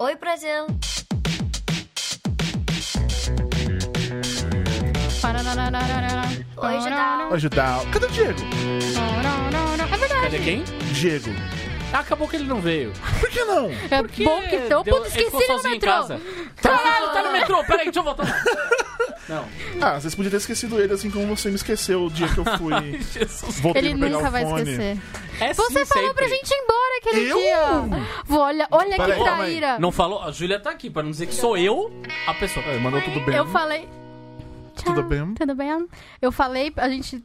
Oi, 0.00 0.14
Brasil! 0.16 0.66
Oi, 6.56 6.80
Judal! 6.80 7.32
Oi, 7.32 7.38
Judal. 7.38 7.86
Cadê 7.92 8.06
o 8.06 8.08
Diego? 8.10 8.38
É 9.92 9.96
verdade. 9.96 10.22
Cadê 10.22 10.38
quem? 10.38 10.62
Diego. 10.92 11.30
Ah, 11.92 12.00
acabou 12.00 12.28
que 12.28 12.36
ele 12.36 12.44
não 12.44 12.60
veio. 12.60 12.92
Por 13.20 13.30
que 13.30 13.42
não? 13.44 13.70
É 13.90 14.02
Porque 14.02 14.24
bom 14.24 14.42
que 14.42 14.58
deu, 14.58 14.82
deu- 14.84 14.96
puto, 14.96 15.08
ele 15.18 15.24
esqueci 15.26 15.48
no 15.52 15.58
em 15.68 15.70
metrô. 15.72 15.90
casa. 15.90 16.20
Caralho, 16.60 17.12
tá 17.12 17.22
no 17.22 17.32
metrô. 17.32 17.64
Peraí, 17.64 17.84
deixa 17.86 18.00
eu 18.00 18.04
voltar. 18.04 18.26
Não. 19.28 19.44
Ah, 19.80 20.00
vocês 20.00 20.14
podiam 20.14 20.30
ter 20.30 20.38
esquecido 20.38 20.80
ele 20.80 20.92
assim 20.94 21.10
como 21.10 21.26
você 21.36 21.50
me 21.50 21.56
esqueceu 21.56 22.04
o 22.04 22.10
dia 22.10 22.28
que 22.28 22.38
eu 22.38 22.44
fui. 22.56 22.72
Ai, 22.72 22.98
Jesus. 23.12 23.60
Voltei 23.60 23.82
Ele 23.82 23.94
nunca 23.94 24.28
o 24.28 24.30
vai 24.30 24.42
fone. 24.44 24.62
esquecer. 24.62 24.98
É 25.40 25.54
Você 25.54 25.84
sim, 25.84 25.86
falou 25.86 26.14
pra 26.14 26.28
sempre. 26.28 26.36
gente 26.36 26.50
ir 26.50 26.62
embora 26.62 26.98
aquele 26.98 27.30
Eu? 27.30 27.38
dia. 27.38 28.38
Olha, 28.38 28.68
olha 28.70 28.96
Peraí, 28.96 29.06
que 29.06 29.28
aí. 29.28 29.36
traíra. 29.36 29.78
Não 29.78 29.92
falou? 29.92 30.20
A 30.22 30.30
Júlia 30.32 30.58
tá 30.58 30.70
aqui, 30.70 30.90
pra 30.90 31.02
não 31.02 31.10
dizer 31.10 31.26
que 31.26 31.34
sou 31.34 31.56
eu 31.56 31.92
a 32.26 32.34
pessoa. 32.34 32.64
É, 32.66 32.78
mandou 32.78 33.00
tudo 33.02 33.20
bem. 33.20 33.36
Eu 33.36 33.46
falei. 33.46 33.88
Tchau, 34.74 34.94
Tudo 34.94 35.08
bem? 35.08 35.34
Tudo 35.34 35.54
bem? 35.56 35.88
Eu 36.22 36.30
falei, 36.30 36.72
a 36.76 36.88
gente. 36.88 37.20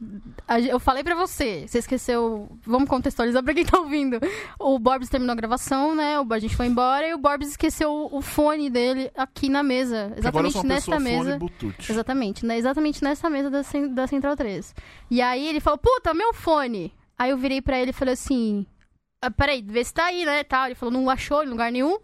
a 0.48 0.58
eu 0.58 0.80
falei 0.80 1.04
pra 1.04 1.14
você. 1.14 1.66
Você 1.68 1.78
esqueceu. 1.78 2.48
Vamos 2.66 2.88
contextualizar 2.88 3.44
pra 3.44 3.54
quem 3.54 3.64
tá 3.64 3.78
ouvindo. 3.78 4.18
O 4.58 4.76
Borbs 4.76 5.08
terminou 5.08 5.32
a 5.34 5.36
gravação, 5.36 5.94
né? 5.94 6.18
O, 6.18 6.26
a 6.32 6.38
gente 6.40 6.56
foi 6.56 6.66
embora 6.66 7.06
e 7.06 7.14
o 7.14 7.18
Borbs 7.18 7.50
esqueceu 7.50 7.92
o, 7.92 8.18
o 8.18 8.20
fone 8.20 8.68
dele 8.68 9.08
aqui 9.16 9.48
na 9.48 9.62
mesa. 9.62 10.10
Porque 10.14 10.26
agora 10.26 10.46
eu 10.48 10.50
sou 10.50 10.62
Exatamente 10.62 10.66
uma 10.66 10.74
nesta 10.74 10.96
pessoa 10.96 11.00
fone 11.00 11.38
mesa. 11.38 11.74
Exatamente, 11.92 12.44
né? 12.46 12.58
Exatamente 12.58 13.04
nessa 13.04 13.30
mesa 13.30 13.48
da, 13.50 13.60
da 13.92 14.06
Central 14.08 14.34
3. 14.36 14.74
E 15.12 15.22
aí 15.22 15.46
ele 15.48 15.60
falou, 15.60 15.78
puta, 15.78 16.12
meu 16.12 16.34
fone. 16.34 16.92
Aí 17.18 17.30
eu 17.30 17.36
virei 17.38 17.60
pra 17.62 17.78
ele 17.78 17.90
e 17.90 17.94
falei 17.94 18.14
assim, 18.14 18.66
ah, 19.22 19.30
peraí, 19.30 19.62
vê 19.62 19.84
se 19.84 19.94
tá 19.94 20.06
aí, 20.06 20.24
né? 20.24 20.42
Tal. 20.44 20.66
Ele 20.66 20.74
falou, 20.74 20.92
não 20.92 21.08
achou 21.08 21.42
em 21.44 21.48
lugar 21.48 21.70
nenhum. 21.70 21.98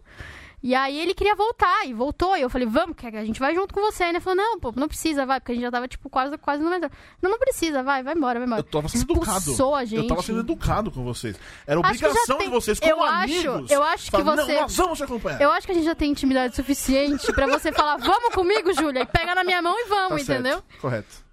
E 0.63 0.75
aí 0.75 0.99
ele 0.99 1.15
queria 1.15 1.33
voltar, 1.35 1.87
e 1.87 1.93
voltou. 1.93 2.37
E 2.37 2.41
eu 2.41 2.49
falei, 2.49 2.67
vamos, 2.67 2.95
que 2.95 3.07
a 3.07 3.25
gente 3.25 3.39
vai 3.39 3.55
junto 3.55 3.73
com 3.73 3.81
você. 3.81 4.03
Ele 4.03 4.19
falou, 4.19 4.37
não, 4.37 4.59
pô, 4.59 4.71
não 4.75 4.87
precisa, 4.87 5.25
vai, 5.25 5.39
porque 5.39 5.53
a 5.53 5.55
gente 5.55 5.63
já 5.63 5.71
tava, 5.71 5.87
tipo, 5.87 6.07
quase, 6.07 6.37
quase 6.37 6.61
no 6.63 6.69
metrô. 6.69 6.87
Não, 7.19 7.31
não 7.31 7.39
precisa, 7.39 7.81
vai, 7.81 8.03
vai 8.03 8.13
embora, 8.13 8.37
vai 8.39 8.45
embora. 8.45 8.59
Eu 8.61 8.63
tava 8.65 8.87
sendo 8.87 9.11
educado. 9.11 9.39
Expulsou 9.39 9.73
a 9.73 9.83
gente. 9.85 10.03
Eu 10.03 10.07
tava 10.07 10.21
sendo 10.21 10.39
educado 10.41 10.91
com 10.91 11.03
vocês. 11.03 11.35
Era 11.65 11.79
Acho 11.79 11.89
obrigação 12.05 12.37
tem- 12.37 12.47
de 12.47 12.53
vocês, 12.53 12.79
como 12.79 12.91
eu 12.91 13.01
acho- 13.03 13.13
amigos. 13.49 13.71
eu 13.71 13.81
acho 13.83 14.11
que 14.11 14.21
você- 14.21 14.53
Não, 14.53 14.61
nós 14.61 14.75
vamos 14.77 14.97
te 14.99 15.03
acompanhar. 15.03 15.41
Eu 15.41 15.51
acho 15.51 15.65
que 15.65 15.71
a 15.71 15.75
gente 15.75 15.85
já 15.85 15.95
tem 15.95 16.11
intimidade 16.11 16.55
suficiente 16.55 17.33
pra 17.33 17.47
você 17.47 17.71
falar, 17.71 17.97
vamos 17.97 18.31
comigo, 18.35 18.71
Júlia, 18.71 19.01
e 19.01 19.05
pega 19.07 19.33
na 19.33 19.43
minha 19.43 19.63
mão 19.63 19.75
e 19.79 19.83
Tá 19.85 19.89
vamos, 19.95 20.21
certo. 20.23 20.39
entendeu? 20.41 20.63
Correto. 20.79 21.30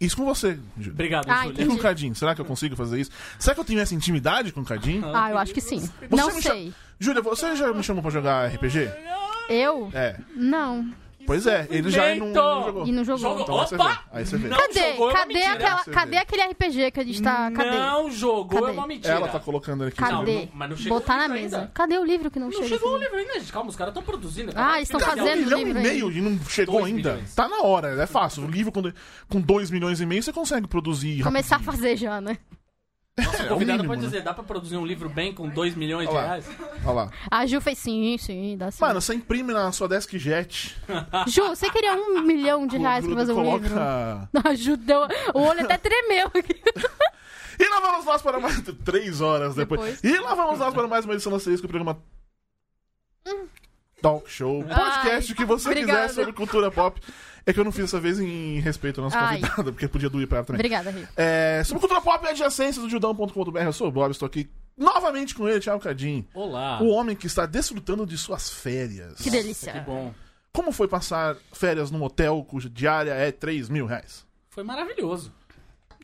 Isso 0.00 0.16
com 0.16 0.24
você, 0.24 0.58
Júlio. 0.76 0.92
Obrigado, 0.92 1.26
Ah, 1.30 1.46
E 1.46 1.48
Júlia. 1.50 1.66
com 1.66 1.72
o. 1.74 1.78
Cadinho? 1.78 2.14
Será 2.14 2.34
que 2.34 2.40
eu 2.40 2.44
consigo 2.44 2.76
fazer 2.76 3.00
isso? 3.00 3.10
Será 3.38 3.54
que 3.54 3.60
eu 3.60 3.64
tenho 3.64 3.80
essa 3.80 3.94
intimidade 3.94 4.52
com 4.52 4.60
o 4.60 4.64
Cadinho? 4.64 5.04
Ah, 5.14 5.30
eu 5.30 5.38
acho 5.38 5.54
que 5.54 5.60
sim. 5.60 5.80
Você 5.80 5.90
Não 6.16 6.30
sei. 6.42 6.72
Júlia, 6.98 7.22
você 7.22 7.56
já 7.56 7.72
me 7.72 7.82
chamou 7.82 8.02
pra 8.02 8.10
jogar 8.10 8.46
RPG? 8.52 8.90
Eu? 9.48 9.90
É. 9.94 10.16
Não. 10.34 10.90
Pois 11.26 11.46
é, 11.46 11.66
ele 11.70 11.90
já 11.90 12.14
não, 12.14 12.26
não 12.28 12.64
jogou. 12.64 12.86
E 12.86 12.92
não 12.92 13.04
jogou. 13.04 13.18
Jogou. 13.38 13.42
Então 13.42 13.60
aí 13.60 13.66
você 13.66 13.76
vê. 13.76 13.82
Opa! 13.82 14.04
Aí 14.12 14.26
você 14.26 14.36
vê. 14.36 14.48
Não 14.48 14.56
Cadê? 14.56 14.90
jogou, 14.92 15.10
é 15.10 15.12
cadê, 15.14 15.34
mentira. 15.34 15.52
aquela, 15.54 15.76
Você 15.84 15.90
cadê 15.90 16.10
vê. 16.10 16.16
aquele 16.18 16.42
RPG 16.42 16.90
que 16.92 17.00
a 17.00 17.04
gente 17.04 17.22
tá. 17.22 17.50
Cadê? 17.50 17.70
Não 17.78 18.10
jogou, 18.10 18.60
Cadê? 18.60 18.72
é 18.72 18.78
uma 18.78 18.86
mentira. 18.86 19.14
Ela 19.14 19.28
tá 19.28 19.40
colocando 19.40 19.84
aqui. 19.84 20.00
Não, 20.00 20.08
Cadê? 20.20 20.34
não- 20.34 20.48
mas 20.54 20.70
não 20.70 20.76
chegou 20.76 20.98
Botar 21.00 21.16
na 21.16 21.28
mesa. 21.28 21.56
ainda. 21.58 21.70
Cadê 21.74 21.98
o 21.98 22.04
livro 22.04 22.30
que 22.30 22.38
não, 22.38 22.46
Não 22.46 22.52
chega? 22.54 22.68
chegou 22.68 22.94
o 22.94 22.98
livro 22.98 23.16
ainda, 23.16 23.34
gente. 23.40 23.52
Calma, 23.52 23.70
os 23.70 23.76
caras 23.76 23.90
estão 23.92 24.02
produzindo. 24.02 24.52
Ah, 24.54 24.76
eles 24.76 24.88
estão 24.88 25.00
Cara, 25.00 25.16
fazendo 25.16 25.40
um 25.40 25.44
milhão 25.44 25.58
livro 25.58 25.78
e 25.78 25.82
meio 25.82 26.06
ainda. 26.08 26.18
e 26.18 26.22
não 26.22 26.44
chegou 26.46 26.80
Dois 26.80 26.94
ainda. 26.94 27.12
milhões. 27.14 27.34
Tá 27.34 27.48
na 27.48 27.62
hora, 27.62 28.02
é 28.02 28.06
fácil. 28.06 28.44
O 28.44 28.50
livro 28.50 28.70
com, 28.72 28.82
com 29.28 29.40
2 29.40 29.70
milhões 29.70 30.00
e 30.00 30.06
meio 30.06 30.22
você 30.22 30.32
consegue 30.32 30.66
produzir 30.66 31.22
Começar 31.22 31.56
a 31.56 31.58
rapidinho. 31.58 31.82
fazer 31.82 31.96
já, 31.96 32.20
né? 32.20 32.38
Nossa, 33.18 33.44
É, 33.44 33.46
o 33.46 33.48
convidado 33.48 33.78
mínimo, 33.78 33.88
pode 33.88 34.02
né? 34.02 34.06
dizer, 34.08 34.22
dá 34.22 34.34
pra 34.34 34.44
produzir 34.44 34.76
um 34.76 34.84
livro 34.84 35.08
bem 35.08 35.32
com 35.32 35.48
2 35.48 35.74
milhões 35.74 36.06
de 36.06 36.14
lá. 36.14 36.20
reais? 36.22 36.46
Olha 36.84 36.92
lá. 36.92 37.10
A 37.30 37.46
Ju 37.46 37.60
fez 37.62 37.78
sim, 37.78 38.18
sim, 38.18 38.56
dá 38.58 38.70
sim. 38.70 38.82
Mano, 38.82 39.00
você 39.00 39.14
imprime 39.14 39.54
na 39.54 39.72
sua 39.72 39.88
DeskJet. 39.88 40.76
Ju, 41.26 41.42
você 41.48 41.70
queria 41.70 41.94
um 41.94 42.20
milhão 42.20 42.66
de 42.66 42.76
reais 42.76 43.06
pra 43.06 43.14
fazer 43.14 43.32
um 43.32 43.42
livro? 43.56 43.70
coloca... 43.70 44.28
A 44.44 44.54
Ju 44.54 44.76
deu... 44.76 45.00
O 45.34 45.40
olho 45.40 45.62
até 45.64 45.78
tremeu 45.78 46.26
aqui. 46.34 46.60
E 47.58 47.66
lá 47.70 47.80
vamos 47.80 48.04
nós 48.04 48.20
para 48.20 48.38
mais... 48.38 48.60
Três 48.84 49.22
horas 49.22 49.54
depois. 49.54 49.80
Depois. 50.02 50.04
E 50.04 50.18
lá 50.22 50.34
vamos 50.34 50.58
nós 50.58 50.74
para 50.74 50.86
mais 50.86 51.06
uma 51.06 51.14
edição 51.14 51.32
da 51.32 51.40
Seis, 51.40 51.58
com 51.58 51.66
o 51.66 51.70
programa... 51.70 51.98
Talk 54.02 54.30
Show. 54.30 54.62
Podcast 54.62 55.32
Ai, 55.32 55.36
que 55.36 55.44
você 55.46 55.68
obrigada. 55.70 56.02
quiser 56.02 56.14
sobre 56.14 56.34
cultura 56.34 56.70
pop. 56.70 57.00
É 57.48 57.52
que 57.52 57.60
eu 57.60 57.64
não 57.64 57.70
fiz 57.70 57.82
dessa 57.84 58.00
vez 58.00 58.18
em 58.18 58.58
respeito 58.58 59.00
ao 59.00 59.04
nosso 59.04 59.16
Ai. 59.16 59.38
convidado, 59.40 59.72
porque 59.72 59.86
podia 59.86 60.10
doer 60.10 60.26
pra 60.26 60.38
ela 60.38 60.46
também. 60.46 60.58
Obrigada, 60.58 60.90
Ri. 60.90 61.06
É, 61.16 61.62
sobre 61.64 61.80
cultura 61.80 62.00
pop 62.00 62.24
e 62.26 62.28
adjacências 62.30 62.84
do 62.84 62.90
judão.com.br. 62.90 63.58
Eu 63.60 63.72
sou 63.72 63.86
o 63.86 63.90
Bob, 63.92 64.10
estou 64.10 64.26
aqui 64.26 64.48
novamente 64.76 65.32
com 65.34 65.48
ele, 65.48 65.60
Thiago 65.60 65.80
Cadinho. 65.80 66.26
Olá. 66.34 66.82
O 66.82 66.88
homem 66.88 67.14
que 67.14 67.28
está 67.28 67.46
desfrutando 67.46 68.04
de 68.04 68.18
suas 68.18 68.50
férias. 68.50 69.18
Que 69.20 69.30
delícia. 69.30 69.72
Que 69.72 69.80
bom. 69.80 70.12
Como 70.52 70.72
foi 70.72 70.88
passar 70.88 71.36
férias 71.52 71.90
num 71.90 72.02
hotel 72.02 72.44
cuja 72.48 72.68
diária 72.68 73.12
é 73.12 73.30
3 73.30 73.68
mil 73.68 73.86
reais? 73.86 74.26
Foi 74.50 74.64
maravilhoso. 74.64 75.32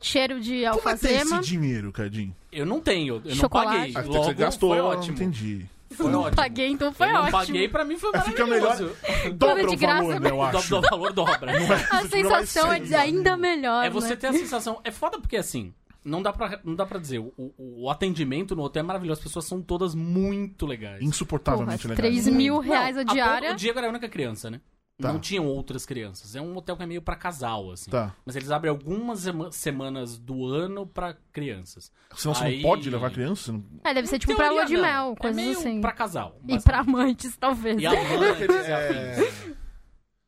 Cheiro 0.01 0.39
de 0.39 0.63
Como 0.69 0.89
é 0.89 0.95
ter 0.97 1.07
esse 1.07 1.15
alfazema. 1.23 1.41
dinheiro, 1.41 1.91
Cadinho? 1.91 2.35
Eu 2.51 2.65
não 2.65 2.79
tenho, 2.79 3.15
eu 3.15 3.21
não 3.31 3.35
Chocolate. 3.35 3.69
paguei. 3.77 3.93
Ah, 3.95 4.03
que 4.03 4.09
Logo, 4.09 4.23
você 4.25 4.33
gastou, 4.33 4.69
foi 4.69 4.79
eu 4.79 4.85
ótimo. 4.85 5.15
entendi. 5.15 5.65
Foi 5.93 6.13
ótimo. 6.13 6.35
Paguei, 6.35 6.67
então 6.69 6.93
foi 6.93 7.07
eu 7.07 7.13
não 7.13 7.21
ótimo. 7.21 7.37
paguei, 7.39 7.67
pra 7.69 7.85
mim 7.85 7.97
foi 7.97 8.11
fica 8.21 8.45
melhor. 8.45 8.69
maravilhoso. 8.69 8.95
Dobra 9.35 9.67
de 9.67 9.75
o 9.75 9.77
graça, 9.77 10.01
valor, 10.03 10.19
né? 10.19 10.29
eu 10.29 10.41
acho. 10.41 10.69
do 10.69 10.81
valor 10.81 11.13
dobra. 11.13 11.51
A 11.91 12.01
sensação 12.07 12.71
é 12.73 12.79
de 12.79 12.95
ainda 12.95 13.37
melhor, 13.37 13.85
É 13.85 13.89
você 13.89 14.09
né? 14.09 14.15
ter 14.15 14.27
a 14.27 14.33
sensação. 14.33 14.79
É 14.83 14.91
foda 14.91 15.19
porque 15.19 15.37
assim. 15.37 15.73
Não 16.05 16.21
dá 16.21 16.33
pra, 16.33 16.59
não 16.65 16.75
dá 16.75 16.85
pra 16.85 16.99
dizer. 16.99 17.19
O, 17.19 17.31
o, 17.37 17.83
o 17.85 17.89
atendimento 17.89 18.53
no 18.57 18.63
hotel 18.63 18.81
é 18.81 18.83
maravilhoso. 18.83 19.19
As 19.19 19.23
pessoas 19.23 19.45
são 19.45 19.61
todas 19.61 19.95
muito 19.95 20.65
legais. 20.65 20.97
Porra, 20.99 21.05
Insuportavelmente 21.09 21.87
legal. 21.87 21.95
3 21.95 22.27
mil 22.27 22.59
reais 22.59 22.97
a 22.97 23.05
Não, 23.05 23.13
diária. 23.13 23.53
o 23.53 23.55
Diego 23.55 23.77
era 23.79 23.87
a 23.87 23.89
única 23.89 24.09
criança, 24.09 24.51
né? 24.51 24.59
Tá. 25.01 25.11
Não 25.11 25.19
tinham 25.19 25.47
outras 25.47 25.85
crianças. 25.87 26.35
É 26.35 26.41
um 26.41 26.55
hotel 26.55 26.77
que 26.77 26.83
é 26.83 26.85
meio 26.85 27.01
pra 27.01 27.15
casal, 27.15 27.71
assim. 27.71 27.89
Tá. 27.89 28.15
Mas 28.23 28.35
eles 28.35 28.51
abrem 28.51 28.69
algumas 28.69 29.21
sema- 29.21 29.51
semanas 29.51 30.19
do 30.19 30.45
ano 30.45 30.85
pra 30.85 31.15
crianças. 31.31 31.91
Senão 32.15 32.35
você 32.35 32.43
Aí- 32.43 32.55
não 32.61 32.69
pode 32.69 32.89
levar 32.89 33.09
criança? 33.11 33.43
Você 33.45 33.51
não... 33.53 33.63
É, 33.83 33.93
deve 33.93 34.07
ser 34.07 34.19
tipo 34.19 34.35
pra 34.35 34.51
lua 34.51 34.65
de 34.65 34.75
não. 34.75 34.81
mel, 34.83 35.13
é 35.13 35.15
coisas 35.15 35.35
meio 35.35 35.57
assim. 35.57 35.81
pra 35.81 35.91
casal. 35.91 36.39
E 36.47 36.59
pra 36.61 36.79
amantes, 36.81 37.35
talvez. 37.35 37.81
E 37.81 37.85
amantes 37.87 38.49
É... 38.69 39.15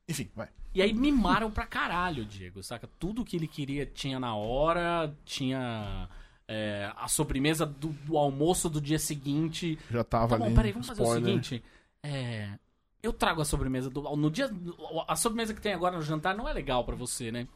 Enfim, 0.10 0.30
vai. 0.36 0.50
E 0.74 0.82
aí 0.82 0.94
mimaram 0.94 1.50
pra 1.50 1.66
caralho 1.66 2.26
Diego, 2.26 2.62
saca? 2.62 2.90
Tudo 3.00 3.24
que 3.24 3.36
ele 3.38 3.48
queria 3.48 3.86
tinha 3.86 4.20
na 4.20 4.36
hora, 4.36 5.16
tinha 5.24 6.10
é, 6.48 6.92
a 6.98 7.08
sobremesa 7.08 7.66
do, 7.66 7.90
do 7.90 8.18
almoço 8.18 8.70
do 8.70 8.82
dia 8.82 9.00
seguinte. 9.00 9.80
Já 9.90 10.04
tava 10.04 10.28
Tá 10.30 10.38
bom, 10.38 10.46
ali. 10.46 10.56
peraí, 10.56 10.72
vamos 10.74 10.88
fazer 10.88 11.02
o 11.02 11.06
spoiler. 11.06 11.26
seguinte. 11.44 11.64
É, 12.04 12.50
eu 13.06 13.14
trago 13.14 13.42
a 13.42 13.46
sobremesa 13.46 13.90
do. 13.90 14.02
No 14.16 14.30
dia. 14.30 14.50
A 15.08 15.16
sobremesa 15.16 15.54
que 15.54 15.62
tem 15.62 15.74
agora 15.74 15.96
no 15.96 16.02
jantar 16.02 16.36
não 16.36 16.48
é 16.48 16.54
legal 16.54 16.84
pra 16.84 16.96
você, 16.96 17.32
né? 17.32 17.48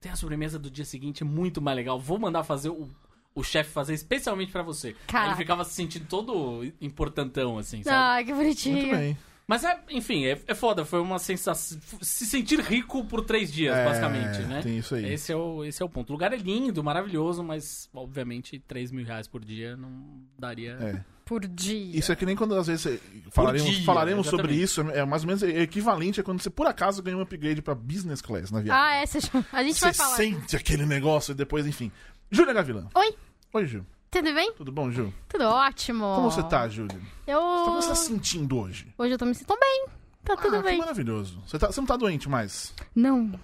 Tem 0.00 0.12
a 0.12 0.16
sobremesa 0.16 0.58
do 0.58 0.70
dia 0.70 0.84
seguinte, 0.84 1.22
é 1.22 1.26
muito 1.26 1.60
mais 1.60 1.76
legal. 1.76 1.98
Vou 1.98 2.18
mandar 2.18 2.44
fazer 2.44 2.70
o. 2.70 2.88
O 3.34 3.44
chefe 3.44 3.70
fazer 3.70 3.94
especialmente 3.94 4.50
pra 4.50 4.62
você. 4.62 4.96
Aí 5.12 5.28
ele 5.28 5.36
ficava 5.36 5.62
se 5.62 5.72
sentindo 5.72 6.06
todo 6.08 6.64
importantão, 6.80 7.56
assim, 7.56 7.84
sabe? 7.84 7.96
Ai, 7.96 8.24
que 8.24 8.32
bonitinho. 8.32 8.76
Muito 8.78 8.96
bem. 8.96 9.16
Mas 9.46 9.64
é, 9.64 9.80
enfim, 9.90 10.26
é, 10.26 10.38
é 10.46 10.54
foda. 10.54 10.84
Foi 10.84 11.00
uma 11.00 11.18
sensação. 11.18 11.78
Se 12.02 12.26
sentir 12.26 12.58
rico 12.60 13.04
por 13.04 13.24
três 13.24 13.50
dias, 13.50 13.76
É, 13.76 13.84
basicamente, 13.84 14.42
né? 14.42 14.60
Tem 14.60 14.76
isso 14.76 14.94
aí. 14.94 15.12
Esse 15.12 15.32
é, 15.32 15.36
o, 15.36 15.64
esse 15.64 15.80
é 15.82 15.86
o 15.86 15.88
ponto. 15.88 16.10
O 16.10 16.12
lugar 16.12 16.32
é 16.34 16.36
lindo, 16.36 16.82
maravilhoso, 16.84 17.42
mas, 17.44 17.88
obviamente, 17.94 18.58
3 18.58 18.90
mil 18.90 19.06
reais 19.06 19.26
por 19.26 19.42
dia 19.42 19.74
não 19.74 20.20
daria. 20.38 20.72
É. 20.72 21.04
Por 21.28 21.46
dia. 21.46 21.94
Isso 21.98 22.10
é 22.10 22.16
que 22.16 22.24
nem 22.24 22.34
quando 22.34 22.54
às 22.54 22.66
vezes 22.66 22.80
você- 22.80 23.00
falaremos, 23.30 23.70
dia, 23.70 23.84
falaremos 23.84 24.26
sobre 24.28 24.54
isso. 24.54 24.80
É 24.80 25.04
mais 25.04 25.22
ou 25.22 25.26
menos 25.26 25.42
equivalente 25.42 26.18
a 26.20 26.24
quando 26.24 26.40
você 26.40 26.48
por 26.48 26.66
acaso 26.66 27.02
ganha 27.02 27.18
um 27.18 27.20
upgrade 27.20 27.60
pra 27.60 27.74
business 27.74 28.22
class 28.22 28.50
na 28.50 28.60
viagem. 28.62 28.82
Ah, 28.82 28.94
é, 28.94 29.04
você... 29.04 29.18
a 29.52 29.62
gente 29.62 29.78
você 29.78 29.84
vai 29.84 29.92
falar. 29.94 30.16
sente 30.16 30.56
aquele 30.56 30.86
negócio 30.86 31.32
e 31.32 31.34
depois, 31.34 31.66
enfim. 31.66 31.92
Júlia 32.30 32.54
Gavilã. 32.54 32.88
Oi, 32.94 33.14
Oi, 33.52 33.66
Ju. 33.66 33.84
tudo 34.10 34.32
bem? 34.32 34.52
Tudo 34.54 34.72
bom, 34.72 34.90
Ju? 34.90 35.12
Tudo 35.28 35.44
ótimo. 35.44 36.00
Como 36.16 36.30
você 36.30 36.42
tá, 36.44 36.66
Júlia? 36.66 36.98
Eu... 37.26 37.38
Como 37.40 37.82
você 37.82 37.88
tá 37.90 37.94
se 37.94 38.06
sentindo 38.06 38.58
hoje? 38.58 38.86
Hoje 38.96 39.12
eu 39.12 39.18
tô 39.18 39.26
me 39.26 39.34
sentindo 39.34 39.58
bem. 39.60 39.86
Tá 40.24 40.34
tudo 40.34 40.56
ah, 40.56 40.62
que 40.62 40.64
bem. 40.68 40.78
maravilhoso. 40.78 41.42
Você, 41.46 41.58
tá- 41.58 41.66
você 41.70 41.78
não 41.80 41.86
tá 41.86 41.96
doente 41.96 42.26
mais? 42.28 42.72
Não. 42.94 43.38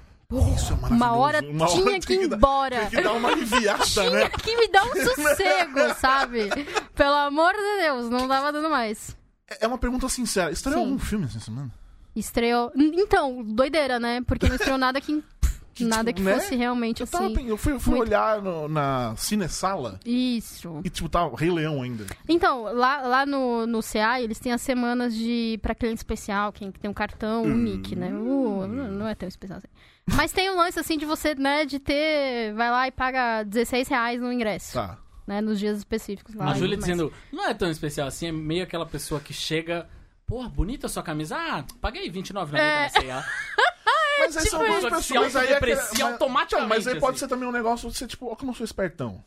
Isso 0.55 0.73
é 0.73 0.77
maravilhoso. 0.77 0.95
Uma 0.95 1.13
hora 1.17 1.43
tinha 1.43 2.01
que 2.01 2.07
tem 2.07 2.23
ir 2.23 2.29
dar- 2.29 2.37
embora. 2.37 2.81
Tem 2.81 2.91
que 2.91 3.01
dar 3.03 3.13
uma 3.13 3.29
aliviada, 3.31 4.11
né? 4.11 4.29
Tinha 4.29 4.31
que 4.31 4.57
me 4.57 4.69
dar 4.69 4.85
um 4.85 4.93
sossego, 5.15 5.95
sabe? 6.01 6.49
Pelo 6.95 7.15
amor 7.15 7.53
de 7.53 7.83
Deus, 7.83 8.09
não 8.11 8.27
tava 8.29 8.53
dando 8.53 8.71
mais. 8.71 9.17
É 9.61 9.67
uma 9.67 9.79
pergunta 9.79 10.09
sincera. 10.09 10.51
Estreou 10.51 10.79
Sim. 10.79 10.85
algum 10.85 10.99
filme 10.99 11.27
essa 11.27 11.41
semana? 11.41 11.71
Estreou. 12.17 12.73
Então, 12.77 13.43
doideira, 13.45 13.99
né? 13.99 14.21
Porque 14.27 14.49
não 14.49 14.57
estreou 14.57 14.79
nada 14.79 15.01
que. 15.01 15.23
Que, 15.75 15.85
nada 15.85 16.13
tipo, 16.13 16.19
que 16.19 16.23
né? 16.23 16.39
fosse 16.39 16.55
realmente 16.55 17.01
Eu, 17.01 17.07
tava, 17.09 17.25
assim. 17.25 17.35
pen- 17.35 17.49
eu 17.49 17.57
fui, 17.57 17.73
eu 17.73 17.81
fui 17.81 17.97
muito- 17.97 18.09
olhar 18.09 18.41
no- 18.41 18.69
na 18.69 19.13
cinesala 19.17 19.99
Isso. 20.07 20.81
e, 20.85 20.89
tipo, 20.89 21.09
tá 21.09 21.29
Rei 21.37 21.51
Leão 21.51 21.83
ainda. 21.83 22.07
Então, 22.29 22.63
lá, 22.73 22.99
lá 23.03 23.27
no, 23.27 23.67
no 23.67 23.83
CA, 23.83 24.21
eles 24.21 24.39
têm 24.39 24.53
as 24.53 24.63
semanas 24.63 25.13
de 25.13 25.59
pra 25.61 25.75
cliente 25.75 25.97
especial, 25.97 26.53
quem 26.53 26.71
tem 26.71 26.89
um 26.89 26.95
cartão, 26.95 27.43
o 27.43 27.49
Nick, 27.49 27.97
né? 27.97 28.09
Uh, 28.15 28.69
não 28.69 29.09
é 29.09 29.17
tão 29.17 29.27
especial 29.29 29.59
assim. 29.59 29.67
Mas 30.07 30.33
tem 30.33 30.51
um 30.51 30.57
lance 30.57 30.79
assim 30.79 30.99
de 30.99 31.05
você, 31.07 31.35
né, 31.35 31.65
de 31.65 31.79
ter. 31.79 32.53
Vai 32.55 32.71
lá 32.71 32.87
e 32.89 32.91
paga 32.91 33.43
16 33.45 33.89
reais 33.89 34.21
no 34.21 34.33
ingresso. 34.33 34.75
Tá. 34.75 34.99
Né, 35.27 35.41
nos 35.41 35.59
dias 35.59 35.79
específicos 35.79 36.35
lá. 36.35 36.51
A 36.51 36.55
Júlia 36.55 36.77
dizendo, 36.77 37.11
não 37.33 37.47
é 37.49 37.55
tão 37.55 37.71
especial 37.71 38.07
assim, 38.09 38.27
é 38.29 38.33
meio 38.33 38.63
aquela 38.63 38.85
pessoa 38.85 39.21
que 39.21 39.33
chega. 39.33 39.89
Pô, 40.27 40.37
Porra, 40.37 40.49
bonita 40.51 40.87
a 40.87 40.91
sua 40.91 41.03
camisa. 41.03 41.37
Ah, 41.37 41.65
paguei 41.81 42.03
R$29,90 42.09 42.55
É. 42.59 42.83
na 42.83 42.89
C&A. 42.91 43.25
Mas 44.21 44.37
aí 44.37 44.47
são 44.47 44.61
tipo 44.61 44.73
algumas 44.73 45.03
isso. 45.03 45.13
pessoas 45.15 45.33
Se 45.33 45.39
aí... 45.39 45.45
é 45.45 45.47
que- 45.49 45.55
autodeprecia 45.55 46.05
mas- 46.05 46.13
automaticamente, 46.13 46.55
Então, 46.67 46.69
Mas 46.69 46.87
aí 46.87 47.01
pode 47.01 47.11
assim. 47.17 47.19
ser 47.21 47.29
também 47.29 47.49
um 47.49 47.53
negócio 47.53 47.91
de 47.91 47.97
ser 47.97 48.07
tipo, 48.07 48.27
ó 48.31 48.37
como 48.37 48.51
eu 48.53 48.55
sou 48.55 48.65
espertão. 48.65 49.25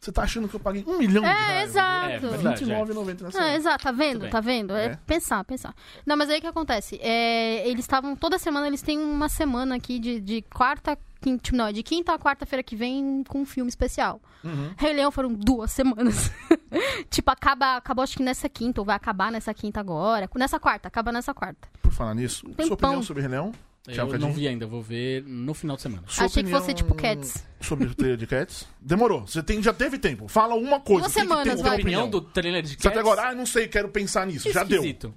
Você 0.00 0.10
tá 0.10 0.22
achando 0.22 0.48
que 0.48 0.56
eu 0.56 0.60
paguei 0.60 0.82
um 0.86 0.96
milhão 0.96 1.22
de 1.22 1.28
É, 1.28 1.32
reais? 1.32 1.68
exato. 1.70 2.06
É, 2.08 2.14
É, 2.14 2.18
verdade, 2.20 2.64
R$29,90 2.64 3.20
nessa. 3.22 3.42
Ah, 3.42 3.54
exato, 3.54 3.84
tá 3.84 3.92
vendo? 3.92 4.20
bem. 4.20 4.30
Tá 4.30 4.40
vendo? 4.40 4.74
É, 4.74 4.86
É. 4.86 4.98
pensar, 5.06 5.44
pensar. 5.44 5.74
Não, 6.06 6.16
mas 6.16 6.30
aí 6.30 6.38
o 6.38 6.40
que 6.40 6.46
acontece? 6.46 6.98
É, 7.02 7.68
eles 7.68 7.84
estavam, 7.84 8.16
toda 8.16 8.38
semana, 8.38 8.66
eles 8.66 8.80
têm 8.80 8.98
uma 8.98 9.28
semana 9.28 9.76
aqui 9.76 9.98
de, 9.98 10.18
de 10.18 10.40
quarta, 10.40 10.98
quinta, 11.20 11.42
tipo, 11.42 11.54
não, 11.58 11.70
de 11.70 11.82
quinta 11.82 12.14
a 12.14 12.18
quarta-feira 12.18 12.62
que 12.62 12.74
vem 12.74 13.22
com 13.28 13.42
um 13.42 13.44
filme 13.44 13.68
especial. 13.68 14.22
Uhum. 14.42 14.70
Rei 14.78 14.94
Leão 14.94 15.10
foram 15.10 15.34
duas 15.34 15.70
semanas. 15.70 16.30
tipo, 17.10 17.30
acaba, 17.30 17.76
acabou 17.76 18.02
acho 18.02 18.16
que 18.16 18.22
nessa 18.22 18.48
quinta, 18.48 18.80
ou 18.80 18.86
vai 18.86 18.96
acabar 18.96 19.30
nessa 19.30 19.52
quinta 19.52 19.80
agora. 19.80 20.30
Nessa 20.34 20.58
quarta, 20.58 20.88
acaba 20.88 21.12
nessa 21.12 21.34
quarta. 21.34 21.68
Por 21.82 21.92
falar 21.92 22.14
nisso, 22.14 22.48
Tem 22.56 22.64
sua 22.66 22.74
opinião 22.74 23.02
sobre 23.02 23.20
Rei 23.20 23.30
Leão? 23.32 23.52
Tchau, 23.88 24.12
Eu 24.12 24.18
não 24.18 24.32
vi 24.32 24.46
ainda, 24.46 24.66
vou 24.66 24.82
ver 24.82 25.24
no 25.26 25.54
final 25.54 25.74
de 25.76 25.82
semana. 25.82 26.02
Sua 26.06 26.26
Achei 26.26 26.42
que 26.44 26.50
fosse 26.50 26.74
tipo 26.74 26.94
Cats. 26.94 27.42
Sobre 27.60 27.86
o 27.86 27.94
trailer 27.94 28.18
de 28.18 28.26
Cats? 28.26 28.66
Demorou. 28.80 29.26
Você 29.26 29.42
tem, 29.42 29.62
já 29.62 29.72
teve 29.72 29.98
tempo. 29.98 30.28
Fala 30.28 30.54
uma 30.54 30.80
coisa. 30.80 31.02
Duas 31.08 31.14
tem 31.14 31.22
que 31.22 31.28
ter 31.28 31.34
semanas, 31.36 31.60
uma 31.60 31.68
vai. 31.70 31.78
opinião. 31.80 32.04
opinião 32.04 32.10
do 32.10 32.20
trailer 32.20 32.62
de 32.62 32.68
Você 32.70 32.88
até 32.88 32.96
Cats? 32.96 32.98
agora, 33.00 33.28
ah, 33.30 33.34
não 33.34 33.46
sei, 33.46 33.68
quero 33.68 33.88
pensar 33.88 34.26
nisso. 34.26 34.52
Já 34.52 34.62
deu. 34.64 34.76
Esquisito. 34.82 35.14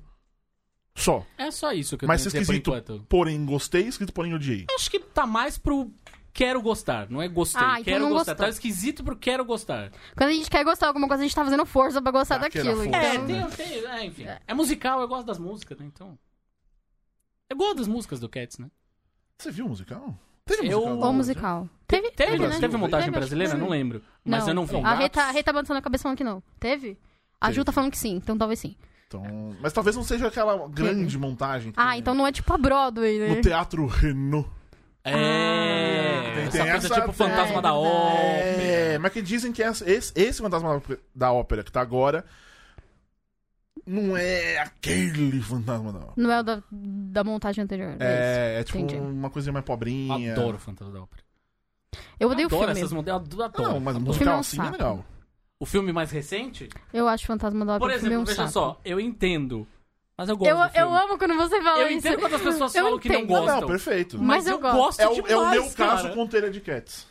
Só. 0.95 1.25
É 1.38 1.51
só 1.51 1.74
isso 1.74 1.98
que 1.98 2.06
eu 2.06 2.07
Mas 2.07 2.21
tenho 2.24 2.42
esquisito, 2.42 2.71
por 2.71 2.77
enquanto. 2.77 3.06
porém 3.10 3.45
gostei, 3.45 3.81
escrito 3.88 4.13
porém 4.13 4.33
odiei. 4.33 4.65
Acho 4.75 4.89
que 4.89 5.00
tá 5.00 5.25
mais 5.25 5.57
pro 5.57 5.92
quero 6.31 6.62
gostar, 6.62 7.10
não 7.10 7.21
é 7.21 7.27
gostei. 7.27 7.62
Ah, 7.62 7.74
então 7.80 7.83
quero 7.83 8.00
não 8.06 8.12
gostar. 8.12 8.31
gostou. 8.33 8.45
Tá 8.45 8.50
esquisito 8.50 9.04
pro 9.04 9.15
quero 9.18 9.44
gostar. 9.44 9.92
Quando 10.15 10.30
a 10.30 10.33
gente 10.33 10.50
quer 10.50 10.63
gostar 10.63 10.86
de 10.86 10.89
alguma 10.89 11.07
coisa, 11.07 11.21
a 11.21 11.25
gente 11.27 11.36
tá 11.36 11.44
fazendo 11.44 11.65
força 11.65 12.01
pra 12.01 12.12
gostar 12.12 12.36
Aquela 12.36 12.75
daquilo. 12.75 12.83
força. 12.92 12.98
É, 12.98 13.15
Então... 13.15 13.50
tem, 13.50 13.68
tem, 13.68 13.86
é, 13.88 14.06
enfim. 14.06 14.25
É 14.48 14.54
musical, 14.54 15.01
eu 15.01 15.07
gosto 15.07 15.25
das 15.25 15.38
músicas, 15.39 15.77
né? 15.80 15.86
Então. 15.92 16.18
Eu 17.53 17.57
gosto 17.57 17.75
das 17.77 17.88
músicas 17.88 18.19
do 18.19 18.27
Cats, 18.27 18.57
né? 18.57 18.67
Você 19.38 19.51
viu 19.51 19.67
o 19.67 19.69
musical? 19.69 20.15
Teve 20.44 20.67
Eu- 20.67 20.79
musical? 20.81 20.97
Ou 21.07 21.13
musical. 21.13 21.69
Teve, 21.88 22.09
Teve, 22.11 22.31
teve, 22.31 22.47
né? 22.47 22.59
Teve 22.59 22.77
montagem 22.77 23.05
Teve, 23.11 23.17
brasileira? 23.19 23.53
Não 23.53 23.69
lembro. 23.69 24.01
Mas 24.25 24.47
eu 24.47 24.55
não 24.55 24.65
vi. 24.65 24.75
A 24.77 24.95
Rei 24.95 25.07
tá, 25.07 25.29
a 25.29 25.44
tá 25.44 25.53
balançando 25.53 25.77
a 25.77 25.81
cabeça 25.81 26.01
falando 26.01 26.17
que 26.17 26.23
não. 26.23 26.41
Teve? 26.59 26.97
A 27.39 27.51
Ju 27.51 27.63
tá 27.63 27.71
falando 27.71 27.91
que 27.91 27.97
sim, 28.00 28.15
então 28.15 28.35
talvez 28.35 28.59
sim. 28.59 28.75
Então, 29.07 29.21
mas 29.61 29.71
talvez 29.71 29.95
não 29.95 30.03
seja 30.03 30.27
aquela 30.27 30.67
grande 30.67 31.15
montagem. 31.19 31.71
Ah, 31.77 31.91
tem 31.91 32.00
então 32.00 32.15
não 32.15 32.25
é 32.25 32.31
tipo 32.31 32.51
a 32.51 32.57
Broadway, 32.57 33.19
né? 33.19 33.27
No 33.35 33.41
Teatro 33.41 33.85
Renault. 33.85 34.50
É. 35.03 36.31
Tem- 36.33 36.44
essa 36.45 36.51
tem 36.51 36.71
coisa 36.71 36.88
essa- 36.88 37.01
tipo 37.01 37.11
Fantasma 37.13 37.59
é 37.59 37.61
da. 37.61 37.73
Ópera. 37.75 38.61
É, 38.63 38.97
mas 38.97 39.13
que 39.13 39.21
dizem 39.21 39.51
que 39.51 39.61
essa- 39.61 39.88
esse, 39.88 40.11
esse 40.15 40.41
fantasma 40.41 40.81
da 41.13 41.31
ópera 41.31 41.63
que 41.63 41.71
tá 41.71 41.81
agora 41.81 42.25
não 43.85 44.15
é 44.18 44.57
aquele 44.59 45.41
fantasma 45.41 45.91
da 45.91 46.00
ópera. 46.00 46.13
Não 46.18 46.31
é 46.31 46.39
o 46.39 46.44
da, 46.44 46.63
da 46.71 47.24
montagem 47.24 47.63
anterior. 47.63 47.95
É. 48.00 48.56
É, 48.57 48.59
é 48.59 48.63
tipo 48.63 48.77
Entendi. 48.80 49.00
uma 49.01 49.30
coisinha 49.30 49.53
mais 49.53 49.65
pobrinha. 49.65 50.33
Adoro 50.33 50.57
Fantasma 50.57 50.94
da 50.94 51.01
Ópera. 51.03 51.24
Eu 52.19 52.30
odeio 52.30 52.47
o 52.47 52.51
adoro 52.51 52.65
filme. 52.68 52.80
essas 52.80 52.94
modelos. 52.94 53.21
Adoro. 53.39 53.69
Não, 53.74 53.80
mas 53.80 53.95
filme 53.95 53.97
o 53.97 54.00
é 54.00 54.07
musical 54.13 54.35
um 54.35 54.39
assim 54.39 54.57
é 54.57 54.63
saco. 54.63 54.71
legal. 54.71 55.06
O 55.59 55.65
filme 55.65 55.94
mais 55.94 56.12
recente? 56.12 56.69
Eu 56.91 57.07
acho 57.07 57.25
Fantasma 57.25 57.65
da 57.65 57.77
Por 57.80 57.85
Ópera 57.85 57.97
o 57.97 58.00
filme 58.01 58.15
é 58.15 58.18
exemplo, 58.18 58.21
um 58.21 58.25
veja 58.25 58.47
saco. 58.47 58.51
só, 58.51 58.81
eu 58.83 59.00
entendo. 59.00 59.68
Mas 60.18 60.29
eu 60.29 60.38
gosto 60.38 60.51
Eu, 60.75 60.83
eu 60.83 60.94
amo 60.95 61.18
quando 61.18 61.36
você 61.36 61.62
fala 61.62 61.79
Eu 61.79 61.88
isso. 61.88 61.97
entendo 62.07 62.19
quando 62.19 62.36
as 62.36 62.41
pessoas 62.41 62.75
Eu 62.75 62.83
falam 62.86 63.00
que 63.00 63.09
não 63.09 63.25
gostam. 63.25 63.62
Não, 63.62 63.68
perfeito. 63.68 64.18
Mas 64.19 64.27
Mas 64.27 64.47
eu 64.47 64.53
eu, 64.53 64.59
gosto. 64.59 64.75
gosto 64.77 65.00
É 65.01 65.07
o, 65.07 65.13
demais, 65.15 65.31
é 65.31 65.38
o 65.38 65.50
meu 65.51 65.63
caso 65.71 66.03
cara. 66.03 66.13
com 66.15 66.24
o 66.24 66.27
trailer 66.27 66.51
de 66.51 66.62
Cats. 66.62 67.07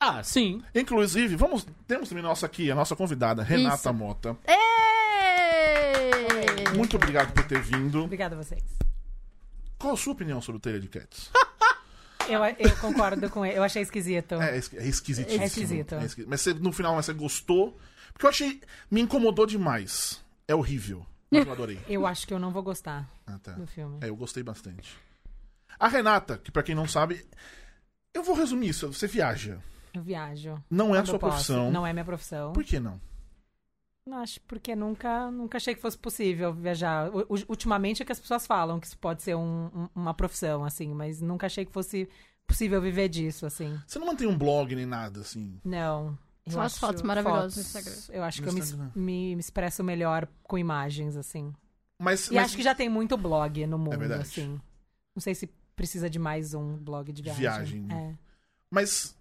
Ah, 0.00 0.20
sim. 0.24 0.60
Inclusive, 0.74 1.36
vamos, 1.36 1.64
temos 1.86 2.08
também 2.08 2.24
nossa 2.24 2.44
aqui, 2.46 2.68
a 2.70 2.74
nossa 2.74 2.96
convidada, 2.96 3.42
Renata 3.44 3.76
Isso. 3.76 3.94
Mota. 3.94 4.36
Êêêê! 4.46 4.91
Muito 6.76 6.96
obrigado 6.96 7.32
por 7.32 7.44
ter 7.44 7.60
vindo. 7.60 8.04
Obrigada 8.04 8.34
a 8.34 8.38
vocês. 8.42 8.62
Qual 9.78 9.94
a 9.94 9.96
sua 9.96 10.12
opinião 10.12 10.40
sobre 10.40 10.58
o 10.58 10.60
trailer 10.60 10.80
de 10.82 10.88
Cats? 10.88 11.30
Eu, 12.28 12.44
eu 12.44 12.76
concordo 12.76 13.28
com 13.30 13.44
ele. 13.44 13.58
Eu 13.58 13.64
achei 13.64 13.82
esquisito. 13.82 14.36
É, 14.36 14.56
es- 14.56 14.72
é 14.74 14.86
esquisitíssimo. 14.86 15.42
É 15.42 15.46
esquisito. 15.46 15.94
É 15.96 16.04
esqui- 16.04 16.24
Mas 16.26 16.40
você, 16.40 16.54
no 16.54 16.72
final 16.72 16.94
você 16.94 17.12
gostou? 17.12 17.76
Porque 18.12 18.26
eu 18.26 18.30
achei. 18.30 18.60
Me 18.90 19.00
incomodou 19.00 19.44
demais. 19.46 20.22
É 20.46 20.54
horrível. 20.54 21.04
Mas 21.30 21.46
eu 21.46 21.52
adorei. 21.52 21.80
Eu 21.88 22.06
acho 22.06 22.26
que 22.26 22.34
eu 22.34 22.38
não 22.38 22.50
vou 22.52 22.62
gostar 22.62 23.08
Ah, 23.26 23.38
tá. 23.42 23.52
do 23.52 23.66
filme. 23.66 23.98
É, 24.02 24.08
eu 24.10 24.14
gostei 24.16 24.42
bastante. 24.42 24.94
A 25.80 25.88
Renata, 25.88 26.36
que 26.38 26.50
pra 26.50 26.62
quem 26.62 26.74
não 26.74 26.86
sabe. 26.86 27.26
Eu 28.14 28.22
vou 28.22 28.34
resumir 28.36 28.68
isso. 28.68 28.92
Você 28.92 29.06
viaja. 29.06 29.58
Eu 29.94 30.02
viajo. 30.02 30.62
Não 30.70 30.94
é 30.94 30.98
a 31.00 31.04
sua 31.06 31.18
posso. 31.18 31.32
profissão. 31.32 31.72
Não 31.72 31.86
é 31.86 31.92
minha 31.92 32.04
profissão. 32.04 32.52
Por 32.52 32.62
que 32.62 32.78
não? 32.78 33.00
Não 34.04 34.18
acho 34.18 34.40
porque 34.42 34.74
nunca, 34.74 35.30
nunca 35.30 35.58
achei 35.58 35.74
que 35.74 35.80
fosse 35.80 35.96
possível 35.96 36.52
viajar. 36.52 37.10
Ultimamente 37.48 38.02
é 38.02 38.04
que 38.04 38.10
as 38.12 38.18
pessoas 38.18 38.46
falam 38.46 38.80
que 38.80 38.86
isso 38.86 38.98
pode 38.98 39.22
ser 39.22 39.36
um- 39.36 39.66
um- 39.74 39.88
uma 39.94 40.12
profissão, 40.12 40.64
assim, 40.64 40.88
mas 40.92 41.20
nunca 41.20 41.46
achei 41.46 41.64
que 41.64 41.72
fosse 41.72 42.08
possível 42.46 42.80
viver 42.82 43.08
disso, 43.08 43.46
assim. 43.46 43.78
Você 43.86 43.98
não 44.00 44.06
mantém 44.08 44.26
um 44.26 44.36
blog 44.36 44.74
nem 44.74 44.84
nada, 44.86 45.20
assim. 45.20 45.60
Não. 45.64 46.18
Eu 46.44 46.52
Só 46.52 46.62
as 46.62 46.76
fotos 46.76 47.02
maravilhosas 47.02 47.56
no 47.56 47.62
fotos- 47.62 47.76
Instagram. 47.86 48.18
Eu 48.18 48.24
acho 48.24 48.38
No 48.40 48.42
que 48.44 48.48
eu 48.50 48.54
me, 48.54 48.60
Instagram. 48.60 48.90
me- 48.96 49.36
me 49.36 49.40
expresso 49.40 49.84
melhor 49.84 50.26
com 50.42 50.58
imagens, 50.58 51.16
assim. 51.16 51.54
Mas. 51.96 52.26
E 52.28 52.34
mas 52.34 52.46
acho 52.46 52.56
que 52.56 52.62
já 52.64 52.74
tem 52.74 52.88
muito 52.88 53.16
blog 53.16 53.64
no 53.68 53.78
mundo, 53.78 53.96
verdade. 53.96 54.22
assim. 54.22 54.60
Não 55.14 55.20
sei 55.20 55.36
se 55.36 55.46
precisa 55.76 56.10
de 56.10 56.18
mais 56.18 56.52
um 56.54 56.76
blog 56.76 57.12
de 57.12 57.22
viagem. 57.22 57.40
Viagem, 57.40 57.80
né? 57.82 58.16
É. 58.18 58.18
Mas. 58.68 59.14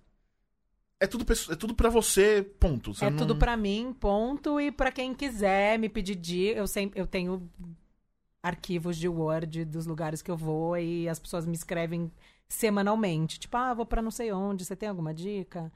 É 1.02 1.08
tudo, 1.08 1.26
é 1.52 1.56
tudo 1.56 1.74
pra 1.74 1.90
você, 1.90 2.44
ponto. 2.60 2.94
Você 2.94 3.06
É 3.06 3.10
não- 3.10 3.18
tudo 3.18 3.36
pra 3.36 3.58
mim, 3.58 3.92
ponto. 4.00 4.60
E 4.62 4.72
pra 4.72 4.92
quem 4.92 5.16
quiser 5.16 5.80
me 5.80 5.90
pedir 5.90 6.14
dica, 6.16 6.60
eu 6.60 6.68
sempre 6.68 7.00
eu 7.02 7.08
tenho 7.08 7.50
arquivos 8.44 8.98
de 8.98 9.08
Word 9.08 9.66
dos 9.66 9.86
lugares 9.88 10.22
que 10.22 10.30
eu 10.30 10.38
vou 10.38 10.78
e 10.78 11.10
as 11.10 11.20
pessoas 11.20 11.46
me 11.46 11.54
escrevem 11.56 12.12
semanalmente. 12.48 13.40
Tipo, 13.40 13.58
ah, 13.58 13.74
vou 13.74 13.86
pra 13.86 14.02
não 14.02 14.12
sei 14.12 14.32
onde, 14.32 14.64
você 14.64 14.76
tem 14.76 14.90
alguma 14.90 15.12
dica? 15.14 15.72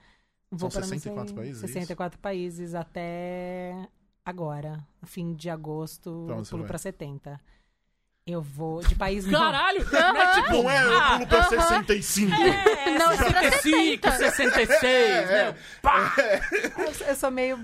Vou 0.52 0.70
São 0.70 0.80
pra 0.80 0.82
não 0.82 0.88
64 1.00 1.30
sei... 1.30 1.36
países, 1.38 1.64
é 1.64 1.66
isso? 1.66 1.74
64 1.74 2.20
países 2.20 2.76
até 2.76 3.88
agora, 4.24 4.86
fim 5.06 5.34
de 5.34 5.50
agosto, 5.50 6.26
pulo 6.50 6.62
vai? 6.62 6.68
pra 6.68 6.78
70. 6.78 7.42
Eu 8.28 8.42
vou 8.42 8.82
de 8.82 8.96
país 8.96 9.24
não. 9.28 9.40
Caralho! 9.40 9.86
Não 9.92 10.18
é 10.18 10.34
tipo. 10.34 10.52
Não 10.64 10.70
é, 10.70 10.84
eu 10.84 10.98
ah, 10.98 11.12
pulo 11.14 11.28
pra 11.28 11.44
65. 11.44 12.32
é, 12.34 12.98
Não, 12.98 13.14
isso 13.14 13.24
era 13.24 13.52
65, 13.52 14.12
66, 14.12 15.30
né? 15.30 15.56
Pá! 15.80 16.12
Eu, 16.76 17.08
eu 17.10 17.16
sou 17.16 17.30
meio. 17.30 17.60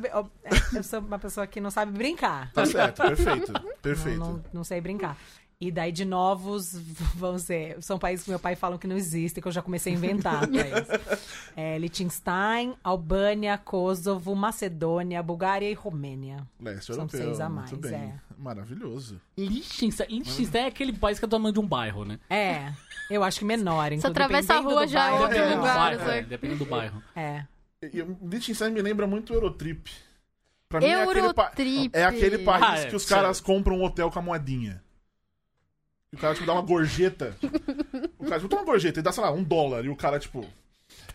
Eu 0.75 0.83
sou 0.83 0.99
uma 0.99 1.17
pessoa 1.17 1.47
que 1.47 1.59
não 1.59 1.71
sabe 1.71 1.91
brincar. 1.91 2.51
Tá 2.53 2.63
certo, 2.67 3.01
perfeito. 3.01 3.51
Perfeito. 3.81 4.19
Não, 4.19 4.33
não, 4.33 4.43
não 4.53 4.63
sei 4.63 4.79
brincar. 4.79 5.17
E 5.59 5.71
daí 5.71 5.91
de 5.91 6.05
novos 6.05 6.73
vão 7.15 7.39
ser. 7.39 7.77
São 7.81 7.97
países 7.97 8.23
que 8.23 8.29
meu 8.29 8.39
pai 8.39 8.55
falam 8.55 8.77
que 8.77 8.87
não 8.87 8.95
existem, 8.95 9.41
que 9.41 9.47
eu 9.47 9.51
já 9.51 9.63
comecei 9.63 9.91
a 9.93 9.95
inventar. 9.95 10.41
É, 11.55 11.77
Liechtenstein, 11.77 12.75
Albânia, 12.83 13.57
Kosovo, 13.57 14.33
Macedônia, 14.35 15.21
Bulgária 15.21 15.69
e 15.69 15.73
Romênia. 15.73 16.37
Leste 16.59 16.85
São 16.93 17.03
europeu. 17.03 17.19
seis 17.19 17.39
a 17.41 17.49
Muito 17.49 17.71
mais, 17.77 17.91
bem. 17.91 17.93
é. 17.93 18.30
Maravilhoso. 18.41 19.21
Liechtenstein, 19.37 20.07
Liechtenstein 20.09 20.63
é 20.63 20.67
aquele 20.67 20.93
país 20.93 21.19
que 21.19 21.25
é 21.25 21.27
do 21.27 21.31
tamanho 21.31 21.53
de 21.53 21.59
um 21.59 21.67
bairro, 21.67 22.03
né? 22.03 22.19
É, 22.29 22.73
eu 23.09 23.23
acho 23.23 23.39
que 23.39 23.45
menor. 23.45 23.89
Você 23.89 23.95
inclusive, 23.95 24.07
atravessa 24.11 24.53
a 24.53 24.57
dependendo 24.57 24.75
rua 24.75 24.85
do 24.87 24.91
já 24.91 25.05
é 25.05 25.09
bairro, 25.11 25.21
outro 25.23 25.37
É, 25.37 25.41
Dependendo 25.41 25.55
do 25.55 25.61
lugar. 25.61 25.75
bairro, 25.97 26.09
é, 26.11 26.21
dependendo 26.23 26.59
do 26.65 26.69
bairro. 26.69 27.03
É. 27.15 27.45
E- 27.83 28.27
Liechtenstein 28.27 28.71
me 28.71 28.81
lembra 28.81 29.05
muito 29.05 29.31
Eurotrip. 29.33 29.89
Pra 30.67 30.79
mim 30.79 30.87
é 30.87 31.03
aquele, 31.03 31.33
pa- 31.33 31.43
Eurotrip. 31.43 31.89
é 31.93 32.03
aquele 32.05 32.37
país 32.39 32.63
Ah, 32.63 32.77
é, 32.79 32.85
que 32.89 32.95
os 32.95 33.03
sério. 33.03 33.23
caras 33.23 33.39
compram 33.41 33.77
um 33.77 33.83
hotel 33.83 34.09
com 34.09 34.17
a 34.19 34.21
moedinha. 34.21 34.81
E 36.11 36.15
o 36.15 36.19
cara, 36.19 36.33
tipo, 36.33 36.45
dá 36.47 36.53
uma 36.53 36.61
gorjeta. 36.61 37.35
o 38.17 38.23
cara, 38.25 38.37
tipo, 38.41 38.47
dá 38.49 38.57
uma 38.57 38.65
gorjeta 38.65 38.99
e 38.99 39.03
dá, 39.03 39.11
sei 39.11 39.23
lá, 39.23 39.31
um 39.31 39.43
dólar. 39.43 39.85
E 39.85 39.89
o 39.89 39.95
cara, 39.95 40.17
tipo. 40.19 40.45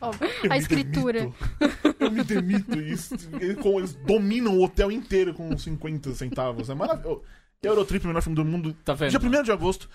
Ó, 0.01 0.13
A 0.51 0.57
escritura. 0.59 1.21
demito. 1.21 1.97
Eu 2.01 2.11
me 2.11 2.23
demito. 2.25 2.79
Isso, 2.81 3.15
eles, 3.41 3.57
eles 3.65 3.95
dominam 3.95 4.57
o 4.59 4.63
hotel 4.65 4.91
inteiro 4.93 5.33
com 5.35 5.57
50 5.57 6.15
centavos. 6.15 6.69
É 6.71 6.75
maravilhoso. 6.75 7.23
Eurotrip, 7.63 8.05
o 8.05 8.09
melhor 8.09 8.23
filme 8.23 8.37
do 8.37 8.45
mundo. 8.45 8.73
Tá 8.85 8.95
vendo? 8.95 9.11
Dia 9.19 9.41
1 9.41 9.43
de 9.43 9.51
agosto, 9.51 9.89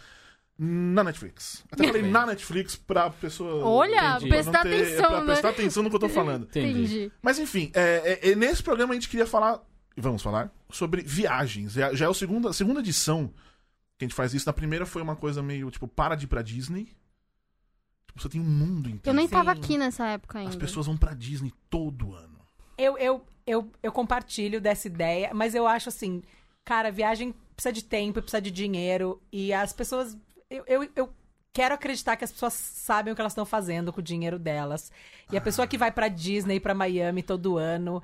na 0.58 1.04
Netflix. 1.04 1.64
Até 1.72 1.88
falei 1.88 2.02
na 2.02 2.26
Netflix 2.26 2.76
pra 2.76 3.10
pessoa. 3.10 3.64
Olha, 3.66 4.16
Entendi. 4.18 4.30
prestar 4.30 4.64
ter- 4.64 4.82
atenção, 4.84 5.08
pra 5.10 5.20
né? 5.20 5.26
prestar 5.26 5.50
atenção 5.50 5.84
no 5.84 5.90
que 5.90 5.96
eu 5.96 6.00
tô 6.00 6.10
falando. 6.10 6.44
Entendi. 6.46 7.12
Mas 7.22 7.40
enfim, 7.40 7.72
é, 7.74 8.20
é- 8.24 8.32
é 8.32 8.36
nesse 8.36 8.62
programa 8.62 8.92
a 8.92 8.96
gente 8.96 9.08
queria 9.08 9.26
falar, 9.28 9.62
vamos 9.96 10.22
falar, 10.22 10.52
sobre 10.70 11.02
viagens. 11.04 11.74
Já, 11.74 11.94
já 11.94 12.06
é 12.08 12.10
a 12.10 12.14
segunda, 12.14 12.50
a 12.50 12.54
segunda 12.54 12.80
edição 12.82 13.28
que 13.98 14.04
a 14.04 14.08
gente 14.08 14.16
faz 14.16 14.34
isso. 14.34 14.46
Na 14.48 14.54
primeira 14.54 14.86
foi 14.86 15.02
uma 15.02 15.16
coisa 15.16 15.42
meio, 15.42 15.70
tipo, 15.72 15.88
para 15.88 16.16
de 16.16 16.26
ir 16.26 16.28
pra 16.28 16.42
Disney. 16.42 16.90
Tipo, 18.12 18.22
você 18.22 18.30
tem 18.30 18.42
um 18.42 18.46
mundo 18.46 18.90
inteiro. 18.90 19.02
Eu 19.06 19.14
nem 19.14 19.28
tava 19.28 19.54
Sim. 19.54 19.60
aqui 19.60 19.78
nessa 19.78 20.06
época 20.08 20.40
ainda. 20.40 20.52
As 20.52 20.56
pessoas 20.56 20.86
vão 20.86 20.98
pra 20.98 21.14
Disney 21.14 21.54
todo 21.70 22.14
ano. 22.14 22.40
Eu, 22.78 22.98
eu, 22.98 23.26
eu, 23.46 23.72
eu 23.82 23.92
compartilho 23.92 24.60
dessa 24.60 24.88
ideia, 24.88 25.32
mas 25.34 25.56
eu 25.56 25.68
acho 25.68 25.90
assim, 25.90 26.22
cara, 26.64 26.92
viagem 26.92 27.34
precisa 27.56 27.74
de 27.74 27.84
tempo, 27.84 28.22
precisa 28.22 28.42
de 28.42 28.52
dinheiro, 28.52 29.22
e 29.32 29.54
as 29.54 29.72
pessoas. 29.72 30.18
Eu, 30.50 30.64
eu, 30.68 30.90
eu 30.96 31.14
quero 31.54 31.76
acreditar 31.76 32.16
que 32.16 32.24
as 32.24 32.32
pessoas 32.32 32.54
sabem 32.54 33.12
o 33.12 33.16
que 33.16 33.22
elas 33.22 33.34
estão 33.34 33.46
fazendo 33.46 33.94
com 33.94 34.00
o 34.00 34.04
dinheiro 34.04 34.40
delas. 34.40 34.92
E 35.32 35.38
a 35.38 35.42
pessoa 35.42 35.68
que 35.68 35.78
vai 35.78 35.92
pra 35.92 36.08
Disney, 36.08 36.60
pra 36.60 36.74
Miami 36.74 37.24
todo 37.24 37.58
ano. 37.58 38.02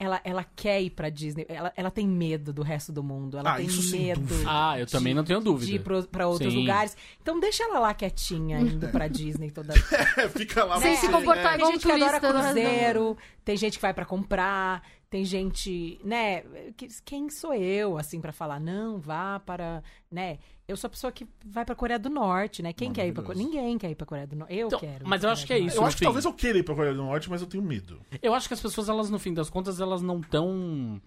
Ela, 0.00 0.20
ela 0.24 0.44
quer 0.56 0.80
ir 0.80 0.90
pra 0.90 1.10
Disney. 1.10 1.44
Ela, 1.48 1.72
ela 1.76 1.90
tem 1.90 2.08
medo 2.08 2.52
do 2.52 2.62
resto 2.62 2.90
do 2.90 3.02
mundo. 3.02 3.36
Ela 3.38 3.52
Ah, 3.52 3.56
tem 3.58 3.66
medo. 3.68 4.34
Ah, 4.46 4.78
eu 4.80 4.86
também 4.86 5.12
não 5.14 5.22
tenho 5.22 5.38
De 5.38 5.44
dúvida. 5.44 5.70
ir 5.72 5.78
pro- 5.80 6.02
pra 6.04 6.26
outros 6.26 6.52
Sim. 6.52 6.60
lugares. 6.60 6.96
Então 7.20 7.38
deixa 7.38 7.62
ela 7.64 7.78
lá 7.78 7.92
quietinha, 7.94 8.58
indo 8.58 8.88
pra 8.88 9.06
Disney 9.08 9.50
toda 9.50 9.74
É, 10.16 10.28
fica 10.30 10.64
lá 10.64 10.80
Sem 10.80 10.96
você- 10.96 11.06
se 11.06 11.12
comportar 11.12 11.44
é. 11.44 11.48
Tem 11.50 11.56
igual 11.58 11.72
gente 11.72 11.82
que 11.86 11.92
adora 11.92 12.18
do 12.20 12.28
cruzeiro, 12.28 13.16
tem 13.50 13.56
gente 13.56 13.78
que 13.78 13.82
vai 13.82 13.92
pra 13.92 14.04
comprar, 14.04 14.80
tem 15.08 15.24
gente, 15.24 16.00
né? 16.04 16.42
que- 16.76 16.86
Quem 17.04 17.28
sou 17.28 17.52
eu, 17.52 17.98
assim, 17.98 18.20
pra 18.20 18.30
falar, 18.32 18.60
não, 18.60 19.00
vá 19.00 19.40
para, 19.40 19.82
né? 20.08 20.38
Eu 20.68 20.76
sou 20.76 20.86
a 20.86 20.90
pessoa 20.90 21.10
que 21.10 21.26
vai 21.44 21.64
pra 21.64 21.74
Coreia 21.74 21.98
do 21.98 22.08
Norte, 22.08 22.62
né? 22.62 22.72
Quem 22.72 22.92
quer 22.92 23.08
ir 23.08 23.12
pra 23.12 23.24
Coreia? 23.24 23.44
Ninguém 23.44 23.76
quer 23.76 23.90
ir 23.90 23.96
pra 23.96 24.06
Coreia 24.06 24.24
do 24.28 24.36
Norte. 24.36 24.54
Eu 24.54 24.68
Então, 24.68 24.78
quero. 24.78 25.08
mas 25.08 25.24
eu 25.24 25.30
acho 25.30 25.44
que 25.44 25.52
é 25.52 25.58
isso. 25.58 25.78
Eu 25.78 25.84
acho 25.84 25.96
que 25.96 25.98
fim. 25.98 26.04
talvez 26.04 26.24
eu 26.24 26.32
queira 26.32 26.58
ir 26.58 26.62
pra 26.62 26.76
Coreia 26.76 26.94
do 26.94 27.02
Norte, 27.02 27.28
mas 27.28 27.40
eu 27.40 27.48
tenho 27.48 27.64
medo. 27.64 28.00
Eu 28.22 28.32
acho 28.34 28.46
que 28.46 28.54
as 28.54 28.60
pessoas, 28.60 28.88
elas, 28.88 29.10
no 29.10 29.18
fim 29.18 29.34
das 29.34 29.50
contas, 29.50 29.80
elas 29.80 30.00
não 30.00 30.20
tão. 30.20 31.02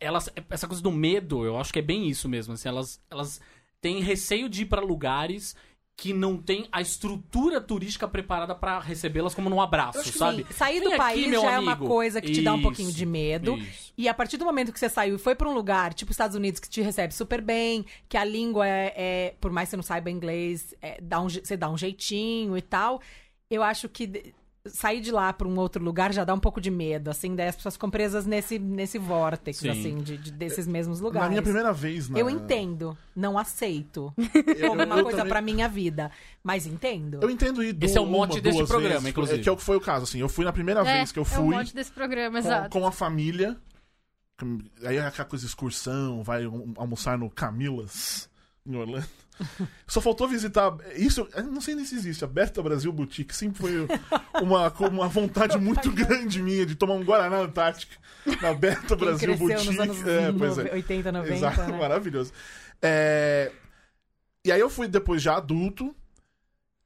elas, 0.00 0.30
essa 0.48 0.66
coisa 0.66 0.82
do 0.82 0.90
medo, 0.90 1.44
eu 1.44 1.58
acho 1.58 1.70
que 1.70 1.78
é 1.78 1.82
bem 1.82 2.08
isso 2.08 2.30
mesmo. 2.30 2.54
Assim, 2.54 2.68
elas, 2.68 2.98
elas 3.10 3.40
têm 3.80 4.00
receio 4.00 4.48
de 4.48 4.62
ir 4.62 4.66
pra 4.66 4.80
lugares 4.80 5.54
que 6.00 6.12
não 6.12 6.36
tem 6.36 6.68
a 6.70 6.80
estrutura 6.80 7.60
turística 7.60 8.06
preparada 8.06 8.54
pra 8.54 8.78
recebê-las 8.78 9.34
como 9.34 9.50
num 9.50 9.60
abraço, 9.60 10.00
sabe? 10.16 10.46
Sim, 10.46 10.52
sair 10.54 10.74
Vem 10.78 10.82
do 10.84 10.88
aqui, 10.90 10.96
país 10.96 11.26
meu 11.26 11.42
já 11.42 11.50
é 11.50 11.58
uma 11.58 11.72
amigo. 11.72 11.88
coisa 11.88 12.20
que 12.20 12.30
te 12.30 12.40
dá 12.40 12.54
um 12.54 12.62
pouquinho 12.62 12.88
Isso, 12.88 12.96
de 12.96 13.04
medo. 13.04 13.56
isso. 13.58 13.92
E 13.98 14.08
a 14.08 14.14
partir 14.14 14.36
do 14.36 14.44
momento 14.44 14.72
que 14.72 14.78
você 14.78 14.88
saiu 14.88 15.16
e 15.16 15.18
foi 15.18 15.34
pra 15.34 15.48
um 15.48 15.52
lugar, 15.52 15.92
tipo 15.92 16.12
Estados 16.12 16.36
Unidos, 16.36 16.60
que 16.60 16.68
te 16.70 16.80
recebe 16.80 17.12
super 17.12 17.42
bem, 17.42 17.84
que 18.08 18.16
a 18.16 18.24
língua 18.24 18.64
é, 18.68 18.94
é- 18.96 19.34
por 19.40 19.50
mais 19.50 19.66
que 19.66 19.70
você 19.70 19.76
não 19.76 19.82
saiba 19.82 20.08
inglês, 20.08 20.72
é, 20.80 21.00
dá 21.02 21.20
um 21.20 21.28
você 21.28 21.56
dá 21.56 21.68
um 21.68 21.76
jeitinho 21.76 22.56
e 22.56 22.62
tal, 22.62 23.00
eu 23.50 23.64
acho 23.64 23.88
que 23.88 24.32
sair 24.70 25.00
de 25.00 25.10
lá 25.10 25.32
pra 25.32 25.46
um 25.48 25.58
outro 25.58 25.82
lugar 25.82 26.12
já 26.12 26.24
dá 26.24 26.32
um 26.34 26.38
pouco 26.40 26.60
de 26.60 26.70
medo, 26.70 27.10
assim, 27.10 27.34
daí 27.34 27.48
as 27.48 27.56
pessoas 27.56 27.74
ficam 27.74 27.90
presas 27.90 28.26
nesse, 28.26 28.58
nesse 28.58 28.98
vórtex, 28.98 29.58
Sim. 29.58 29.68
assim, 29.70 29.96
de, 29.98 30.16
de- 30.16 30.32
desses 30.32 30.66
mesmos 30.66 31.00
lugares. 31.00 31.26
Na 31.26 31.30
minha 31.30 31.42
primeira 31.42 31.72
vez, 31.72 32.08
na... 32.08 32.18
Eu 32.18 32.28
entendo, 32.30 32.96
não 33.14 33.38
aceito 33.38 34.12
Eu- 34.56 34.68
como 34.70 34.82
uma 34.84 35.02
coisa 35.02 35.18
também- 35.18 35.28
pra 35.32 35.40
minha 35.42 35.68
vida, 35.68 36.10
mas 36.42 36.66
entendo. 36.66 37.18
Eu 37.22 37.30
entendo 37.30 37.62
ir 37.62 37.76
Esse 37.80 37.98
é 37.98 38.00
o 38.00 38.04
uma, 38.04 38.12
mote 38.18 38.40
duas 38.40 38.56
programa, 38.68 38.94
vezes, 38.94 39.08
inclusive. 39.08 39.40
é, 39.40 39.42
Que 39.42 39.48
é 39.48 39.52
o 39.52 39.56
que 39.56 39.62
foi 39.62 39.76
o 39.76 39.80
caso, 39.80 40.04
assim. 40.04 40.18
Eu 40.20 40.28
fui 40.28 40.44
na 40.44 40.52
primeira 40.52 40.80
É, 40.80 40.98
vez 40.98 41.12
que 41.12 41.18
eu 41.18 41.22
É 41.22 41.26
o 41.26 41.28
fui 41.28 41.56
monte 41.56 41.74
desse 41.74 41.90
programa, 41.92 42.40
com, 42.40 42.46
exato. 42.48 42.70
com 42.70 42.86
a 42.86 42.92
família. 42.92 43.56
com- 44.38 44.58
Aí 44.84 44.96
é 44.96 45.06
aquela 45.06 45.28
coisa 45.28 45.44
de 45.44 45.48
excursão, 45.50 46.22
vai 46.22 46.46
um- 46.46 46.72
almoçar 46.76 47.18
no 47.18 47.28
Camilas, 47.28 48.28
em 48.68 48.76
Orlando. 48.76 49.06
Só 49.86 50.00
faltou 50.00 50.26
visitar. 50.28 50.76
Isso, 50.96 51.26
não 51.50 51.60
sei 51.60 51.74
nem 51.74 51.84
se 51.84 51.94
existe. 51.94 52.24
A 52.24 52.26
Berta 52.26 52.62
Brasil 52.62 52.92
Boutique 52.92 53.34
sempre 53.34 53.58
foi 53.60 53.88
uma, 54.42 54.68
uma 54.88 55.08
vontade 55.08 55.56
muito 55.62 55.90
grande 55.92 56.42
minha 56.42 56.66
de 56.66 56.74
tomar 56.74 56.94
um 56.94 57.04
Guaraná 57.04 57.38
Antártica 57.38 57.96
na 58.42 58.52
Berta 58.52 58.96
Quem 58.96 58.98
Brasil 58.98 59.36
Boutique. 59.36 59.66
nos 59.66 59.78
anos 59.78 60.06
É, 60.06 60.32
pois 60.32 60.58
é. 60.58 60.72
80, 60.72 61.12
90, 61.12 61.34
Exato, 61.34 61.60
né? 61.62 61.78
maravilhoso. 61.78 62.32
É, 62.82 63.52
E 64.44 64.50
aí 64.52 64.60
eu 64.60 64.68
fui 64.68 64.88
depois 64.88 65.22
já 65.22 65.36
adulto. 65.36 65.94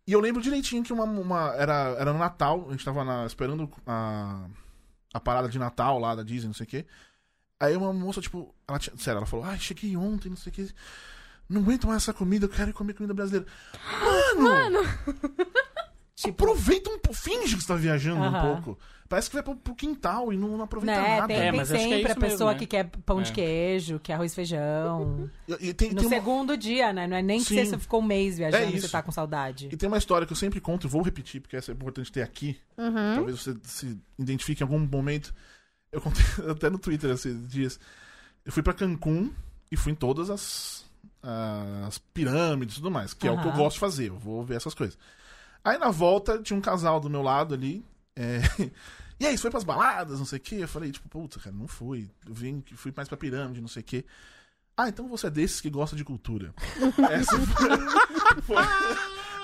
E 0.07 0.13
eu 0.13 0.21
lembro 0.21 0.43
direitinho 0.43 0.83
que 0.83 0.93
uma. 0.93 1.05
uma- 1.05 1.55
Era, 1.57 1.97
era 1.99 2.13
no 2.13 2.19
Natal, 2.19 2.67
a 2.69 2.73
gente 2.73 2.85
tava 2.85 3.03
na- 3.05 3.25
esperando 3.25 3.71
a, 3.87 4.47
a 5.15 5.21
parada 5.21 5.49
de 5.49 5.59
Natal 5.59 5.99
lá 5.99 6.15
da 6.15 6.23
Disney, 6.23 6.49
não 6.49 6.55
sei 6.55 6.65
o 6.65 6.69
quê. 6.69 6.87
Aí 7.61 7.77
uma 7.77 7.93
moça, 7.93 8.21
tipo, 8.21 8.53
ela 8.67 8.79
tinha, 8.81 8.97
sério, 8.99 9.19
ela 9.19 9.27
falou, 9.27 9.45
ai, 9.47 9.59
cheguei 9.61 9.97
ontem, 9.97 10.29
não 10.29 10.37
sei 10.37 10.51
o 10.51 10.55
quê. 10.55 10.69
Não 11.53 11.61
aguento 11.63 11.87
mais 11.87 12.03
essa 12.03 12.13
comida, 12.15 12.47
eu 12.47 12.49
quero 12.51 12.73
comer 12.73 12.95
comida 12.95 13.13
brasileira. 13.15 13.47
Mano! 14.37 14.79
Tipo, 16.15 16.45
Aproveita 16.45 16.89
um 16.89 16.99
pouco, 17.01 17.19
finge 17.19 17.57
que 17.57 17.61
você 17.63 17.67
tá 17.67 17.75
viajando 17.75 18.23
Aham. 18.23 18.39
um 18.39 18.63
pouco. 18.63 18.79
Parece 19.09 19.29
que 19.29 19.35
vai 19.35 19.43
pro, 19.43 19.57
pro 19.57 19.75
quintal 19.75 20.33
e 20.33 20.37
não, 20.37 20.57
não 20.57 20.63
aproveita 20.65 21.01
né, 21.03 21.17
nada. 21.17 21.27
tem, 21.27 21.37
É, 21.37 21.41
tem 21.51 21.53
mas 21.59 21.73
acho 21.73 21.81
que 21.81 21.85
é 21.93 21.97
sempre 21.97 22.11
isso 22.13 22.19
a 22.19 22.21
pessoa 22.21 22.51
mesmo, 22.51 22.53
né? 22.53 22.59
que 22.61 22.67
quer 22.67 22.85
pão 23.05 23.23
de 23.23 23.31
É. 23.33 23.35
queijo, 23.35 23.99
que 23.99 24.13
é 24.13 24.15
arroz 24.15 24.31
e 24.31 24.35
feijão. 24.37 25.29
E, 25.61 25.69
e 25.71 25.75
tem, 25.75 25.89
No 25.91 25.97
tem 25.97 26.07
uma- 26.07 26.15
segundo 26.15 26.57
dia, 26.57 26.93
né? 26.93 27.09
Não 27.09 27.17
é 27.17 27.23
nem 27.23 27.41
que 27.41 27.47
Sim. 27.47 27.65
você 27.65 27.77
ficou 27.77 27.99
um 28.01 28.05
mês 28.05 28.37
viajando 28.39 28.63
É 28.63 28.67
e 28.71 28.77
isso. 28.77 28.87
você 28.87 28.93
tá 28.93 29.03
com 29.03 29.11
saudade. 29.11 29.69
E 29.73 29.77
tem 29.77 29.89
uma 29.89 29.99
história 29.99 30.25
que 30.25 30.33
eu 30.33 30.37
sempre 30.37 30.61
conto, 30.61 30.87
e 30.87 30.91
vou 30.91 31.03
repetir, 31.03 31.41
porque 31.41 31.57
essa 31.57 31.73
é 31.73 31.75
importante 31.75 32.13
ter 32.13 32.23
aqui. 32.23 32.57
Uhum. 32.79 33.15
Talvez 33.17 33.41
você 33.41 33.57
se 33.65 33.99
identifique 34.17 34.63
em 34.63 34.65
algum 34.67 34.79
momento. 34.79 35.35
Eu 35.91 36.01
contei 36.01 36.23
até 36.49 36.71
no 36.71 36.79
Twitter 36.79 37.11
esses 37.11 37.49
dias. 37.49 37.81
Eu 38.47 38.53
fui 38.53 38.63
pra 38.63 38.73
Cancún 38.75 39.33
e 39.73 39.77
fui 39.77 39.91
em 39.93 39.97
todas 39.97 40.31
as, 40.31 40.85
as 41.87 41.99
pirâmides 41.99 42.77
e 42.77 42.79
tudo 42.79 42.91
mais, 42.91 43.15
que 43.15 43.29
é 43.29 43.31
o 43.31 43.41
que 43.41 43.47
eu 43.47 43.53
gosto 43.53 43.75
de 43.75 43.81
fazer. 43.81 44.09
Eu 44.09 44.19
vou 44.19 44.43
ver 44.45 44.57
essas 44.57 44.75
coisas. 44.75 44.99
Aí 45.65 45.79
na 45.79 45.91
volta 45.91 46.43
tinha 46.43 46.57
um 46.57 46.61
casal 46.61 46.99
do 46.99 47.09
meu 47.09 47.23
lado 47.23 47.55
ali. 47.55 47.85
é, 48.17 48.41
E 49.21 49.27
aí, 49.27 49.37
você 49.39 49.43
foi 49.43 49.51
pras 49.53 49.63
baladas, 49.63 50.19
não 50.19 50.27
sei 50.27 50.39
o 50.39 50.41
quê? 50.41 50.57
Eu 50.57 50.67
falei, 50.67 50.91
tipo, 50.91 51.09
puta, 51.09 51.39
cara, 51.39 51.55
não 51.55 51.69
fui. 51.69 52.11
Eu 52.27 52.35
vim, 52.35 52.61
fui 52.75 52.93
mais 52.97 53.09
pra 53.09 53.17
pirâmide, 53.17 53.61
não 53.61 53.69
sei 53.69 53.81
o 53.81 53.85
quê. 53.85 54.05
Ah, 54.77 54.89
então 54.89 55.07
você 55.07 55.29
é 55.29 55.31
desses 55.31 55.61
que 55.61 55.71
gosta 55.71 55.95
de 55.95 56.03
cultura. 56.03 56.53
Essa 57.09 57.39
foi, 57.39 58.43
foi 58.43 58.57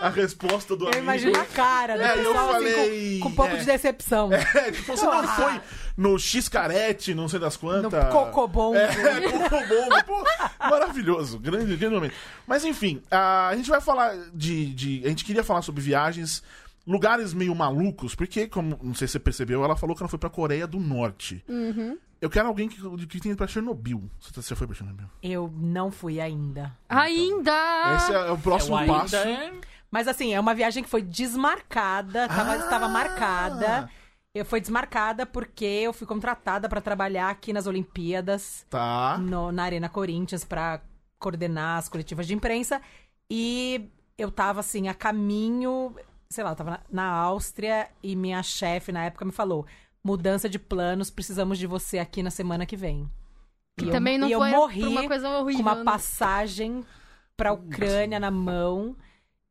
a 0.00 0.09
resposta 0.09 0.76
do 0.76 0.85
Eu 0.85 0.88
amigo. 0.88 1.02
imagino 1.02 1.38
a 1.40 1.45
cara 1.45 1.97
do 1.97 2.02
É, 2.02 2.12
eu 2.12 2.17
pessoal 2.17 2.50
assim, 2.57 2.71
falei, 2.73 3.19
com, 3.19 3.21
com 3.25 3.28
um 3.28 3.35
pouco 3.35 3.55
é. 3.55 3.59
de 3.59 3.64
decepção. 3.67 4.31
É, 4.33 4.71
tipo, 4.73 4.97
você 4.97 5.05
não 5.05 5.28
foi 5.28 5.61
no 5.97 6.19
X-Carete, 6.19 7.14
não 7.14 7.28
sei 7.28 7.38
das 7.40 7.55
No 7.55 7.61
quantas. 7.61 8.09
cocobom. 8.12 8.75
É, 8.75 8.88
Cocobongo, 9.31 10.05
pô, 10.07 10.25
maravilhoso, 10.61 11.38
grande, 11.38 11.76
grande 11.76 11.95
momento. 11.95 12.14
Mas 12.47 12.64
enfim, 12.64 13.02
a, 13.11 13.49
a 13.49 13.57
gente 13.57 13.69
vai 13.71 13.81
falar 13.81 14.14
de, 14.33 14.73
de. 14.75 15.02
A 15.05 15.09
gente 15.09 15.25
queria 15.25 15.43
falar 15.45 15.62
sobre 15.62 15.81
viagens, 15.83 16.43
lugares 16.87 17.35
meio 17.35 17.55
malucos, 17.55 18.14
porque, 18.14 18.47
como 18.47 18.78
não 18.83 18.95
sei 18.95 19.09
se 19.09 19.12
você 19.12 19.19
percebeu, 19.19 19.64
ela 19.64 19.76
falou 19.76 19.97
que 19.97 20.02
ela 20.02 20.09
foi 20.09 20.19
pra 20.19 20.31
Coreia 20.31 20.67
do 20.67 20.78
Norte. 20.78 21.45
Uhum. 21.49 21.99
Eu 22.21 22.28
quero 22.28 22.49
alguém 22.49 22.69
que, 22.69 22.76
que 23.07 23.21
tenha 23.21 23.31
ido 23.33 23.38
pra 23.38 23.47
Chernobyl. 23.47 24.02
Você, 24.21 24.43
você 24.43 24.57
foi 24.57 24.67
pra 24.67 24.75
Chernobyl? 24.75 25.07
Eu 25.23 25.52
não 25.57 25.88
fui 25.90 26.21
ainda. 26.21 26.73
Ainda! 26.88 27.52
Esse 27.97 28.12
é 28.12 28.31
o 28.33 28.38
próximo 28.38 28.76
É, 28.76 28.78
o 28.78 28.81
ainda 28.83 28.93
passo. 28.95 29.17
é- 29.17 29.52
Mas 29.90 30.07
assim, 30.09 30.35
é 30.35 30.40
uma 30.40 30.54
viagem 30.54 30.83
que 30.83 30.88
foi 30.88 31.02
desmarcada, 31.02 32.28
tava, 32.28 32.52
Ah! 32.52 32.57
estava 32.57 32.88
marcada. 32.88 33.90
Eu 34.35 34.45
fui 34.45 34.61
desmarcada 34.61 35.25
porque 35.25 35.64
eu 35.64 35.92
fui 35.92 36.07
contratada 36.07 36.68
pra 36.68 36.80
trabalhar 36.80 37.30
aqui 37.30 37.52
nas 37.52 37.66
Olimpíadas. 37.66 38.66
Tá. 38.68 39.16
no- 39.18 39.50
na 39.50 39.64
Arena 39.64 39.88
Corinthians 39.88 40.45
pra 40.45 40.80
coordenar 41.18 41.78
as 41.78 41.88
coletivas 41.88 42.26
de 42.26 42.35
imprensa. 42.35 42.80
E 43.30 43.88
eu 44.16 44.30
tava 44.30 44.61
assim, 44.61 44.88
a 44.88 44.95
caminho, 44.95 45.95
sei 46.30 46.45
lá, 46.45 46.50
eu 46.50 46.57
tava 46.57 46.71
na, 46.71 46.80
na 46.90 47.04
Áustria 47.11 47.88
e 48.02 48.14
minha 48.14 48.42
chefe 48.42 48.92
na 48.92 49.04
época 49.04 49.25
me 49.25 49.33
falou: 49.33 49.66
mudança 50.04 50.49
de 50.49 50.59
planos, 50.59 51.11
precisamos 51.11 51.59
de 51.59 51.66
você 51.66 51.99
aqui 51.99 52.23
na 52.23 52.30
semana 52.30 52.66
que 52.66 52.76
vem. 52.76 53.11
Que 53.78 53.87
eu- 53.87 53.90
também 53.90 54.18
não 54.18 54.28
e 54.28 54.33
eu 54.33 54.38
foi 54.40 54.50
morri 54.50 54.80
por 54.80 54.88
uma 54.88 55.07
coisa 55.09 55.28
horrível. 55.30 55.64
com 55.64 55.71
uma 55.71 55.75
né? 55.76 55.85
passagem 55.85 56.85
pra 57.37 57.52
Ucrânia 57.52 58.21
na 58.21 58.30
mão 58.30 58.95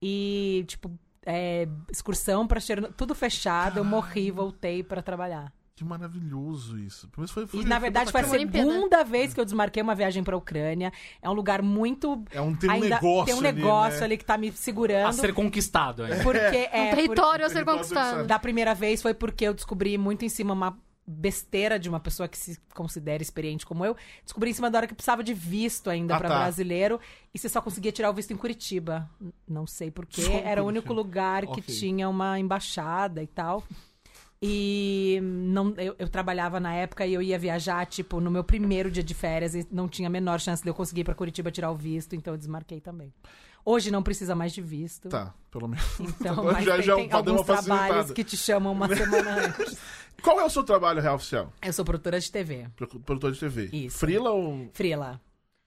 e, 0.01 0.63
tipo, 0.68 0.92
é, 1.25 1.68
excursão 1.92 2.48
pra 2.48 2.60
Chernobyl, 2.60 2.94
tudo 2.96 3.13
fechado. 3.16 3.80
Eu 3.80 3.84
morri, 3.84 4.32
voltei 4.32 4.84
pra 4.84 5.01
trabalhar. 5.01 5.51
Que 5.75 5.84
maravilhoso 5.84 6.80
isso. 6.80 7.08
Menos 7.16 7.30
foi, 7.30 7.46
foi- 7.46 7.62
E 7.62 7.63
na 7.63 7.77
verdade 7.77 8.12
foi 8.12 8.22
a 8.22 8.24
segunda 8.24 9.04
vez 9.04 9.32
que 9.32 9.39
eu 9.39 9.46
desmarquei 9.46 9.84
uma 9.84 9.94
viagem 9.94 10.24
pra 10.24 10.36
Ucrânia. 10.36 10.92
É 11.22 11.30
um 11.30 11.34
lugar 11.34 11.62
muito 11.62 12.24
É 12.32 12.42
um, 12.42 12.56
tem 12.56 12.68
um 12.68 12.74
ainda 12.74 12.89
negócio 12.89 13.25
tem 13.25 13.36
um 13.36 13.48
ali, 13.48 13.51
negócio 13.62 14.00
né? 14.00 14.06
ali 14.06 14.18
que 14.18 14.25
tá 14.25 14.39
me 14.39 14.50
a 14.50 14.54
segurando. 14.54 15.13
ser 15.13 15.34
conquistado. 15.36 16.04
É. 16.06 16.24
Porque 16.24 16.39
é, 16.74 16.88
Um 16.92 16.96
território 16.96 17.46
a 17.46 17.48
por- 17.50 17.54
ser 17.54 17.63
conquistado. 17.63 18.25
da 18.25 18.39
primeira 18.39 18.74
vez 18.74 19.04
foi 19.04 19.13
porque 19.13 19.46
eu 19.46 19.54
descobri 19.54 20.00
muito 20.00 20.25
em 20.25 20.30
cima 20.30 20.51
uma 20.51 20.75
besteira 21.09 21.79
de 21.79 21.87
uma 21.87 21.99
pessoa 22.01 22.27
que 22.27 22.37
se 22.37 22.59
considera 22.75 23.23
experiente 23.23 23.65
como 23.65 23.85
eu. 23.85 23.95
Descobri 24.23 24.49
em 24.49 24.53
cima 24.53 24.69
da 24.69 24.79
hora 24.79 24.87
que 24.87 24.93
precisava 24.93 25.23
de 25.23 25.33
visto 25.33 25.89
ainda 25.89 26.15
Ah, 26.15 26.19
pra 26.19 26.27
tá. 26.27 26.39
brasileiro 26.39 26.99
e 27.33 27.39
você 27.39 27.47
só 27.47 27.61
conseguia 27.61 27.91
tirar 27.93 28.09
o 28.09 28.13
visto 28.13 28.31
em 28.33 28.35
Curitiba. 28.37 29.09
Não 29.47 29.65
sei 29.65 29.89
porquê. 29.89 30.21
Era 30.43 30.61
o 30.63 30.67
único 30.67 30.87
Curitiba. 30.87 31.07
lugar 31.07 31.41
que 31.47 31.61
Ok. 31.61 31.75
tinha 31.75 32.09
uma 32.09 32.37
embaixada 32.37 33.23
e 33.23 33.27
tal. 33.27 33.63
E 34.41 35.19
não, 35.23 35.73
eu, 35.77 35.95
eu 35.97 36.07
trabalhava 36.07 36.59
na 36.59 36.73
época 36.73 37.05
e 37.07 37.13
eu 37.13 37.21
ia 37.23 37.39
viajar, 37.39 37.85
tipo, 37.87 38.19
no 38.21 38.29
meu 38.29 38.43
primeiro 38.43 38.91
dia 38.91 39.01
de 39.01 39.13
férias 39.15 39.55
e 39.55 39.65
não 39.71 39.87
tinha 39.87 40.07
a 40.07 40.11
menor 40.11 40.39
chance 40.39 40.61
de 40.61 40.69
eu 40.69 40.75
conseguir 40.75 41.01
ir 41.01 41.03
pra 41.05 41.15
Curitiba 41.15 41.49
tirar 41.49 41.71
o 41.71 41.75
visto, 41.75 42.15
então 42.15 42.33
eu 42.33 42.37
desmarquei 42.37 42.79
também. 42.79 43.11
Hoje 43.69 43.91
não 43.91 44.01
precisa 44.01 44.33
mais 44.33 44.53
de 44.53 44.62
visto. 44.62 45.09
Tá, 45.09 45.33
pelo 45.51 45.67
menos. 45.67 45.86
Então, 46.00 46.43
mas 46.53 46.63
já- 46.63 46.75
tem, 46.75 46.83
já 46.83 46.95
tem 46.95 47.12
alguns 47.12 47.41
trabalhos 47.45 48.12
que 48.12 48.24
te 48.24 48.38
chamam 48.38 48.71
uma 48.71 48.88
semana 48.95 49.45
antes. 49.47 49.77
Qual 50.24 50.39
é 50.39 50.45
o 50.45 50.50
seu 50.50 50.63
trabalho 50.63 51.01
real 51.01 51.15
oficial? 51.15 51.51
Eu 51.62 51.74
sou 51.74 51.83
produtora 51.83 52.19
de 52.19 52.31
TV, 52.31 52.67
Pro- 52.75 52.88
Produtor 53.01 53.31
de 53.33 53.39
TV. 53.39 53.69
Isso. 53.74 53.97
Frila 54.00 54.29
ou. 54.31 54.69
frila. 54.74 55.19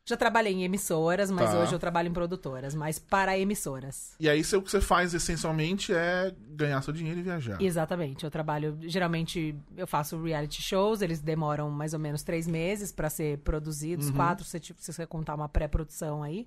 Já 0.08 0.16
trabalhei 0.16 0.52
em 0.54 0.64
emissoras, 0.64 1.30
mas 1.30 1.50
Tá. 1.50 1.58
hoje 1.60 1.72
eu 1.74 1.78
trabalho 1.78 2.08
em 2.08 2.12
produtoras, 2.12 2.74
mas 2.74 2.98
para 2.98 3.38
emissoras. 3.38 4.14
E 4.18 4.28
aí, 4.30 4.40
o 4.40 4.62
que 4.62 4.70
você 4.70 4.80
faz 4.80 5.12
essencialmente 5.14 5.92
é 5.92 6.34
ganhar 6.48 6.80
seu 6.82 6.92
dinheiro 6.92 7.20
e 7.20 7.22
viajar. 7.22 7.60
Exatamente. 7.62 8.24
Eu 8.24 8.30
trabalho, 8.30 8.76
geralmente, 8.80 9.54
eu 9.76 9.86
faço 9.86 10.20
reality 10.20 10.62
shows, 10.62 11.00
eles 11.02 11.20
demoram 11.20 11.70
mais 11.70 11.92
ou 11.92 12.00
menos 12.00 12.22
três 12.24 12.46
meses 12.48 12.90
para 12.90 13.08
ser 13.10 13.38
produzidos, 13.38 14.08
Uhum. 14.08 14.14
quatro, 14.16 14.44
se, 14.44 14.58
se 14.78 14.92
você 14.92 15.06
contar 15.06 15.34
uma 15.34 15.48
pré-produção 15.50 16.22
aí. 16.24 16.44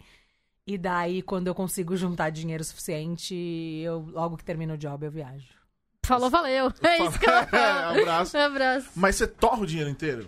E 0.65 0.77
daí, 0.77 1.21
quando 1.21 1.47
eu 1.47 1.55
consigo 1.55 1.95
juntar 1.97 2.29
dinheiro 2.29 2.63
suficiente, 2.63 3.35
eu 3.83 3.99
logo 4.11 4.37
que 4.37 4.45
termino 4.45 4.75
o 4.75 4.77
job, 4.77 5.05
eu 5.05 5.11
viajo. 5.11 5.47
Falou, 6.05 6.29
valeu. 6.29 6.71
É 6.81 7.03
isso 7.05 7.19
que 7.19 7.25
ela 7.29 7.45
fala. 7.47 7.89
Abraço. 8.01 8.37
Abraço. 8.37 8.89
Mas 8.95 9.15
você 9.15 9.27
torra 9.27 9.61
o 9.61 9.65
dinheiro 9.65 9.89
inteiro? 9.89 10.27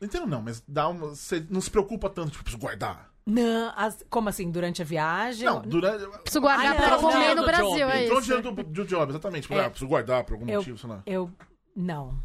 Inteiro 0.00 0.26
não, 0.26 0.40
mas 0.42 0.62
dá 0.66 0.88
uma, 0.88 1.08
você 1.08 1.44
não 1.50 1.60
se 1.60 1.70
preocupa 1.70 2.08
tanto, 2.08 2.30
tipo, 2.32 2.44
preciso 2.44 2.60
guardar. 2.60 3.08
Não, 3.26 3.72
as- 3.76 4.04
como 4.08 4.28
assim? 4.28 4.50
Durante 4.50 4.80
a 4.80 4.84
viagem? 4.84 5.44
Não, 5.44 5.60
durante. 5.60 6.06
Preciso 6.22 6.40
guardar 6.40 6.72
Ah, 6.72 6.74
pra 6.76 6.90
não, 6.90 7.00
comer 7.00 7.34
no 7.34 7.40
do 7.42 7.46
Brasil, 7.46 7.68
job. 7.70 7.82
é 7.92 8.02
Entrou 8.04 8.18
o 8.18 8.20
isso. 8.20 8.32
dinheiro 8.32 8.52
do, 8.52 8.62
do 8.64 8.84
job, 8.86 9.10
exatamente. 9.12 9.42
Tipo, 9.42 9.54
É. 9.54 9.64
ah, 9.64 9.70
preciso 9.70 9.88
guardar 9.88 10.24
por 10.24 10.34
algum 10.34 10.48
Eu- 10.48 10.58
motivo, 10.60 10.78
sei 10.78 10.88
lá. 10.88 11.02
Eu. 11.04 11.30
Não. 11.76 12.18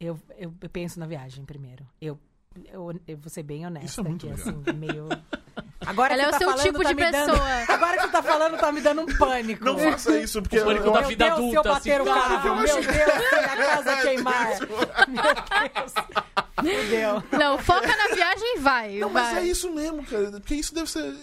Eu, 0.00 0.18
eu, 0.36 0.52
eu 0.60 0.68
penso 0.70 0.98
na 0.98 1.06
viagem 1.06 1.44
primeiro. 1.44 1.86
Eu, 2.00 2.18
eu, 2.66 3.00
eu 3.06 3.16
vou 3.16 3.30
ser 3.30 3.42
bem 3.42 3.64
honesta. 3.66 3.86
Isso 3.86 4.00
é 4.00 4.04
muito 4.04 4.28
aqui, 4.28 4.44
legal. 4.44 4.62
assim, 4.66 4.72
meio. 4.78 5.08
Agora 5.86 6.14
Ela 6.14 6.22
que 6.22 6.24
é 6.24 6.28
o 6.28 6.30
tá 6.32 6.38
seu 6.38 6.48
falando, 6.50 6.64
tipo 6.66 6.82
tá 6.82 6.88
de 6.88 6.94
me 6.94 7.10
dando- 7.12 7.30
pessoa. 7.32 7.48
Agora 7.74 7.96
que 7.96 8.02
você 8.02 8.08
tá 8.08 8.22
falando, 8.22 8.56
tá 8.58 8.72
me 8.72 8.80
dando 8.80 9.00
um 9.02 9.06
pânico. 9.06 9.64
Não 9.64 9.78
faça 9.78 10.18
isso, 10.18 10.40
porque. 10.42 10.58
O 10.60 10.64
pânico 10.64 10.86
eu- 10.86 10.92
da 10.92 11.00
Meu 11.00 11.08
vida 11.08 11.24
Deus, 11.26 11.36
se 11.36 11.42
eu 11.42 11.60
adulta, 11.60 11.68
bater 11.74 11.92
assim, 11.92 12.00
o 12.02 12.04
cara, 12.04 12.20
carro, 12.20 12.48
eu 12.48 12.54
meu 12.56 12.66
Deus, 12.66 12.86
se 12.86 13.34
a 13.34 13.56
casa 13.56 13.96
queimar. 14.02 14.48
Meu 16.62 16.84
Deus. 16.86 17.22
Não, 17.32 17.58
foca 17.58 17.86
na 17.94 18.14
viagem 18.14 18.56
e 18.56 18.60
vai. 18.60 18.94
Não, 18.98 19.10
mas 19.10 19.32
vai. 19.32 19.42
é 19.42 19.46
isso 19.46 19.70
mesmo, 19.72 20.04
cara. 20.04 20.30
Porque 20.32 20.54
isso 20.54 20.74
deve 20.74 20.88
ser. 20.90 21.14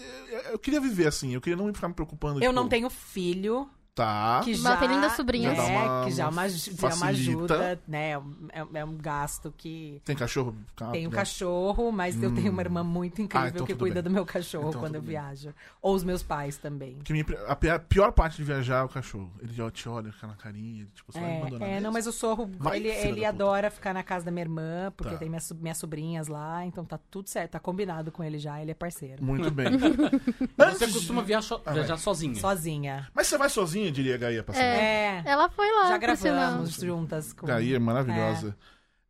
Eu 0.51 0.59
queria 0.59 0.79
viver 0.79 1.07
assim, 1.07 1.33
eu 1.33 1.41
queria 1.41 1.57
não 1.57 1.73
ficar 1.73 1.87
me 1.87 1.93
preocupando. 1.93 2.35
Eu 2.37 2.41
tipo, 2.41 2.53
não 2.53 2.67
tenho 2.69 2.89
filho. 2.89 3.67
Tá. 3.93 4.39
Que 4.45 4.51
Mas 4.51 4.61
já, 4.61 4.77
tem 4.77 4.87
lindas 4.87 5.11
sobrinhas. 5.17 5.55
Já 5.57 5.63
dá 5.63 5.69
É, 5.69 5.77
uma- 5.77 6.05
que 6.05 6.11
já 6.11 6.23
é 6.23 6.27
uma, 6.27 6.49
já 6.49 6.55
é 6.69 6.71
uma 6.71 6.91
facilita. 6.91 7.09
ajuda, 7.09 7.81
né? 7.85 8.11
É, 8.11 8.17
um- 8.17 8.69
é 8.73 8.85
um 8.85 8.95
gasto 8.95 9.53
que. 9.57 10.01
Tem 10.05 10.15
cachorro? 10.15 10.55
Ah, 10.79 10.91
Tenho 10.91 11.09
um 11.09 11.11
né? 11.11 11.17
cachorro, 11.17 11.91
mas 11.91 12.21
eu 12.23 12.33
tenho 12.33 12.53
uma 12.53 12.61
irmã 12.61 12.83
muito 12.85 13.21
incrível 13.21 13.47
Ah, 13.47 13.49
então 13.53 13.65
que 13.65 13.75
cuida 13.75 13.95
bem. 13.95 14.03
do 14.03 14.09
meu 14.09 14.25
cachorro 14.25 14.69
Então 14.69 14.79
quando 14.79 14.95
eu 14.95 15.01
bem. 15.01 15.09
viajo. 15.11 15.53
Ou 15.81 15.93
os 15.93 16.05
meus 16.05 16.23
pais 16.23 16.55
também. 16.57 16.95
Porque 16.95 17.11
minha- 17.11 17.25
a 17.47 17.55
pi- 17.55 17.69
a 17.69 17.79
pior 17.79 18.13
parte 18.13 18.37
de 18.37 18.45
viajar 18.45 18.79
é 18.79 18.83
o 18.83 18.87
cachorro. 18.89 19.29
Ele 19.41 19.53
já 19.53 19.69
te 19.69 19.89
olha, 19.89 20.09
fica 20.13 20.25
na 20.27 20.35
carinha, 20.35 20.81
ele, 20.83 20.89
tipo, 20.95 21.11
só 21.11 21.19
vai 21.19 21.37
abandonar. 21.41 21.67
É, 21.69 21.73
é, 21.73 21.79
não, 21.81 21.91
mas 21.91 22.07
o 22.07 22.13
Sorro, 22.13 22.49
Vai, 22.57 22.77
ele, 22.77 22.87
ele 22.87 23.15
puta. 23.15 23.27
adora 23.27 23.69
ficar 23.69 23.93
na 23.93 24.03
casa 24.03 24.23
da 24.23 24.31
minha 24.31 24.43
irmã, 24.43 24.93
porque 24.95 25.13
Tá. 25.13 25.19
tem 25.19 25.27
minhas, 25.27 25.51
minhas 25.51 25.77
sobrinhas 25.77 26.27
lá, 26.29 26.65
então 26.65 26.85
tá 26.85 26.97
tudo 27.09 27.27
certo, 27.29 27.51
tá 27.51 27.59
combinado 27.59 28.09
com 28.09 28.23
ele 28.23 28.39
já, 28.39 28.61
ele 28.61 28.71
é 28.71 28.73
parceiro. 28.73 29.21
Muito 29.21 29.51
bem. 29.51 29.67
Você 30.57 30.87
costuma 30.87 31.21
viajar, 31.21 31.59
Ah, 31.65 31.73
viajar 31.73 31.97
sozinha. 31.97 32.35
Sozinha. 32.35 33.09
Mas 33.13 33.27
você 33.27 33.37
vai 33.37 33.49
sozinha, 33.49 33.80
diria 33.89 34.15
a 34.15 34.17
Gaia 34.17 34.43
pra 34.43 34.53
saber. 34.53 34.65
É, 34.67 35.23
Ela 35.25 35.49
foi 35.49 35.71
lá, 35.71 35.87
já 35.87 35.97
gravamos 35.97 36.73
juntas. 36.75 37.31
Com... 37.33 37.47
Gaia 37.47 37.75
é 37.77 37.79
maravilhosa. 37.79 38.55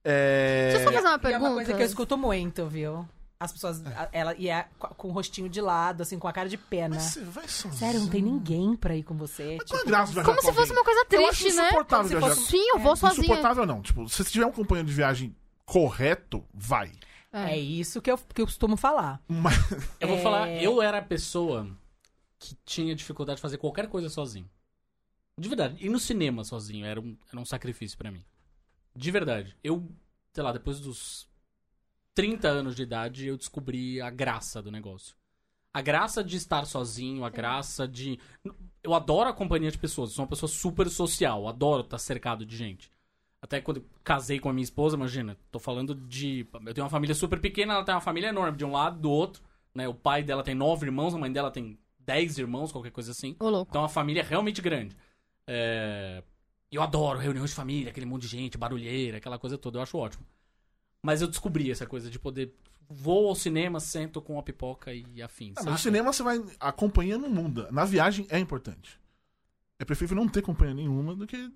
É... 0.03 0.69
Deixa 0.73 0.83
eu 0.83 0.87
só 0.87 0.93
fazer 0.93 1.07
uma 1.07 1.13
E 1.13 1.15
é 1.15 1.19
pergunta. 1.19 1.45
uma 1.49 1.55
coisa 1.55 1.73
que 1.73 1.81
eu 1.81 1.85
escuto 1.85 2.17
muito, 2.17 2.65
viu? 2.67 3.07
As 3.39 3.51
pessoas, 3.51 3.81
ela, 4.11 4.35
e 4.37 4.49
é 4.49 4.67
com 4.79 5.07
o 5.07 5.11
rostinho 5.11 5.49
de 5.49 5.59
lado, 5.59 6.01
assim, 6.03 6.19
com 6.19 6.27
a 6.27 6.31
cara 6.31 6.47
de 6.47 6.57
pena. 6.57 6.93
Mas 6.93 7.03
você 7.05 7.21
vai 7.21 7.47
sozinha. 7.47 7.73
Sério, 7.73 7.99
não 8.01 8.07
tem 8.07 8.21
ninguém 8.21 8.75
pra 8.75 8.95
ir 8.95 9.01
com 9.01 9.15
você? 9.17 9.57
Mas 9.59 9.71
é 9.71 9.77
Tipo, 9.77 9.87
graça 9.89 10.13
Como 10.23 10.35
com 10.37 10.41
se 10.43 10.53
fosse 10.53 10.59
alguém? 10.59 10.73
uma 10.77 10.83
coisa 10.83 11.05
Eu 11.09 11.27
acho 11.27 11.41
triste, 11.41 11.57
né? 11.57 11.65
insuportável 11.65 12.19
Como 12.19 12.33
se 12.33 12.39
fosse- 12.39 12.51
Sim, 12.51 12.69
eu 12.69 12.77
vou 12.79 12.95
sozinha. 12.95 13.23
Insuportável 13.25 13.65
não. 13.65 13.81
Tipo, 13.81 14.07
se 14.07 14.23
você 14.23 14.29
tiver 14.29 14.45
um 14.45 14.51
companheiro 14.51 14.87
de 14.87 14.93
viagem 14.93 15.35
correto, 15.65 16.43
vai. 16.53 16.91
É 17.33 17.57
isso 17.57 17.99
que 17.99 18.11
eu, 18.11 18.17
que 18.17 18.41
eu 18.41 18.45
costumo 18.45 18.77
falar. 18.77 19.19
Mas... 19.27 19.55
Eu 19.99 20.07
vou 20.09 20.17
É. 20.17 20.21
falar, 20.21 20.49
eu 20.49 20.79
era 20.81 20.99
a 20.99 21.01
pessoa 21.01 21.67
que 22.37 22.55
tinha 22.63 22.93
dificuldade 22.93 23.37
de 23.37 23.41
fazer 23.41 23.57
qualquer 23.57 23.87
coisa 23.87 24.07
sozinho. 24.09 24.47
De 25.41 25.49
verdade. 25.49 25.83
Ir 25.83 25.89
no 25.89 25.99
cinema 25.99 26.43
sozinho 26.43 26.85
era 26.85 27.01
um, 27.01 27.17
era 27.31 27.41
um 27.41 27.45
sacrifício 27.45 27.97
pra 27.97 28.11
mim. 28.11 28.23
De 28.95 29.09
verdade. 29.09 29.57
Eu, 29.63 29.89
sei 30.31 30.43
lá, 30.43 30.51
depois 30.51 30.79
dos 30.79 31.27
30 32.13 32.47
anos 32.47 32.75
de 32.75 32.83
idade, 32.83 33.25
eu 33.25 33.35
descobri 33.35 33.99
a 33.99 34.11
graça 34.11 34.61
do 34.61 34.71
negócio. 34.71 35.15
A 35.73 35.81
graça 35.81 36.23
de 36.23 36.37
estar 36.37 36.65
sozinho, 36.65 37.25
a 37.25 37.29
graça 37.29 37.87
de. 37.87 38.19
Eu 38.83 38.93
adoro 38.93 39.29
a 39.29 39.33
companhia 39.33 39.71
de 39.71 39.79
pessoas. 39.79 40.11
Eu 40.11 40.15
sou 40.17 40.23
uma 40.23 40.29
pessoa 40.29 40.49
super 40.49 40.87
social. 40.89 41.47
Adoro 41.47 41.81
estar 41.81 41.97
cercado 41.97 42.45
de 42.45 42.55
gente. 42.55 42.91
Até 43.41 43.59
quando 43.59 43.77
eu 43.77 43.85
casei 44.03 44.39
com 44.39 44.49
a 44.49 44.53
minha 44.53 44.63
esposa, 44.63 44.95
imagina, 44.95 45.35
tô 45.49 45.57
falando 45.57 45.95
de. 45.95 46.45
Eu 46.65 46.73
tenho 46.73 46.85
uma 46.85 46.89
família 46.91 47.15
super 47.15 47.39
pequena, 47.39 47.73
ela 47.73 47.83
tem 47.83 47.95
uma 47.95 48.01
família 48.01 48.27
enorme, 48.27 48.57
de 48.57 48.65
um 48.65 48.71
lado 48.71 48.99
do 48.99 49.09
outro. 49.09 49.41
Né? 49.73 49.87
O 49.87 49.93
pai 49.95 50.21
dela 50.21 50.43
tem 50.43 50.53
nove 50.53 50.85
irmãos, 50.85 51.15
a 51.15 51.17
mãe 51.17 51.31
dela 51.31 51.49
tem 51.49 51.79
dez 51.97 52.37
irmãos, 52.37 52.71
qualquer 52.71 52.91
coisa 52.91 53.11
assim. 53.11 53.35
Ô, 53.39 53.49
louco. 53.49 53.71
Então 53.71 53.83
a 53.83 53.89
família 53.89 54.21
é 54.21 54.23
realmente 54.23 54.61
grande. 54.61 54.95
É, 55.53 56.23
Eu 56.71 56.81
adoro 56.81 57.19
reuniões 57.19 57.49
de 57.49 57.55
família, 57.57 57.89
aquele 57.89 58.05
monte 58.05 58.21
de 58.21 58.29
gente, 58.29 58.57
barulheira, 58.57 59.17
aquela 59.17 59.37
coisa 59.37 59.57
toda, 59.57 59.77
eu 59.77 59.83
acho 59.83 59.97
ótimo. 59.97 60.25
Mas 61.03 61.21
eu 61.21 61.27
descobri 61.27 61.69
essa 61.69 61.85
coisa 61.85 62.09
de 62.09 62.17
poder. 62.17 62.55
Vou 62.89 63.27
ao 63.27 63.35
cinema, 63.35 63.79
sento 63.79 64.21
com 64.21 64.39
a 64.39 64.43
pipoca 64.43 64.93
e 64.93 65.21
afins. 65.21 65.57
Ah, 65.57 65.63
mas 65.63 65.73
no 65.73 65.77
cinema 65.77 66.13
você 66.13 66.23
vai. 66.23 66.41
A 66.59 66.71
companhia 66.71 67.17
não 67.17 67.29
muda. 67.29 67.69
Na 67.71 67.83
viagem 67.83 68.25
é 68.29 68.39
importante. 68.39 68.97
É 69.77 69.83
preferível 69.83 70.15
não 70.15 70.27
ter 70.27 70.41
companhia 70.41 70.75
nenhuma 70.75 71.15
do 71.15 71.27
que. 71.27 71.51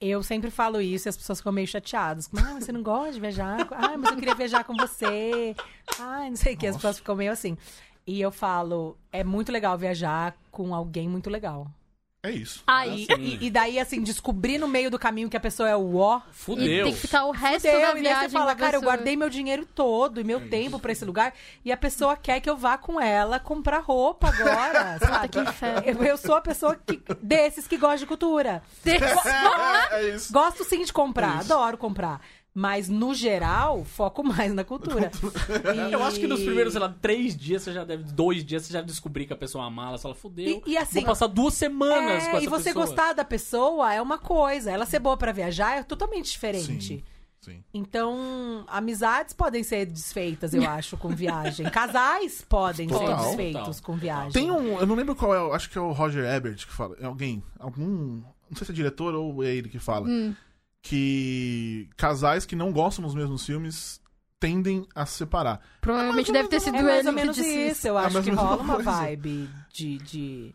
Eu 0.00 0.22
sempre 0.22 0.50
falo 0.50 0.80
isso 0.80 1.06
e 1.06 1.10
as 1.10 1.16
pessoas 1.16 1.38
ficam 1.38 1.52
meio 1.52 1.66
chateadas. 1.66 2.28
Ah, 2.36 2.54
mas 2.54 2.64
você 2.64 2.72
não 2.72 2.82
gosta 2.82 3.12
de 3.12 3.20
viajar? 3.20 3.68
Ah, 3.72 3.96
mas 3.96 4.10
eu 4.10 4.16
queria 4.16 4.34
viajar 4.34 4.64
com 4.64 4.74
você. 4.76 5.54
Ah, 6.00 6.28
não 6.28 6.36
sei 6.36 6.54
o 6.54 6.56
que. 6.56 6.66
As 6.66 6.76
pessoas 6.76 6.98
ficam 6.98 7.14
meio 7.14 7.30
assim. 7.32 7.56
E 8.06 8.20
eu 8.20 8.32
falo, 8.32 8.96
é 9.12 9.22
muito 9.22 9.52
legal 9.52 9.76
viajar 9.76 10.36
com 10.50 10.74
alguém 10.74 11.08
muito 11.08 11.28
legal. 11.28 11.70
É 12.28 12.32
isso. 12.32 12.62
Aí, 12.66 13.06
Ah, 13.10 13.14
sim. 13.16 13.22
E, 13.40 13.46
e 13.46 13.50
daí, 13.50 13.78
assim, 13.78 14.02
descobrir 14.02 14.58
no 14.58 14.68
meio 14.68 14.90
do 14.90 14.98
caminho 14.98 15.28
que 15.30 15.36
a 15.36 15.40
pessoa 15.40 15.68
é 15.68 15.76
o 15.76 15.96
ó. 15.96 16.18
e 16.18 16.34
Fudeu. 16.34 16.84
tem 16.84 16.92
que 16.94 17.00
ficar 17.00 17.24
o 17.24 17.30
resto 17.30 17.66
Fudeu, 17.68 17.80
da 17.80 17.90
e 17.90 17.92
daí 17.94 18.02
viagem 18.02 18.28
você 18.28 18.32
fala, 18.36 18.44
com 18.46 18.50
a 18.50 18.54
cara, 18.66 18.76
eu 18.76 18.82
guardei 18.82 19.16
meu 19.16 19.30
dinheiro 19.30 19.66
todo 19.74 20.20
e 20.20 20.24
meu 20.24 20.48
tempo 20.48 20.78
pra 20.78 20.92
esse 20.92 21.04
lugar. 21.04 21.32
E 21.64 21.72
a 21.72 21.76
pessoa 21.76 22.16
quer 22.16 22.40
que 22.40 22.48
eu 22.50 22.56
vá 22.56 22.76
com 22.76 23.00
ela 23.00 23.38
comprar 23.38 23.78
roupa 23.80 24.28
agora, 24.28 24.98
sabe? 25.04 25.28
que 25.28 25.38
inferno. 25.40 25.82
Eu, 25.86 26.04
eu 26.04 26.16
sou 26.16 26.34
a 26.34 26.40
pessoa 26.40 26.76
que, 26.76 27.00
desses 27.22 27.66
que 27.66 27.76
gosta 27.76 27.98
de 27.98 28.06
cultura. 28.06 28.62
é 29.90 30.08
isso. 30.14 30.32
Gosto 30.32 30.64
sim 30.64 30.84
de 30.84 30.92
comprar, 30.92 31.40
Isso. 31.42 31.52
adoro 31.52 31.76
comprar. 31.78 32.20
Mas, 32.54 32.88
no 32.88 33.14
geral, 33.14 33.84
foco 33.84 34.24
mais 34.24 34.52
na 34.54 34.64
cultura. 34.64 35.10
E- 35.90 35.92
Eu 35.92 36.02
acho 36.02 36.18
que 36.18 36.26
nos 36.26 36.40
primeiros, 36.40 36.72
sei 36.72 36.80
lá, 36.80 36.88
três 37.00 37.36
dias, 37.36 37.62
você 37.62 37.72
já 37.72 37.84
deve. 37.84 38.02
Dois 38.12 38.44
dias, 38.44 38.64
você 38.64 38.72
já 38.72 38.80
descobrir 38.82 39.26
que 39.26 39.32
a 39.32 39.36
pessoa 39.36 39.62
é 39.62 39.66
uma 39.66 39.70
mala. 39.70 39.96
Você 39.96 40.02
fala, 40.02 40.14
fudeu. 40.14 40.62
E- 40.66 40.72
e 40.72 40.76
assim- 40.76 41.00
Vou 41.00 41.06
passar 41.10 41.26
duas 41.28 41.54
semanas 41.54 42.24
É, 42.24 42.30
com 42.30 42.36
essa 42.38 42.44
e 42.44 42.48
você 42.48 42.64
pessoa. 42.70 42.86
gostar 42.86 43.12
da 43.12 43.24
pessoa 43.24 43.94
é 43.94 44.02
uma 44.02 44.18
coisa. 44.18 44.70
Ela 44.70 44.86
ser 44.86 44.98
boa 44.98 45.16
pra 45.16 45.30
viajar 45.30 45.78
é 45.78 45.82
totalmente 45.82 46.30
diferente. 46.32 46.82
Sim. 46.82 47.02
Sim. 47.40 47.62
Então, 47.72 48.64
amizades 48.66 49.32
podem 49.32 49.62
ser 49.62 49.86
desfeitas, 49.86 50.52
eu 50.52 50.68
acho, 50.68 50.96
com 50.96 51.08
viagem. 51.10 51.64
Casais 51.70 52.44
podem 52.46 52.88
ser 52.88 52.94
Total. 52.98 53.24
desfeitos 53.24 53.62
Total. 53.76 53.82
com 53.84 53.96
viagem. 53.96 54.32
Tem 54.32 54.50
um. 54.50 54.78
Eu 54.80 54.86
não 54.86 54.96
lembro 54.96 55.14
qual 55.14 55.32
é, 55.52 55.54
acho 55.54 55.70
que 55.70 55.78
é 55.78 55.80
o 55.80 55.92
Roger 55.92 56.24
Ebert 56.24 56.66
que 56.66 56.72
fala. 56.72 56.96
É 57.00 57.06
alguém. 57.06 57.40
Algum. 57.60 58.20
Não 58.50 58.56
sei 58.56 58.66
se 58.66 58.72
é 58.72 58.74
diretor 58.74 59.14
ou 59.14 59.44
é 59.44 59.54
ele 59.54 59.68
que 59.68 59.78
fala. 59.78 60.08
Hum. 60.08 60.34
Que 60.82 61.88
casais 61.96 62.46
que 62.46 62.56
não 62.56 62.72
gostam 62.72 63.04
dos 63.04 63.14
mesmos 63.14 63.44
filmes 63.44 64.00
tendem 64.40 64.86
a 64.94 65.04
se 65.04 65.14
separar. 65.18 65.60
Provavelmente 65.80 66.30
deve 66.32 66.48
ter 66.48 66.60
sido 66.60 66.76
É 66.76 66.82
mais 66.82 66.98
ele 67.00 67.08
ou 67.08 67.14
que 67.14 67.20
menos 67.20 67.36
disse 67.36 67.68
isso. 67.70 67.88
Eu 67.88 67.98
É 67.98 68.04
acho 68.04 68.14
mais 68.14 68.24
que 68.24 68.30
rola 68.32 68.62
uma 68.62 68.78
vibe 68.78 69.50
de, 69.72 69.98
de 69.98 70.54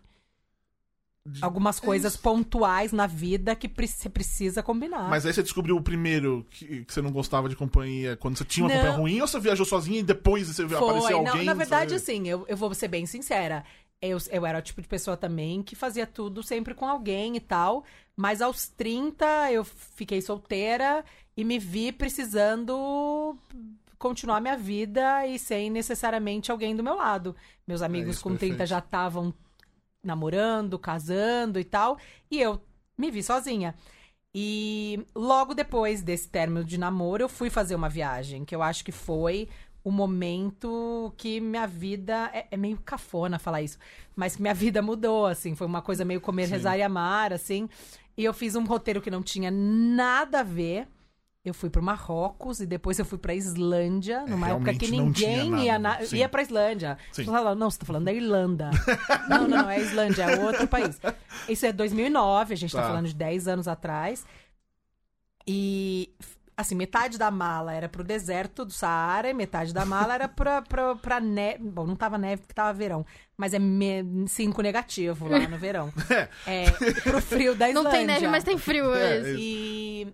De- 1.25 1.43
algumas 1.43 1.79
coisas 1.81 2.15
pontuais 2.17 2.91
na 2.93 3.05
vida 3.07 3.55
que 3.55 3.67
pre- 3.67 3.87
você 3.87 4.09
precisa 4.09 4.63
combinar. 4.63 5.09
Mas 5.09 5.25
aí 5.25 5.33
você 5.33 5.43
descobriu 5.43 5.75
o 5.75 5.81
primeiro 5.81 6.45
que, 6.49 6.85
que 6.85 6.93
você 6.93 7.01
não 7.01 7.11
gostava 7.11 7.47
de 7.49 7.55
companhia 7.57 8.15
quando 8.17 8.37
você 8.37 8.45
tinha 8.45 8.65
uma 8.65 8.69
Não. 8.73 8.77
companhia 8.79 8.97
ruim 8.99 9.21
ou 9.21 9.27
você 9.27 9.39
viajou 9.39 9.65
sozinha 9.65 9.99
e 9.99 10.03
depois 10.03 10.47
você 10.47 10.65
viu 10.65 10.77
aparecer 10.77 11.07
Foi, 11.07 11.13
alguém? 11.13 11.35
não, 11.35 11.43
na 11.43 11.53
verdade, 11.53 11.91
sabe? 11.91 12.01
assim, 12.01 12.27
eu, 12.27 12.45
eu 12.47 12.55
vou 12.57 12.73
ser 12.73 12.87
bem 12.87 13.05
sincera. 13.05 13.63
Eu, 14.07 14.17
eu 14.31 14.45
era 14.45 14.59
o 14.59 14.61
tipo 14.61 14.81
de 14.81 14.87
pessoa 14.87 15.15
também 15.15 15.63
que 15.63 15.75
fazia 15.75 16.05
tudo 16.05 16.43
sempre 16.43 16.73
com 16.73 16.87
alguém 16.87 17.35
e 17.35 17.39
tal. 17.39 17.83
Mas 18.15 18.41
aos 18.41 18.67
30 18.67 19.51
eu 19.51 19.63
fiquei 19.63 20.21
solteira 20.21 21.03
e 21.35 21.43
me 21.43 21.57
vi 21.57 21.91
precisando 21.91 23.37
continuar 23.97 24.41
minha 24.41 24.57
vida 24.57 25.25
e 25.25 25.39
sem 25.39 25.69
necessariamente 25.69 26.51
alguém 26.51 26.75
do 26.75 26.83
meu 26.83 26.95
lado. 26.95 27.35
Meus 27.65 27.81
amigos 27.81 28.09
É 28.09 28.11
isso, 28.11 28.23
com 28.23 28.31
30 28.31 28.39
perfeito. 28.39 28.69
já 28.69 28.79
estavam 28.79 29.33
namorando, 30.03 30.77
casando 30.77 31.59
e 31.59 31.63
tal. 31.63 31.97
E 32.29 32.41
eu 32.41 32.61
me 32.97 33.09
vi 33.09 33.23
sozinha. 33.23 33.73
E 34.35 35.05
logo 35.15 35.53
depois 35.53 36.01
desse 36.01 36.27
término 36.27 36.65
de 36.65 36.77
namoro, 36.77 37.23
eu 37.23 37.29
fui 37.29 37.49
fazer 37.49 37.75
uma 37.75 37.87
viagem, 37.87 38.43
que 38.43 38.55
eu 38.55 38.63
acho 38.63 38.83
que 38.83 38.91
foi 38.91 39.47
o 39.83 39.91
momento 39.91 41.13
que 41.17 41.39
minha 41.41 41.67
vida. 41.67 42.29
É, 42.33 42.47
é 42.51 42.57
meio 42.57 42.77
cafona 42.83 43.37
falar 43.39 43.61
isso, 43.61 43.77
mas 44.15 44.35
que 44.35 44.41
minha 44.41 44.53
vida 44.53 44.81
mudou, 44.81 45.25
assim. 45.25 45.55
Foi 45.55 45.67
uma 45.67 45.81
coisa 45.81 46.05
meio 46.05 46.21
comer, 46.21 46.45
Sim. 46.45 46.51
rezar 46.53 46.77
e 46.77 46.81
amar, 46.83 47.33
assim. 47.33 47.69
E 48.17 48.23
eu 48.23 48.33
fiz 48.33 48.55
um 48.55 48.63
roteiro 48.63 49.01
que 49.01 49.11
não 49.11 49.21
tinha 49.23 49.49
nada 49.51 50.39
a 50.41 50.43
ver. 50.43 50.87
Eu 51.45 51.53
fui 51.53 51.69
pro 51.69 51.83
Marrocos 51.83 52.61
e 52.61 52.65
depois 52.65 52.97
eu 52.99 53.03
fui 53.03 53.17
pra 53.17 53.35
Islândia, 53.35 54.23
numa 54.25 54.47
época 54.47 54.73
que 54.75 54.85
É, 54.85 54.89
realmente 54.89 55.05
não 55.07 55.11
tinha 55.11 55.29
ninguém 55.43 55.51
nada, 55.51 55.63
ia, 55.65 55.79
na... 55.79 56.01
Sim. 56.05 56.15
ia 56.15 56.29
pra 56.29 56.41
Islândia. 56.41 56.97
Sim. 57.11 57.25
Fala, 57.25 57.53
não, 57.53 57.69
você 57.69 57.79
tá 57.79 57.85
falando 57.85 58.05
da 58.05 58.13
Irlanda. 58.13 58.69
não, 59.27 59.39
não, 59.45 59.63
não, 59.63 59.69
é 59.69 59.77
Islândia, 59.81 60.23
é 60.23 60.39
outro 60.41 60.65
país. 60.69 60.97
Isso 61.49 61.65
é 61.65 61.73
2009, 61.73 62.53
a 62.53 62.55
gente 62.55 62.71
tá, 62.71 62.81
Tá. 62.81 62.87
falando 62.87 63.07
de 63.07 63.15
10 63.15 63.49
anos 63.49 63.67
atrás. 63.67 64.25
E 65.45 66.13
assim, 66.55 66.75
metade 66.75 67.17
da 67.17 67.31
mala 67.31 67.73
era 67.73 67.89
pro 67.89 68.03
deserto 68.03 68.65
do 68.65 68.71
Saara 68.71 69.29
e 69.29 69.33
metade 69.33 69.73
da 69.73 69.85
mala 69.85 70.13
era 70.13 70.27
pra, 70.27 70.61
pra, 70.61 70.95
pra 70.95 71.19
neve. 71.19 71.63
Bom, 71.63 71.85
não 71.85 71.95
tava 71.95 72.17
neve 72.17 72.41
porque 72.41 72.53
tava 72.53 72.73
verão. 72.73 73.05
Mas 73.35 73.53
é 73.53 73.59
5 74.27 74.61
negativo 74.61 75.27
lá 75.27 75.39
no 75.47 75.57
verão. 75.57 75.91
é, 76.45 76.71
pro 77.01 77.21
frio 77.21 77.55
da 77.55 77.69
Islândia. 77.69 77.91
Não 77.91 77.91
tem 77.91 78.05
neve, 78.05 78.27
mas 78.27 78.43
tem 78.43 78.57
frio. 78.57 78.93
É, 78.93 79.17
É, 79.17 79.19
isso. 79.19 79.39
E, 79.39 80.13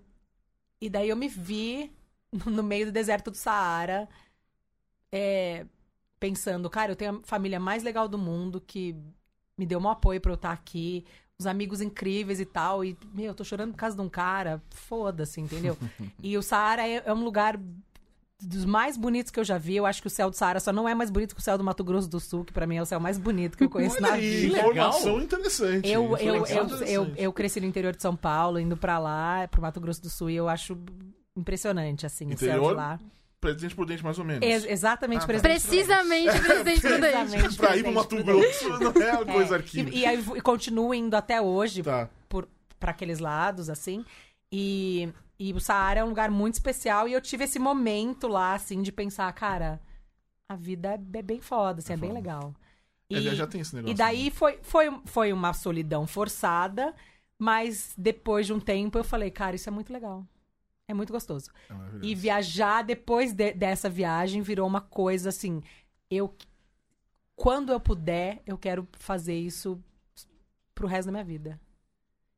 e 0.82 0.89
daí 0.89 1.10
eu 1.10 1.15
me 1.15 1.28
vi 1.28 1.91
no 2.45 2.63
meio 2.63 2.86
do 2.86 2.91
deserto 2.91 3.32
do 3.32 3.38
Saara, 3.38 4.08
é, 5.12 5.65
pensando, 6.19 6.69
cara, 6.69 6.91
eu 6.91 6.95
tenho 6.95 7.17
a 7.17 7.28
família 7.28 7.60
mais 7.60 7.84
legal 7.84 8.08
do 8.08 8.17
mundo 8.17 8.62
que 8.62 8.95
me 9.58 9.65
deu 9.65 9.80
um 9.80 9.89
apoio 9.89 10.21
pra 10.21 10.32
eu 10.32 10.36
estar 10.36 10.52
aqui, 10.52 11.06
os 11.39 11.47
amigos 11.47 11.80
incríveis 11.80 12.39
e 12.41 12.45
tal, 12.45 12.84
e, 12.84 12.97
meu, 13.13 13.28
eu 13.28 13.34
tô 13.34 13.45
chorando 13.45 13.71
por 13.71 13.78
causa 13.78 13.95
de 13.95 14.02
um 14.02 14.10
cara, 14.10 14.62
foda-se, 14.71 15.39
entendeu? 15.39 15.78
e 16.21 16.38
o 16.38 16.41
Saara 16.41 16.86
é, 16.86 17.02
é 17.06 17.13
um 17.13 17.23
lugar 17.23 17.58
dos 18.41 18.65
mais 18.65 18.97
bonitos 18.97 19.32
que 19.32 19.39
eu 19.39 19.43
já 19.43 19.58
vi. 19.58 19.78
Eu 19.78 19.86
acho 19.86 20.02
que 20.02 20.08
o 20.08 20.10
céu 20.10 20.30
do 20.30 20.36
Saara 20.36 20.60
só 20.60 20.73
não 20.73 20.88
é 20.88 20.93
mais 20.93 21.10
bonito 21.10 21.34
que 21.34 21.39
o 21.39 21.43
céu 21.43 21.58
do 21.58 21.63
Mato 21.63 21.84
Grosso 21.84 22.10
do 22.10 22.19
Sul, 22.19 22.43
que 22.43 22.52
pra 22.52 22.67
mim 22.67 22.75
é 22.75 22.82
o 22.82 22.86
céu 22.86 22.99
mais 22.99 23.17
bonito 23.17 23.58
que 23.58 23.63
eu 23.63 23.69
conheço 23.69 23.95
Olha 23.97 24.08
na 24.08 24.13
aí, 24.13 24.47
vida. 24.47 24.60
informação 24.60 25.21
interessante. 25.21 25.89
Eu, 25.89 26.17
eu, 26.17 26.45
eu, 26.45 26.67
eu, 26.86 27.15
eu 27.15 27.34
cresci 27.34 27.62
no 27.62 27.67
interior 27.67 27.95
de 27.95 28.02
São 28.02 28.17
Paulo, 28.17 28.60
indo 28.60 28.75
pra 28.75 28.99
lá, 28.99 29.47
pro 29.47 29.62
Mato 29.62 29.80
Grosso 29.80 30.02
do 30.02 30.10
Sul, 30.10 30.30
e 30.30 30.36
eu 30.36 30.49
acho 30.49 30.78
impressionante, 31.38 32.06
assim, 32.06 32.25
o 32.34 32.38
céu 32.38 32.49
Interior? 32.49 32.71
de 32.71 32.75
lá. 32.75 32.99
Presidente 33.41 33.73
por 33.75 33.86
dente, 33.86 34.04
mais 34.04 34.19
ou 34.19 34.25
menos. 34.25 34.45
Ex- 34.45 34.65
exatamente, 34.65 35.19
Ah, 35.19 35.21
tá. 35.21 35.28
presidente 35.28 35.62
Precisamente, 35.62 36.39
presidente 36.41 36.82
Prudente. 36.82 37.02
Precisamente. 37.12 37.58
pra 37.58 37.78
ir 37.78 37.84
pro 37.84 37.91
Mato 37.93 38.23
Grosso 38.23 38.69
não 38.80 38.91
é 39.02 39.12
uma 39.13 39.25
coisa 39.25 39.56
É, 39.56 39.60
aqui. 39.60 39.80
E, 39.82 39.99
e, 39.99 40.06
aí, 40.06 40.19
e 40.36 40.41
continuo 40.41 40.93
indo 40.93 41.15
até 41.15 41.41
hoje 41.41 41.82
Tá. 41.82 42.10
por, 42.28 42.49
pra 42.80 42.91
aqueles 42.91 43.19
lados, 43.19 43.69
assim. 43.69 44.04
E, 44.52 45.08
e 45.39 45.54
o 45.54 45.60
Saara 45.60 46.02
é 46.02 46.04
um 46.04 46.10
lugar 46.10 46.30
muito 46.30 46.56
especial. 46.56 47.08
E 47.08 47.13
eu 47.13 47.21
tive 47.21 47.45
esse 47.45 47.60
momento 47.60 48.28
lá, 48.28 48.54
assim, 48.56 48.82
de 48.82 48.91
pensar, 48.91 49.32
cara, 49.32 49.80
a 50.49 50.56
vida 50.58 50.89
é, 50.89 51.17
é 51.19 51.21
bem 51.21 51.39
foda, 51.39 51.80
assim, 51.80 51.93
é, 51.93 51.97
bem 51.97 52.10
foda. 52.10 52.19
legal. 52.19 52.54
É, 53.10 53.15
E, 53.19 53.36
já 53.36 53.47
tem 53.47 53.62
esse 53.62 53.73
negócio. 53.73 53.93
e 53.93 53.95
daí 53.95 54.30
foi, 54.32 54.60
foi, 54.62 54.91
foi 55.06 55.32
uma 55.32 55.54
solidão 55.54 56.06
forçada, 56.06 56.93
mas 57.39 57.93
depois 57.97 58.45
de 58.47 58.54
um 58.54 58.60
tempo 58.60 58.97
eu 58.97 59.04
falei, 59.04 59.32
cara, 59.32 59.56
isso 59.56 59.69
é 59.69 59.71
muito 59.71 59.93
legal. 59.93 60.25
É 60.89 60.93
muito 60.93 61.13
gostoso. 61.13 61.52
É. 61.69 61.73
E 62.02 62.15
viajar 62.15 62.82
depois 62.82 63.32
de- 63.32 63.54
dessa 63.54 63.88
viagem 63.88 64.41
virou 64.41 64.67
uma 64.67 64.82
coisa 64.82 65.30
assim. 65.30 65.62
Eu. 66.10 66.34
Quando 67.36 67.71
eu 67.71 67.80
puder, 67.80 68.41
eu 68.45 68.58
quero 68.58 68.88
fazer 68.93 69.36
isso 69.38 69.80
pro 70.73 70.88
resto 70.88 71.06
da 71.06 71.12
minha 71.12 71.23
vida. 71.23 71.60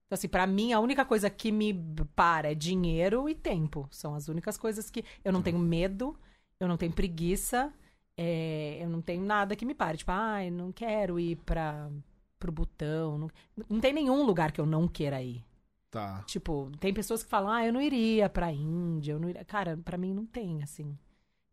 Então, 0.06 0.16
assim, 0.16 0.28
pra 0.28 0.46
mim, 0.46 0.74
a 0.74 0.80
única 0.82 1.06
coisa 1.06 1.30
que 1.30 1.50
me 1.50 1.74
para 2.14 2.52
é 2.52 2.56
dinheiro 2.56 3.30
e 3.30 3.34
tempo. 3.34 3.88
São 3.90 4.14
as 4.14 4.28
únicas 4.28 4.58
coisas 4.58 4.90
que. 4.92 5.06
Eu 5.24 5.32
não 5.32 5.42
tenho 5.42 5.58
medo, 5.58 6.20
eu 6.60 6.68
não 6.68 6.76
tenho 6.76 6.92
preguiça, 6.92 7.74
é, 8.18 8.80
eu 8.82 8.90
não 8.90 9.02
tenho 9.02 9.24
nada 9.24 9.56
que 9.56 9.66
me 9.66 9.74
pare. 9.74 9.98
Tipo, 9.98 10.12
ai, 10.12 10.52
não 10.52 10.74
quero 10.74 11.18
ir 11.18 11.38
pra, 11.38 11.90
pro 12.38 12.52
Butão. 12.52 13.18
Não, 13.18 13.30
não 13.70 13.80
tem 13.80 13.94
nenhum 13.94 14.24
lugar 14.26 14.52
que 14.52 14.60
eu 14.60 14.66
não 14.66 14.90
queira 14.90 15.24
ir. 15.24 15.42
Tá. 15.92 16.24
Tipo, 16.26 16.72
tem 16.80 16.94
pessoas 16.94 17.22
que 17.22 17.30
falam, 17.30 17.52
ah, 17.52 17.66
eu 17.66 17.74
não 17.74 17.82
iria 17.82 18.30
pra 18.30 18.52
Índia, 18.52 19.12
eu 19.12 19.20
não 19.20 19.30
iria. 19.30 19.44
Cara, 19.44 19.78
pra 19.84 19.98
mim 19.98 20.14
não 20.14 20.26
tem, 20.26 20.64
assim. 20.64 20.98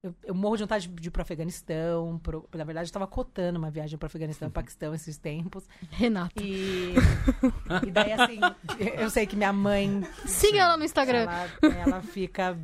Eu, 0.01 0.14
eu 0.22 0.33
morro 0.33 0.57
de 0.57 0.62
vontade 0.62 0.87
de 0.87 1.09
ir 1.09 1.11
pro 1.11 1.22
Afeganistão. 1.22 2.20
Pro... 2.22 2.48
Na 2.55 2.62
verdade, 2.62 2.88
eu 2.88 2.92
tava 2.92 3.09
cotando 3.09 3.59
uma 3.59 3.68
viagem 3.68 3.98
pro 3.98 4.07
Afeganistão 4.07 4.46
e 4.46 4.51
Paquistão 4.53 4.94
esses 4.94 5.18
tempos. 5.18 5.64
Renato. 5.90 6.40
E, 6.40 6.94
e 7.85 7.90
daí, 7.90 8.12
assim, 8.12 8.38
eu 8.96 9.11
sei 9.11 9.27
que 9.27 9.35
minha 9.35 9.53
mãe. 9.53 10.07
Siga 10.24 10.59
ela 10.61 10.77
no 10.77 10.85
Instagram. 10.85 11.22
Ela, 11.22 11.48
ela 11.74 12.01
fica. 12.01 12.57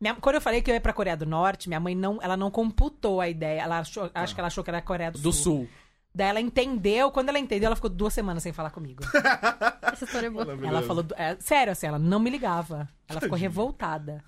Minha- 0.00 0.14
quando 0.14 0.36
eu 0.36 0.40
falei 0.40 0.62
que 0.62 0.70
eu 0.70 0.74
ia 0.76 0.80
pra 0.80 0.92
Coreia 0.92 1.16
do 1.16 1.26
Norte, 1.26 1.66
minha 1.68 1.80
mãe 1.80 1.96
não, 1.96 2.22
ela 2.22 2.36
não 2.36 2.52
computou 2.52 3.20
a 3.20 3.28
ideia. 3.28 3.62
Ela 3.62 3.80
achou, 3.80 4.08
acho 4.14 4.32
que 4.32 4.40
ela 4.40 4.46
achou 4.46 4.62
que 4.62 4.70
era 4.70 4.78
a 4.78 4.82
Coreia 4.82 5.10
do, 5.10 5.18
Do 5.18 5.32
Sul. 5.32 5.42
Sul. 5.42 5.68
Daí 6.14 6.28
ela 6.28 6.40
entendeu. 6.40 7.10
Quando 7.10 7.28
ela 7.30 7.38
entendeu, 7.38 7.66
ela 7.66 7.76
ficou 7.76 7.90
duas 7.90 8.14
semanas 8.14 8.42
sem 8.44 8.52
falar 8.52 8.70
comigo. 8.70 9.02
Essa 9.96 10.04
história 10.04 10.26
é 10.26 10.30
boa. 10.30 10.46
Ela 10.62 10.82
falou. 10.82 11.04
é, 11.16 11.36
sério, 11.40 11.72
assim, 11.72 11.86
ela 11.86 11.98
não 11.98 12.18
me 12.18 12.30
ligava. 12.30 12.88
Ela 13.08 13.20
ficou 13.20 13.36
revoltada. 13.38 14.22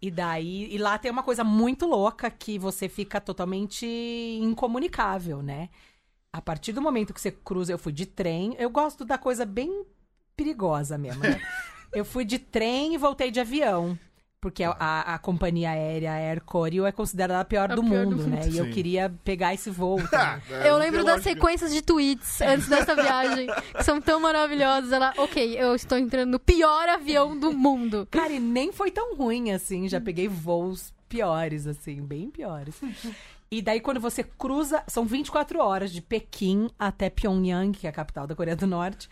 E 0.00 0.10
daí. 0.10 0.72
E 0.72 0.78
lá 0.78 0.98
tem 0.98 1.10
uma 1.10 1.22
coisa 1.22 1.44
muito 1.44 1.86
louca 1.86 2.30
que 2.30 2.58
você 2.58 2.88
fica 2.88 3.20
totalmente 3.20 3.86
incomunicável, 4.40 5.42
né? 5.42 5.68
A 6.32 6.40
partir 6.40 6.72
do 6.72 6.80
momento 6.80 7.12
que 7.12 7.20
você 7.20 7.30
cruza, 7.30 7.72
eu 7.72 7.78
fui 7.78 7.92
de 7.92 8.06
trem. 8.06 8.56
Eu 8.58 8.70
gosto 8.70 9.04
da 9.04 9.18
coisa 9.18 9.44
bem 9.44 9.84
perigosa 10.36 10.96
mesmo, 10.96 11.22
né? 11.22 11.40
Eu 11.92 12.06
fui 12.06 12.24
de 12.24 12.38
trem 12.38 12.94
e 12.94 12.96
voltei 12.96 13.30
de 13.30 13.38
avião. 13.38 13.98
Porque 14.42 14.64
a, 14.64 14.72
a- 14.72 15.14
a 15.14 15.18
companhia 15.20 15.70
aérea 15.70 16.10
Air 16.14 16.42
Koryo 16.42 16.84
é 16.84 16.90
considerada 16.90 17.38
a 17.38 17.44
pior, 17.44 17.70
A 17.70 17.76
do, 17.76 17.82
pior 17.84 18.04
do 18.06 18.10
mundo, 18.10 18.26
né? 18.26 18.40
E 18.50 18.58
eu 18.58 18.64
Sim. 18.64 18.70
queria 18.72 19.08
pegar 19.22 19.54
esse 19.54 19.70
voo. 19.70 19.98
também. 20.10 20.42
É, 20.50 20.68
Eu 20.68 20.76
lembro 20.78 21.04
das 21.04 21.22
sequências 21.22 21.72
de 21.72 21.80
tweets 21.80 22.40
antes 22.40 22.66
dessa 22.68 22.92
viagem, 22.96 23.46
que 23.76 23.84
são 23.84 24.00
tão 24.00 24.18
maravilhosas. 24.18 24.90
Ela, 24.90 25.14
ok, 25.16 25.56
eu 25.56 25.76
estou 25.76 25.96
entrando 25.96 26.32
no 26.32 26.40
pior 26.40 26.88
avião 26.88 27.38
do 27.38 27.52
mundo. 27.52 28.08
Cara, 28.10 28.32
e 28.32 28.40
nem 28.40 28.72
foi 28.72 28.90
tão 28.90 29.14
ruim 29.14 29.52
assim. 29.52 29.88
Já 29.88 30.00
peguei 30.00 30.26
voos 30.26 30.92
piores, 31.08 31.68
assim, 31.68 32.02
bem 32.02 32.28
piores. 32.28 32.74
E 33.48 33.62
daí, 33.62 33.78
quando 33.80 34.00
você 34.00 34.24
cruza, 34.24 34.82
são 34.88 35.04
24 35.04 35.60
horas 35.60 35.92
de 35.92 36.02
Pequim 36.02 36.68
até 36.76 37.08
Pyongyang, 37.08 37.78
que 37.78 37.86
é 37.86 37.90
a 37.90 37.92
capital 37.92 38.26
da 38.26 38.34
Coreia 38.34 38.56
do 38.56 38.66
Norte. 38.66 39.08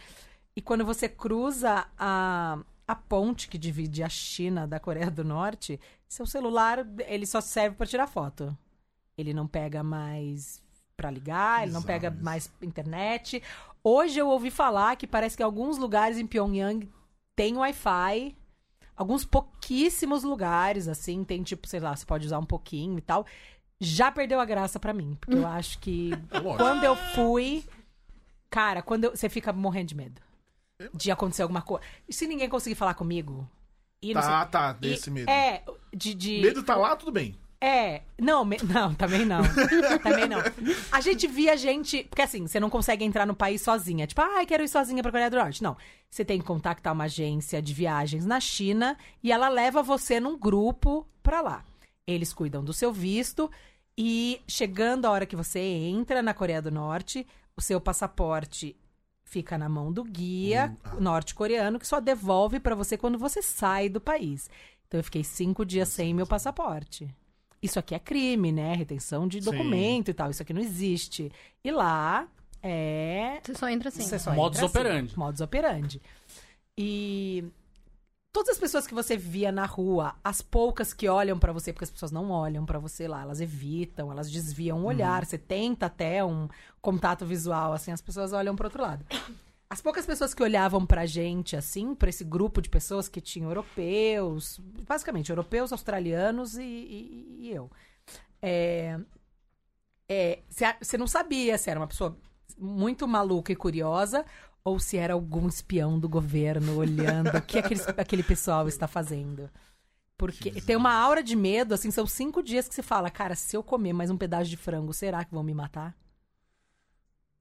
E 0.56 0.60
quando 0.60 0.84
você 0.84 1.08
cruza 1.08 1.86
a, 1.96 2.58
a 2.90 2.94
ponte 2.94 3.48
que 3.48 3.56
divide 3.58 4.02
a 4.02 4.08
China 4.08 4.66
da 4.66 4.80
Coreia 4.80 5.10
do 5.10 5.22
Norte, 5.24 5.78
seu 6.08 6.26
celular, 6.26 6.84
ele 7.06 7.24
só 7.26 7.40
serve 7.40 7.76
para 7.76 7.86
tirar 7.86 8.06
foto. 8.06 8.56
Ele 9.16 9.32
não 9.32 9.46
pega 9.46 9.82
mais 9.82 10.62
para 10.96 11.10
ligar, 11.10 11.62
ele 11.62 11.72
não 11.72 11.82
pega 11.82 12.10
mais 12.10 12.50
internet. 12.60 13.42
Hoje 13.82 14.18
eu 14.18 14.28
ouvi 14.28 14.50
falar 14.50 14.96
que 14.96 15.06
parece 15.06 15.36
que 15.36 15.42
alguns 15.42 15.78
lugares 15.78 16.18
em 16.18 16.26
Pyongyang 16.26 16.88
tem 17.36 17.56
Wi-Fi. 17.56 18.36
Alguns 18.96 19.24
pouquíssimos 19.24 20.24
lugares, 20.24 20.88
assim, 20.88 21.24
tem 21.24 21.42
tipo, 21.42 21.66
sei 21.66 21.80
lá, 21.80 21.94
você 21.96 22.04
pode 22.04 22.26
usar 22.26 22.38
um 22.38 22.44
pouquinho 22.44 22.98
e 22.98 23.00
tal. 23.00 23.24
Já 23.80 24.10
perdeu 24.12 24.40
a 24.40 24.44
graça 24.44 24.78
pra 24.78 24.92
mim, 24.92 25.16
porque 25.18 25.36
eu 25.36 25.46
acho 25.48 25.78
que 25.78 26.10
É 26.30 26.40
quando 26.40 26.84
eu 26.84 26.94
fui, 27.14 27.64
cara, 28.50 28.82
quando 28.82 29.04
eu- 29.04 29.10
você 29.16 29.28
fica 29.28 29.52
morrendo 29.52 29.86
de 29.88 29.94
medo 29.94 30.20
de 30.94 31.10
acontecer 31.10 31.42
alguma 31.42 31.62
coisa. 31.62 31.84
E 32.08 32.12
se 32.12 32.26
ninguém 32.26 32.48
conseguir 32.48 32.74
falar 32.76 32.94
comigo? 32.94 33.48
E 34.02 34.12
Tá, 34.14 34.22
sei- 34.22 34.50
tá, 34.50 34.76
e- 34.78 34.88
desse 34.88 35.10
medo. 35.10 35.28
É, 35.30 35.62
de, 35.94 36.14
de 36.14 36.40
Medo 36.40 36.62
tá 36.62 36.74
lá, 36.76 36.96
tudo 36.96 37.12
bem. 37.12 37.36
é, 37.60 38.00
não, 38.18 38.44
me- 38.44 38.56
não, 38.64 38.94
também 38.94 39.26
não. 39.26 39.42
também 40.02 40.26
não. 40.26 40.38
A 40.90 41.00
gente 41.02 41.26
via 41.26 41.54
gente. 41.56 42.04
Porque 42.04 42.22
assim, 42.22 42.46
você 42.46 42.58
não 42.58 42.70
consegue 42.70 43.04
entrar 43.04 43.26
no 43.26 43.34
país 43.34 43.60
sozinha. 43.60 44.06
Tipo, 44.06 44.22
ah, 44.22 44.44
quero 44.46 44.62
ir 44.64 44.68
sozinha 44.68 45.02
pra 45.02 45.12
Coreia 45.12 45.28
do 45.30 45.36
Norte. 45.36 45.62
Não. 45.62 45.76
Você 46.08 46.24
tem 46.24 46.38
que 46.40 46.46
contactar 46.46 46.92
uma 46.94 47.04
agência 47.04 47.60
de 47.60 47.74
viagens 47.74 48.24
na 48.24 48.40
China 48.40 48.96
e 49.22 49.30
ela 49.30 49.48
leva 49.50 49.82
você 49.82 50.18
num 50.18 50.38
grupo 50.38 51.06
pra 51.22 51.40
lá. 51.42 51.64
Eles 52.06 52.32
cuidam 52.32 52.64
do 52.64 52.72
seu 52.72 52.90
visto 52.92 53.50
e 53.98 54.40
chegando 54.48 55.04
a 55.04 55.10
hora 55.10 55.26
que 55.26 55.36
você 55.36 55.58
entra 55.60 56.22
na 56.22 56.32
Coreia 56.32 56.62
do 56.62 56.70
Norte, 56.70 57.26
o 57.54 57.60
seu 57.60 57.78
passaporte 57.80 58.74
fica 59.30 59.56
na 59.56 59.68
mão 59.68 59.92
do 59.92 60.02
guia 60.02 60.76
norte-coreano 60.98 61.78
que 61.78 61.86
só 61.86 62.00
devolve 62.00 62.58
pra 62.58 62.74
você 62.74 62.98
quando 62.98 63.16
você 63.16 63.40
sai 63.40 63.88
do 63.88 64.00
país. 64.00 64.50
Então 64.88 64.98
eu 64.98 65.04
fiquei 65.04 65.22
cinco 65.22 65.64
dias 65.64 65.88
sem 65.88 66.12
meu 66.12 66.26
passaporte. 66.26 67.08
Isso 67.62 67.78
aqui 67.78 67.94
é 67.94 67.98
crime, 68.00 68.50
né? 68.50 68.74
Retenção 68.74 69.28
de 69.28 69.40
Sim. 69.40 69.50
documento 69.50 70.10
e 70.10 70.14
tal. 70.14 70.30
Isso 70.30 70.42
aqui 70.42 70.52
não 70.52 70.60
existe. 70.60 71.30
E 71.62 71.70
lá 71.70 72.26
é. 72.60 73.38
Você 73.42 73.54
só 73.54 73.68
entra 73.68 73.88
assim. 73.88 74.02
Você 74.02 74.18
só 74.18 74.32
Modus 74.32 74.58
entra 74.58 74.66
assim, 74.66 74.78
operandi. 74.78 75.18
modus 75.18 75.40
operandi. 75.40 76.02
E 76.76 77.44
todas 78.32 78.50
as 78.50 78.58
pessoas 78.58 78.86
que 78.86 78.94
você 78.94 79.16
via 79.16 79.50
na 79.50 79.66
rua, 79.66 80.14
as 80.22 80.40
poucas 80.40 80.92
que 80.94 81.08
olham 81.08 81.38
pra 81.38 81.52
você, 81.52 81.72
porque 81.72 81.84
as 81.84 81.90
pessoas 81.90 82.12
não 82.12 82.30
olham 82.30 82.64
pra 82.64 82.78
você 82.78 83.08
lá, 83.08 83.22
elas 83.22 83.40
evitam, 83.40 84.10
elas 84.10 84.30
desviam 84.30 84.82
o 84.82 84.86
olhar, 84.86 85.24
você 85.26 85.36
tenta 85.38 85.86
até 85.86 86.24
um 86.24 86.48
contato 86.80 87.26
visual, 87.26 87.72
assim, 87.72 87.90
as 87.92 88.00
pessoas 88.00 88.32
olham 88.32 88.54
pro 88.56 88.66
outro 88.66 88.82
lado. 88.82 89.04
As 89.68 89.80
poucas 89.80 90.04
pessoas 90.06 90.34
que 90.34 90.42
olhavam 90.42 90.84
pra 90.84 91.06
gente, 91.06 91.54
assim, 91.56 91.94
pra 91.94 92.08
esse 92.08 92.24
grupo 92.24 92.60
de 92.60 92.68
pessoas 92.68 93.08
que 93.08 93.20
tinham 93.20 93.48
europeus, 93.50 94.58
basicamente 94.86 95.30
europeus, 95.30 95.70
australianos 95.72 96.56
e, 96.56 96.62
e- 96.62 97.36
e 97.40 97.52
eu. 97.52 97.70
É, 98.42 98.98
é, 100.08 100.40
você 100.80 100.98
não 100.98 101.06
sabia 101.06 101.56
se 101.56 101.70
era 101.70 101.78
uma 101.78 101.86
pessoa 101.86 102.16
muito 102.58 103.06
maluca 103.06 103.52
e 103.52 103.56
curiosa 103.56 104.24
ou 104.64 104.78
se 104.78 104.96
era 104.96 105.14
algum 105.14 105.48
espião 105.48 105.98
do 105.98 106.08
governo 106.08 106.76
olhando 106.76 107.36
o 107.36 107.42
que 107.42 107.58
aquele, 107.58 107.80
aquele 107.96 108.22
pessoal 108.22 108.68
está 108.68 108.86
fazendo. 108.86 109.50
Porque 110.16 110.50
tem 110.60 110.76
uma 110.76 110.92
aura 110.92 111.22
de 111.22 111.34
medo, 111.34 111.72
assim, 111.72 111.90
são 111.90 112.06
cinco 112.06 112.42
dias 112.42 112.68
que 112.68 112.74
se 112.74 112.82
fala, 112.82 113.10
cara, 113.10 113.34
se 113.34 113.56
eu 113.56 113.62
comer 113.62 113.94
mais 113.94 114.10
um 114.10 114.18
pedaço 114.18 114.50
de 114.50 114.56
frango, 114.56 114.92
será 114.92 115.24
que 115.24 115.32
vão 115.32 115.42
me 115.42 115.54
matar? 115.54 115.96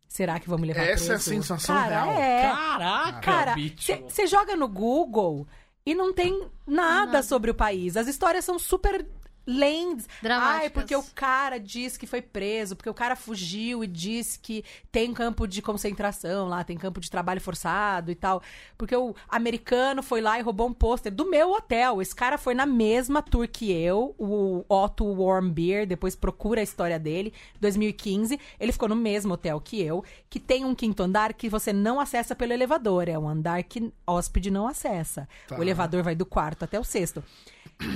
Será 0.07 0.39
que 0.39 0.49
vão 0.49 0.57
me 0.57 0.67
levar 0.67 0.81
Essa 0.81 1.03
é 1.03 1.15
a 1.15 1.19
preso? 1.19 1.29
sensação 1.29 1.75
cara, 1.75 2.03
real. 2.03 2.11
É. 2.19 2.41
Caraca, 2.41 3.19
Cara, 3.19 3.55
você 4.07 4.25
joga 4.25 4.55
no 4.55 4.67
Google 4.67 5.45
E 5.85 5.93
não 5.93 6.11
tem 6.13 6.39
nada, 6.65 7.05
Nada. 7.05 7.23
sobre 7.23 7.51
o 7.51 7.53
país. 7.55 7.95
As 7.95 8.07
histórias 8.07 8.43
são 8.43 8.57
super 8.57 9.05
lentes. 9.49 10.07
Dramáticas. 10.21 10.61
Ai, 10.61 10.69
porque 10.69 10.95
o 10.95 11.03
cara 11.15 11.59
disse 11.59 11.97
que 11.97 12.05
foi 12.05 12.21
preso, 12.21 12.75
porque 12.75 12.89
o 12.89 12.93
cara 12.93 13.15
fugiu 13.15 13.83
e 13.83 13.87
disse 13.87 14.37
que 14.37 14.63
tem 14.91 15.13
campo 15.13 15.47
de 15.47 15.61
concentração 15.61 16.47
lá, 16.47 16.63
tem 16.63 16.77
campo 16.77 16.99
de 16.99 17.09
trabalho 17.09 17.41
forçado 17.41 18.11
e 18.11 18.15
tal. 18.15 18.41
Porque 18.77 18.95
o 18.95 19.15
americano 19.27 20.03
foi 20.03 20.21
lá 20.21 20.37
e 20.37 20.41
roubou 20.41 20.67
um 20.67 20.73
pôster 20.73 21.11
do 21.11 21.29
meu 21.29 21.51
hotel. 21.51 22.01
Esse 22.01 22.15
cara 22.15 22.37
foi 22.37 22.53
na 22.53 22.65
mesma 22.65 23.21
tour 23.21 23.47
que 23.47 23.71
eu, 23.71 24.15
o 24.17 24.63
Otto 24.69 25.05
Warmbier, 25.05 25.87
depois 25.87 26.15
procura 26.15 26.61
a 26.61 26.63
história 26.63 26.99
dele, 26.99 27.33
2015. 27.59 28.39
Ele 28.59 28.71
ficou 28.71 28.87
no 28.87 28.95
mesmo 28.95 29.33
hotel 29.33 29.59
que 29.59 29.81
eu, 29.81 30.03
que 30.29 30.39
tem 30.39 30.63
um 30.65 30.75
quinto 30.75 31.01
andar 31.01 31.33
que 31.33 31.49
você 31.49 31.73
não 31.73 31.99
acessa 31.99 32.35
pelo 32.35 32.53
elevador. 32.53 33.09
É 33.09 33.17
um 33.17 33.27
andar 33.27 33.63
que 33.63 33.91
hóspede 34.05 34.51
não 34.51 34.67
acessa. 34.67 35.27
Tá. 35.47 35.57
O 35.57 35.61
elevador 35.61 36.03
vai 36.03 36.15
do 36.15 36.25
quarto 36.25 36.63
até 36.63 36.79
o 36.79 36.83
sexto. 36.83 37.23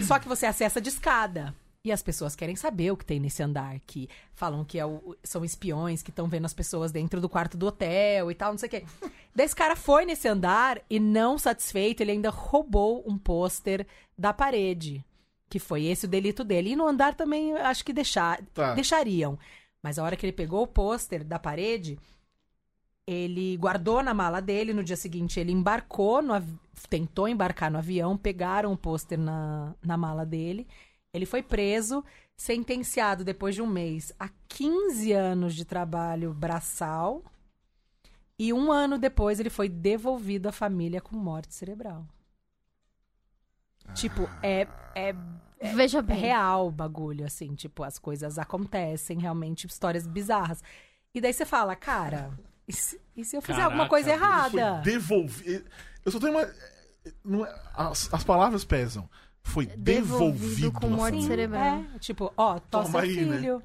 Só 0.04 0.18
que 0.18 0.28
você 0.28 0.46
acessa 0.46 0.80
de 0.80 0.89
escada. 0.89 1.42
E 1.86 1.91
as 1.91 2.02
pessoas 2.02 2.34
querem 2.34 2.56
saber 2.56 2.91
o 2.91 2.96
que 2.98 3.04
tem 3.04 3.19
nesse 3.19 3.43
andar, 3.43 3.78
que 3.86 4.08
falam 4.34 4.63
que 4.63 4.80
é 4.80 4.86
o- 4.86 5.17
são 5.22 5.43
espiões 5.43 6.02
que 6.02 6.12
estão 6.12 6.30
vendo 6.30 6.46
as 6.46 6.54
pessoas 6.54 6.93
dentro 6.93 7.19
do 7.19 7.28
quarto 7.28 7.58
do 7.58 7.65
hotel 7.67 8.32
e 8.32 8.36
tal, 8.36 8.52
não 8.54 8.58
sei 8.58 8.67
o 8.67 8.69
quê. 8.69 8.86
Daí 9.36 9.46
esse 9.46 9.56
cara 9.56 9.76
foi 9.76 10.06
nesse 10.06 10.26
andar 10.26 10.82
e, 10.89 10.98
não 10.98 11.38
satisfeito, 11.38 12.00
ele 12.00 12.12
ainda 12.12 12.30
roubou 12.30 13.04
um 13.06 13.17
pôster 13.17 13.86
da 14.17 14.32
parede. 14.32 15.04
Que 15.50 15.60
foi 15.60 15.84
esse 15.84 16.06
o 16.06 16.08
delito 16.08 16.46
dele. 16.46 16.69
E 16.72 16.76
no 16.78 16.88
andar 16.88 17.15
também, 17.15 17.54
acho 17.58 17.84
que 17.84 17.91
deixar, 17.91 18.41
Tá. 18.54 18.74
deixariam. 18.76 19.38
Mas 19.84 20.00
a 20.00 20.04
hora 20.06 20.15
que 20.15 20.26
ele 20.26 20.32
pegou 20.32 20.63
o 20.63 20.67
pôster 20.67 21.22
da 21.22 21.38
parede, 21.38 22.00
ele 23.06 23.58
guardou 23.58 24.02
na 24.02 24.13
mala 24.13 24.41
dele. 24.41 24.74
No 24.74 24.86
dia 24.86 24.96
seguinte, 24.96 25.38
ele 25.38 25.52
embarcou, 25.52 26.22
no 26.22 26.34
tentou 26.89 27.28
embarcar 27.28 27.69
no 27.69 27.78
avião, 27.78 28.15
pegaram 28.17 28.72
o 28.72 28.78
pôster 28.78 29.19
na, 29.19 29.76
na 29.84 29.98
mala 29.98 30.26
dele. 30.26 30.65
Ele 31.13 31.26
foi 31.28 31.43
preso, 31.43 32.04
sentenciado 32.36 33.23
depois 33.23 33.54
de 33.54 33.62
um 33.62 33.67
mês 33.67 34.12
a 34.19 34.30
15 34.47 35.12
anos 35.12 35.54
de 35.54 35.63
trabalho 35.63 36.34
braçal. 36.34 37.23
E 38.38 38.52
um 38.52 38.71
ano 38.71 38.97
depois, 38.97 39.39
ele 39.39 39.52
foi 39.52 39.69
devolvido 39.69 40.49
à 40.49 40.52
família 40.52 40.99
com 40.99 41.15
morte 41.15 41.54
cerebral. 41.54 42.06
Tipo, 43.93 44.28
é, 44.41 44.67
é 44.95 45.13
Veja 45.76 45.99
é 45.99 46.02
bem. 46.02 46.17
real 46.17 46.67
o 46.67 46.71
bagulho, 46.71 47.26
assim, 47.26 47.54
tipo, 47.54 47.84
as 47.84 47.99
coisas 47.99 48.39
acontecem, 48.39 49.19
realmente, 49.19 49.67
histórias 49.67 50.08
bizarras. 50.08 50.63
E 51.13 51.21
daí 51.21 51.32
você 51.32 51.45
fala, 51.45 51.76
cara, 51.76 52.32
e 52.67 52.73
se, 52.73 52.99
e 53.15 53.23
se 53.23 53.38
eu 53.38 53.41
fizer 53.41 53.62
alguma 53.62 53.88
Caraca, 53.88 53.89
coisa 53.89 54.13
bicho, 54.13 54.49
Foi 54.49 54.60
errada? 54.60 54.82
devolvido. 54.82 55.65
Eu 56.04 56.12
só 56.12 56.19
tenho 56.19 56.34
uma. 56.34 56.52
não 57.23 57.45
é- 57.45 57.62
as, 57.76 58.12
as 58.13 58.23
palavras 58.23 58.65
pesam. 58.65 59.08
Foi 59.43 59.65
devolvido. 59.65 60.39
Devolvido 60.39 60.71
com 60.71 60.88
morte 60.89 61.03
família. 61.12 61.27
cerebral. 61.27 61.84
É, 61.95 61.99
tipo, 61.99 62.34
ó, 62.38 62.60
Toma 62.60 62.86
seu 62.86 62.99
aí, 62.99 63.25
né? 63.25 63.38
filho. 63.38 63.63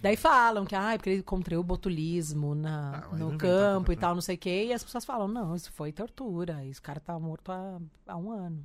Daí 0.00 0.16
falam 0.16 0.64
que, 0.64 0.76
ah, 0.76 0.92
porque 0.96 1.10
ele 1.10 1.22
contraiu 1.24 1.62
botulismo 1.62 2.54
na, 2.54 3.04
Ah, 3.10 3.16
no 3.16 3.36
campo 3.36 3.92
e 3.92 3.96
tal, 3.96 4.14
não 4.14 4.22
sei 4.22 4.36
o 4.36 4.38
quê. 4.38 4.66
E 4.68 4.72
as 4.72 4.82
pessoas 4.84 5.04
falam, 5.04 5.26
não, 5.26 5.56
isso 5.56 5.72
foi 5.72 5.92
tortura. 5.92 6.64
Esse 6.64 6.80
cara 6.80 7.00
tá 7.00 7.18
morto 7.18 7.50
há, 7.50 7.78
há 8.06 8.16
um 8.16 8.30
ano. 8.30 8.64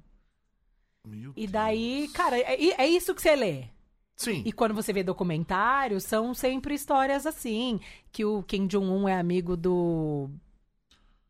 Meu 1.08 1.32
E 1.36 1.42
Deus. 1.42 1.52
daí, 1.52 2.08
cara, 2.14 2.38
é, 2.38 2.82
é 2.84 2.88
isso 2.88 3.14
que 3.16 3.22
você 3.22 3.36
lê. 3.36 3.66
Sim. 4.16 4.44
E 4.46 4.52
quando 4.52 4.76
você 4.76 4.94
vê 4.94 5.04
documentários, 5.04 6.04
são 6.04 6.36
sempre 6.36 6.76
histórias 6.76 7.26
assim. 7.26 7.80
Que 8.12 8.24
o 8.24 8.44
Kim 8.44 8.68
Jong-un 8.68 9.08
é 9.10 9.20
amigo 9.20 9.58
do 9.58 10.30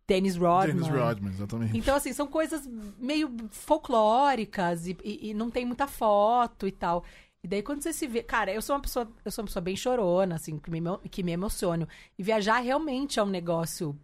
Dennis 0.08 0.36
Rodman. 0.36 0.76
Dennis 0.76 0.88
Rodman, 0.90 1.32
exatamente. 1.32 1.78
Então, 1.78 1.96
assim, 1.96 2.12
são 2.14 2.28
coisas 2.28 2.68
meio 2.98 3.34
folclóricas 3.52 4.88
e, 4.88 4.98
e- 5.04 5.30
e 5.30 5.34
não 5.34 5.50
tem 5.50 5.66
muita 5.66 5.88
foto 5.88 6.68
e 6.68 6.72
tal. 6.72 7.04
E 7.44 7.48
daí, 7.48 7.62
quando 7.64 7.82
você 7.82 7.92
se 7.94 8.08
vê. 8.08 8.22
Cara, 8.24 8.54
eu 8.54 8.62
sou 8.62 8.76
uma 8.76 8.82
pessoa, 8.82 9.10
eu 9.26 9.32
sou 9.32 9.42
uma 9.44 9.48
pessoa 9.48 9.62
bem 9.62 9.76
chorona, 9.76 10.36
assim, 10.36 10.58
que 10.58 10.70
me, 10.72 10.80
que 11.12 11.24
me 11.24 11.32
emociono. 11.32 11.88
E 12.18 12.24
viajar 12.24 12.60
realmente 12.60 13.20
é 13.20 13.24
um 13.24 13.30
negócio. 13.30 13.98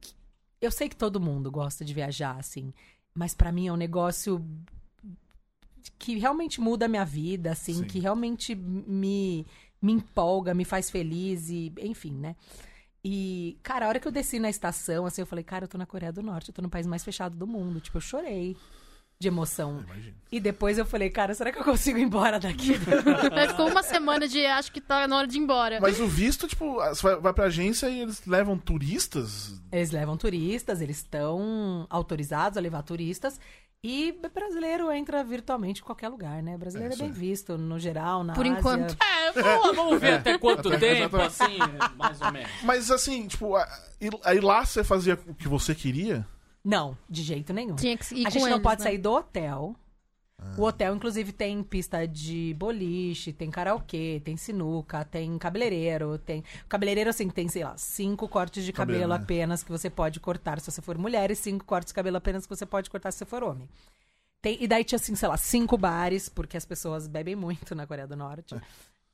que- 0.00 0.14
Eu 0.60 0.70
sei 0.70 0.88
que 0.88 0.96
todo 0.96 1.20
mundo 1.20 1.50
gosta 1.50 1.84
de 1.84 1.94
viajar, 1.94 2.36
assim. 2.38 2.72
Mas 3.14 3.34
pra 3.34 3.50
mim 3.52 3.66
é 3.68 3.72
um 3.72 3.76
negócio 3.76 4.44
que 5.98 6.18
realmente 6.18 6.60
muda 6.60 6.86
a 6.86 6.88
minha 6.88 7.04
vida, 7.04 7.52
assim, 7.52 7.74
Sim. 7.74 7.84
que 7.84 7.98
realmente 7.98 8.54
me, 8.54 9.46
me 9.80 9.92
empolga, 9.92 10.52
me 10.54 10.64
faz 10.64 10.90
feliz 10.90 11.48
e, 11.50 11.72
enfim, 11.80 12.12
né? 12.12 12.36
E, 13.04 13.58
cara, 13.62 13.86
a 13.86 13.88
hora 13.88 13.98
que 13.98 14.06
eu 14.06 14.12
desci 14.12 14.38
na 14.38 14.50
estação, 14.50 15.06
assim, 15.06 15.22
eu 15.22 15.26
falei, 15.26 15.42
cara, 15.42 15.64
eu 15.64 15.68
tô 15.68 15.78
na 15.78 15.86
Coreia 15.86 16.12
do 16.12 16.22
Norte, 16.22 16.48
eu 16.50 16.54
tô 16.54 16.60
no 16.60 16.68
país 16.68 16.86
mais 16.86 17.02
fechado 17.02 17.36
do 17.36 17.46
mundo. 17.46 17.80
Tipo, 17.80 17.96
eu 17.96 18.02
chorei 18.02 18.56
de 19.20 19.28
emoção. 19.28 19.84
Imagina. 19.84 20.16
E 20.32 20.40
depois 20.40 20.78
eu 20.78 20.86
falei, 20.86 21.10
cara, 21.10 21.34
será 21.34 21.52
que 21.52 21.58
eu 21.58 21.64
consigo 21.64 21.98
ir 21.98 22.02
embora 22.02 22.40
daqui? 22.40 22.72
Ficou 23.48 23.68
uma 23.68 23.82
semana 23.82 24.26
de 24.26 24.44
acho 24.46 24.72
que 24.72 24.80
tá 24.80 25.06
na 25.06 25.18
hora 25.18 25.26
de 25.26 25.36
ir 25.36 25.40
embora. 25.40 25.78
Mas 25.78 26.00
o 26.00 26.06
visto, 26.06 26.48
tipo, 26.48 26.76
você 26.76 27.02
vai, 27.02 27.16
vai 27.16 27.32
pra 27.34 27.44
agência 27.44 27.88
e 27.90 28.00
eles 28.00 28.24
levam 28.26 28.56
turistas. 28.56 29.60
Eles 29.70 29.90
levam 29.90 30.16
turistas, 30.16 30.80
eles 30.80 30.96
estão 30.96 31.86
autorizados 31.90 32.56
a 32.56 32.60
levar 32.62 32.82
turistas. 32.82 33.38
E 33.82 34.12
brasileiro 34.34 34.92
entra 34.92 35.24
virtualmente 35.24 35.80
em 35.80 35.84
qualquer 35.84 36.08
lugar, 36.08 36.42
né? 36.42 36.56
Brasileiro 36.58 36.92
É 36.92 36.96
é, 36.96 36.98
bem 37.00 37.10
visto, 37.10 37.56
no 37.56 37.78
geral, 37.78 38.22
na 38.22 38.34
Por 38.34 38.44
Ásia. 38.46 38.58
enquanto. 38.58 38.96
É, 39.02 39.32
vamos, 39.42 39.76
vamos 39.76 40.00
ver 40.00 40.14
até 40.14 40.36
quanto 40.36 40.68
Até- 40.68 40.96
tempo, 40.96 41.16
assim, 41.16 41.56
mais 41.96 42.20
ou 42.20 42.30
menos. 42.32 42.50
Mas 42.62 42.90
assim, 42.90 43.26
tipo, 43.26 43.56
a- 43.56 43.66
aí 44.24 44.38
lá 44.40 44.64
você 44.66 44.84
fazia 44.84 45.18
o 45.26 45.34
que 45.34 45.48
você 45.48 45.74
queria? 45.74 46.26
Não, 46.62 46.96
de 47.08 47.22
jeito 47.22 47.54
nenhum. 47.54 47.74
Tinha 47.76 47.96
que 47.96 48.14
ir 48.14 48.20
a 48.26 48.30
com 48.30 48.30
gente 48.32 48.42
não 48.42 48.50
eles, 48.50 48.62
pode 48.62 48.80
né? 48.80 48.84
sair 48.90 48.98
do 48.98 49.12
hotel. 49.12 49.74
O 50.56 50.62
hotel, 50.64 50.94
inclusive, 50.94 51.32
tem 51.32 51.62
pista 51.62 52.06
de 52.06 52.54
boliche, 52.58 53.32
tem 53.32 53.50
karaokê, 53.50 54.20
tem 54.24 54.36
sinuca, 54.36 55.04
tem 55.04 55.36
cabeleireiro, 55.38 56.18
tem. 56.18 56.42
Cabeleireiro, 56.68 57.10
assim, 57.10 57.28
tem, 57.28 57.48
sei 57.48 57.64
lá, 57.64 57.76
cinco 57.76 58.28
cortes 58.28 58.64
de 58.64 58.72
cabelo, 58.72 59.00
Cabelo, 59.00 59.14
né? 59.18 59.22
apenas 59.22 59.62
que 59.62 59.70
você 59.70 59.88
pode 59.90 60.18
cortar 60.20 60.60
se 60.60 60.70
você 60.70 60.80
for 60.82 60.96
mulher, 60.98 61.30
e 61.30 61.36
cinco 61.36 61.64
cortes 61.64 61.88
de 61.90 61.94
cabelo 61.94 62.16
apenas 62.16 62.46
que 62.46 62.54
você 62.56 62.64
pode 62.66 62.88
cortar 62.90 63.10
se 63.12 63.18
você 63.18 63.24
for 63.24 63.42
homem. 63.44 63.68
Tem, 64.42 64.56
e 64.60 64.66
daí 64.66 64.82
tinha, 64.84 64.96
assim, 64.96 65.14
sei 65.14 65.28
lá, 65.28 65.36
cinco 65.36 65.76
bares, 65.76 66.28
porque 66.28 66.56
as 66.56 66.64
pessoas 66.64 67.06
bebem 67.06 67.36
muito 67.36 67.74
na 67.74 67.86
Coreia 67.86 68.06
do 68.08 68.16
Norte. 68.16 68.54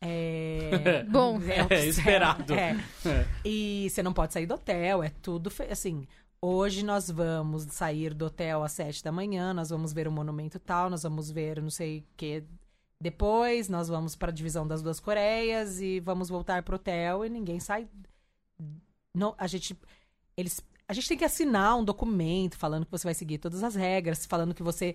É. 0.01 1.05
Bom. 1.09 1.41
que 1.41 1.75
É, 1.75 1.87
esperado. 1.87 2.55
É. 2.55 2.77
É. 3.05 3.27
E 3.45 3.89
você 3.91 4.03
não 4.03 4.13
pode 4.13 4.33
sair 4.33 4.47
do 4.47 4.55
hotel, 4.55 5.03
é 5.03 5.11
tudo 5.23 5.51
fe- 5.51 5.69
assim. 5.71 6.07
Hoje 6.49 6.85
nós 6.85 7.11
vamos 7.11 7.65
sair 7.65 8.15
do 8.15 8.27
hotel 8.27 8.63
às 8.63 8.71
sete 8.71 9.03
da 9.03 9.11
manhã, 9.11 9.53
nós 9.53 9.71
vamos 9.71 9.93
ver 9.93 10.07
o 10.07 10.13
monumento 10.13 10.61
tal, 10.61 10.89
nós 10.89 11.03
vamos 11.03 11.29
ver 11.29 11.61
não 11.61 11.71
sei 11.71 11.99
o 11.99 12.05
que 12.17 12.45
depois, 13.01 13.69
nós 13.69 13.89
vamos 13.89 14.15
para 14.15 14.31
a 14.31 14.33
divisão 14.33 14.65
das 14.65 14.81
duas 14.81 15.01
Coreias 15.01 15.81
e 15.81 15.99
vamos 15.99 16.29
voltar 16.29 16.63
pro 16.63 16.77
hotel 16.77 17.25
e 17.25 17.29
ninguém 17.29 17.59
sai. 17.59 17.89
Não, 19.13 19.35
a 19.37 19.49
gente 19.49 19.77
eles 20.37 20.61
a 20.87 20.93
gente 20.93 21.09
tem 21.09 21.19
que 21.19 21.25
assinar 21.25 21.77
um 21.77 21.85
documento 21.85 22.57
falando 22.57 22.85
que 22.85 22.93
você 22.93 23.09
vai 23.09 23.15
seguir 23.15 23.39
todas 23.39 23.65
as 23.65 23.75
regras, 23.75 24.25
falando 24.25 24.55
que 24.55 24.63
você 24.63 24.95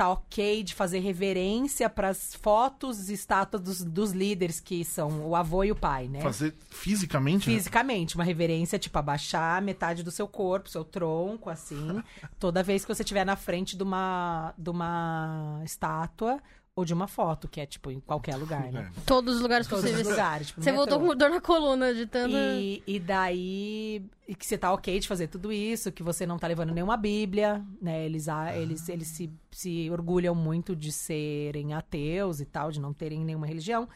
tá 0.00 0.08
ok 0.08 0.62
de 0.62 0.74
fazer 0.74 1.00
reverência 1.00 1.90
para 1.90 2.08
as 2.08 2.34
fotos 2.34 3.10
e 3.10 3.12
estátuas 3.12 3.62
dos, 3.62 3.84
dos 3.84 4.12
líderes 4.12 4.58
que 4.58 4.82
são 4.82 5.28
o 5.28 5.36
avô 5.36 5.62
e 5.62 5.70
o 5.70 5.76
pai, 5.76 6.08
né? 6.08 6.22
Fazer 6.22 6.54
fisicamente? 6.70 7.50
né? 7.50 7.54
Fisicamente, 7.54 8.14
uma 8.14 8.24
reverência, 8.24 8.78
tipo, 8.78 8.98
abaixar 8.98 9.60
metade 9.60 10.02
do 10.02 10.10
seu 10.10 10.26
corpo, 10.26 10.70
seu 10.70 10.86
tronco, 10.86 11.50
assim, 11.50 12.02
toda 12.40 12.62
vez 12.62 12.82
que 12.82 12.94
você 12.94 13.02
estiver 13.02 13.26
na 13.26 13.36
frente 13.36 13.76
de 13.76 13.82
uma, 13.82 14.54
de 14.56 14.70
uma 14.70 15.60
estátua 15.66 16.40
ou 16.80 16.84
de 16.84 16.92
uma 16.92 17.06
foto, 17.06 17.46
que 17.48 17.60
é, 17.60 17.66
tipo, 17.66 17.90
em 17.90 18.00
qualquer 18.00 18.36
lugar, 18.36 18.70
né? 18.72 18.90
É. 18.96 19.00
Todos 19.06 19.36
os 19.36 19.40
lugares 19.40 19.66
Todos 19.66 19.84
os 19.84 19.90
possíveis. 19.90 20.08
lugares. 20.10 20.46
Tipo, 20.48 20.62
Você 20.62 20.70
no 20.70 20.76
voltou 20.78 20.98
com 21.00 21.14
dor 21.14 21.30
na 21.30 21.40
coluna 21.40 21.94
de 21.94 22.06
tanto. 22.06 22.34
E, 22.36 22.82
e 22.86 22.98
daí, 22.98 24.02
e 24.26 24.34
que 24.34 24.46
você 24.46 24.58
tá 24.58 24.72
ok 24.72 24.98
de 24.98 25.06
fazer 25.06 25.28
tudo 25.28 25.52
isso, 25.52 25.92
que 25.92 26.02
você 26.02 26.26
não 26.26 26.38
tá 26.38 26.46
levando 26.46 26.72
nenhuma 26.74 26.96
bíblia, 26.96 27.64
né? 27.80 28.04
Eles, 28.04 28.28
ah, 28.28 28.56
eles, 28.56 28.88
eles 28.88 29.08
se, 29.08 29.30
se 29.50 29.88
orgulham 29.90 30.34
muito 30.34 30.74
de 30.74 30.90
serem 30.92 31.74
ateus 31.74 32.40
e 32.40 32.44
tal, 32.44 32.70
de 32.70 32.80
não 32.80 32.92
terem 32.92 33.24
nenhuma 33.24 33.46
religião. 33.46 33.88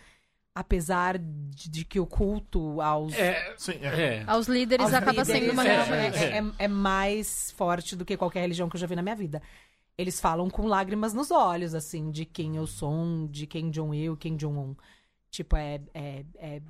Apesar 0.57 1.18
de, 1.18 1.68
de 1.68 1.85
que 1.85 1.99
o 1.99 2.07
culto 2.07 2.81
aos, 2.81 3.12
É, 3.14 3.55
Sim, 3.57 3.73
é. 3.83 4.18
é. 4.18 4.25
Aos 4.25 4.47
líderes 4.47 4.85
aos 4.87 4.94
acaba 4.94 5.23
líderes 5.23 5.42
sendo 5.42 5.53
uma 5.53 5.66
é, 5.66 5.83
religião. 5.83 6.25
é, 6.29 6.38
é- 6.38 6.64
é 6.66 6.68
mais 6.68 7.51
forte 7.57 7.97
do 7.97 8.05
que 8.05 8.16
qualquer 8.16 8.42
religião 8.42 8.68
que 8.68 8.77
eu 8.77 8.81
já 8.81 8.87
vi 8.87 8.94
na 8.94 9.03
minha 9.03 9.16
vida. 9.16 9.42
Eles 9.96 10.20
falam 10.20 10.50
com 10.50 10.66
lágrimas 10.66 11.14
nos 11.14 11.30
olhos, 11.30 11.74
assim, 11.74 12.11
de 12.11 12.24
quem 12.24 12.57
eu 12.57 12.66
sou, 12.66 13.28
de 13.28 13.46
quem 13.46 13.70
Jong-il, 13.70 14.16
quem 14.16 14.37
Jong-un. 14.37 14.74
Tipo, 15.30 15.57
é, 15.57 15.80
é, 15.94 16.24
é, 16.37 16.62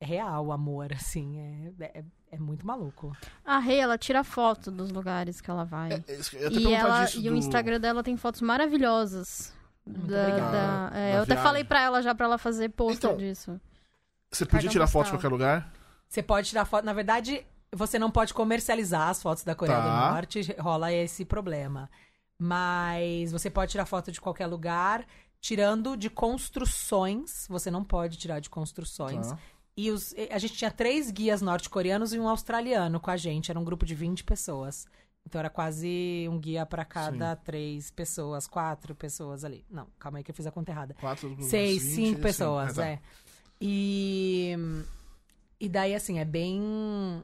é 0.00 0.04
real 0.04 0.46
o 0.46 0.52
amor, 0.52 0.90
assim, 0.94 1.38
é, 1.78 1.84
é, 1.98 2.04
é 2.32 2.38
muito 2.38 2.66
maluco. 2.66 3.16
A 3.44 3.58
Rei, 3.58 3.78
ela 3.78 3.96
tira 3.96 4.24
foto 4.24 4.70
dos 4.70 4.90
lugares 4.90 5.40
que 5.40 5.50
ela 5.50 5.64
vai. 5.64 5.92
É, 5.92 5.94
eu 5.96 6.46
até 6.48 6.58
e 6.58 6.72
ela, 6.74 7.10
e 7.14 7.28
o 7.28 7.32
do- 7.32 7.36
Instagram 7.36 7.78
dela 7.80 8.02
tem 8.02 8.16
fotos 8.16 8.40
maravilhosas. 8.40 9.52
Muito 9.86 10.06
Da- 10.08 10.20
obrigada. 10.28 10.50
da- 10.52 10.90
é, 10.96 11.10
Da 11.12 11.16
eu 11.18 11.22
até 11.22 11.34
viagem. 11.34 11.42
falei 11.42 11.64
pra 11.64 11.80
ela 11.82 12.02
já 12.02 12.14
pra 12.14 12.26
ela 12.26 12.38
fazer 12.38 12.68
pôster 12.70 13.10
Então, 13.10 13.16
disso. 13.16 13.60
Você 14.30 14.44
podia 14.46 14.70
tirar 14.70 14.86
foto 14.86 15.06
de 15.06 15.12
qualquer 15.12 15.28
lugar? 15.28 15.72
Você 16.08 16.22
pode 16.22 16.48
tirar 16.48 16.64
foto. 16.64 16.84
Na 16.84 16.92
verdade, 16.92 17.44
você 17.72 17.98
não 17.98 18.10
pode 18.10 18.32
comercializar 18.34 19.08
as 19.08 19.22
fotos 19.22 19.44
da 19.44 19.54
Coreia 19.54 19.78
Tá. 19.78 20.08
do 20.08 20.14
Norte, 20.14 20.54
rola 20.58 20.92
esse 20.92 21.24
problema. 21.24 21.88
Mas 22.44 23.30
você 23.30 23.48
pode 23.48 23.70
tirar 23.70 23.86
foto 23.86 24.10
de 24.10 24.20
qualquer 24.20 24.48
lugar, 24.48 25.06
tirando 25.40 25.96
de 25.96 26.10
construções. 26.10 27.46
Você 27.48 27.70
não 27.70 27.84
pode 27.84 28.18
tirar 28.18 28.40
de 28.40 28.50
construções. 28.50 29.28
Tá. 29.28 29.38
E 29.76 29.92
os, 29.92 30.12
a 30.28 30.38
gente 30.38 30.54
tinha 30.54 30.70
três 30.70 31.08
guias 31.08 31.40
norte-coreanos 31.40 32.12
e 32.12 32.18
um 32.18 32.26
australiano 32.28 32.98
com 32.98 33.12
a 33.12 33.16
gente. 33.16 33.52
Era 33.52 33.60
um 33.60 33.62
grupo 33.62 33.86
de 33.86 33.94
20 33.94 34.24
pessoas. 34.24 34.88
Então 35.24 35.38
era 35.38 35.48
quase 35.48 36.26
um 36.28 36.36
guia 36.36 36.66
pra 36.66 36.84
cada 36.84 37.36
três 37.36 37.92
pessoas, 37.92 38.48
quatro 38.48 38.92
pessoas 38.92 39.44
ali. 39.44 39.64
Não, 39.70 39.86
calma 40.00 40.18
aí 40.18 40.24
que 40.24 40.32
eu 40.32 40.34
fiz 40.34 40.48
a 40.48 40.50
conta 40.50 40.72
errada. 40.72 40.94
Quatro, 40.94 41.36
Seis, 41.42 41.84
20, 41.84 41.94
cinco 41.94 42.16
sim. 42.16 42.22
pessoas, 42.22 42.74
tá. 42.74 42.88
é. 42.88 42.98
E. 43.60 44.56
E 45.60 45.68
daí, 45.68 45.94
assim, 45.94 46.18
é 46.18 46.24
bem. 46.24 47.22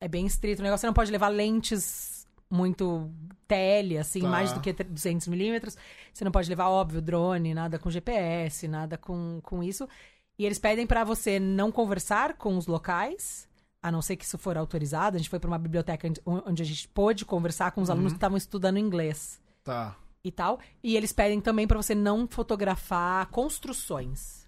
É 0.00 0.08
bem 0.08 0.26
estrito 0.26 0.58
o 0.58 0.62
negócio. 0.64 0.80
Você 0.80 0.86
não 0.88 0.94
pode 0.94 1.12
levar 1.12 1.28
lentes 1.28 2.11
muito 2.52 3.10
tele, 3.48 3.98
assim, 3.98 4.20
Tá. 4.20 4.28
mais 4.28 4.52
do 4.52 4.60
que 4.60 4.72
200 4.72 5.26
milímetros. 5.28 5.76
Você 6.12 6.24
não 6.24 6.30
pode 6.32 6.48
levar, 6.48 6.68
óbvio, 6.68 7.00
drone, 7.02 7.54
nada 7.54 7.78
com 7.78 7.90
GPS, 7.90 8.68
nada 8.68 8.96
com, 8.98 9.40
com 9.42 9.62
isso. 9.62 9.88
E 10.38 10.44
eles 10.44 10.58
pedem 10.58 10.86
pra 10.86 11.04
você 11.04 11.38
não 11.40 11.70
conversar 11.72 12.34
com 12.34 12.56
os 12.56 12.66
locais, 12.66 13.48
a 13.82 13.90
não 13.90 14.00
ser 14.02 14.16
que 14.16 14.24
isso 14.24 14.38
for 14.38 14.56
autorizado. 14.56 15.16
A 15.16 15.18
gente 15.18 15.28
foi 15.30 15.38
pra 15.40 15.48
uma 15.48 15.58
biblioteca 15.58 16.08
onde- 16.24 16.62
a 16.62 16.64
gente 16.64 16.88
pôde 16.88 17.24
conversar 17.24 17.72
com 17.72 17.80
os 17.82 17.88
Uhum. 17.88 17.94
alunos 17.94 18.12
que 18.12 18.16
estavam 18.16 18.36
estudando 18.38 18.78
inglês 18.78 19.40
Tá. 19.64 19.96
e 20.24 20.30
tal. 20.30 20.58
E 20.82 20.96
eles 20.96 21.12
pedem 21.12 21.40
também 21.40 21.66
pra 21.66 21.76
você 21.76 21.94
não 21.94 22.26
fotografar 22.28 23.26
construções. 23.26 24.41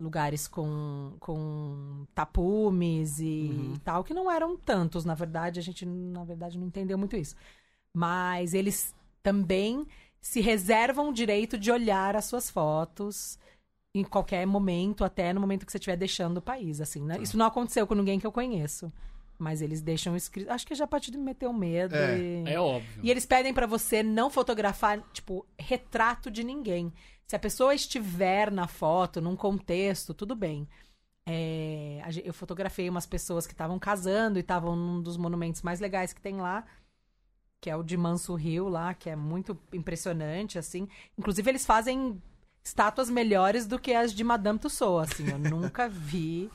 Lugares 0.00 0.48
com, 0.48 1.12
com 1.20 2.06
tapumes 2.14 3.20
e 3.20 3.50
Uhum. 3.50 3.74
tal, 3.84 4.02
que 4.02 4.14
não 4.14 4.30
eram 4.30 4.56
tantos, 4.56 5.04
na 5.04 5.14
verdade. 5.14 5.60
A 5.60 5.62
gente, 5.62 5.84
na 5.84 6.24
verdade, 6.24 6.58
não 6.58 6.66
entendeu 6.66 6.96
muito 6.96 7.16
isso. 7.16 7.36
Mas 7.92 8.54
eles 8.54 8.94
também 9.22 9.86
se 10.20 10.40
reservam 10.40 11.10
o 11.10 11.12
direito 11.12 11.58
de 11.58 11.70
olhar 11.70 12.16
as 12.16 12.24
suas 12.24 12.48
fotos 12.50 13.38
em 13.94 14.04
qualquer 14.04 14.46
momento, 14.46 15.04
até 15.04 15.32
no 15.32 15.40
momento 15.40 15.66
que 15.66 15.72
você 15.72 15.78
estiver 15.78 15.96
deixando 15.96 16.38
o 16.38 16.42
país, 16.42 16.80
assim, 16.80 17.02
né? 17.02 17.18
Isso 17.20 17.36
não 17.36 17.44
aconteceu 17.46 17.86
com 17.86 17.94
ninguém 17.94 18.18
que 18.20 18.26
eu 18.26 18.32
conheço. 18.32 18.92
Mas 19.40 19.62
eles 19.62 19.80
deixam 19.80 20.14
escrito. 20.14 20.50
Acho 20.50 20.66
que 20.66 20.74
é 20.74 20.76
já 20.76 20.84
a 20.84 20.86
partir 20.86 21.10
de 21.10 21.16
meter 21.16 21.46
o 21.46 21.52
medo. 21.52 21.96
É. 21.96 22.18
e... 22.18 22.44
É 22.46 22.60
óbvio. 22.60 23.00
E 23.02 23.10
eles 23.10 23.24
pedem 23.24 23.54
pra 23.54 23.66
você 23.66 24.02
não 24.02 24.28
fotografar, 24.28 25.00
tipo, 25.14 25.46
retrato 25.58 26.30
de 26.30 26.44
ninguém. 26.44 26.92
Se 27.26 27.34
a 27.34 27.38
pessoa 27.38 27.74
estiver 27.74 28.50
na 28.50 28.66
foto, 28.66 29.18
num 29.18 29.34
contexto, 29.34 30.12
tudo 30.12 30.36
bem. 30.36 30.68
É, 31.26 32.02
eu 32.22 32.34
fotografei 32.34 32.88
umas 32.88 33.06
pessoas 33.06 33.46
que 33.46 33.54
estavam 33.54 33.78
casando 33.78 34.38
e 34.38 34.40
estavam 34.40 34.76
num 34.76 35.00
dos 35.00 35.16
monumentos 35.16 35.62
mais 35.62 35.80
legais 35.80 36.12
que 36.12 36.20
tem 36.20 36.36
lá, 36.36 36.64
que 37.60 37.70
é 37.70 37.76
o 37.76 37.82
de 37.82 37.96
Manso 37.96 38.34
Rio 38.34 38.68
lá, 38.68 38.92
que 38.92 39.08
é 39.08 39.16
muito 39.16 39.58
impressionante, 39.72 40.58
assim. 40.58 40.86
Inclusive, 41.16 41.50
eles 41.50 41.64
fazem 41.64 42.20
estátuas 42.62 43.08
melhores 43.08 43.66
do 43.66 43.78
que 43.78 43.94
as 43.94 44.12
de 44.12 44.22
Madame 44.22 44.58
Tussauds, 44.58 45.12
assim. 45.12 45.30
Eu 45.30 45.38
nunca 45.38 45.88
vi 45.88 46.50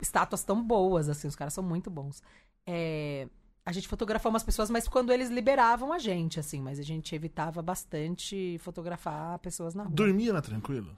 estátuas 0.00 0.44
tão 0.44 0.62
boas, 0.62 1.08
assim. 1.08 1.26
Os 1.28 1.36
caras 1.36 1.54
são 1.54 1.62
muito 1.64 1.90
bons. 1.90 2.22
É, 2.66 3.28
a 3.64 3.72
gente 3.72 3.88
fotografou 3.88 4.30
umas 4.30 4.42
pessoas, 4.44 4.70
mas 4.70 4.86
quando 4.88 5.12
eles 5.12 5.28
liberavam 5.30 5.92
a 5.92 5.98
gente, 5.98 6.38
assim. 6.40 6.60
Mas 6.60 6.78
a 6.78 6.82
gente 6.82 7.14
evitava 7.14 7.60
bastante 7.62 8.58
fotografar 8.60 9.38
pessoas 9.40 9.74
na 9.74 9.84
rua. 9.84 9.92
Dormia 9.94 10.32
na 10.32 10.40
tranquilo? 10.42 10.96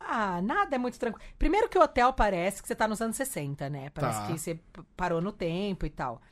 Ah, 0.00 0.40
nada 0.40 0.74
é 0.76 0.78
muito 0.78 0.98
tranquilo. 0.98 1.28
Primeiro 1.38 1.68
que 1.68 1.78
o 1.78 1.82
hotel 1.82 2.12
parece 2.12 2.62
que 2.62 2.68
você 2.68 2.74
tá 2.74 2.88
nos 2.88 3.00
anos 3.02 3.16
60, 3.16 3.68
né? 3.68 3.90
Parece 3.90 4.20
Tá. 4.20 4.26
que 4.26 4.38
você 4.38 4.58
parou 4.96 5.20
no 5.20 5.32
tempo 5.32 5.84
e 5.84 5.90
tal. 5.90 6.22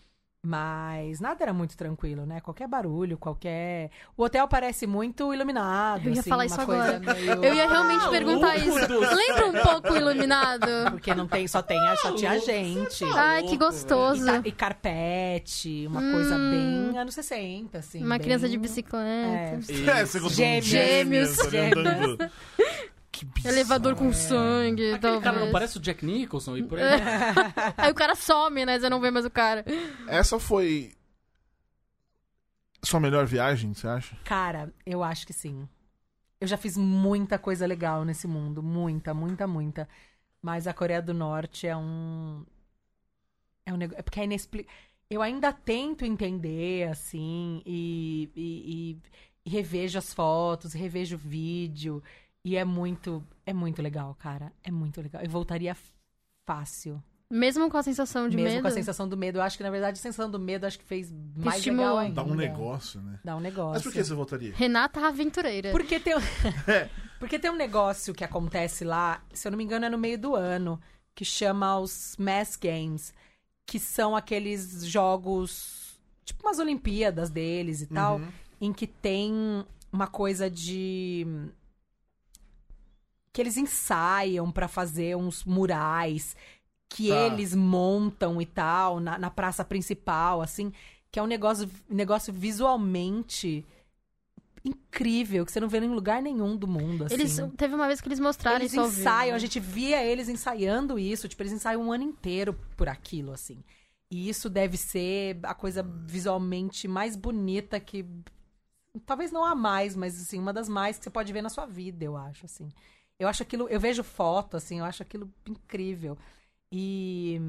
Mas 0.49 1.19
nada 1.19 1.43
era 1.43 1.53
muito 1.53 1.77
tranquilo, 1.77 2.25
né? 2.25 2.41
Qualquer 2.41 2.69
barulho, 2.69 3.19
qualquer. 3.19 3.91
O 4.17 4.23
hotel 4.23 4.47
parece 4.47 4.87
muito 4.87 5.35
iluminado. 5.35 6.07
Eu 6.07 6.13
ia 6.15 6.21
assim, 6.21 6.31
falar 6.31 6.45
uma 6.45 6.47
isso 6.47 6.61
agora. 6.61 7.01
meio- 7.01 7.45
Eu 7.45 7.53
ia 7.53 7.69
realmente 7.69 8.09
perguntar 8.09 8.57
Maluco 8.57 8.79
isso. 8.79 9.15
Lembra 9.17 9.47
um 9.49 9.53
pouco 9.65 9.93
o 9.93 9.97
iluminado? 9.97 10.67
Porque 10.93 11.13
não 11.17 11.27
tem, 11.27 11.49
só 11.49 11.61
tem 11.63 11.81
a 11.81 11.97
só 11.97 12.13
tinha 12.13 12.31
a 12.31 12.39
gente. 12.39 13.05
Ai, 13.13 13.43
que 13.43 13.55
E, 13.55 13.59
gostoso. 13.59 14.25
ta- 14.25 14.41
e 14.45 14.53
carpete, 14.53 15.85
uma 15.89 16.01
coisa 16.01 16.37
bem 16.39 16.97
anos 16.97 17.15
60, 17.15 17.79
assim. 17.79 17.99
Uma 18.05 18.11
bem- 18.17 18.21
criança 18.21 18.49
de 18.49 18.57
bicicleta. 18.57 19.57
Isso. 19.59 19.91
É, 19.91 20.07
você 20.07 20.21
Gêmeos. 20.29 20.65
gêmeos. 20.65 21.37
Gêmeos. 21.51 22.19
Que 23.19 23.25
bizarro. 23.25 23.55
Elevador 23.55 23.95
com 23.97 24.13
sangue, 24.13 24.83
Aquele 24.93 24.99
talvez. 25.01 25.25
cara 25.25 25.41
não 25.41 25.51
parece 25.53 25.79
o 25.79 25.81
Jack 25.81 26.05
Nicholson 26.05 26.57
e 26.57 26.63
por 26.63 26.79
aí. 26.79 26.85
Aí 27.79 27.91
o 27.91 27.95
cara 27.95 28.15
some, 28.15 28.65
né? 28.67 28.79
Você 28.79 28.91
não 28.91 29.01
vê 29.01 29.11
mais 29.11 29.25
o 29.25 29.31
cara. 29.31 29.65
Essa 30.07 30.39
foi 30.39 30.93
sua 32.83 33.01
melhor 33.01 33.27
viagem, 33.27 33.75
você 33.75 33.87
acha? 33.89 34.17
Cara, 34.25 34.73
eu 34.85 35.03
acho 35.03 35.27
que 35.27 35.33
sim. 35.33 35.69
Eu 36.41 36.47
já 36.47 36.57
fiz 36.57 36.77
muita 36.77 37.39
coisa 37.39 37.67
legal 37.67 38.05
nesse 38.05 38.27
mundo. 38.29 38.63
Muita, 38.63 39.15
muita, 39.15 39.47
muita. 39.47 39.89
Mas 40.43 40.67
a 40.67 40.75
Coreia 40.75 41.01
do 41.03 41.15
Norte 41.15 41.67
é 41.67 41.77
um. 41.77 42.45
É 43.65 43.73
um 43.73 43.77
negócio. 43.77 43.99
É 43.99 44.03
porque 44.03 44.21
é 44.21 44.25
inexplicável. 44.25 44.79
Eu 45.09 45.23
ainda 45.23 45.53
tento 45.53 46.05
entender, 46.05 46.89
assim, 46.89 47.63
e, 47.65 48.29
e, 48.35 48.43
e- 48.93 48.99
e 49.47 49.51
revejo 49.51 49.97
as 49.99 50.13
fotos, 50.13 50.73
revejo 50.73 51.15
o 51.17 51.19
vídeo. 51.19 52.03
E 52.47 52.55
é 52.57 52.65
muito. 52.65 53.23
É 53.45 53.53
muito 53.53 53.83
legal, 53.83 54.15
cara. 54.19 54.53
É 54.63 54.71
muito 54.71 55.01
legal. 55.01 55.21
Eu 55.23 55.29
voltaria 55.29 55.77
fácil. 56.47 57.03
Mesmo 57.29 57.69
com 57.69 57.77
a 57.77 57.83
sensação 57.83 58.29
de 58.29 58.37
Mesmo 58.37 58.51
medo. 58.51 58.63
com 58.63 58.69
a 58.69 58.71
sensação 58.71 59.09
do 59.09 59.17
medo. 59.17 59.39
Eu 59.39 59.43
acho 59.43 59.57
que, 59.57 59.65
na 59.65 59.71
verdade, 59.71 59.99
a 59.99 60.03
sensação 60.03 60.31
do 60.31 60.39
medo 60.39 60.65
acho 60.65 60.79
que 60.79 60.85
fez 60.85 61.13
mais 61.37 61.57
estimulou. 61.59 61.87
legal 61.87 61.99
ainda. 61.99 62.15
Dá 62.15 62.23
um 62.23 62.35
negócio, 62.37 63.01
né? 63.03 63.19
Dá 63.25 63.37
um 63.37 63.41
negócio. 63.41 63.73
Mas 63.75 63.83
por 63.83 63.93
que 63.93 64.05
você 64.05 64.15
voltaria? 64.15 64.53
Renata 64.55 65.01
Aventureira. 65.05 65.73
Porque 65.73 65.99
tem, 65.99 66.13
É. 66.15 66.89
porque 67.19 67.37
tem 67.39 67.51
um 67.51 67.57
negócio 67.57 68.15
que 68.15 68.23
acontece 68.23 68.85
lá, 68.85 69.21
se 69.33 69.49
eu 69.49 69.51
não 69.51 69.59
me 69.59 69.65
engano, 69.65 69.87
é 69.87 69.91
no 69.91 69.99
meio 69.99 70.17
do 70.19 70.37
ano, 70.37 70.81
que 71.17 71.25
chama 71.25 71.81
os 71.81 72.15
Mass 72.17 72.55
Games, 72.55 73.13
que 73.67 73.81
são 73.81 74.15
aqueles 74.15 74.85
jogos, 74.87 75.99
tipo 76.25 76.47
umas 76.47 76.61
Olimpíadas 76.61 77.29
deles 77.29 77.83
e 77.83 77.87
tal, 77.89 78.19
Uhum. 78.19 78.29
em 78.61 78.73
que 78.73 78.87
tem 78.87 79.65
uma 79.93 80.07
coisa 80.07 80.49
de. 80.49 81.27
Que 83.37 83.43
eles 83.43 83.59
ensaiam 83.59 84.51
pra 84.51 84.67
fazer 84.67 85.15
uns 85.15 85.45
murais 85.45 86.35
que 86.89 87.11
Tá. 87.11 87.15
eles 87.27 87.55
montam 87.55 88.41
e 88.41 88.47
tal, 88.47 88.99
na, 88.99 89.19
na 89.19 89.31
praça 89.31 89.63
principal, 89.63 90.41
assim, 90.41 90.73
que 91.13 91.19
é 91.19 91.23
um 91.23 91.27
negócio, 91.27 91.69
negócio 91.87 92.33
visualmente 92.33 93.63
incrível, 94.65 95.45
que 95.45 95.53
você 95.53 95.61
não 95.61 95.69
vê 95.69 95.81
em 95.81 95.89
lugar 95.95 96.23
nenhum 96.23 96.57
do 96.57 96.67
mundo, 96.67 97.05
assim. 97.05 97.15
Eles, 97.15 97.39
teve 97.59 97.75
uma 97.75 97.87
vez 97.87 98.01
que 98.01 98.09
eles 98.09 98.19
mostraram 98.19 98.57
Eles 98.57 98.73
isso 98.73 98.81
ensaiam, 98.81 99.37
a 99.37 99.39
gente 99.39 99.61
via 99.61 100.03
eles 100.03 100.31
ensaiando 100.31 100.99
isso, 100.99 101.29
tipo, 101.29 101.43
eles 101.43 101.53
ensaiam 101.53 101.83
um 101.83 101.93
ano 101.93 102.05
inteiro 102.05 102.59
por 102.75 102.89
aquilo, 102.89 103.33
assim. 103.33 103.63
E 104.11 104.31
isso 104.31 104.49
deve 104.49 104.79
ser 104.79 105.41
a 105.43 105.53
coisa 105.53 105.83
visualmente 105.83 106.89
mais 106.89 107.15
bonita 107.15 107.79
que. 107.79 108.03
Talvez 109.05 109.31
não 109.31 109.45
a 109.45 109.55
mais, 109.55 109.95
mas 109.95 110.19
assim, 110.19 110.39
uma 110.39 110.55
das 110.55 110.71
mais 110.71 110.97
que 110.97 111.05
você 111.05 111.11
pode 111.11 111.31
ver 111.35 111.43
na 111.43 111.51
sua 111.51 111.67
vida, 111.67 112.03
eu 112.03 112.17
acho, 112.17 112.47
assim. 112.47 112.71
Eu 113.19 113.29
acho 113.29 113.43
aquilo. 113.43 113.69
Eu 113.69 113.81
vejo 113.81 114.03
foto, 114.03 114.57
assim, 114.57 114.79
eu 114.79 114.85
acho 114.85 115.03
aquilo 115.03 115.33
incrível. 115.47 116.19
E. 116.71 117.41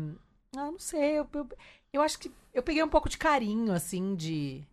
Ah, 0.55 0.71
não 0.71 0.79
sei, 0.79 1.19
eu, 1.19 1.27
eu, 1.33 1.49
eu 1.93 2.01
acho 2.01 2.17
que. 2.19 2.31
Eu 2.53 2.63
peguei 2.63 2.81
um 2.83 2.89
pouco 2.89 3.09
de 3.09 3.17
carinho, 3.17 3.73
assim, 3.73 4.15
de. 4.15 4.63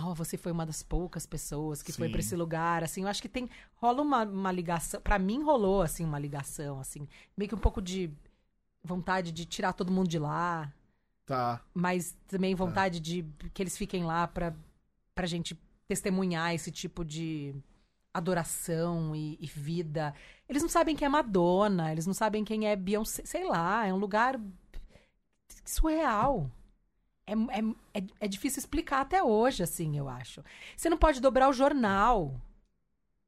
Oh, 0.00 0.14
você 0.14 0.38
foi 0.38 0.50
uma 0.50 0.64
das 0.64 0.82
poucas 0.82 1.26
pessoas 1.26 1.82
que 1.82 1.92
foi 1.92 2.06
Sim. 2.06 2.12
pra 2.12 2.20
esse 2.20 2.34
lugar, 2.34 2.82
assim. 2.82 3.02
Eu 3.02 3.08
acho 3.08 3.20
que 3.20 3.28
tem. 3.28 3.48
Rola 3.74 4.00
uma, 4.02 4.24
uma 4.24 4.50
ligação. 4.52 5.00
Pra 5.00 5.18
mim, 5.18 5.42
rolou, 5.42 5.82
assim, 5.82 6.04
uma 6.04 6.18
ligação, 6.18 6.80
assim. 6.80 7.06
Meio 7.36 7.48
que 7.48 7.54
um 7.54 7.58
pouco 7.58 7.82
de 7.82 8.10
vontade 8.82 9.30
de 9.30 9.44
tirar 9.44 9.72
todo 9.74 9.92
mundo 9.92 10.08
de 10.08 10.18
lá 10.18 10.72
Tá. 11.24 11.62
mas 11.72 12.16
também 12.26 12.52
vontade 12.54 12.98
de 12.98 13.24
que 13.54 13.62
eles 13.62 13.78
fiquem 13.78 14.04
lá 14.04 14.26
pra, 14.26 14.52
pra 15.14 15.24
gente 15.24 15.56
testemunhar 15.86 16.52
esse 16.52 16.70
tipo 16.70 17.04
de 17.04 17.54
adoração 18.12 19.14
e, 19.16 19.38
e 19.40 19.46
vida. 19.46 20.14
Eles 20.48 20.62
não 20.62 20.68
sabem 20.68 20.94
quem 20.94 21.06
é 21.06 21.08
Madonna, 21.08 21.92
eles 21.92 22.06
não 22.06 22.14
sabem 22.14 22.44
quem 22.44 22.68
é 22.68 22.76
Beyoncé, 22.76 23.24
sei 23.24 23.44
lá, 23.44 23.86
é 23.86 23.92
um 23.92 23.98
lugar 23.98 24.38
surreal. 25.64 26.50
É, 27.26 27.32
é, 27.32 28.00
é, 28.00 28.04
é 28.20 28.28
difícil 28.28 28.60
explicar 28.60 29.00
até 29.00 29.22
hoje, 29.22 29.62
assim, 29.62 29.96
eu 29.96 30.08
acho. 30.08 30.42
Você 30.76 30.90
não 30.90 30.98
pode 30.98 31.20
dobrar 31.20 31.48
o 31.48 31.52
jornal, 31.52 32.40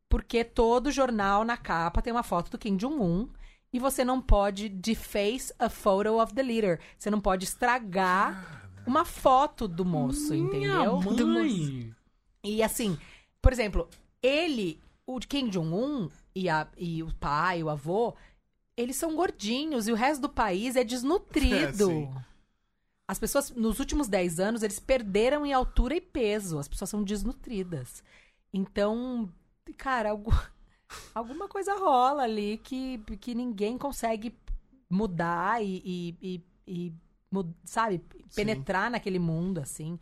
porque 0.08 0.44
todo 0.44 0.90
jornal 0.90 1.44
na 1.44 1.56
capa 1.56 2.02
tem 2.02 2.12
uma 2.12 2.22
foto 2.22 2.50
do 2.50 2.58
Kim 2.58 2.76
Jong-un 2.76 3.28
e 3.72 3.78
você 3.78 4.04
não 4.04 4.20
pode 4.20 4.68
deface 4.68 5.52
a 5.58 5.68
photo 5.68 6.20
of 6.20 6.34
the 6.34 6.42
leader. 6.42 6.80
Você 6.98 7.10
não 7.10 7.20
pode 7.20 7.44
estragar 7.44 8.70
uma 8.86 9.04
foto 9.04 9.66
do 9.66 9.84
moço, 9.84 10.34
entendeu? 10.34 11.00
Mãe. 11.26 11.94
E 12.44 12.62
assim, 12.62 12.98
por 13.40 13.52
exemplo, 13.52 13.88
ele, 14.22 14.80
o 15.06 15.18
Kim 15.20 15.48
Jong-un 15.48 16.08
e, 16.34 16.48
a- 16.48 16.68
e 16.76 17.02
o 17.02 17.12
pai, 17.16 17.62
o 17.62 17.68
avô, 17.70 18.14
eles 18.76 18.96
são 18.96 19.14
gordinhos 19.14 19.86
e 19.88 19.92
o 19.92 19.94
resto 19.94 20.22
do 20.22 20.28
país 20.28 20.76
é 20.76 20.84
desnutrido. 20.84 21.90
É, 21.90 22.06
sim. 22.06 22.14
As 23.06 23.18
pessoas, 23.18 23.50
nos 23.50 23.78
últimos 23.80 24.08
10 24.08 24.40
anos, 24.40 24.62
eles 24.62 24.78
perderam 24.80 25.44
em 25.44 25.52
altura 25.52 25.94
e 25.94 26.00
peso. 26.00 26.58
As 26.58 26.66
pessoas 26.66 26.88
são 26.88 27.02
desnutridas. 27.04 28.02
Então, 28.52 29.30
cara, 29.76 30.10
algu- 30.10 30.32
alguma 31.14 31.46
coisa 31.46 31.74
rola 31.76 32.22
ali 32.22 32.56
que, 32.58 32.98
que 33.20 33.34
ninguém 33.34 33.76
consegue 33.76 34.34
mudar 34.88 35.62
e, 35.62 35.82
e, 35.84 36.16
e- 36.22 36.44
e 36.66 36.92
sabe, 37.64 37.98
penetrar 38.34 38.90
naquele 38.90 39.18
mundo, 39.18 39.58
assim. 39.58 39.98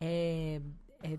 É, 0.00 0.62
é, 1.02 1.18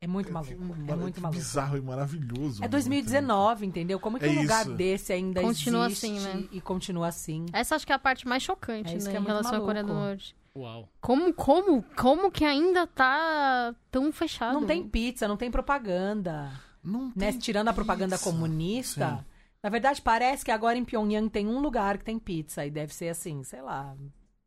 é 0.00 0.06
muito 0.06 0.32
maluco. 0.32 0.52
É 0.88 0.94
muito 0.96 1.14
que 1.16 1.20
maluco. 1.20 1.38
bizarro 1.38 1.76
e 1.76 1.80
maravilhoso. 1.80 2.64
É 2.64 2.68
2019, 2.68 3.66
entendeu? 3.66 4.00
Como 4.00 4.18
que 4.18 4.24
É 4.24 4.30
um 4.30 4.40
lugar 4.42 4.64
isso. 4.66 4.74
desse 4.74 5.12
ainda 5.12 5.42
Continua 5.42 5.86
existe 5.86 6.06
assim, 6.06 6.20
né? 6.20 6.48
e 6.52 6.60
continua 6.60 7.08
assim? 7.08 7.46
Essa 7.52 7.76
acho 7.76 7.86
que 7.86 7.92
é 7.92 7.94
a 7.94 7.98
parte 7.98 8.26
mais 8.26 8.42
chocante, 8.42 8.94
É 8.94 8.96
isso 8.96 9.06
né, 9.06 9.10
que 9.12 9.16
é 9.16 9.20
em 9.20 9.22
muito 9.22 9.28
relação 9.36 9.56
à 9.56 9.60
Coreia 9.60 9.84
do. 9.84 9.92
Norte. 9.92 10.34
Uau. 10.56 10.88
Como, 11.00 11.32
como, 11.34 11.84
como 11.96 12.30
que 12.30 12.44
ainda 12.44 12.86
tá 12.86 13.74
tão 13.90 14.10
fechado? 14.10 14.54
Não 14.58 14.66
tem 14.66 14.82
pizza, 14.88 15.28
não 15.28 15.36
tem 15.36 15.50
propaganda. 15.50 16.50
Não 16.82 17.12
Né? 17.14 17.30
tem 17.30 17.38
Tirando 17.38 17.68
a 17.68 17.72
propaganda 17.72 18.16
pizza. 18.16 18.30
comunista. 18.30 19.16
Sim. 19.18 19.24
Na 19.62 19.68
verdade, 19.70 20.00
parece 20.00 20.42
que 20.44 20.50
agora 20.50 20.78
em 20.78 20.84
Pyongyang 20.84 21.28
tem 21.28 21.46
um 21.46 21.60
lugar 21.60 21.98
que 21.98 22.04
tem 22.04 22.18
pizza. 22.18 22.64
E 22.64 22.70
deve 22.70 22.94
ser 22.94 23.10
assim, 23.10 23.42
sei 23.44 23.60
lá, 23.60 23.94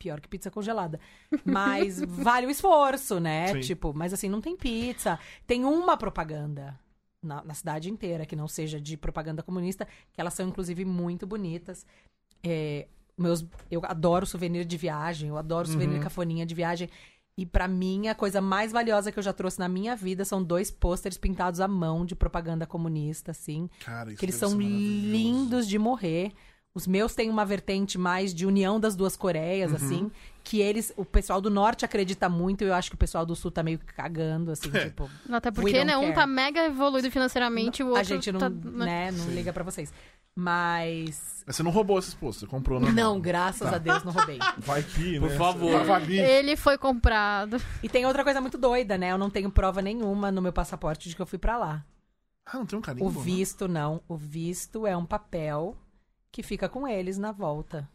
pior 0.04 0.20
que 0.20 0.28
pizza 0.28 0.52
congelada. 0.52 1.00
Mas 1.46 2.00
vale 2.06 2.46
o 2.48 2.50
esforço, 2.50 3.20
né? 3.20 3.54
Sim. 3.54 3.60
Tipo, 3.62 3.94
mas 3.94 4.14
assim, 4.14 4.28
não 4.28 4.42
tem 4.42 4.56
pizza. 4.58 5.18
Tem 5.48 5.64
uma 5.64 5.96
propaganda 5.96 6.78
na, 7.22 7.42
na 7.44 7.54
cidade 7.54 7.90
inteira, 7.90 8.26
que 8.26 8.36
não 8.36 8.48
seja 8.48 8.80
de 8.82 8.98
propaganda 8.98 9.42
comunista, 9.42 9.88
que 10.12 10.20
elas 10.20 10.34
são, 10.34 10.48
inclusive, 10.48 10.84
muito 10.84 11.26
bonitas. 11.26 11.86
É, 12.44 12.88
meus, 13.18 13.46
eu 13.72 13.82
adoro 13.86 14.26
souvenir 14.26 14.66
de 14.66 14.76
viagem, 14.76 15.30
eu 15.30 15.38
adoro 15.38 15.68
souvenir 15.68 15.96
Uhum. 15.98 16.04
cafoninha 16.04 16.46
de 16.46 16.54
viagem. 16.54 16.90
E 17.38 17.46
pra 17.46 17.68
mim, 17.68 18.10
a 18.10 18.14
coisa 18.14 18.40
mais 18.42 18.72
valiosa 18.72 19.12
que 19.12 19.18
eu 19.18 19.24
já 19.24 19.34
trouxe 19.34 19.58
na 19.58 19.68
minha 19.70 19.96
vida 19.96 20.24
são 20.26 20.44
dois 20.44 20.70
pôsteres 20.70 21.18
pintados 21.18 21.60
à 21.62 21.68
mão 21.68 22.06
de 22.06 22.14
propaganda 22.16 22.68
comunista, 22.68 23.32
assim. 23.32 23.70
Cara, 23.86 24.10
isso 24.12 24.20
Que 24.20 24.26
eles 24.26 24.36
são 24.36 24.52
lindos 24.60 25.68
de 25.68 25.80
morrer. 25.80 26.32
Os 26.76 26.88
meus 26.88 27.14
têm 27.14 27.30
uma 27.30 27.46
vertente 27.46 27.98
mais 28.00 28.34
de 28.34 28.46
união 28.48 28.80
das 28.80 28.96
duas 28.96 29.16
Coreias, 29.16 29.70
Uhum. 29.72 29.76
assim. 29.78 30.12
Que 30.44 30.60
eles, 30.60 30.92
o 30.98 31.06
pessoal 31.06 31.40
do 31.40 31.50
norte 31.50 31.86
acredita 31.86 32.28
muito, 32.28 32.64
e 32.64 32.68
eu 32.68 32.74
acho 32.74 32.90
que 32.90 32.96
o 32.96 32.98
pessoal 32.98 33.26
do 33.26 33.36
sul 33.36 33.52
tá 33.52 33.62
meio 33.64 33.78
que 33.80 33.86
cagando, 33.94 34.52
assim, 34.52 34.70
É. 34.74 34.86
tipo. 34.86 35.10
Até 35.32 35.52
porque, 35.52 35.86
né, 35.86 35.96
um 35.96 36.02
care. 36.02 36.16
tá 36.16 36.28
mega 36.28 36.66
evoluído 36.66 37.10
financeiramente, 37.12 37.82
o 37.84 37.88
outro 37.88 38.02
a 38.02 38.04
gente 38.04 38.32
não, 38.32 38.40
tá... 38.40 38.50
né, 38.50 39.12
não 39.12 39.30
liga 39.30 39.54
pra 39.54 39.64
vocês. 39.64 39.94
Mas. 40.36 41.44
Mas 41.46 41.56
você 41.58 41.64
não 41.64 41.72
roubou 41.72 42.00
esses 42.00 42.14
postos, 42.14 42.42
você 42.42 42.48
comprou 42.48 42.80
normal. 42.80 42.96
Não, 42.96 43.20
graças 43.22 43.72
a 43.72 43.78
Deus, 43.78 44.04
não 44.04 44.12
roubei. 44.12 44.40
Vai 44.60 44.82
que, 44.82 45.20
Por 45.20 45.30
né? 45.30 45.38
favor. 45.38 45.72
Tava 45.74 45.96
ali. 45.96 46.20
Ele 46.20 46.56
foi 46.56 46.78
comprado. 46.78 47.58
E 47.84 47.88
tem 47.90 48.06
outra 48.06 48.24
coisa 48.24 48.42
muito 48.42 48.58
doida, 48.58 48.98
né? 48.98 49.12
Eu 49.12 49.18
não 49.18 49.30
tenho 49.30 49.52
prova 49.52 49.82
nenhuma 49.82 50.32
no 50.32 50.42
meu 50.42 50.52
passaporte 50.54 51.08
de 51.10 51.16
que 51.16 51.22
eu 51.22 51.26
fui 51.26 51.38
pra 51.38 51.58
lá. 51.58 51.86
Ah, 52.46 52.58
não 52.58 52.66
tem 52.66 52.78
um 52.78 52.82
carimbo? 52.82 53.06
O 53.08 53.12
né? 53.12 53.22
visto, 53.24 53.68
não. 53.68 54.02
O 54.08 54.16
visto 54.18 54.88
é 54.88 54.98
um 54.98 55.06
papel 55.06 55.78
que 56.34 56.42
fica 56.44 56.68
com 56.68 56.86
eles 56.88 57.18
na 57.18 57.32
volta. 57.32 57.88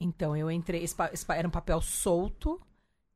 Então 0.00 0.36
eu 0.36 0.50
entrei. 0.50 0.84
Era 1.28 1.46
um 1.48 1.50
papel 1.50 1.80
solto. 1.82 2.58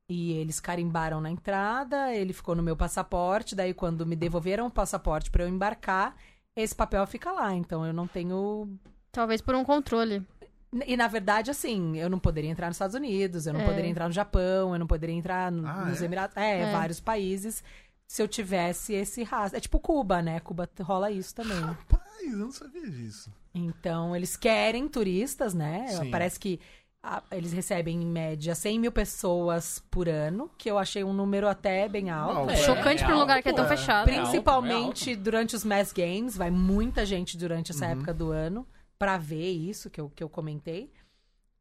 E 0.09 0.35
eles 0.35 0.61
carimbaram 0.61 1.20
na 1.20 1.29
entrada, 1.33 2.14
ele 2.14 2.33
ficou 2.33 2.55
no 2.55 2.62
meu 2.62 2.77
passaporte. 2.77 3.57
Daí, 3.57 3.74
quando 3.74 4.07
me 4.07 4.14
devolveram 4.14 4.66
o 4.66 4.70
passaporte 4.70 5.33
pra 5.33 5.43
eu 5.43 5.49
embarcar, 5.49 6.14
esse 6.55 6.72
papel 6.72 7.05
fica 7.09 7.33
lá. 7.33 7.53
Então 7.55 7.85
eu 7.85 7.93
não 7.93 8.07
tenho. 8.07 8.68
Talvez 9.11 9.41
por 9.41 9.55
um 9.57 9.64
controle. 9.64 10.24
E 10.87 10.97
na 10.97 11.09
verdade, 11.09 11.51
assim, 11.51 11.97
eu 11.97 12.09
não 12.09 12.20
poderia 12.20 12.51
entrar 12.51 12.66
nos 12.68 12.77
Estados 12.77 12.95
Unidos, 12.95 13.47
eu 13.47 13.53
não 13.53 13.61
É. 13.62 13.64
poderia 13.66 13.91
entrar 13.91 14.07
no 14.07 14.12
Japão, 14.12 14.72
eu 14.74 14.79
não 14.79 14.87
poderia 14.87 15.14
entrar 15.14 15.51
no- 15.51 15.66
Ah, 15.66 15.87
nos 15.87 16.01
é? 16.03 16.05
Emirados. 16.05 16.37
É, 16.37 16.61
É. 16.61 16.72
vários 16.72 17.01
países. 17.01 17.64
Se 18.07 18.22
eu 18.22 18.29
tivesse 18.29 18.93
esse 18.93 19.24
rastro. 19.24 19.57
É 19.57 19.61
tipo 19.61 19.81
Cuba, 19.81 20.22
né? 20.22 20.39
Cuba 20.39 20.68
rola 20.83 21.11
isso 21.11 21.35
também. 21.35 21.59
Rapaz, 21.59 22.03
eu 22.22 22.37
não 22.37 22.53
sabia 22.53 22.89
disso. 22.89 23.33
Então, 23.59 24.15
eles 24.15 24.37
querem 24.37 24.87
turistas, 24.87 25.55
né? 25.55 25.87
Sim. 25.89 26.11
Parece 26.11 26.39
que 26.39 26.61
ah, 27.03 27.23
eles 27.31 27.53
recebem, 27.53 28.03
em 28.03 28.07
média, 28.07 28.55
100 28.55 28.81
mil 28.81 28.93
pessoas 28.93 29.79
por 29.91 30.09
ano, 30.09 30.51
que 30.59 30.69
eu 30.71 30.77
achei 30.77 31.03
um 31.05 31.13
número 31.13 31.49
até 31.49 31.89
bem 31.89 32.11
alto. 32.11 32.39
Alto, 32.39 32.51
É, 32.53 32.57
Chocante 32.57 33.03
é 33.03 33.07
pra 33.07 33.17
um 33.17 33.21
lugar 33.21 33.41
que 33.43 33.49
é 33.49 33.53
alto, 33.53 33.63
tão 33.63 33.73
é. 33.73 33.77
fechado. 33.77 34.11
alto, 34.11 34.21
Principalmente 34.23 35.13
é 35.13 35.17
durante 35.17 35.55
os 35.57 35.65
Mass 35.65 35.93
Games, 35.93 36.37
vai 36.37 36.51
muita 36.51 37.07
gente 37.07 37.39
durante 37.39 37.71
essa 37.71 37.87
Uhum. 37.87 37.93
época 37.93 38.13
do 38.13 38.31
ano 38.31 38.67
pra 38.99 39.17
ver 39.19 39.53
isso 39.53 39.89
que 39.89 40.01
eu, 40.01 40.11
que 40.11 40.23
eu 40.23 40.29
comentei. 40.29 40.93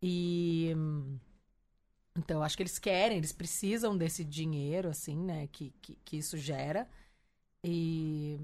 E. 0.02 0.74
Então, 2.18 2.42
acho 2.42 2.56
que 2.58 2.64
eles 2.64 2.80
querem, 2.80 3.18
eles 3.18 3.32
precisam 3.32 3.98
desse 3.98 4.24
dinheiro, 4.24 4.90
assim, 4.90 5.18
né, 5.18 5.48
que, 5.52 5.74
que, 5.82 5.96
que 6.04 6.18
isso 6.18 6.38
gera. 6.38 6.88
E. 7.64 8.40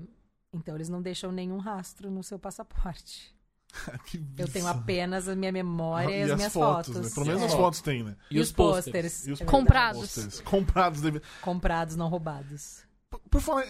Então, 0.54 0.76
eles 0.76 0.90
não 0.90 1.02
deixam 1.02 1.32
nenhum 1.32 1.58
rastro 1.58 2.12
no 2.12 2.22
seu 2.24 2.38
passaporte. 2.38 3.34
que 4.06 4.24
Eu 4.38 4.48
tenho 4.48 4.68
apenas 4.68 5.28
a 5.28 5.36
minha 5.36 5.52
memória 5.52 6.14
e, 6.16 6.20
e 6.20 6.32
as 6.32 6.36
minhas 6.38 6.54
fotos, 6.54 6.94
fotos. 6.94 7.10
né? 7.10 7.14
Pelo 7.14 7.26
menos 7.26 7.42
É. 7.42 7.46
as 7.46 7.54
fotos 7.54 7.82
tem, 7.82 8.04
né? 8.04 8.16
E, 8.30 8.40
os 8.40 8.52
pôsteres. 8.52 9.28
E 9.28 9.32
os 9.32 9.42
é 9.42 9.46
Comprados. 9.46 10.02
Posters. 10.02 10.40
Comprados. 10.42 11.02
deve- 11.02 11.22
Comprados, 11.42 11.96
não 11.96 12.08
roubados. 12.10 12.84
Por, 13.10 13.20
por 13.30 13.42
falar, 13.42 13.66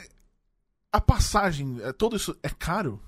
a 0.91 0.99
passagem, 1.01 1.79
é, 1.83 1.91
tudo 1.93 2.15
isso 2.15 2.37
é 2.43 2.49
caro? 2.49 3.01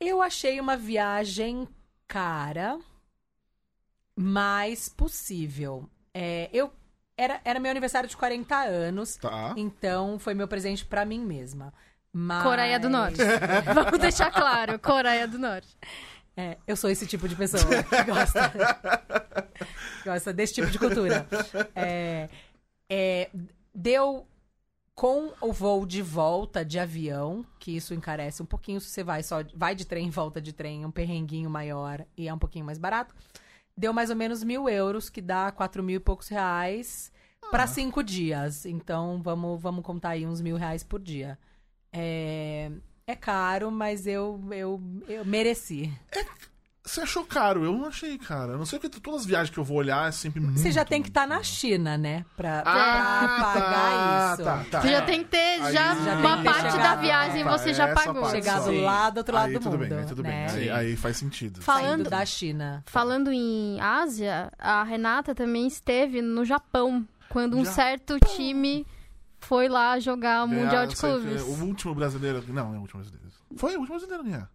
Eu 0.00 0.20
achei 0.22 0.60
uma 0.60 0.76
viagem 0.76 1.66
cara, 2.06 2.78
mas 4.14 4.88
possível. 4.88 5.88
É, 6.14 6.48
eu 6.52 6.72
era, 7.16 7.40
era 7.44 7.60
meu 7.60 7.70
aniversário 7.70 8.08
de 8.08 8.16
40 8.16 8.56
anos, 8.56 9.16
Tá. 9.16 9.54
então 9.56 10.18
foi 10.18 10.34
meu 10.34 10.46
presente 10.48 10.84
pra 10.84 11.04
mim 11.04 11.24
mesma. 11.24 11.72
Mas... 12.18 12.42
Coreia 12.42 12.80
do 12.80 12.88
Norte. 12.88 13.18
Vamos 13.74 13.98
deixar 13.98 14.30
claro, 14.30 14.78
Coreia 14.78 15.28
do 15.28 15.38
Norte. 15.38 15.68
É, 16.34 16.56
eu 16.66 16.74
sou 16.74 16.88
esse 16.88 17.06
tipo 17.06 17.28
de 17.28 17.36
pessoa 17.36 17.62
que 17.62 18.04
gosta, 18.04 18.52
gosta 20.02 20.32
desse 20.32 20.54
tipo 20.54 20.70
de 20.70 20.78
cultura. 20.78 21.26
É, 21.74 22.30
é, 22.88 23.28
deu 23.74 24.26
com 24.94 25.30
o 25.42 25.52
voo 25.52 25.84
de 25.84 26.00
volta 26.00 26.64
de 26.64 26.78
avião, 26.78 27.44
que 27.58 27.76
isso 27.76 27.92
encarece 27.92 28.42
um 28.42 28.46
pouquinho 28.46 28.80
se 28.80 28.88
você 28.88 29.04
vai 29.04 29.22
só 29.22 29.44
vai 29.54 29.74
de 29.74 29.84
trem, 29.84 30.08
volta 30.08 30.40
de 30.40 30.54
trem, 30.54 30.84
é 30.84 30.86
um 30.86 30.90
perrenguinho 30.90 31.50
maior 31.50 32.02
e 32.16 32.28
é 32.28 32.32
um 32.32 32.38
pouquinho 32.38 32.64
mais 32.64 32.78
barato. 32.78 33.14
Deu 33.76 33.92
mais 33.92 34.08
ou 34.08 34.16
menos 34.16 34.42
mil 34.42 34.70
euros, 34.70 35.10
que 35.10 35.20
dá 35.20 35.52
quatro 35.52 35.82
mil 35.82 35.96
e 35.96 36.00
poucos 36.00 36.28
reais 36.28 37.12
pra 37.50 37.66
cinco 37.66 38.02
dias. 38.02 38.64
Então 38.64 39.20
vamos, 39.22 39.60
vamos 39.60 39.84
contar 39.84 40.10
aí 40.10 40.26
uns 40.26 40.40
mil 40.40 40.56
reais 40.56 40.82
por 40.82 40.98
dia. 40.98 41.38
É, 41.96 42.70
é 43.06 43.14
caro, 43.16 43.70
mas 43.70 44.06
eu, 44.06 44.40
eu, 44.50 44.80
eu 45.08 45.24
mereci. 45.24 45.92
Você 46.84 47.00
achou 47.00 47.24
caro? 47.24 47.64
Eu 47.64 47.72
não 47.72 47.86
achei, 47.86 48.16
cara. 48.16 48.52
Eu 48.52 48.58
não 48.58 48.64
sei 48.66 48.78
porque 48.78 49.00
todas 49.00 49.22
as 49.22 49.26
viagens 49.26 49.50
que 49.50 49.58
eu 49.58 49.64
vou 49.64 49.78
olhar 49.78 50.08
é 50.08 50.12
sempre 50.12 50.38
muito. 50.40 50.60
Você 50.60 50.70
já 50.70 50.84
tem 50.84 51.02
que 51.02 51.08
estar 51.08 51.26
na 51.26 51.34
muito 51.36 51.46
China, 51.46 51.98
né? 51.98 52.24
Pra, 52.36 52.62
Ah, 52.64 53.18
pra 53.26 53.44
pagar 53.52 54.34
isso. 54.34 54.44
Tá, 54.44 54.64
tá. 54.70 54.80
Você 54.82 54.88
já 54.90 55.02
tem 55.02 55.24
que 55.24 55.30
ter 55.30 55.60
Aí 55.62 55.72
já, 55.72 55.94
já 55.96 56.14
uma 56.16 56.36
que 56.36 56.42
ter 56.44 56.44
parte 56.44 56.62
da 56.62 56.70
chegado- 56.70 57.00
viagem 57.00 57.44
Tá, 57.44 57.58
você 57.58 57.74
já 57.74 57.92
pagou. 57.92 58.22
parte, 58.22 58.30
Chegar 58.36 58.60
do 58.60 58.70
Sim. 58.70 58.82
lado 58.84 59.14
do 59.14 59.18
outro 59.18 59.34
lado 59.34 59.46
aí 59.48 59.52
do 59.54 59.60
tudo 59.60 59.78
mundo. 59.78 59.88
bem, 59.88 59.98
aí 59.98 60.06
tudo 60.06 60.22
né? 60.22 60.46
bem. 60.46 60.60
Aí, 60.60 60.70
aí 60.70 60.96
faz 60.96 61.16
sentido. 61.16 61.60
Falando- 61.60 61.86
Saindo 61.88 62.10
da 62.10 62.24
China. 62.24 62.84
Falando 62.86 63.32
em 63.32 63.80
Ásia, 63.80 64.52
a 64.56 64.84
Renata 64.84 65.34
também 65.34 65.66
esteve 65.66 66.22
no 66.22 66.44
Japão, 66.44 67.04
quando 67.30 67.56
um 67.56 67.64
Já- 67.64 67.72
certo 67.72 68.16
time 68.20 68.86
foi 69.46 69.68
lá 69.68 69.98
jogar 70.00 70.44
o 70.44 70.48
Mundial 70.48 70.86
de 70.86 70.96
Clubes. 70.96 71.42
O 71.42 71.64
último 71.64 71.94
brasileiro. 71.94 72.42
Não, 72.52 72.74
é 72.74 72.78
o 72.78 72.80
último 72.80 73.00
brasileiro. 73.00 73.32
Foi 73.56 73.76
o 73.76 73.80
último 73.80 73.98
brasileiro, 73.98 74.24
né? 74.24 74.48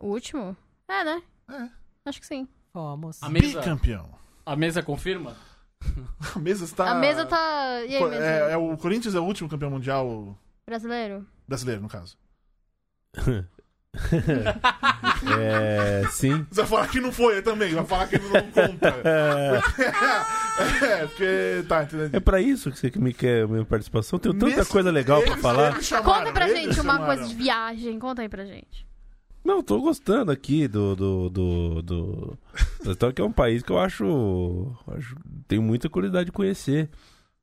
O 0.00 0.06
último? 0.06 0.56
É, 0.88 1.04
né? 1.04 1.22
É. 1.50 1.68
Acho 2.06 2.20
que 2.20 2.26
sim. 2.26 2.48
Fomos. 2.72 3.22
A 3.22 3.28
mesa, 3.28 3.60
Bicampeão. 3.60 4.08
a 4.46 4.56
mesa 4.56 4.82
confirma? 4.82 5.36
A 6.34 6.38
mesa 6.38 6.64
está. 6.64 6.90
A 6.90 6.94
mesa 6.94 7.24
tá. 7.26 7.84
E 7.84 7.96
aí, 7.96 8.04
mesa? 8.04 8.24
é, 8.24 8.52
é 8.52 8.56
o 8.56 8.76
Corinthians 8.76 9.14
é 9.14 9.20
o 9.20 9.24
último 9.24 9.48
campeão 9.48 9.70
mundial 9.70 10.36
Brasileiro? 10.66 11.24
brasileiro, 11.46 11.80
no 11.82 11.88
caso. 11.88 12.18
É, 15.38 16.04
sim. 16.10 16.46
Você 16.50 16.60
vai 16.62 16.66
falar 16.70 16.88
que 16.88 17.00
não 17.00 17.10
foi 17.12 17.42
também, 17.42 17.74
vai 17.74 17.84
falar 17.84 18.06
que 18.06 18.16
ele 18.16 18.24
não 18.28 18.42
conta. 18.50 18.88
é, 20.82 21.06
porque. 21.06 21.64
Tá, 21.68 21.82
entendeu? 21.84 22.10
É 22.12 22.20
pra 22.20 22.40
isso 22.40 22.70
que 22.70 22.78
você 22.78 22.92
me 22.96 23.12
quer 23.12 23.44
a 23.44 23.48
minha 23.48 23.64
participação? 23.64 24.18
Tenho 24.18 24.34
tanta 24.34 24.56
Nesse- 24.56 24.70
coisa 24.70 24.90
legal 24.90 25.22
pra 25.22 25.36
falar. 25.38 25.82
chamaram, 25.82 26.18
Conta 26.20 26.32
pra 26.32 26.48
gente 26.48 26.80
uma 26.80 26.94
chamaram. 26.94 27.06
coisa 27.06 27.26
de 27.28 27.34
viagem. 27.34 27.98
Conta 27.98 28.22
aí 28.22 28.28
pra 28.28 28.44
gente. 28.44 28.86
Não, 29.44 29.62
tô 29.62 29.80
gostando 29.80 30.30
aqui 30.30 30.68
do. 30.68 30.94
do, 30.94 31.30
do, 31.30 31.82
do... 31.82 32.38
Então, 32.86 33.12
que 33.12 33.20
é 33.22 33.24
um 33.24 33.32
país 33.32 33.62
que 33.62 33.70
eu 33.72 33.78
acho, 33.78 34.72
acho. 34.96 35.16
Tenho 35.46 35.62
muita 35.62 35.88
curiosidade 35.88 36.26
de 36.26 36.32
conhecer. 36.32 36.88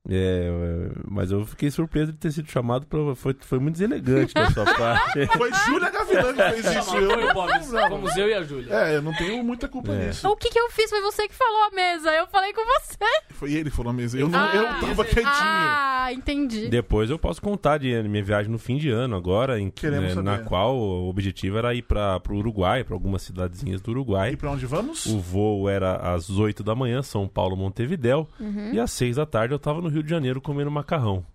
É, 0.10 0.16
é, 0.16 0.92
mas 1.10 1.32
eu 1.32 1.46
fiquei 1.46 1.72
surpreso 1.72 2.12
de 2.12 2.18
ter 2.18 2.32
sido 2.32 2.50
chamado 2.50 2.86
pra. 2.86 3.16
Foi, 3.16 3.36
foi 3.40 3.60
muito 3.60 3.74
deselegante 3.74 4.34
da 4.34 4.50
sua 4.52 4.66
parte. 4.76 5.26
Foi 5.38 5.52
Júlia 5.66 5.90
Gavilã 5.90 6.34
que 6.34 6.62
fez 6.62 6.66
isso. 6.78 6.84
foi 6.92 7.04
Eu, 7.04 7.30
o 7.30 7.34
Bob. 7.34 7.52
Fomos 7.90 8.16
eu 8.18 8.30
e 8.30 8.34
a 8.34 8.44
Júlia. 8.44 8.74
é, 8.74 8.96
eu 8.98 9.02
não 9.02 9.14
tenho 9.14 9.44
muita 9.44 9.68
culpa 9.68 9.92
É. 9.94 10.08
nisso. 10.08 10.28
O 10.30 10.36
que 10.36 10.50
que 10.50 10.60
eu 10.60 10.70
fiz? 10.70 10.90
Foi 10.90 11.02
você 11.02 11.28
que 11.28 11.34
falou 11.34 11.64
a 11.64 11.72
mesa. 11.76 12.12
Eu 12.12 12.28
falei 12.28 12.54
com 12.54 12.62
você. 12.66 12.98
Foi 13.32 13.52
ele 13.54 13.70
que 13.70 13.76
falou 13.76 13.92
mesmo. 13.94 14.20
Eu, 14.20 14.30
não, 14.30 14.40
Ah, 14.40 14.52
eu 14.56 14.88
tava 14.88 15.04
quietinho. 15.06 15.26
Ah, 15.28 16.10
entendi. 16.14 16.68
Depois 16.68 17.10
eu 17.10 17.18
posso 17.18 17.42
contar 17.42 17.80
de 17.80 18.02
minha 18.04 18.24
viagem 18.24 18.52
no 18.52 18.60
fim 18.60 18.78
de 18.78 18.90
ano 18.90 19.16
agora, 19.16 19.60
em, 19.60 19.70
Queremos 19.72 20.16
né, 20.16 20.22
na 20.22 20.40
qual 20.40 20.76
o 20.78 21.10
objetivo 21.10 21.58
era 21.58 21.74
ir 21.74 21.82
para 21.82 22.22
o 22.30 22.34
Uruguai, 22.36 22.84
para 22.84 22.94
algumas 22.96 23.24
cidadezinhas 23.24 23.82
do 23.82 23.92
Uruguai. 23.92 24.34
E 24.34 24.38
pra 24.38 24.52
onde 24.52 24.66
vamos? 24.66 25.06
O 25.08 25.20
voo 25.20 25.68
era 25.70 25.96
às 26.14 26.30
8 26.30 26.64
da 26.64 26.76
manhã, 26.76 27.02
São 27.02 27.28
Paulo, 27.28 27.56
Montevidéu. 27.58 28.30
Uhum. 28.40 28.72
E 28.74 28.80
às 28.80 28.92
6 28.92 29.16
da 29.16 29.26
tarde 29.26 29.54
eu 29.54 29.60
tava 29.60 29.82
no 29.82 29.95
Rio 29.96 30.04
de 30.04 30.10
Janeiro 30.10 30.42
comendo 30.42 30.70
macarrão. 30.72 31.26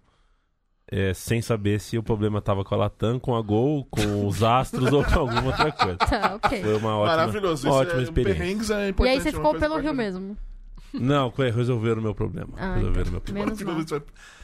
É, 0.93 1.15
sem 1.15 1.41
saber 1.41 1.81
se 1.81 1.97
o 1.97 2.03
problema 2.03 2.43
tava 2.43 2.65
com 2.65 2.75
a 2.75 2.79
Latam, 2.79 3.21
com 3.21 3.37
a 3.37 3.41
Gol, 3.41 3.85
com 3.85 4.27
os 4.27 4.43
Astros 4.43 4.93
ou 4.93 5.05
com 5.05 5.21
alguma 5.21 5.47
outra 5.47 5.71
coisa. 5.71 5.97
Tá, 6.11 6.35
ok. 6.35 6.63
Foi 6.63 6.77
uma 6.77 6.97
ótima, 6.97 7.17
Maravilhoso. 7.17 7.69
uma 7.69 7.71
Isso 7.75 7.81
ótima 7.83 8.01
é, 8.01 8.03
experiência. 8.03 8.75
é 8.75 8.95
E 8.99 9.09
aí 9.09 9.21
você 9.21 9.29
é 9.29 9.33
ficou 9.33 9.55
pelo 9.57 9.79
Rio 9.79 9.95
mesmo. 9.95 10.37
Não, 10.93 11.29
resolveram 11.31 12.01
o 12.01 12.03
meu 12.03 12.15
problema. 12.15 12.53
Ah, 12.57 12.75
resolveram 12.75 12.89
o 12.89 13.01
então. 13.01 13.13
meu 13.13 13.21
problema. 13.21 13.47
Menos 13.47 13.91
mal. 13.91 14.03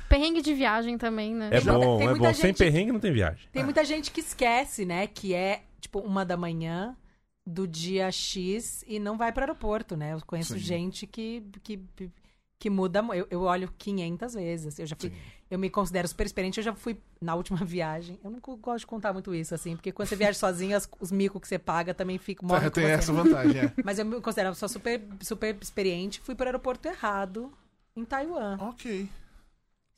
Perrengue 0.08 0.40
de 0.40 0.54
viagem 0.54 0.96
também, 0.96 1.34
né? 1.34 1.48
É 1.52 1.60
bom, 1.60 1.98
tem 1.98 2.08
é 2.08 2.14
bom. 2.14 2.32
Sem 2.32 2.46
gente- 2.50 2.58
perrengue 2.58 2.92
não 2.92 3.00
tem 3.00 3.12
viagem. 3.12 3.48
Tem 3.52 3.64
muita 3.64 3.84
gente 3.84 4.12
que 4.12 4.20
esquece, 4.20 4.84
né? 4.84 5.08
Que 5.08 5.34
é, 5.34 5.62
tipo, 5.80 5.98
uma 5.98 6.24
da 6.24 6.36
manhã 6.36 6.96
do 7.44 7.66
dia 7.66 8.10
X 8.10 8.84
e 8.86 8.98
não 8.98 9.16
vai 9.16 9.32
pro 9.32 9.42
aeroporto, 9.42 9.96
né? 9.96 10.14
Eu 10.14 10.20
conheço 10.24 10.54
Sim. 10.54 10.60
gente 10.60 11.06
que, 11.06 11.42
que, 11.62 11.80
que 12.58 12.70
muda. 12.70 13.02
mu- 13.02 13.14
Eu, 13.14 13.26
eu 13.30 13.42
olho 13.42 13.70
500 13.78 14.34
vezes. 14.34 14.78
Eu 14.78 14.86
já 14.86 14.96
fui. 14.96 15.12
Eu 15.50 15.58
me 15.58 15.70
considero 15.70 16.08
super 16.08 16.26
experiente. 16.26 16.58
Eu 16.58 16.64
já 16.64 16.74
fui 16.74 16.98
na 17.20 17.34
última 17.34 17.58
viagem. 17.64 18.18
Eu 18.24 18.30
não 18.30 18.40
gosto 18.40 18.80
de 18.80 18.86
contar 18.86 19.12
muito 19.12 19.34
isso, 19.34 19.54
assim, 19.54 19.76
porque 19.76 19.92
quando 19.92 20.08
você 20.08 20.16
viaja 20.16 20.38
sozinho, 20.38 20.76
as- 20.76 20.88
os 21.00 21.12
micos 21.12 21.40
que 21.40 21.48
você 21.48 21.58
paga 21.58 21.94
também 21.94 22.18
ficam. 22.18 22.48
tem 22.48 22.84
você. 22.84 22.90
essa 22.90 23.12
vantagem, 23.12 23.60
é. 23.60 23.72
Mas 23.84 23.98
eu 23.98 24.04
me 24.04 24.20
considero 24.20 24.48
uma 24.48 24.54
pessoa 24.54 24.68
super, 24.68 25.00
super 25.22 25.56
experiente. 25.60 26.20
Fui 26.20 26.34
pro 26.34 26.46
aeroporto 26.46 26.88
errado 26.88 27.52
em 27.94 28.04
Taiwan. 28.04 28.56
ok. 28.60 29.08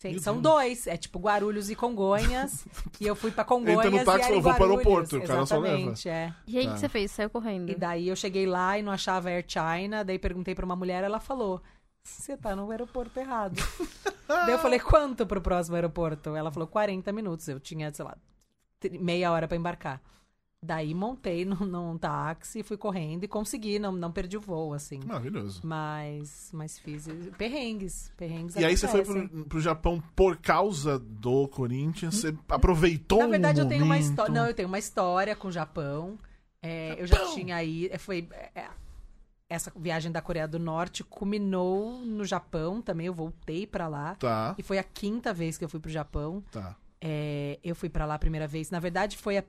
Sim, 0.00 0.16
são 0.20 0.34
Deus. 0.34 0.42
dois. 0.54 0.86
É 0.86 0.96
tipo 0.96 1.18
Guarulhos 1.18 1.70
e 1.70 1.74
Congonhas. 1.74 2.64
e 3.00 3.06
eu 3.06 3.16
fui 3.16 3.32
pra 3.32 3.42
Congonhas 3.44 3.80
Entra 3.86 3.90
no 3.98 4.04
táxi 4.04 4.20
e 4.20 4.22
falou, 4.28 4.42
"Vou 4.42 4.54
pro 4.54 4.62
Guarulhos". 4.66 4.86
aeroporto, 4.86 5.16
o 5.16 5.22
cara 5.26 5.44
só 5.46 5.58
leva. 5.58 5.74
Exatamente, 5.74 6.08
é. 6.08 6.32
E 6.46 6.56
aí 6.58 6.66
o 6.66 6.68
Tá. 6.68 6.74
que 6.74 6.80
você 6.80 6.88
fez? 6.88 7.10
Saiu 7.10 7.28
correndo. 7.30 7.68
E 7.70 7.74
daí 7.74 8.06
eu 8.08 8.14
cheguei 8.14 8.46
lá 8.46 8.78
e 8.78 8.82
não 8.82 8.92
achava 8.92 9.28
Air 9.28 9.44
China. 9.48 10.04
Daí 10.04 10.16
perguntei 10.18 10.54
pra 10.54 10.64
uma 10.64 10.76
mulher, 10.76 11.02
ela 11.02 11.18
falou: 11.18 11.60
Você 12.08 12.36
tá 12.36 12.54
no 12.54 12.70
aeroporto 12.70 13.18
errado. 13.18 13.56
daí 14.26 14.52
eu 14.52 14.58
falei: 14.58 14.80
Quanto 14.80 15.26
pro 15.26 15.40
próximo 15.40 15.76
aeroporto? 15.76 16.34
Ela 16.34 16.50
falou: 16.50 16.68
40 16.68 17.12
minutos. 17.12 17.48
Eu 17.48 17.60
tinha, 17.60 17.92
sei 17.92 18.04
lá, 18.04 18.16
meia 19.00 19.30
hora 19.32 19.46
pra 19.46 19.56
embarcar. 19.56 20.00
Daí 20.60 20.92
montei 20.92 21.44
num, 21.44 21.64
num 21.64 21.96
táxi, 21.96 22.64
fui 22.64 22.76
correndo 22.76 23.22
e 23.22 23.28
consegui, 23.28 23.78
não, 23.78 23.92
não 23.92 24.10
perdi 24.10 24.36
o 24.36 24.40
voo, 24.40 24.74
assim. 24.74 24.98
Maravilhoso. 25.06 25.60
Mas, 25.62 26.50
mas 26.52 26.78
fiz 26.80 27.06
perrengues. 27.36 28.12
Perrengues 28.16 28.56
E 28.56 28.64
aí 28.64 28.76
você 28.76 28.88
foi 28.88 29.04
pro, 29.04 29.44
pro 29.44 29.60
Japão 29.60 30.02
por 30.16 30.36
causa 30.38 30.98
do 30.98 31.46
Corinthians, 31.46 32.16
você 32.16 32.36
aproveitou 32.48 33.20
Na 33.20 33.28
verdade, 33.28 33.60
o 33.60 33.64
eu 33.64 33.68
tenho 33.68 33.84
uma 33.84 33.98
história. 33.98 34.34
Não, 34.34 34.46
eu 34.48 34.54
tenho 34.54 34.66
uma 34.66 34.80
história 34.80 35.36
com 35.36 35.46
o 35.46 35.52
Japão. 35.52 36.18
É, 36.60 37.00
eu 37.00 37.06
já 37.06 37.24
tinha 37.34 37.62
ido. 37.62 37.94
é, 37.94 37.98
Foi. 37.98 38.26
é, 38.32 38.50
é, 38.62 38.68
essa 39.48 39.72
viagem 39.76 40.12
da 40.12 40.20
Coreia 40.20 40.46
do 40.46 40.58
Norte 40.58 41.02
culminou 41.02 41.98
no 42.00 42.24
Japão 42.24 42.82
também. 42.82 43.06
Eu 43.06 43.14
voltei 43.14 43.66
pra 43.66 43.88
lá. 43.88 44.14
Tá, 44.16 44.54
E 44.58 44.62
foi 44.62 44.78
a 44.78 44.84
quinta 44.84 45.32
vez 45.32 45.56
que 45.56 45.64
eu 45.64 45.68
fui 45.68 45.80
pro 45.80 45.90
Japão. 45.90 46.42
tá. 46.52 46.76
É, 47.00 47.58
eu 47.62 47.74
fui 47.76 47.88
pra 47.88 48.04
lá 48.04 48.14
a 48.14 48.18
primeira 48.18 48.46
vez. 48.48 48.70
Na 48.70 48.80
verdade, 48.80 49.16
foi 49.16 49.38
a, 49.38 49.44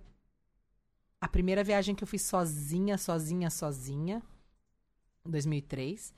a 1.20 1.28
primeira 1.28 1.64
viagem 1.64 1.96
que 1.96 2.04
eu 2.04 2.08
fiz 2.08 2.22
sozinha, 2.22 2.98
sozinha, 2.98 3.50
sozinha. 3.50 4.22
Em 5.26 5.32
2003. 5.32 6.14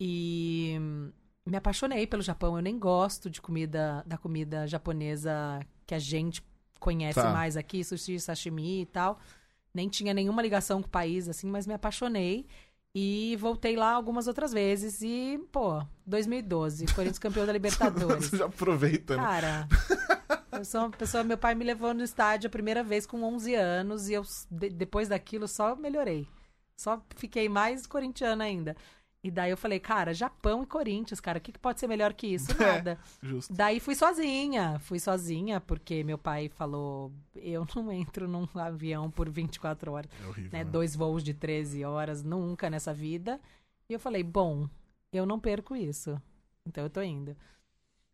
E 0.00 0.76
me 1.46 1.56
apaixonei 1.56 2.06
pelo 2.06 2.22
Japão. 2.22 2.56
Eu 2.56 2.62
nem 2.62 2.78
gosto 2.78 3.28
de 3.30 3.40
comida, 3.40 4.02
da 4.06 4.16
comida 4.16 4.66
japonesa 4.66 5.60
que 5.86 5.94
a 5.94 5.98
gente 5.98 6.42
conhece 6.78 7.20
Tá. 7.20 7.30
mais 7.30 7.56
aqui, 7.56 7.84
sushi, 7.84 8.18
sashimi 8.18 8.82
e 8.82 8.86
tal. 8.86 9.18
Nem 9.74 9.88
tinha 9.88 10.14
nenhuma 10.14 10.40
ligação 10.42 10.80
com 10.80 10.88
o 10.88 10.90
país, 10.90 11.28
assim, 11.28 11.46
mas 11.48 11.66
me 11.66 11.74
apaixonei. 11.74 12.46
E 12.94 13.36
voltei 13.38 13.76
lá 13.76 13.92
algumas 13.92 14.26
outras 14.26 14.52
vezes. 14.52 15.00
E, 15.02 15.38
pô, 15.52 15.80
2012, 16.06 16.86
Corinthians 16.86 17.18
campeão 17.18 17.46
da 17.46 17.52
Libertadores. 17.54 18.26
Você 18.26 18.36
já 18.38 18.46
aproveita, 18.46 19.16
né? 19.16 19.22
Cara, 19.22 19.68
eu 20.52 20.64
sou 20.64 20.80
uma 20.82 20.90
pessoa. 20.90 21.22
Meu 21.22 21.38
pai 21.38 21.54
me 21.54 21.64
levou 21.64 21.94
no 21.94 22.02
estádio 22.02 22.48
a 22.48 22.50
primeira 22.50 22.82
vez 22.82 23.06
com 23.06 23.22
11 23.22 23.54
anos 23.54 24.08
e 24.08 24.14
eu, 24.14 24.22
de- 24.50 24.70
depois 24.70 25.08
daquilo, 25.08 25.46
só 25.46 25.76
melhorei. 25.76 26.26
Só 26.76 27.00
fiquei 27.14 27.48
mais 27.48 27.86
corintiana 27.86 28.42
ainda. 28.44 28.74
E 29.22 29.30
daí 29.30 29.50
eu 29.50 29.56
falei, 29.56 29.78
cara, 29.78 30.14
Japão 30.14 30.62
e 30.62 30.66
Corinthians, 30.66 31.20
cara, 31.20 31.36
o 31.38 31.40
que, 31.42 31.52
que 31.52 31.58
pode 31.58 31.78
ser 31.78 31.86
melhor 31.86 32.14
que 32.14 32.26
isso? 32.26 32.50
É. 32.62 32.72
Nada. 32.76 32.98
Justo. 33.22 33.52
Daí 33.52 33.78
fui 33.78 33.94
sozinha. 33.94 34.78
Fui 34.78 34.98
sozinha 34.98 35.60
porque 35.60 36.02
meu 36.02 36.16
pai 36.16 36.48
falou: 36.48 37.12
eu 37.36 37.66
não 37.76 37.92
entro 37.92 38.26
num 38.26 38.48
avião 38.54 39.10
por 39.10 39.28
24 39.28 39.92
horas 39.92 40.10
É 40.22 40.26
horrível. 40.26 40.50
né, 40.52 40.64
né? 40.64 40.70
dois 40.70 40.96
voos 40.96 41.22
de 41.22 41.34
13 41.34 41.84
horas, 41.84 42.22
nunca 42.22 42.70
nessa 42.70 42.94
vida. 42.94 43.38
E 43.88 43.92
eu 43.92 44.00
falei, 44.00 44.22
bom, 44.22 44.68
eu 45.12 45.26
não 45.26 45.38
perco 45.38 45.76
isso. 45.76 46.20
Então 46.66 46.84
eu 46.84 46.90
tô 46.90 47.02
indo. 47.02 47.36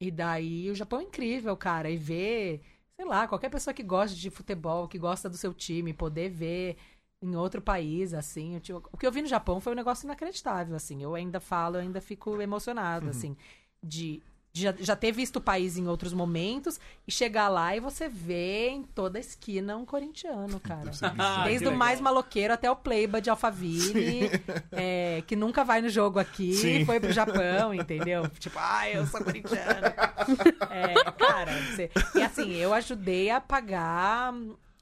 E 0.00 0.10
daí 0.10 0.70
o 0.70 0.74
Japão 0.74 0.98
é 1.00 1.04
incrível, 1.04 1.56
cara. 1.56 1.88
E 1.88 1.96
ver, 1.96 2.62
sei 2.96 3.04
lá, 3.06 3.28
qualquer 3.28 3.48
pessoa 3.50 3.72
que 3.74 3.82
gosta 3.82 4.16
de 4.16 4.28
futebol, 4.30 4.88
que 4.88 4.98
gosta 4.98 5.28
do 5.28 5.36
seu 5.36 5.54
time, 5.54 5.92
poder 5.92 6.30
ver 6.30 6.76
em 7.22 7.34
outro 7.34 7.60
país, 7.62 8.12
assim. 8.14 8.58
tive- 8.60 8.78
o 8.92 8.96
que 8.96 9.06
eu 9.06 9.12
vi 9.12 9.22
no 9.22 9.28
Japão 9.28 9.60
foi 9.60 9.72
um 9.72 9.76
negócio 9.76 10.06
inacreditável, 10.06 10.76
assim. 10.76 11.02
Eu 11.02 11.14
ainda 11.14 11.40
falo, 11.40 11.76
eu 11.76 11.80
ainda 11.80 12.00
fico 12.00 12.40
emocionado, 12.40 13.08
assim. 13.08 13.36
De, 13.82 14.22
de 14.52 14.62
já, 14.62 14.74
já 14.78 14.96
ter 14.96 15.12
visto 15.12 15.36
o 15.36 15.40
país 15.40 15.76
em 15.76 15.86
outros 15.88 16.12
momentos 16.12 16.78
e 17.06 17.12
chegar 17.12 17.48
lá 17.48 17.74
e 17.76 17.80
você 17.80 18.08
vê 18.08 18.68
em 18.70 18.82
toda 18.82 19.18
a 19.18 19.20
esquina 19.20 19.76
um 19.76 19.84
corintiano, 19.84 20.58
cara. 20.60 20.90
Ah, 21.18 21.44
Desde 21.44 21.66
o 21.68 21.74
mais 21.76 22.00
maloqueiro 22.00 22.52
até 22.54 22.70
o 22.70 22.76
playboy 22.76 23.20
de 23.20 23.30
Alphaville, 23.30 24.30
é, 24.72 25.22
que 25.26 25.36
nunca 25.36 25.64
vai 25.64 25.80
no 25.82 25.88
jogo 25.88 26.18
aqui, 26.18 26.52
Sim. 26.54 26.84
foi 26.84 27.00
pro 27.00 27.12
Japão, 27.12 27.72
entendeu? 27.74 28.28
Tipo, 28.38 28.58
ai, 28.58 28.96
eu 28.96 29.06
sou 29.06 29.22
corintiano. 29.22 29.86
É, 30.70 30.94
cara, 31.12 31.52
você... 31.62 31.90
e 32.14 32.22
assim, 32.22 32.52
eu 32.54 32.74
ajudei 32.74 33.30
a 33.30 33.40
pagar 33.40 34.32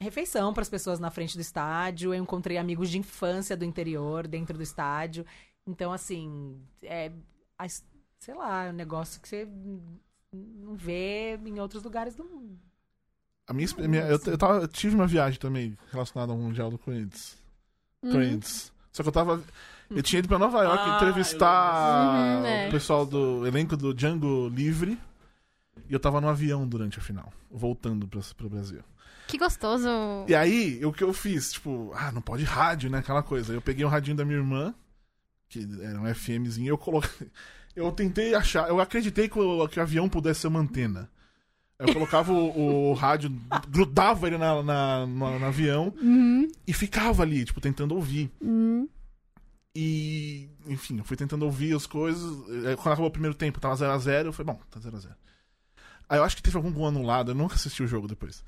refeição 0.00 0.52
para 0.52 0.62
as 0.62 0.68
pessoas 0.68 0.98
na 0.98 1.10
frente 1.10 1.36
do 1.36 1.40
estádio, 1.40 2.12
eu 2.14 2.22
encontrei 2.22 2.58
amigos 2.58 2.90
de 2.90 2.98
infância 2.98 3.56
do 3.56 3.64
interior 3.64 4.26
dentro 4.26 4.56
do 4.56 4.62
estádio. 4.62 5.24
Então, 5.66 5.92
assim, 5.92 6.60
é, 6.82 7.10
sei 8.18 8.34
lá, 8.34 8.64
é 8.64 8.70
um 8.70 8.74
negócio 8.74 9.20
que 9.20 9.28
você 9.28 9.48
não 10.32 10.74
vê 10.74 11.36
em 11.44 11.60
outros 11.60 11.82
lugares 11.82 12.14
do 12.14 12.24
mundo. 12.24 12.58
A 13.46 13.52
minha, 13.52 13.68
minha- 13.88 14.02
eu, 14.04 14.18
eu, 14.26 14.38
tava- 14.38 14.60
eu 14.62 14.68
tive 14.68 14.94
uma 14.94 15.06
viagem 15.06 15.38
também 15.38 15.76
relacionada 15.92 16.32
ao 16.32 16.38
Mundial 16.38 16.70
do 16.70 16.78
Corinthians. 16.78 17.36
Uhum. 18.02 18.12
Corinthians. 18.12 18.72
Só 18.92 19.02
que 19.02 19.08
eu 19.08 19.12
tava. 19.12 19.42
Eu 19.90 20.02
tinha 20.02 20.18
ido 20.18 20.28
pra 20.28 20.38
Nova 20.38 20.62
York 20.62 20.82
Ah, 20.82 20.96
entrevistar. 20.96 22.38
Uhum, 22.40 22.46
é. 22.46 22.68
o 22.68 22.70
pessoal 22.70 23.04
do 23.04 23.46
elenco 23.46 23.76
do 23.76 23.92
Django 23.94 24.48
Livre. 24.48 24.98
E 25.88 25.92
eu 25.92 26.00
tava 26.00 26.20
no 26.20 26.28
avião 26.28 26.66
durante 26.66 26.98
a 26.98 27.02
final, 27.02 27.30
voltando 27.50 28.06
pra, 28.08 28.20
pro 28.36 28.48
Brasil. 28.48 28.82
Que 29.34 29.38
gostoso. 29.38 29.88
E 30.28 30.34
aí, 30.34 30.84
o 30.84 30.92
que 30.92 31.02
eu 31.02 31.12
fiz? 31.12 31.52
Tipo, 31.54 31.92
ah, 31.96 32.12
não 32.12 32.22
pode 32.22 32.44
rádio, 32.44 32.88
né? 32.88 32.98
Aquela 32.98 33.20
coisa. 33.20 33.52
Eu 33.52 33.60
peguei 33.60 33.84
um 33.84 33.88
radinho 33.88 34.16
da 34.16 34.24
minha 34.24 34.38
irmã, 34.38 34.72
que 35.48 35.66
era 35.82 36.00
um 36.00 36.06
FMzinho, 36.14 36.66
e 36.66 36.68
eu 36.68 36.78
coloquei. 36.78 37.28
Eu 37.74 37.90
tentei 37.90 38.32
achar. 38.36 38.68
Eu 38.68 38.78
acreditei 38.78 39.28
que 39.28 39.36
o, 39.36 39.66
que 39.66 39.80
o 39.80 39.82
avião 39.82 40.08
pudesse 40.08 40.42
ser 40.42 40.46
uma 40.46 40.60
antena. 40.60 41.10
Eu 41.76 41.92
colocava 41.92 42.32
o, 42.32 42.90
o 42.90 42.94
rádio, 42.94 43.28
grudava 43.68 44.28
ele 44.28 44.38
na, 44.38 44.62
na- 44.62 45.04
no- 45.04 45.38
no 45.40 45.44
avião 45.46 45.92
Uhum, 46.00 46.46
e 46.64 46.72
ficava 46.72 47.24
ali, 47.24 47.44
tipo, 47.44 47.60
tentando 47.60 47.96
ouvir. 47.96 48.30
uhum. 48.40 48.88
E, 49.74 50.48
enfim, 50.68 50.98
eu 50.98 51.04
fui 51.04 51.16
tentando 51.16 51.44
ouvir 51.44 51.74
as 51.74 51.84
coisas. 51.84 52.30
Eh, 52.64 52.76
Quando 52.76 52.92
acabou 52.92 53.06
o 53.06 53.10
primeiro 53.10 53.34
tempo, 53.34 53.58
tava 53.58 53.74
0x0. 53.74 54.26
Eu 54.26 54.32
falei, 54.32 54.54
bom, 54.54 54.60
tá 54.70 54.78
0x0. 54.78 55.08
Aí 56.08 56.18
eu 56.18 56.22
acho 56.22 56.36
que 56.36 56.42
teve 56.44 56.56
algum 56.56 56.70
gol 56.72 56.86
anulado, 56.86 57.32
eu 57.32 57.34
nunca 57.34 57.56
assisti 57.56 57.82
o 57.82 57.88
jogo 57.88 58.06
depois. 58.06 58.44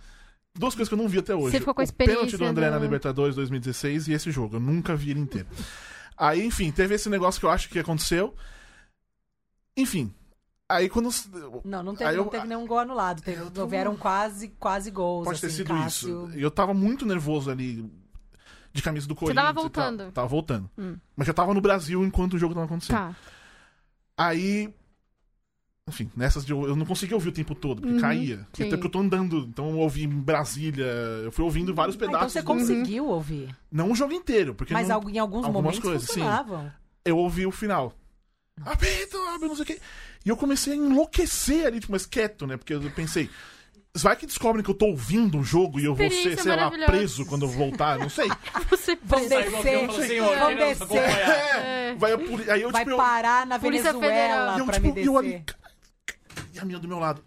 Duas 0.58 0.74
coisas 0.74 0.88
que 0.88 0.94
eu 0.94 0.98
não 0.98 1.08
vi 1.08 1.18
até 1.18 1.34
hoje. 1.34 1.52
Você 1.52 1.58
ficou 1.60 1.74
com 1.74 1.80
a 1.82 1.84
o 1.84 1.92
pênalti 1.92 2.16
do 2.20 2.26
experiência 2.26 2.50
André 2.50 2.70
na 2.70 2.78
do- 2.78 2.82
Libertadores 2.84 3.34
2016 3.34 4.08
e 4.08 4.12
esse 4.12 4.30
jogo. 4.30 4.56
Eu 4.56 4.60
nunca 4.60 4.96
vi 4.96 5.10
ele 5.10 5.20
inteiro. 5.20 5.46
Aí, 6.16 6.44
enfim, 6.44 6.70
teve 6.72 6.94
esse 6.94 7.08
negócio 7.10 7.38
que 7.38 7.46
eu 7.46 7.50
acho 7.50 7.68
que 7.68 7.78
aconteceu. 7.78 8.34
Enfim. 9.76 10.12
Aí 10.68 10.88
quando. 10.88 11.10
Não, 11.64 11.82
não 11.82 11.94
teve, 11.94 12.10
Aí 12.10 12.16
não 12.16 12.24
eu- 12.24 12.30
teve 12.30 12.46
nenhum 12.46 12.66
gol 12.66 12.78
anulado. 12.80 13.22
Teve, 13.22 13.40
eu 13.40 13.50
tô- 13.50 13.62
Houveram 13.62 13.96
quase, 13.96 14.48
quase 14.58 14.90
gols. 14.90 15.24
Pode 15.24 15.40
ter 15.40 15.46
assim, 15.46 15.56
sido 15.58 15.68
Cássio- 15.68 16.28
isso. 16.28 16.38
E 16.38 16.42
eu 16.42 16.50
tava 16.50 16.74
muito 16.74 17.04
nervoso 17.06 17.50
ali. 17.50 17.88
De 18.72 18.82
camisa 18.82 19.06
do 19.08 19.14
Corinthians. 19.14 19.42
tava 19.46 19.50
e 19.50 19.54
tal. 19.54 19.62
voltando? 19.84 20.12
Tava 20.12 20.26
voltando. 20.28 20.70
Hum. 20.76 20.96
Mas 21.16 21.26
já 21.26 21.32
tava 21.32 21.54
no 21.54 21.60
Brasil 21.62 22.04
enquanto 22.04 22.34
o 22.34 22.38
jogo 22.38 22.52
tava 22.52 22.66
acontecendo. 22.66 22.96
Tá. 22.96 23.16
Aí. 24.18 24.74
Enfim, 25.88 26.10
nessas 26.16 26.44
de 26.44 26.50
eu, 26.50 26.66
eu 26.66 26.74
não 26.74 26.84
conseguia 26.84 27.14
ouvir 27.16 27.28
o 27.28 27.32
tempo 27.32 27.54
todo, 27.54 27.80
porque 27.80 27.94
Uhum, 27.94 28.00
caía. 28.00 28.44
sim. 28.52 28.64
Até 28.64 28.70
porque 28.70 28.88
eu 28.88 28.90
tô 28.90 28.98
andando, 28.98 29.38
então 29.48 29.70
eu 29.70 29.78
ouvi 29.78 30.02
em 30.02 30.08
Brasília, 30.08 30.84
eu 31.22 31.30
fui 31.30 31.44
ouvindo 31.44 31.72
vários 31.72 31.94
Ah, 31.94 31.98
então 31.98 32.08
pedaços. 32.08 32.32
você 32.32 32.40
do- 32.42 32.44
conseguiu 32.46 33.06
ouvir. 33.06 33.54
Não 33.70 33.92
o 33.92 33.94
jogo 33.94 34.12
inteiro, 34.12 34.52
porque 34.52 34.72
Mas 34.74 34.88
não- 34.88 35.08
em 35.08 35.18
alguns 35.18 35.44
algumas 35.44 35.52
momentos 35.52 35.78
coisas, 35.78 36.02
sim. 36.08 36.14
funcionavam. 36.14 36.72
eu 37.04 37.16
ouvi 37.16 37.46
o 37.46 37.52
final. 37.52 37.92
Apito, 38.64 39.16
abre, 39.32 39.46
não 39.46 39.54
sei 39.54 39.62
o 39.62 39.66
quê. 39.66 39.80
E 40.24 40.28
eu 40.28 40.36
comecei 40.36 40.72
a 40.72 40.76
enlouquecer 40.76 41.66
ali, 41.66 41.78
tipo, 41.78 41.92
mas 41.92 42.04
quieto, 42.04 42.48
né? 42.48 42.56
Porque 42.56 42.74
eu 42.74 42.80
pensei, 42.90 43.30
vai 43.94 44.16
que 44.16 44.26
descobrem 44.26 44.64
que 44.64 44.70
eu 44.70 44.74
tô 44.74 44.86
ouvindo 44.86 45.38
o 45.38 45.44
jogo 45.44 45.78
e 45.78 45.84
eu 45.84 45.94
vou 45.94 46.10
ser, 46.10 46.36
sei 46.36 46.56
lá, 46.56 46.68
preso 46.68 47.24
quando 47.26 47.42
eu 47.42 47.48
voltar, 47.48 47.96
não 47.96 48.08
sei. 48.10 48.28
Você 48.68 48.98
Vão 49.04 49.20
e 49.24 49.28
descer, 49.28 49.50
fala, 49.86 50.02
"Senhor, 50.04 50.36
vão 50.36 50.56
descer. 50.56 50.82
acompanhar." 50.82 51.64
É, 51.64 51.94
vai 51.94 52.12
a 52.12 52.18
poli- 52.18 52.50
aí 52.50 52.62
eu, 52.62 52.72
Vai 52.72 52.80
tipo, 52.82 52.90
eu- 52.90 52.96
parar 52.96 53.46
na 53.46 53.56
Polícia 53.60 53.92
Venezuela 53.92 54.56
E 54.56 54.58
eu, 54.58 54.64
pra 54.66 54.74
tipo, 54.80 54.92
me 54.94 55.00
e 55.00 55.04
eu 55.06 55.16
ali. 55.16 55.44
E 56.56 56.58
a 56.58 56.64
minha 56.64 56.78
do 56.78 56.88
meu 56.88 56.98
lado. 56.98 57.22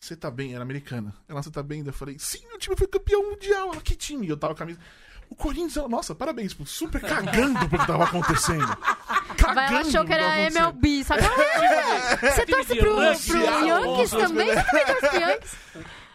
Você 0.00 0.14
tá 0.14 0.30
bem? 0.30 0.54
Era 0.54 0.62
americana. 0.62 1.12
Ela, 1.28 1.42
você 1.42 1.50
tá 1.50 1.62
bem? 1.62 1.84
Eu 1.84 1.92
falei, 1.92 2.16
sim, 2.18 2.46
meu 2.46 2.58
time 2.58 2.76
foi 2.76 2.86
campeão 2.86 3.30
mundial. 3.30 3.72
Ela, 3.72 3.82
que 3.82 3.96
time? 3.96 4.26
E 4.26 4.30
eu 4.30 4.36
tava 4.36 4.54
com 4.54 4.62
a 4.62 4.66
camisa. 4.66 4.80
O 5.28 5.34
Corinthians, 5.34 5.76
ela, 5.76 5.88
nossa, 5.88 6.14
parabéns, 6.14 6.52
tipo, 6.52 6.64
super 6.64 7.00
cagando 7.00 7.68
pro 7.68 7.78
que 7.78 7.86
tava 7.86 8.04
acontecendo. 8.04 8.64
Cagando 9.36 9.60
ela 9.60 9.80
achou 9.80 10.04
que 10.04 10.12
era. 10.12 10.40
MLB, 10.50 11.04
sabe? 11.04 11.22
Ah, 11.24 12.16
Você 12.16 12.46
torce 12.46 12.76
pro, 12.76 12.94
pro 12.94 13.02
Yankees 13.02 14.10
Boston, 14.10 14.18
também? 14.18 14.46
Você 14.46 14.64
também 14.64 14.86
torce 14.86 15.08
pro 15.08 15.20
Yankees? 15.20 15.56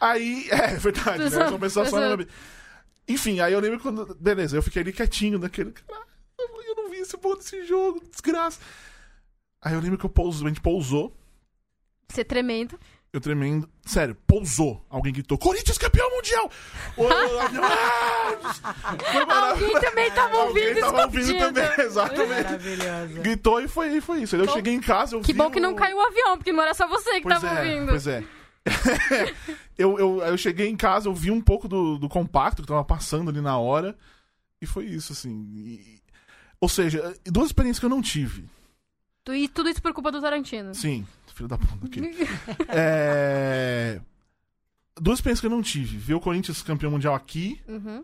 Aí, 0.01 0.47
é 0.49 0.67
verdade, 0.75 1.17
né? 1.19 1.29
Na 1.59 1.65
exato. 1.65 1.95
MLB. 1.95 2.27
Enfim, 3.07 3.39
aí 3.39 3.53
eu 3.53 3.59
lembro 3.59 3.79
quando. 3.79 4.15
Beleza, 4.19 4.57
eu 4.57 4.63
fiquei 4.63 4.81
ali 4.81 4.91
quietinho 4.91 5.37
naquele. 5.37 5.71
Caralho, 5.71 6.05
eu 6.67 6.75
não 6.75 6.89
vi 6.89 6.97
esse 6.97 7.17
porra 7.17 7.37
desse 7.37 7.65
jogo, 7.65 8.01
desgraça. 8.09 8.59
Aí 9.61 9.73
eu 9.73 9.79
lembro 9.79 9.97
que 9.97 10.05
eu 10.05 10.09
pouso, 10.09 10.43
a 10.45 10.49
gente 10.49 10.61
pousou. 10.61 11.15
Você 12.13 12.23
tremendo. 12.23 12.79
Eu 13.11 13.21
tremendo. 13.21 13.69
Sério, 13.85 14.15
pousou. 14.25 14.83
Alguém 14.89 15.13
gritou: 15.13 15.37
Corinthians 15.37 15.77
campeão 15.77 16.09
mundial! 16.15 16.49
O 16.97 17.05
avião, 17.39 17.63
ah! 17.63 18.95
Foi 19.11 19.25
maravilhoso. 19.25 19.75
Alguém 19.75 19.81
também 19.89 20.11
tava 20.11 20.37
Alguém 20.37 20.67
ouvindo 20.69 20.79
tava 20.79 21.01
ouvindo 21.03 21.37
também, 21.37 21.69
exatamente. 21.85 22.43
Maravilhoso. 22.43 23.21
Gritou 23.21 23.61
e 23.61 23.67
foi, 23.67 24.01
foi 24.01 24.21
isso. 24.23 24.35
Aí 24.35 24.41
eu 24.41 24.47
cheguei 24.51 24.73
em 24.73 24.81
casa, 24.81 25.15
eu 25.15 25.21
Que 25.21 25.31
vi 25.33 25.37
bom 25.37 25.51
que 25.51 25.59
não 25.59 25.73
o- 25.73 25.75
caiu 25.75 25.97
o 25.97 26.01
avião, 26.01 26.37
porque 26.37 26.51
não 26.51 26.63
era 26.63 26.73
só 26.73 26.87
você 26.87 27.15
que 27.15 27.21
Pois 27.21 27.39
tava 27.39 27.47
é, 27.59 27.59
ouvindo. 27.73 27.89
Pois 27.89 28.07
é. 28.07 28.23
eu, 29.77 29.99
eu, 29.99 30.21
eu 30.21 30.37
cheguei 30.37 30.67
em 30.69 30.75
casa, 30.75 31.07
eu 31.07 31.13
vi 31.13 31.29
um 31.31 31.41
pouco 31.41 31.67
do, 31.67 31.97
do 31.97 32.09
compacto 32.09 32.61
que 32.61 32.67
tava 32.67 32.83
passando 32.83 33.29
ali 33.29 33.41
na 33.41 33.57
hora. 33.57 33.95
E 34.61 34.65
foi 34.65 34.85
isso, 34.85 35.13
assim. 35.13 35.45
E- 35.53 36.01
ou 36.59 36.69
seja, 36.69 37.13
duas 37.25 37.47
experiências 37.47 37.79
que 37.79 37.85
eu 37.85 37.89
não 37.89 38.01
tive. 38.01 38.45
E 39.29 39.47
tudo 39.49 39.69
isso 39.69 39.81
por 39.81 39.93
culpa 39.93 40.11
do 40.11 40.21
Tarantino. 40.21 40.73
Sim, 40.73 41.05
filho 41.33 41.47
da 41.49 41.57
puta 41.57 41.85
aqui. 41.85 42.01
É... 42.69 43.99
Duas 44.99 45.17
experiências 45.19 45.39
que 45.41 45.47
eu 45.47 45.51
não 45.51 45.61
tive. 45.61 45.97
Ver 45.97 46.13
o 46.13 46.19
Corinthians 46.19 46.61
campeão 46.61 46.91
mundial 46.91 47.15
aqui 47.15 47.59
Uhum. 47.67 48.03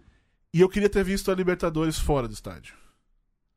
e 0.54 0.60
eu 0.62 0.68
queria 0.70 0.90
ter 0.90 1.04
visto 1.04 1.32
a 1.32 1.36
Libertadores 1.36 2.00
fora 2.00 2.28
do 2.28 2.34
estádio. 2.34 2.74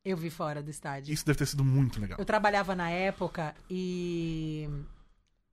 Eu 0.05 0.17
vi 0.17 0.29
fora 0.29 0.61
do 0.61 0.69
estádio. 0.69 1.13
Isso 1.13 1.25
deve 1.25 1.39
ter 1.39 1.45
sido 1.45 1.63
muito 1.63 1.99
legal. 1.99 2.19
Eu 2.19 2.25
trabalhava 2.25 2.75
na 2.75 2.89
época 2.89 3.55
e. 3.69 4.69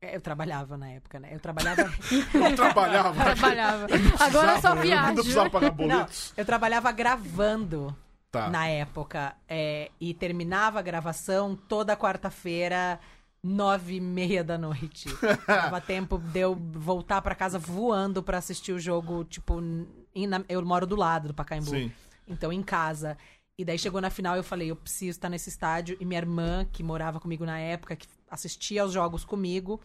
É, 0.03 0.16
Eu 0.16 0.21
trabalhava 0.21 0.77
na 0.77 0.89
época, 0.91 1.21
né? 1.21 1.29
Eu 1.33 1.39
trabalhava. 1.41 1.83
Eu 2.35 2.57
trabalhava. 2.57 3.14
Trabalhava. 3.35 3.87
Agora 4.18 4.53
eu 4.57 4.61
só 4.61 4.75
Precisava, 4.75 4.77
eu 4.81 4.83
viajo. 4.83 5.07
Não 5.09 5.14
precisava 5.14 5.51
pagar 5.51 5.68
Não, 5.68 5.75
boletos. 5.77 6.33
eu 6.37 6.45
trabalhava 6.45 6.91
gravando 6.93 7.97
Tá. 8.31 8.49
na 8.51 8.66
época. 8.68 9.35
é, 9.49 9.91
e 10.01 10.14
terminava 10.14 10.79
a 10.79 10.83
gravação 10.83 11.57
toda 11.57 11.97
quarta-feira, 11.97 12.99
nove 13.43 13.95
e 13.97 14.01
meia 14.01 14.45
da 14.45 14.59
noite. 14.59 15.09
Dava 15.47 15.80
tempo 15.80 16.18
de 16.18 16.41
eu 16.41 16.55
voltar 16.55 17.22
pra 17.22 17.34
casa 17.34 17.59
voando 17.59 18.22
pra 18.22 18.38
assistir 18.38 18.72
o 18.72 18.78
jogo, 18.78 19.24
tipo, 19.24 19.61
na- 19.61 20.45
eu 20.49 20.64
moro 20.64 20.86
do 20.86 20.97
lado 20.97 21.28
do 21.28 21.34
Pacaembu. 21.34 21.70
Sim. 21.70 21.93
Então, 22.28 22.53
em 22.53 22.62
casa. 22.62 23.16
E 23.59 23.64
daí 23.64 23.78
chegou 23.78 24.01
na 24.01 24.09
final 24.11 24.36
eu 24.36 24.43
falei, 24.45 24.70
eu 24.70 24.76
preciso 24.76 25.11
estar 25.18 25.28
nesse 25.28 25.49
estádio. 25.51 25.97
E 26.01 26.05
minha 26.05 26.18
irmã, 26.20 26.64
que 26.72 26.82
morava 26.82 27.20
comigo 27.20 27.45
na 27.45 27.59
época, 27.59 27.97
que 27.97 28.07
assistia 28.30 28.82
aos 28.82 28.93
jogos 28.93 29.24
comigo, 29.24 29.80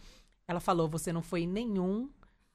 ela 0.48 0.60
falou: 0.60 0.88
você 0.88 1.12
não 1.12 1.22
foi 1.22 1.42
em 1.42 1.46
nenhum 1.48 2.08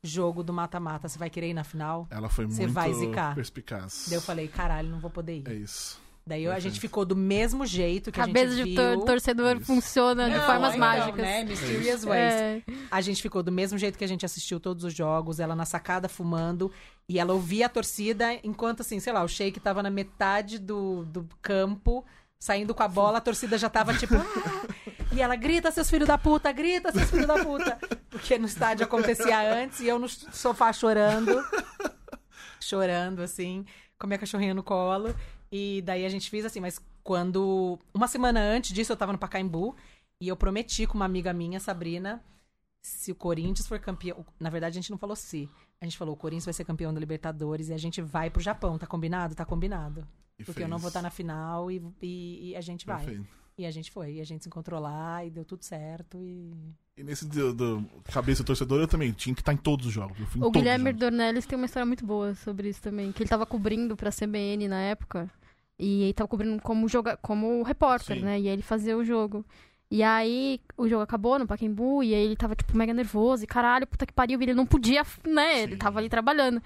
jogo 0.04 0.42
do 0.44 0.52
mata-mata, 0.52 1.08
você 1.08 1.20
vai 1.20 1.30
querer 1.30 1.50
ir 1.50 1.54
na 1.54 1.64
final? 1.64 2.08
Ela 2.10 2.28
foi 2.28 2.46
Você 2.48 2.62
muito 2.62 2.74
vai 2.74 2.92
zicar. 2.94 3.36
perspicaz. 3.36 4.06
Daí 4.08 4.18
eu 4.18 4.22
falei, 4.22 4.48
caralho, 4.48 4.90
não 4.90 5.00
vou 5.00 5.12
poder 5.12 5.38
ir. 5.40 5.48
É 5.48 5.54
isso. 5.54 6.02
Daí 6.26 6.46
a 6.48 6.52
gente 6.54 6.64
Perfeito. 6.64 6.82
ficou 6.82 7.04
do 7.04 7.16
mesmo 7.16 7.66
jeito 7.66 8.12
que 8.12 8.20
Cabeça 8.20 8.54
a 8.54 8.56
gente 8.58 8.70
de 8.70 8.76
viu. 8.76 8.96
tor- 8.98 9.06
torcedor 9.06 9.58
Isso. 9.58 9.66
funciona 9.66 10.30
de 10.30 10.38
Não, 10.38 10.46
formas 10.46 10.76
então, 10.76 10.80
mágicas. 10.80 11.18
Né? 11.22 11.44
Mysterious 11.44 12.04
ways. 12.04 12.34
É. 12.34 12.62
A 12.92 13.02
gente 13.02 13.22
ficou 13.22 13.42
do 13.42 13.52
mesmo 13.52 13.78
jeito 13.78 13.98
que 13.98 14.04
a 14.04 14.08
gente 14.08 14.24
assistiu 14.26 14.60
todos 14.60 14.84
os 14.84 14.94
jogos, 14.94 15.40
ela 15.40 15.56
na 15.56 15.66
sacada 15.66 16.08
fumando, 16.08 16.72
e 17.10 17.20
ela 17.20 17.34
ouvia 17.34 17.66
a 17.66 17.70
torcida 17.70 18.34
enquanto, 18.44 18.82
assim, 18.82 19.00
sei 19.00 19.12
lá, 19.12 19.24
o 19.24 19.28
Sheik 19.28 19.60
tava 19.60 19.82
na 19.82 19.90
metade 19.90 20.60
do, 20.60 21.04
do 21.06 21.28
campo, 21.42 22.06
saindo 22.40 22.74
com 22.76 22.84
a 22.84 22.88
bola, 22.88 23.18
a 23.18 23.22
torcida 23.22 23.58
já 23.58 23.70
tava 23.70 23.94
tipo. 23.96 24.14
"Ah!" 24.16 24.68
E 25.12 25.22
ela 25.22 25.36
grita, 25.36 25.72
seus 25.72 25.90
filhos 25.90 26.08
da 26.08 26.18
puta, 26.20 26.52
grita, 26.52 26.92
seus 26.92 27.10
filhos 27.10 27.28
da 27.28 27.44
puta. 27.44 27.78
Porque 28.10 28.38
no 28.38 28.46
estádio 28.46 28.86
acontecia 28.86 29.42
antes 29.42 29.80
e 29.82 29.88
eu 29.88 29.98
no 30.00 30.08
sofá 30.08 30.72
chorando. 30.72 31.44
chorando, 32.60 33.22
assim, 33.22 33.66
com 33.98 34.06
a 34.06 34.08
minha 34.08 34.20
cachorrinha 34.20 34.54
no 34.54 34.64
colo. 34.64 35.14
E 35.52 35.82
daí 35.84 36.06
a 36.06 36.10
gente 36.10 36.30
fez 36.30 36.46
assim, 36.46 36.60
mas 36.60 36.80
quando. 37.04 37.78
Uma 37.94 38.08
semana 38.08 38.40
antes 38.40 38.72
disso, 38.74 38.92
eu 38.92 38.98
tava 38.98 39.12
no 39.12 39.18
Pacaembu 39.20 39.76
e 40.20 40.28
eu 40.28 40.36
prometi 40.38 40.86
com 40.88 40.96
uma 40.96 41.06
amiga 41.06 41.34
minha, 41.34 41.60
Sabrina, 41.60 42.24
se 42.82 43.12
o 43.12 43.16
Corinthians 43.16 43.68
for 43.68 43.80
campeão. 43.80 44.26
Na 44.40 44.50
verdade, 44.50 44.78
a 44.78 44.82
gente 44.82 44.92
não 44.92 44.98
falou 44.98 45.16
se. 45.16 45.50
A 45.82 45.86
gente 45.86 45.98
falou, 45.98 46.14
o 46.14 46.18
Corinthians 46.18 46.46
vai 46.46 46.54
ser 46.54 46.64
campeão 46.64 46.94
da 46.94 47.00
Libertadores 47.00 47.70
e 47.70 47.74
a 47.74 47.78
gente 47.78 48.02
vai 48.02 48.30
pro 48.30 48.42
Japão. 48.42 48.78
Tá 48.78 48.86
combinado? 48.88 49.34
Tá 49.36 49.44
combinado. 49.44 50.08
E 50.40 50.44
Porque 50.44 50.64
eu 50.64 50.68
não 50.68 50.78
fez. 50.78 50.82
vou 50.84 50.88
estar 50.90 51.02
na 51.02 51.10
final 51.10 51.70
e, 51.72 51.82
e- 52.02 52.50
e 52.52 52.56
a 52.56 52.62
gente 52.62 52.86
vai. 52.86 53.04
Perfeito. 53.04 53.28
E 53.58 53.66
a 53.66 53.72
gente 53.72 53.92
foi. 53.92 54.14
E 54.14 54.22
a 54.22 54.24
gente 54.24 54.44
se 54.44 54.48
encontrou 54.50 54.80
lá 54.80 55.26
e 55.26 55.30
deu 55.30 55.44
tudo 55.44 55.64
certo. 55.66 56.18
E. 56.24 56.54
E 56.98 57.04
nesse 57.04 57.28
do, 57.28 57.54
do 57.54 57.86
cabeça 58.12 58.42
do 58.44 58.46
torcedor, 58.48 58.80
eu 58.80 58.88
também 58.88 59.12
tinha 59.12 59.34
que 59.36 59.42
estar 59.42 59.54
em 59.54 59.58
todos 59.58 59.88
os 59.88 59.94
jogos. 59.94 60.18
Eu 60.20 60.26
fui 60.28 60.40
em 60.40 60.44
O 60.44 60.50
Guilherme. 60.52 60.94
Dornelles 60.94 61.46
tem 61.46 61.58
uma 61.58 61.66
história 61.66 61.86
muito 61.86 62.06
boa 62.06 62.34
sobre 62.36 62.70
isso 62.70 62.82
também. 62.82 63.12
Que 63.12 63.24
ele 63.24 63.30
tava 63.30 63.46
cobrindo 63.46 63.96
pra 63.98 64.12
CBN 64.12 64.68
na 64.68 64.80
época. 64.82 65.30
E 65.84 66.04
ele 66.04 66.14
tava 66.14 66.28
cobrindo 66.28 66.62
como, 66.62 66.88
joga... 66.88 67.18
como 67.18 67.64
repórter, 67.64 68.18
Sim. 68.18 68.24
né? 68.24 68.40
E 68.40 68.48
aí 68.48 68.54
ele 68.54 68.62
fazia 68.62 68.96
o 68.96 69.04
jogo. 69.04 69.44
E 69.90 70.04
aí 70.04 70.62
o 70.78 70.88
jogo 70.88 71.02
acabou 71.02 71.38
no 71.40 71.48
Pacaembu 71.48 72.04
e 72.04 72.14
aí 72.14 72.24
ele 72.24 72.36
tava, 72.36 72.56
tipo, 72.56 72.78
mega 72.78 72.94
nervoso. 72.94 73.44
E 73.44 73.48
caralho, 73.48 73.88
puta 73.88 74.06
que 74.06 74.14
pariu. 74.14 74.40
Ele 74.42 74.54
não 74.54 74.66
podia, 74.66 75.04
né? 75.28 75.64
Ele 75.64 75.72
Sim. 75.74 75.78
tava 75.80 76.00
ali 76.00 76.08
trabalhando. 76.08 76.62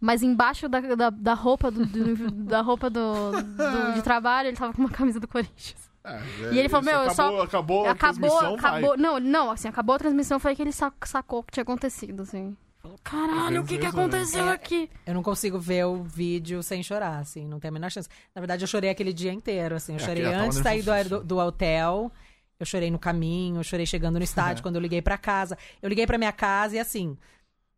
Mas 0.00 0.22
embaixo 0.22 0.68
da, 0.68 0.80
da, 0.80 1.10
da 1.10 1.34
roupa, 1.34 1.70
do, 1.70 1.84
do- 1.86 2.30
da 2.44 2.60
roupa 2.60 2.90
do, 2.90 3.32
do- 3.32 3.94
de 3.94 4.02
trabalho, 4.02 4.48
ele 4.48 4.56
tava 4.56 4.72
com 4.74 4.82
uma 4.82 4.90
camisa 4.90 5.18
do 5.18 5.26
Corinthians. 5.26 5.88
É, 6.04 6.20
E 6.52 6.58
ele 6.58 6.68
falou, 6.68 6.82
isso 6.86 6.90
meu, 6.90 7.00
eu 7.04 7.10
acabou, 7.10 7.14
só- 7.38 7.42
acabou 7.42 7.86
a 7.86 7.90
acabou, 7.90 8.28
transmissão, 8.30 8.54
acabou. 8.54 8.96
Não, 8.96 9.18
não, 9.18 9.50
assim, 9.50 9.66
acabou 9.68 9.96
a 9.96 9.98
transmissão, 9.98 10.38
foi 10.38 10.54
que 10.54 10.62
ele 10.62 10.72
sac- 10.72 11.06
sacou 11.06 11.40
o 11.40 11.42
que 11.42 11.52
tinha 11.52 11.62
acontecido, 11.62 12.22
assim. 12.22 12.56
Falou, 12.88 13.00
caralho, 13.04 13.60
o 13.62 13.64
que 13.66 13.76
que 13.78 13.86
aconteceu 13.86 14.48
É, 14.48 14.52
aqui? 14.52 14.88
Eu 15.04 15.12
não 15.14 15.22
consigo 15.22 15.58
ver 15.58 15.84
o 15.84 16.02
vídeo 16.02 16.62
sem 16.62 16.82
chorar, 16.82 17.18
assim, 17.18 17.46
não 17.46 17.60
tem 17.60 17.68
a 17.68 17.72
menor 17.72 17.90
chance. 17.90 18.08
Na 18.34 18.40
verdade, 18.40 18.64
eu 18.64 18.68
chorei 18.68 18.88
aquele 18.90 19.12
dia 19.12 19.32
inteiro, 19.32 19.74
assim. 19.76 19.92
Eu 19.92 19.96
É, 20.00 20.04
chorei 20.04 20.22
tava 20.24 20.36
antes 20.36 20.56
de 20.58 20.62
sair 20.62 20.82
do, 20.82 21.08
do, 21.18 21.24
do 21.24 21.36
hotel, 21.38 22.10
eu 22.58 22.66
chorei 22.66 22.90
no 22.90 22.98
caminho, 22.98 23.58
eu 23.60 23.64
chorei 23.64 23.84
chegando 23.86 24.16
no 24.18 24.24
estádio, 24.24 24.60
É. 24.60 24.62
quando 24.62 24.76
eu 24.76 24.80
liguei 24.82 25.02
pra 25.02 25.18
casa. 25.18 25.56
Eu 25.82 25.88
liguei 25.88 26.06
pra 26.06 26.16
minha 26.18 26.32
casa 26.32 26.76
e, 26.76 26.78
assim, 26.78 27.16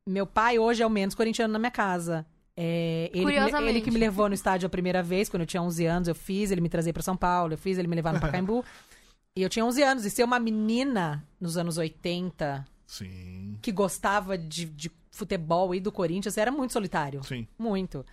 meu 0.06 0.26
pai 0.26 0.58
hoje 0.58 0.82
é 0.82 0.86
o 0.86 0.90
menos 0.90 1.14
corintiano 1.14 1.52
na 1.52 1.58
minha 1.58 1.70
casa. 1.70 2.24
É, 2.56 3.04
ele, 3.04 3.10
que 3.12 3.18
me- 3.18 3.24
Curiosamente. 3.24 3.68
ele 3.70 3.80
que 3.80 3.90
me 3.90 3.98
levou 3.98 4.28
no 4.28 4.34
estádio 4.34 4.66
a 4.66 4.70
primeira 4.70 5.02
vez, 5.02 5.28
quando 5.28 5.40
eu 5.42 5.46
tinha 5.46 5.62
11 5.62 5.86
anos, 5.86 6.08
eu 6.08 6.14
fiz, 6.14 6.50
ele 6.50 6.60
me 6.60 6.68
trazia 6.68 6.92
pra 6.92 7.02
São 7.02 7.16
Paulo, 7.16 7.54
eu 7.54 7.58
fiz 7.58 7.78
ele 7.78 7.88
me 7.88 7.96
levar 7.96 8.12
no 8.12 8.20
Pacaembu. 8.20 8.64
e 9.36 9.42
eu 9.42 9.48
tinha 9.48 9.64
11 9.64 9.82
anos, 9.82 10.04
e 10.04 10.10
ser 10.10 10.24
uma 10.24 10.38
menina 10.38 11.24
nos 11.40 11.56
anos 11.56 11.78
80 11.78 12.64
Sim, 12.86 13.56
que 13.62 13.70
gostava 13.72 14.36
de, 14.36 14.64
de 14.66 14.90
futebol 15.10 15.74
e 15.74 15.80
do 15.80 15.90
Corinthians 15.92 16.38
era 16.38 16.50
muito 16.50 16.72
solitário. 16.72 17.22
sim. 17.24 17.46
Muito. 17.58 18.04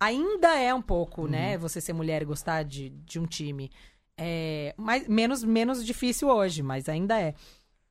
Ainda 0.00 0.58
é 0.58 0.72
um 0.74 0.78
Uhum. 0.78 0.82
pouco, 0.82 1.28
né? 1.28 1.56
Você 1.58 1.80
ser 1.80 1.92
mulher 1.92 2.22
e 2.22 2.24
gostar 2.24 2.64
de, 2.64 2.90
de 2.90 3.20
um 3.20 3.26
time. 3.26 3.70
É, 4.18 4.74
mais, 4.76 5.06
menos, 5.06 5.44
menos 5.44 5.84
difícil 5.86 6.28
hoje, 6.28 6.62
mas 6.62 6.88
ainda 6.88 7.20
é. 7.20 7.34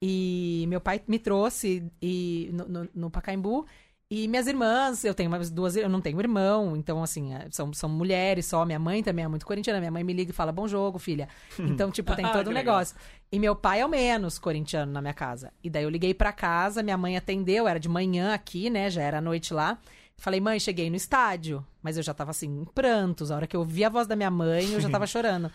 E 0.02 0.66
meu 0.68 0.82
pai 0.82 1.02
me 1.08 1.18
trouxe 1.20 1.90
e, 2.02 2.50
no, 2.54 2.68
no, 2.68 2.90
no 2.94 3.10
Pacaembu. 3.12 3.66
E 4.14 4.28
minhas 4.28 4.46
irmãs, 4.46 5.06
eu 5.06 5.14
tenho 5.16 5.30
umas 5.30 5.50
duas, 5.50 5.74
eu 5.78 5.88
não 5.88 6.02
tenho 6.02 6.20
irmão, 6.20 6.76
então 6.76 7.02
assim, 7.02 7.34
é, 7.34 7.48
são, 7.50 7.72
são 7.72 7.88
mulheres 7.88 8.46
só. 8.46 8.66
Minha 8.66 8.78
mãe 8.78 9.02
também 9.02 9.24
é 9.24 9.28
muito 9.30 9.46
corintiana. 9.46 9.80
Minha 9.80 9.90
mãe 9.90 10.04
me 10.04 10.12
liga 10.12 10.32
e 10.32 10.34
fala: 10.34 10.52
bom 10.52 10.68
jogo, 10.68 11.00
filha. 11.00 11.30
Então, 11.58 11.90
tipo, 11.90 12.14
tem 12.14 12.26
Ah, 12.26 12.30
todo 12.32 12.50
um 12.50 12.54
negócio. 12.54 12.94
E 13.32 13.40
meu 13.40 13.56
pai 13.56 13.80
é 13.80 13.86
o 13.86 13.90
menos 13.90 14.38
corintiano 14.38 14.92
na 14.92 15.02
minha 15.02 15.14
casa. 15.14 15.54
E 15.64 15.70
daí 15.70 15.84
eu 15.84 15.90
liguei 15.90 16.14
pra 16.14 16.34
casa, 16.34 16.84
minha 16.84 16.98
mãe 16.98 17.16
atendeu, 17.16 17.70
era 17.70 17.80
de 17.80 17.88
manhã 17.88 18.34
aqui, 18.34 18.70
né? 18.70 18.90
Já 18.90 19.02
era 19.02 19.22
noite 19.22 19.54
lá. 19.54 19.78
Falei, 20.18 20.42
mãe, 20.42 20.60
cheguei 20.60 20.90
no 20.90 20.98
estádio. 20.98 21.66
Mas 21.82 21.96
eu 21.96 22.04
já 22.04 22.14
tava 22.14 22.32
assim, 22.32 22.48
em 22.62 22.66
prantos. 22.66 23.32
A 23.32 23.38
hora 23.38 23.48
que 23.48 23.56
eu 23.56 23.62
ouvi 23.62 23.86
a 23.86 23.90
voz 23.90 24.06
da 24.08 24.16
minha 24.16 24.30
mãe, 24.30 24.74
eu 24.74 24.82
já 24.82 24.90
tava 24.90 25.08
chorando. 25.08 25.50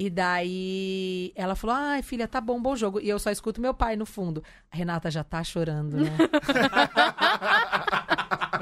E 0.00 0.08
daí 0.08 1.32
ela 1.34 1.56
falou: 1.56 1.74
ai, 1.74 2.02
filha, 2.02 2.28
tá 2.28 2.40
bom, 2.40 2.62
bom 2.62 2.76
jogo. 2.76 3.00
E 3.00 3.08
eu 3.08 3.18
só 3.18 3.32
escuto 3.32 3.60
meu 3.60 3.74
pai 3.74 3.96
no 3.96 4.06
fundo. 4.06 4.44
A 4.70 4.76
Renata 4.76 5.10
já 5.10 5.24
tá 5.24 5.42
chorando, 5.42 5.96
né? 5.96 6.16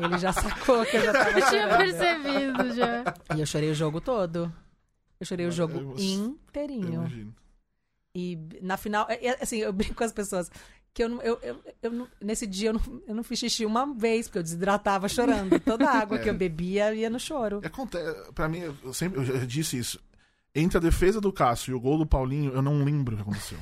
Ele 0.03 0.19
já 0.19 0.33
sacou 0.33 0.85
que 0.87 0.97
eu 0.97 1.05
já 1.05 1.13
tava 1.13 1.31
Eu 1.39 1.49
tinha 1.49 1.63
chorando. 1.63 1.79
percebido 1.79 2.75
já. 2.75 3.15
E 3.37 3.41
eu 3.41 3.47
chorei 3.47 3.71
o 3.71 3.75
jogo 3.75 4.01
todo. 4.01 4.53
Eu 5.19 5.27
chorei 5.27 5.47
o 5.47 5.51
jogo 5.51 5.79
Eu- 5.79 5.91
eu 5.93 5.99
inteirinho. 5.99 6.95
imagino. 6.95 7.35
E 8.15 8.39
na 8.63 8.77
final, 8.77 9.07
é- 9.09 9.27
é, 9.27 9.43
assim, 9.43 9.59
eu 9.59 9.73
brinco 9.73 9.95
com 9.95 10.05
as 10.05 10.13
pessoas 10.13 10.51
que 10.93 11.03
eu, 11.05 11.09
não- 11.09 11.23
eu, 11.23 11.39
eu, 11.43 11.63
eu 11.83 11.91
não- 11.93 12.09
nesse 12.21 12.47
dia 12.47 12.71
eu 12.71 12.75
não, 12.75 13.03
eu 13.07 13.15
não 13.15 13.23
fiz 13.23 13.39
xixi 13.39 13.65
uma 13.67 13.95
vez, 13.95 14.27
porque 14.27 14.39
eu 14.39 14.43
desidratava 14.43 15.09
chorando. 15.09 15.59
Toda 15.61 15.89
a 15.89 15.99
água 15.99 16.19
que 16.19 16.29
eu 16.29 16.35
bebia 16.35 16.95
ia 16.95 17.11
no 17.11 17.21
choro. 17.21 17.61
Acontece, 17.65 18.33
pra 18.33 18.49
mim, 18.49 18.61
eu 18.83 18.93
sempre 18.95 19.21
eu 19.21 19.25
já 19.25 19.45
disse 19.45 19.79
isso. 19.79 20.01
Entre 20.59 20.79
a 20.79 20.81
defesa 20.81 21.21
do 21.21 21.33
Cássio 21.33 21.73
e 21.73 21.75
o 21.75 21.81
gol 21.81 21.99
do 21.99 22.07
Paulinho, 22.07 22.53
eu 22.53 22.63
não 22.63 22.83
lembro 22.83 23.15
o 23.15 23.17
que 23.17 23.23
aconteceu. 23.23 23.59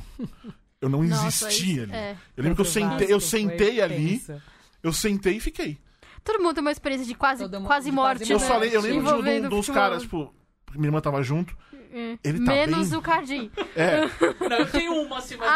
Eu 0.81 0.89
não 0.89 1.03
Nossa, 1.05 1.27
existia 1.49 1.83
isso- 1.83 1.83
ali. 1.83 1.93
é. 1.93 2.17
Eu 2.37 2.43
lembro 2.45 2.55
que 2.57 2.61
eu 2.63 2.65
sentei, 2.73 3.13
eu 3.13 3.21
sentei 3.21 3.81
ali, 3.81 4.19
tenso. 4.21 4.43
eu 4.83 4.93
sentei 4.93 5.37
e 5.37 5.41
fiquei. 5.41 5.79
Todo 6.23 6.41
mundo 6.43 6.55
tem 6.55 6.61
uma 6.63 6.71
experiência 6.73 7.07
de 7.07 7.15
quase, 7.15 7.43
Todo 7.43 7.55
mundo- 7.59 7.67
quase 7.67 7.91
de 7.91 7.93
morte, 7.95 8.19
quase 8.21 8.33
Eu 8.33 8.39
né? 8.39 8.47
falei, 8.47 8.71
eu 8.77 8.81
lembro 8.81 9.01
de 9.03 9.07
um, 9.07 9.11
Envolvendo 9.11 9.49
dos 9.51 9.67
futebol. 9.67 9.75
caras, 9.83 10.03
tipo, 10.03 10.35
minha 10.75 10.87
irmã 10.89 11.01
tava 11.01 11.23
junto. 11.23 11.57
É. 11.93 12.19
Ele 12.25 12.45
tá 12.45 12.53
Menos 12.53 12.89
bem? 12.91 12.99
o 12.99 13.03
Cardim. 13.03 13.51
É, 13.77 14.01
Não, 14.49 14.57
eu 14.59 14.67
tenho 14.71 14.95
uma 15.03 15.19
assim, 15.19 15.37
mas 15.37 15.49
Ah, 15.49 15.53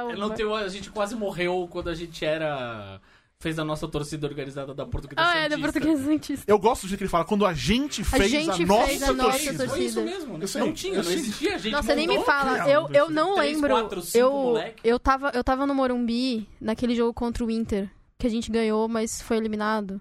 não 0.00 0.04
era. 0.08 0.12
Eu 0.14 0.18
não 0.20 0.26
uma. 0.28 0.34
tenho, 0.34 0.54
a 0.54 0.68
gente 0.68 0.90
quase 0.90 1.14
morreu 1.16 1.68
quando 1.70 1.88
a 1.90 1.94
gente 1.94 2.24
era. 2.24 3.00
Fez 3.42 3.58
a 3.58 3.64
nossa 3.64 3.88
torcida 3.88 4.24
organizada 4.28 4.72
da 4.72 4.86
Portuguesa 4.86 5.20
Ah, 5.20 5.36
é, 5.36 5.48
da. 5.48 5.58
Portuguesa 5.58 6.04
Santista. 6.04 6.44
eu 6.46 6.56
gosto 6.60 6.82
do 6.82 6.88
jeito 6.88 6.98
que 6.98 7.02
ele 7.02 7.10
fala, 7.10 7.24
quando 7.24 7.44
a 7.44 7.52
gente 7.52 8.04
fez 8.04 8.22
a, 8.22 8.28
gente 8.28 8.64
nossa, 8.64 8.86
fez 8.86 9.02
a 9.02 9.12
nossa 9.12 9.30
torcida. 9.30 9.68
Foi 9.68 9.80
isso 9.80 10.00
mesmo, 10.00 10.38
né? 10.38 10.46
Não 10.54 10.72
tinha, 10.72 10.94
eu 10.98 11.02
não 11.02 11.10
existia, 11.10 11.56
a 11.56 11.58
gente 11.58 11.72
Nossa, 11.72 11.94
nem 11.96 12.06
me 12.06 12.22
fala. 12.24 12.70
Eu, 12.70 12.88
eu 12.92 13.10
não 13.10 13.34
Três, 13.34 13.54
lembro. 13.56 13.70
quatro, 13.74 14.00
cinco 14.00 14.16
eu, 14.18 14.32
moleque. 14.32 14.80
eu, 14.88 14.96
tava, 15.00 15.32
eu 15.34 15.42
tava 15.42 15.66
no 15.66 15.74
Morumbi, 15.74 16.48
naquele 16.60 16.94
jogo 16.94 17.12
contra 17.12 17.44
o 17.44 17.50
Inter, 17.50 17.90
que 18.16 18.28
a 18.28 18.30
gente 18.30 18.48
ganhou, 18.48 18.86
mas 18.88 19.20
foi 19.20 19.38
eliminado. 19.38 20.00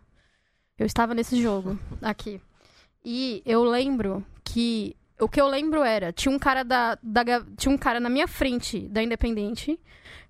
Eu 0.77 0.85
estava 0.85 1.15
nesse 1.15 1.41
jogo, 1.41 1.79
aqui. 1.99 2.39
E 3.03 3.41
eu 3.43 3.63
lembro 3.63 4.23
que. 4.43 4.95
O 5.21 5.29
que 5.29 5.39
eu 5.39 5.47
lembro 5.47 5.83
era, 5.83 6.11
tinha 6.11 6.33
um 6.33 6.39
cara 6.39 6.63
da, 6.63 6.97
da 7.01 7.23
tinha 7.55 7.71
um 7.71 7.77
cara 7.77 7.99
na 7.99 8.09
minha 8.09 8.27
frente 8.27 8.89
da 8.89 9.03
Independente. 9.03 9.79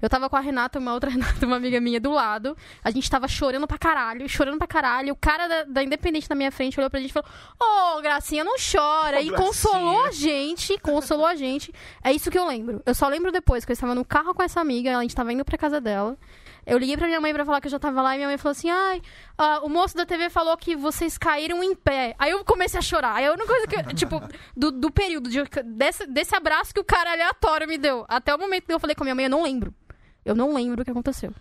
Eu 0.01 0.09
tava 0.09 0.29
com 0.29 0.35
a 0.35 0.39
Renata, 0.39 0.79
uma 0.79 0.93
outra 0.93 1.09
Renata, 1.11 1.45
uma 1.45 1.55
amiga 1.55 1.79
minha 1.79 1.99
do 1.99 2.11
lado. 2.11 2.57
A 2.83 2.91
gente 2.91 3.09
tava 3.09 3.25
chorando 3.27 3.65
pra 3.67 3.77
caralho, 3.77 4.27
chorando 4.27 4.57
pra 4.57 4.67
caralho. 4.67 5.13
O 5.13 5.15
cara 5.15 5.47
da, 5.47 5.63
da 5.63 5.83
Independente 5.83 6.29
na 6.29 6.35
minha 6.35 6.51
frente 6.51 6.77
olhou 6.77 6.89
pra 6.89 6.99
gente 6.99 7.11
e 7.11 7.13
falou: 7.13 7.29
Ô, 7.57 8.01
Gracinha, 8.01 8.43
não 8.43 8.55
chora. 8.57 9.17
Ô, 9.17 9.21
e 9.21 9.29
Gracinha. 9.29 9.37
consolou 9.37 10.05
a 10.05 10.11
gente, 10.11 10.77
consolou 10.79 11.25
a 11.25 11.35
gente. 11.35 11.71
É 12.03 12.11
isso 12.11 12.29
que 12.29 12.37
eu 12.37 12.45
lembro. 12.45 12.81
Eu 12.85 12.93
só 12.93 13.07
lembro 13.07 13.31
depois 13.31 13.63
que 13.63 13.71
eu 13.71 13.73
estava 13.73 13.95
no 13.95 14.03
carro 14.03 14.33
com 14.33 14.43
essa 14.43 14.59
amiga, 14.59 14.97
a 14.97 15.01
gente 15.01 15.15
tava 15.15 15.31
indo 15.31 15.45
pra 15.45 15.57
casa 15.57 15.79
dela. 15.79 16.17
Eu 16.65 16.77
liguei 16.77 16.95
pra 16.97 17.07
minha 17.07 17.19
mãe 17.19 17.33
pra 17.33 17.43
falar 17.45 17.59
que 17.61 17.67
eu 17.67 17.71
já 17.71 17.79
tava 17.79 18.01
lá 18.01 18.13
e 18.13 18.17
minha 18.17 18.27
mãe 18.27 18.37
falou 18.37 18.51
assim: 18.51 18.69
ai, 18.69 19.01
ah, 19.37 19.59
o 19.63 19.69
moço 19.69 19.95
da 19.95 20.05
TV 20.05 20.29
falou 20.29 20.55
que 20.57 20.75
vocês 20.75 21.17
caíram 21.17 21.63
em 21.63 21.75
pé. 21.75 22.15
Aí 22.19 22.31
eu 22.31 22.43
comecei 22.45 22.77
a 22.79 22.81
chorar. 22.81 23.15
Aí 23.15 23.25
a 23.25 23.31
única 23.31 23.47
coisa 23.47 23.67
que, 23.67 23.95
tipo, 23.95 24.21
do, 24.55 24.71
do 24.71 24.91
período, 24.91 25.29
de, 25.29 25.41
desse, 25.65 26.05
desse 26.07 26.35
abraço 26.35 26.73
que 26.73 26.79
o 26.79 26.83
cara 26.85 27.11
aleatório 27.11 27.67
me 27.67 27.77
deu. 27.77 28.05
Até 28.07 28.33
o 28.33 28.37
momento 28.39 28.65
que 28.65 28.73
eu 28.73 28.79
falei 28.79 28.95
com 28.95 29.03
a 29.03 29.05
minha 29.05 29.15
mãe, 29.15 29.25
eu 29.25 29.31
não 29.31 29.43
lembro. 29.43 29.73
Eu 30.23 30.35
não 30.35 30.53
lembro 30.53 30.81
o 30.81 30.85
que 30.85 30.91
aconteceu. 30.91 31.33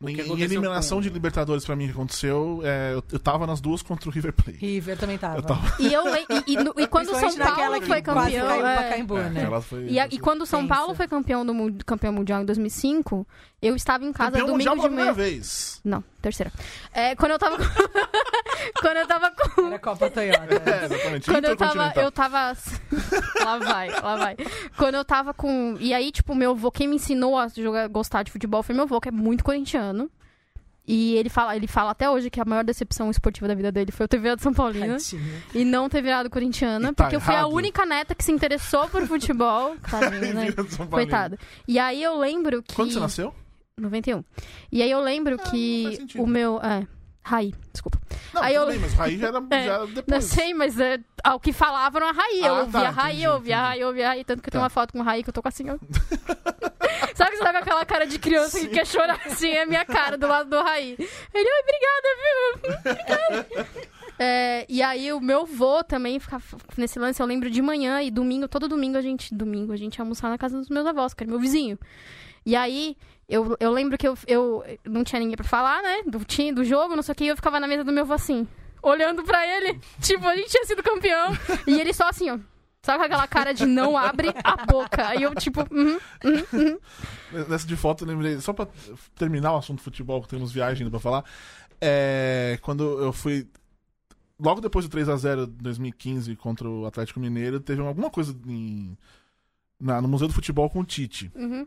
Em, 0.00 0.14
que 0.14 0.22
em 0.22 0.40
eliminação 0.42 0.98
com- 0.98 1.02
de 1.02 1.08
Libertadores 1.08 1.64
pra 1.64 1.74
mim 1.74 1.86
que 1.86 1.90
aconteceu, 1.90 2.60
é, 2.62 2.92
eu, 2.94 3.02
eu 3.10 3.18
tava 3.18 3.48
nas 3.48 3.60
duas 3.60 3.82
contra 3.82 4.08
o 4.08 4.12
River 4.12 4.32
Plate. 4.32 4.56
River 4.56 4.96
também 4.96 5.18
tava. 5.18 5.38
Eu 5.38 5.42
tava. 5.42 5.74
E, 5.82 5.92
eu, 5.92 6.04
e, 6.14 6.52
e 6.52 6.56
no- 6.56 6.72
e 6.78 6.86
quando 6.86 7.08
o 7.08 7.14
São 7.16 7.34
Paulo 7.36 7.82
foi 7.82 8.00
campeão. 8.00 8.64
é, 8.64 8.74
pra 8.76 8.88
Caimbu, 8.90 9.16
né? 9.18 9.60
foi, 9.60 9.86
E, 9.88 9.98
a- 9.98 10.06
e 10.06 10.16
quando 10.20 10.42
o 10.42 10.46
São. 10.46 10.68
Paulo 10.68 10.94
foi 10.94 11.08
campeão, 11.08 11.44
do, 11.44 11.84
campeão 11.84 12.12
mundial 12.12 12.40
em 12.40 12.44
2005, 12.44 13.26
eu 13.60 13.74
estava 13.74 14.04
em 14.04 14.12
casa 14.12 14.30
Campeão 14.30 14.46
domingo 14.46 14.88
de 14.88 14.94
manhã. 14.94 15.12
vez. 15.12 15.80
Não, 15.84 16.02
terceira. 16.22 16.52
É, 16.92 17.16
quando 17.16 17.32
eu 17.32 17.38
tava 17.38 17.56
quando 18.80 18.96
eu 18.96 19.06
tava 19.06 19.30
com... 19.32 19.66
Era 19.66 19.78
Copa 19.78 20.10
Toyota. 20.10 20.54
É, 20.54 20.84
exatamente. 20.84 21.30
Quando 21.30 21.44
eu 21.44 21.56
tava, 21.56 21.92
eu 21.96 22.12
tava. 22.12 22.56
lá 23.44 23.58
vai, 23.58 23.90
lá 23.90 24.16
vai. 24.16 24.36
Quando 24.76 24.94
eu 24.94 25.04
tava 25.04 25.34
com. 25.34 25.76
E 25.80 25.92
aí, 25.92 26.12
tipo, 26.12 26.34
meu 26.34 26.52
avô, 26.52 26.70
quem 26.70 26.86
me 26.86 26.96
ensinou 26.96 27.36
a 27.36 27.48
jogar, 27.48 27.88
gostar 27.88 28.22
de 28.22 28.30
futebol 28.30 28.62
foi 28.62 28.74
meu 28.74 28.84
avô, 28.84 29.00
que 29.00 29.08
é 29.08 29.12
muito 29.12 29.42
corintiano. 29.42 30.08
E 30.90 31.16
ele 31.16 31.28
fala, 31.28 31.54
ele 31.54 31.66
fala 31.66 31.90
até 31.90 32.08
hoje 32.08 32.30
que 32.30 32.40
a 32.40 32.46
maior 32.46 32.64
decepção 32.64 33.10
esportiva 33.10 33.46
da 33.46 33.54
vida 33.54 33.70
dele 33.70 33.92
foi 33.92 34.04
eu 34.04 34.08
ter 34.08 34.18
virado 34.18 34.40
São 34.40 34.54
Paulina 34.54 34.96
e 35.54 35.62
não 35.62 35.86
ter 35.86 36.00
virado 36.00 36.30
corintiana, 36.30 36.94
tá 36.94 37.04
porque 37.04 37.16
eu 37.16 37.20
fui 37.20 37.34
a 37.34 37.40
errado. 37.40 37.52
única 37.52 37.84
neta 37.84 38.14
que 38.14 38.24
se 38.24 38.32
interessou 38.32 38.88
por 38.88 39.06
futebol. 39.06 39.76
Tadinho, 39.90 40.32
né? 40.32 40.46
Coitada. 40.90 41.38
E 41.66 41.78
aí 41.78 42.02
eu 42.02 42.18
lembro 42.18 42.62
que. 42.62 42.74
Quando 42.74 42.90
você 42.90 43.00
nasceu? 43.00 43.34
91. 43.78 44.24
E 44.72 44.82
aí 44.82 44.90
eu 44.90 45.00
lembro 45.00 45.36
não 45.36 45.44
faz 45.44 45.52
que 45.52 46.18
o 46.20 46.26
meu. 46.26 46.60
É. 46.62 46.86
Raí, 47.20 47.52
desculpa. 47.74 47.98
Não, 48.32 48.42
Aí 48.42 48.54
eu- 48.54 48.66
bem, 48.66 48.78
mas 48.78 48.94
Raí 48.94 49.18
já 49.18 49.28
era, 49.28 49.38
É, 49.50 49.64
já 49.66 49.72
era 49.74 49.86
Não 49.86 49.92
depois. 49.92 50.24
sei, 50.24 50.54
mas 50.54 50.80
é, 50.80 50.98
ao 51.22 51.38
que 51.38 51.52
falavam 51.52 52.02
a 52.08 52.10
Raí. 52.10 52.40
Eu 52.40 52.54
Ah, 52.54 52.60
ouvia 52.60 52.80
tá, 52.80 52.88
a 52.88 52.90
Raí, 52.90 53.22
eu 53.22 53.32
ouvia. 53.32 53.60
Raí, 53.60 53.80
eu 53.80 53.88
ouvia 53.88 54.08
Raí. 54.08 54.24
Tanto 54.24 54.40
que 54.42 54.48
eu 54.48 54.52
tenho 54.52 54.60
Tá. 54.60 54.64
uma 54.64 54.70
foto 54.70 54.92
com 54.92 55.02
Raí 55.02 55.22
que 55.22 55.28
eu 55.28 55.32
tô 55.34 55.42
com 55.42 55.48
assim, 55.48 55.64
ó. 55.68 55.76
Sabe 57.14 57.32
que 57.32 57.36
você 57.36 57.44
tá 57.44 57.52
com 57.52 57.58
aquela 57.58 57.84
cara 57.84 58.06
de 58.06 58.18
criança 58.18 58.58
que 58.58 58.68
quer 58.68 58.86
chorar 58.86 59.20
assim? 59.26 59.50
É 59.50 59.62
a 59.62 59.66
minha 59.66 59.84
cara 59.84 60.16
do 60.16 60.26
lado 60.26 60.48
do 60.48 60.62
Raí. 60.62 60.96
Ele, 61.34 61.48
ai, 61.48 61.62
obrigada, 61.62 62.08
viu? 62.22 62.92
Obrigada. 62.92 63.68
É, 64.18 64.64
e 64.68 64.82
aí 64.82 65.12
o 65.12 65.20
meu 65.20 65.44
vô 65.44 65.84
também 65.84 66.18
ficava 66.18 66.42
nesse 66.76 66.98
lance, 66.98 67.20
eu 67.22 67.26
lembro 67.26 67.50
de 67.50 67.60
manhã 67.62 68.02
e 68.02 68.10
domingo, 68.10 68.48
todo 68.48 68.66
domingo 68.68 68.96
a 68.98 69.02
gente, 69.02 69.32
domingo 69.34 69.72
a 69.72 69.76
gente 69.76 69.96
ia 69.96 70.02
almoçar 70.02 70.28
na 70.30 70.36
casa 70.38 70.58
dos 70.58 70.68
meus 70.70 70.86
avós, 70.86 71.12
que 71.14 71.22
era 71.22 71.30
meu 71.30 71.38
vizinho. 71.38 71.78
E 72.48 72.56
aí, 72.56 72.96
eu, 73.28 73.54
eu 73.60 73.70
lembro 73.70 73.98
que 73.98 74.08
eu, 74.08 74.16
eu 74.26 74.64
não 74.86 75.04
tinha 75.04 75.20
ninguém 75.20 75.36
pra 75.36 75.44
falar, 75.46 75.82
né? 75.82 76.02
Do 76.06 76.24
time, 76.24 76.50
do 76.50 76.64
jogo, 76.64 76.96
não 76.96 77.02
sei 77.02 77.12
o 77.12 77.14
que, 77.14 77.24
e 77.24 77.28
eu 77.28 77.36
ficava 77.36 77.60
na 77.60 77.68
mesa 77.68 77.84
do 77.84 77.92
meu 77.92 78.04
avô 78.04 78.14
assim, 78.14 78.48
olhando 78.82 79.22
pra 79.22 79.46
ele, 79.46 79.78
tipo, 80.00 80.26
a 80.26 80.34
gente 80.34 80.48
tinha 80.48 80.64
sido 80.64 80.82
campeão. 80.82 81.32
E 81.66 81.78
ele 81.78 81.92
só 81.92 82.08
assim, 82.08 82.30
ó. 82.30 82.38
Sabe 82.80 83.00
com 83.00 83.04
aquela 83.04 83.26
cara 83.26 83.52
de 83.52 83.66
não 83.66 83.98
abre 83.98 84.28
a 84.42 84.64
boca? 84.64 85.08
Aí 85.08 85.22
eu, 85.24 85.34
tipo, 85.34 85.60
uhum, 85.70 85.98
uhum, 86.24 86.78
uhum. 87.34 87.44
Nessa 87.48 87.66
de 87.66 87.76
foto, 87.76 88.04
eu 88.04 88.08
lembrei, 88.08 88.40
só 88.40 88.54
pra 88.54 88.66
terminar 89.14 89.52
o 89.52 89.58
assunto 89.58 89.82
futebol, 89.82 90.22
que 90.22 90.28
temos 90.28 90.50
viagem 90.50 90.84
ainda 90.84 90.90
pra 90.90 91.00
falar. 91.00 91.24
É, 91.80 92.58
quando 92.62 92.82
eu 93.02 93.12
fui. 93.12 93.46
Logo 94.40 94.60
depois 94.62 94.88
do 94.88 94.96
3x0 94.96 95.46
de 95.46 95.52
2015 95.62 96.34
contra 96.36 96.66
o 96.66 96.86
Atlético 96.86 97.20
Mineiro, 97.20 97.60
teve 97.60 97.82
alguma 97.82 98.08
coisa 98.08 98.34
em, 98.46 98.96
na- 99.78 100.00
no 100.00 100.08
Museu 100.08 100.28
do 100.28 100.32
Futebol 100.34 100.70
com 100.70 100.80
o 100.80 100.84
Tite. 100.84 101.30
uhum. 101.34 101.66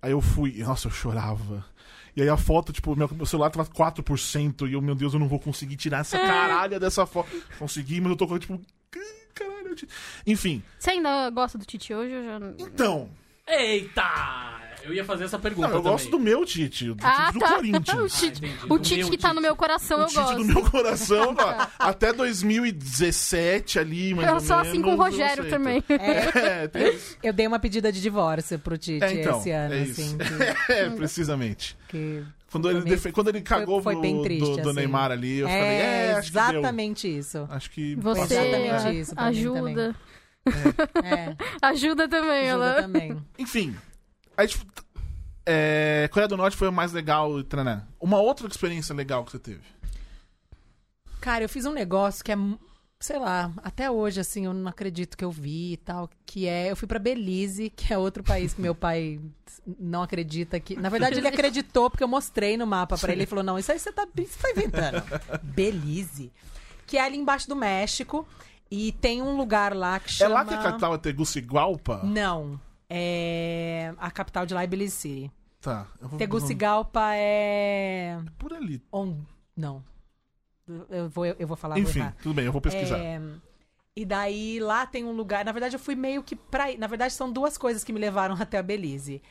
Aí 0.00 0.12
eu 0.12 0.20
fui, 0.20 0.52
nossa, 0.58 0.88
eu 0.88 0.92
chorava. 0.92 1.64
E 2.14 2.22
aí 2.22 2.28
a 2.28 2.36
foto, 2.36 2.72
tipo, 2.72 2.96
meu, 2.96 3.08
meu 3.12 3.26
celular 3.26 3.50
tava 3.50 3.68
4%, 3.68 4.68
e 4.68 4.72
eu, 4.72 4.80
meu 4.80 4.94
Deus, 4.94 5.12
eu 5.12 5.20
não 5.20 5.28
vou 5.28 5.38
conseguir 5.38 5.76
tirar 5.76 5.98
essa 6.00 6.18
caralha 6.18 6.80
dessa 6.80 7.04
foto. 7.04 7.28
Consegui, 7.58 8.00
mas 8.00 8.10
eu 8.10 8.16
tô 8.16 8.26
com, 8.26 8.38
tipo, 8.38 8.60
caralho. 9.34 9.76
Enfim, 10.26 10.62
Você 10.78 10.92
ainda 10.92 11.28
gosta 11.30 11.58
do 11.58 11.66
Tite 11.66 11.92
hoje? 11.92 12.12
Eu 12.12 12.24
já... 12.24 12.40
então. 12.58 13.10
Eita! 13.46 14.60
Eu 14.86 14.94
ia 14.94 15.04
fazer 15.04 15.24
essa 15.24 15.38
pergunta 15.38 15.66
Não, 15.68 15.74
eu 15.76 15.80
também. 15.82 15.92
gosto 15.92 16.10
do 16.10 16.18
meu 16.18 16.44
Tite, 16.44 16.86
do 16.92 16.96
Ah, 17.02 17.26
Tite 17.26 17.32
do 17.34 17.38
tá. 17.40 17.46
O 17.46 17.54
Corinthians. 17.56 18.12
Tite, 18.20 18.38
entendi. 18.46 18.64
o 18.64 18.68
Do 18.68 18.78
Tite 18.78 19.10
que 19.10 19.18
tá 19.18 19.28
Tite. 19.28 19.34
no 19.34 19.40
meu 19.42 19.56
coração, 19.56 19.98
o 19.98 20.02
eu 20.02 20.06
Tite 20.06 20.20
gosto. 20.20 20.36
do 20.38 20.44
meu 20.44 20.70
coração, 20.70 21.34
ó, 21.38 21.66
até 21.78 22.12
2017 22.12 23.78
ali, 23.78 24.14
mais 24.14 24.28
Eu 24.28 24.34
ou 24.34 24.40
sou 24.40 24.56
menos. 24.56 24.70
assim 24.70 24.82
com 24.82 24.92
o 24.94 24.96
Rogério 24.96 25.48
também. 25.50 25.82
É, 25.88 26.68
tem 26.68 26.94
isso. 26.94 27.16
Eu 27.22 27.32
dei 27.32 27.46
uma 27.46 27.58
pedida 27.58 27.90
de 27.90 28.00
divórcio 28.00 28.58
pro 28.58 28.78
Tite 28.78 29.04
É, 29.04 29.12
então, 29.20 29.38
esse 29.40 29.50
ano, 29.50 29.74
é 29.74 29.78
isso. 29.82 30.00
assim. 30.00 30.18
Que, 30.18 30.72
É, 30.72 30.90
precisamente. 30.90 31.76
que- 31.88 32.22
Quando 32.50 32.70
ele, 32.70 32.80
Foi 32.80 32.90
defe- 32.90 33.12
quando 33.12 33.28
ele 33.28 33.40
cagou 33.40 33.82
foi 33.82 33.94
do, 33.96 34.00
bem 34.00 34.22
triste, 34.22 34.40
do, 34.50 34.56
do 34.62 34.68
assim. 34.70 34.78
Neymar 34.78 35.10
ali, 35.10 35.38
eu 35.38 35.48
é, 35.48 35.50
falei, 35.58 35.76
é, 35.76 36.12
acho 36.12 36.28
que 36.28 36.32
deu. 36.38 36.42
exatamente 36.50 37.18
isso. 37.18 37.46
Acho 37.50 37.70
que 37.70 37.94
Você 37.96 38.34
exatamente 38.34 39.00
isso 39.00 39.12
ajuda. 39.16 39.94
É, 41.02 41.34
Ajuda 41.60 42.08
também, 42.08 42.48
ajuda 42.50 42.66
ela. 42.66 42.82
também. 42.82 43.16
Enfim. 43.36 43.74
Aí, 44.36 44.48
tipo, 44.48 44.64
é, 45.46 46.08
Coreia 46.12 46.28
do 46.28 46.36
Norte 46.36 46.56
foi 46.56 46.68
o 46.68 46.72
mais 46.72 46.92
legal. 46.92 47.38
e 47.38 47.44
taraná. 47.44 47.86
Uma 48.00 48.18
outra 48.18 48.46
experiência 48.48 48.94
legal 48.94 49.24
que 49.24 49.30
você 49.32 49.38
teve. 49.38 49.62
Cara, 51.20 51.44
eu 51.44 51.48
fiz 51.48 51.64
um 51.64 51.72
negócio 51.72 52.24
que 52.24 52.30
é, 52.32 52.36
sei 53.00 53.18
lá, 53.18 53.52
até 53.62 53.90
hoje, 53.90 54.20
assim, 54.20 54.46
eu 54.46 54.54
não 54.54 54.68
acredito 54.68 55.16
que 55.16 55.24
eu 55.24 55.30
vi 55.30 55.72
e 55.72 55.76
tal, 55.76 56.08
que 56.24 56.46
é, 56.46 56.70
eu 56.70 56.76
fui 56.76 56.86
pra 56.86 56.98
Belize, 56.98 57.70
que 57.74 57.92
é 57.92 57.98
outro 57.98 58.22
país 58.22 58.54
que 58.54 58.60
meu 58.60 58.74
pai 58.74 59.20
não 59.78 60.02
acredita 60.02 60.60
que... 60.60 60.76
Na 60.76 60.88
verdade, 60.88 61.18
ele 61.18 61.28
acreditou 61.28 61.90
porque 61.90 62.04
eu 62.04 62.08
mostrei 62.08 62.56
no 62.56 62.66
mapa 62.66 62.96
pra 62.98 63.12
ele 63.12 63.24
e 63.24 63.26
falou, 63.26 63.42
não, 63.44 63.58
isso 63.58 63.72
aí 63.72 63.78
você 63.78 63.92
tá, 63.92 64.06
você 64.14 64.38
tá 64.40 64.50
inventando. 64.50 65.02
Belize. 65.42 66.32
Que 66.86 66.96
é 66.98 67.04
ali 67.04 67.16
embaixo 67.16 67.48
do 67.48 67.56
México 67.56 68.26
e 68.70 68.92
tem 68.92 69.22
um 69.22 69.36
lugar 69.36 69.74
lá 69.74 69.98
que 69.98 70.08
É 70.10 70.12
chama... 70.12 70.34
lá 70.34 70.44
que 70.44 70.54
a 70.54 70.62
capital 70.62 70.94
é 70.94 70.98
Tegucigalpa? 70.98 72.02
Não, 72.04 72.60
é... 72.88 73.94
A 73.98 74.10
capital 74.10 74.46
de 74.46 74.54
lá 74.54 74.62
é 74.62 74.66
Belize 74.66 74.94
City. 74.96 75.32
Tá. 75.60 75.86
eu 76.00 76.08
vou- 76.08 76.18
Tegucigalpa 76.18 77.00
é... 77.14 78.18
Por 78.38 78.52
ali. 78.52 78.82
On... 78.92 79.16
Não. 79.56 79.82
Eu 80.90 81.08
vou, 81.08 81.24
eu 81.26 81.46
vou 81.46 81.56
falar, 81.56 81.74
vou 81.76 81.82
Enfim, 81.84 82.00
errar. 82.00 82.16
tudo 82.22 82.34
bem, 82.34 82.44
eu 82.44 82.52
vou 82.52 82.60
pesquisar. 82.60 82.98
É, 82.98 83.20
E 83.94 84.04
daí 84.04 84.58
lá 84.60 84.84
tem 84.86 85.04
um 85.04 85.12
lugar. 85.12 85.44
Na 85.44 85.52
verdade, 85.52 85.76
eu 85.76 85.80
fui 85.80 85.94
meio 85.94 86.22
que 86.22 86.34
pra. 86.36 86.76
Na 86.76 86.86
verdade, 86.88 87.12
são 87.14 87.32
duas 87.32 87.56
coisas 87.56 87.82
que 87.84 87.92
me 87.92 88.00
levaram 88.00 88.34
até 88.40 88.58
a 88.58 88.62
Belize. 88.62 89.22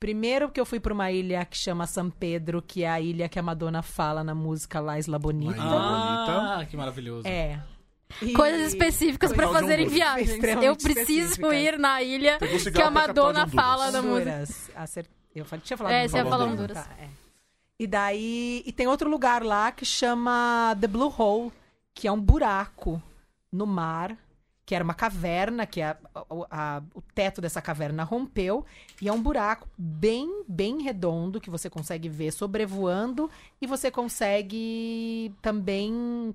Primeiro, 0.00 0.50
que 0.50 0.60
eu 0.60 0.66
fui 0.66 0.78
pra 0.80 0.92
uma 0.94 1.10
ilha 1.10 1.44
que 1.44 1.56
chama 1.56 1.86
San 1.86 2.10
Pedro, 2.10 2.62
que 2.62 2.84
é 2.84 2.90
a 2.90 3.00
ilha 3.00 3.28
que 3.28 3.38
a 3.38 3.42
Madonna 3.42 3.82
fala 3.82 4.22
na 4.22 4.34
música 4.34 4.78
La 4.80 4.98
Isla 4.98 5.18
Bonita. 5.18 5.52
Ilha 5.56 5.62
Ah, 5.64 6.54
bonita. 6.56 6.66
que 6.70 6.76
maravilhoso. 6.76 7.26
É. 7.26 7.60
E- 8.22 8.32
Coisas 8.32 8.68
específicas 8.72 9.32
pra 9.32 9.46
Coisa- 9.46 9.60
fazerem 9.60 9.86
Honduras. 9.86 9.92
viagens. 10.26 10.62
Eu 10.62 10.76
preciso 10.76 11.52
ir 11.52 11.78
na 11.78 12.02
ilha 12.02 12.38
que 12.72 12.82
a 12.82 12.90
Madonna 12.90 13.46
fala 13.48 13.90
da 13.90 14.00
música. 14.02 14.30
Honduras. 14.30 14.70
Acert... 14.74 15.08
Eu 15.34 15.44
falei- 15.44 15.62
tinha 15.64 15.76
falado 15.76 15.92
É, 15.92 16.06
você 16.08 16.16
ia 16.18 16.24
falar 16.24 16.44
Honduras. 16.46 16.78
Tá, 16.78 16.88
é. 16.98 17.08
E 17.78 17.86
daí. 17.88 18.62
E 18.64 18.72
tem 18.72 18.86
outro 18.86 19.10
lugar 19.10 19.42
lá 19.42 19.72
que 19.72 19.84
chama 19.84 20.76
The 20.80 20.86
Blue 20.86 21.12
Hole, 21.18 21.52
que 21.92 22.06
é 22.06 22.12
um 22.12 22.20
buraco 22.20 23.02
no 23.50 23.66
mar, 23.66 24.16
que 24.64 24.74
era 24.76 24.84
uma 24.84 24.94
caverna, 24.94 25.66
que 25.66 25.82
a- 25.82 25.96
a- 26.14 26.24
a- 26.50 26.82
o 26.94 27.02
teto 27.02 27.40
dessa 27.40 27.60
caverna 27.60 28.04
rompeu, 28.04 28.64
e 29.02 29.08
é 29.08 29.12
um 29.12 29.20
buraco 29.20 29.68
bem, 29.76 30.44
bem 30.48 30.80
redondo 30.82 31.40
que 31.40 31.50
você 31.50 31.68
consegue 31.68 32.08
ver 32.08 32.30
sobrevoando 32.32 33.28
e 33.60 33.66
você 33.66 33.90
consegue 33.90 35.34
também 35.42 36.34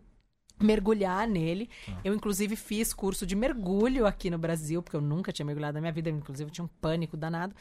mergulhar 0.60 1.28
nele. 1.28 1.70
Eu, 2.04 2.14
inclusive, 2.14 2.56
fiz 2.56 2.94
curso 2.94 3.26
de 3.26 3.36
mergulho 3.36 4.06
aqui 4.06 4.30
no 4.30 4.38
Brasil, 4.38 4.82
porque 4.84 4.96
eu 4.96 5.02
nunca 5.02 5.32
tinha 5.32 5.46
mergulhado 5.46 5.76
na 5.76 5.82
minha 5.82 5.94
vida, 5.94 6.10
inclusive 6.10 6.50
eu 6.50 6.54
tinha 6.54 6.66
um 6.66 6.70
pânico 6.82 7.16
danado, 7.16 7.56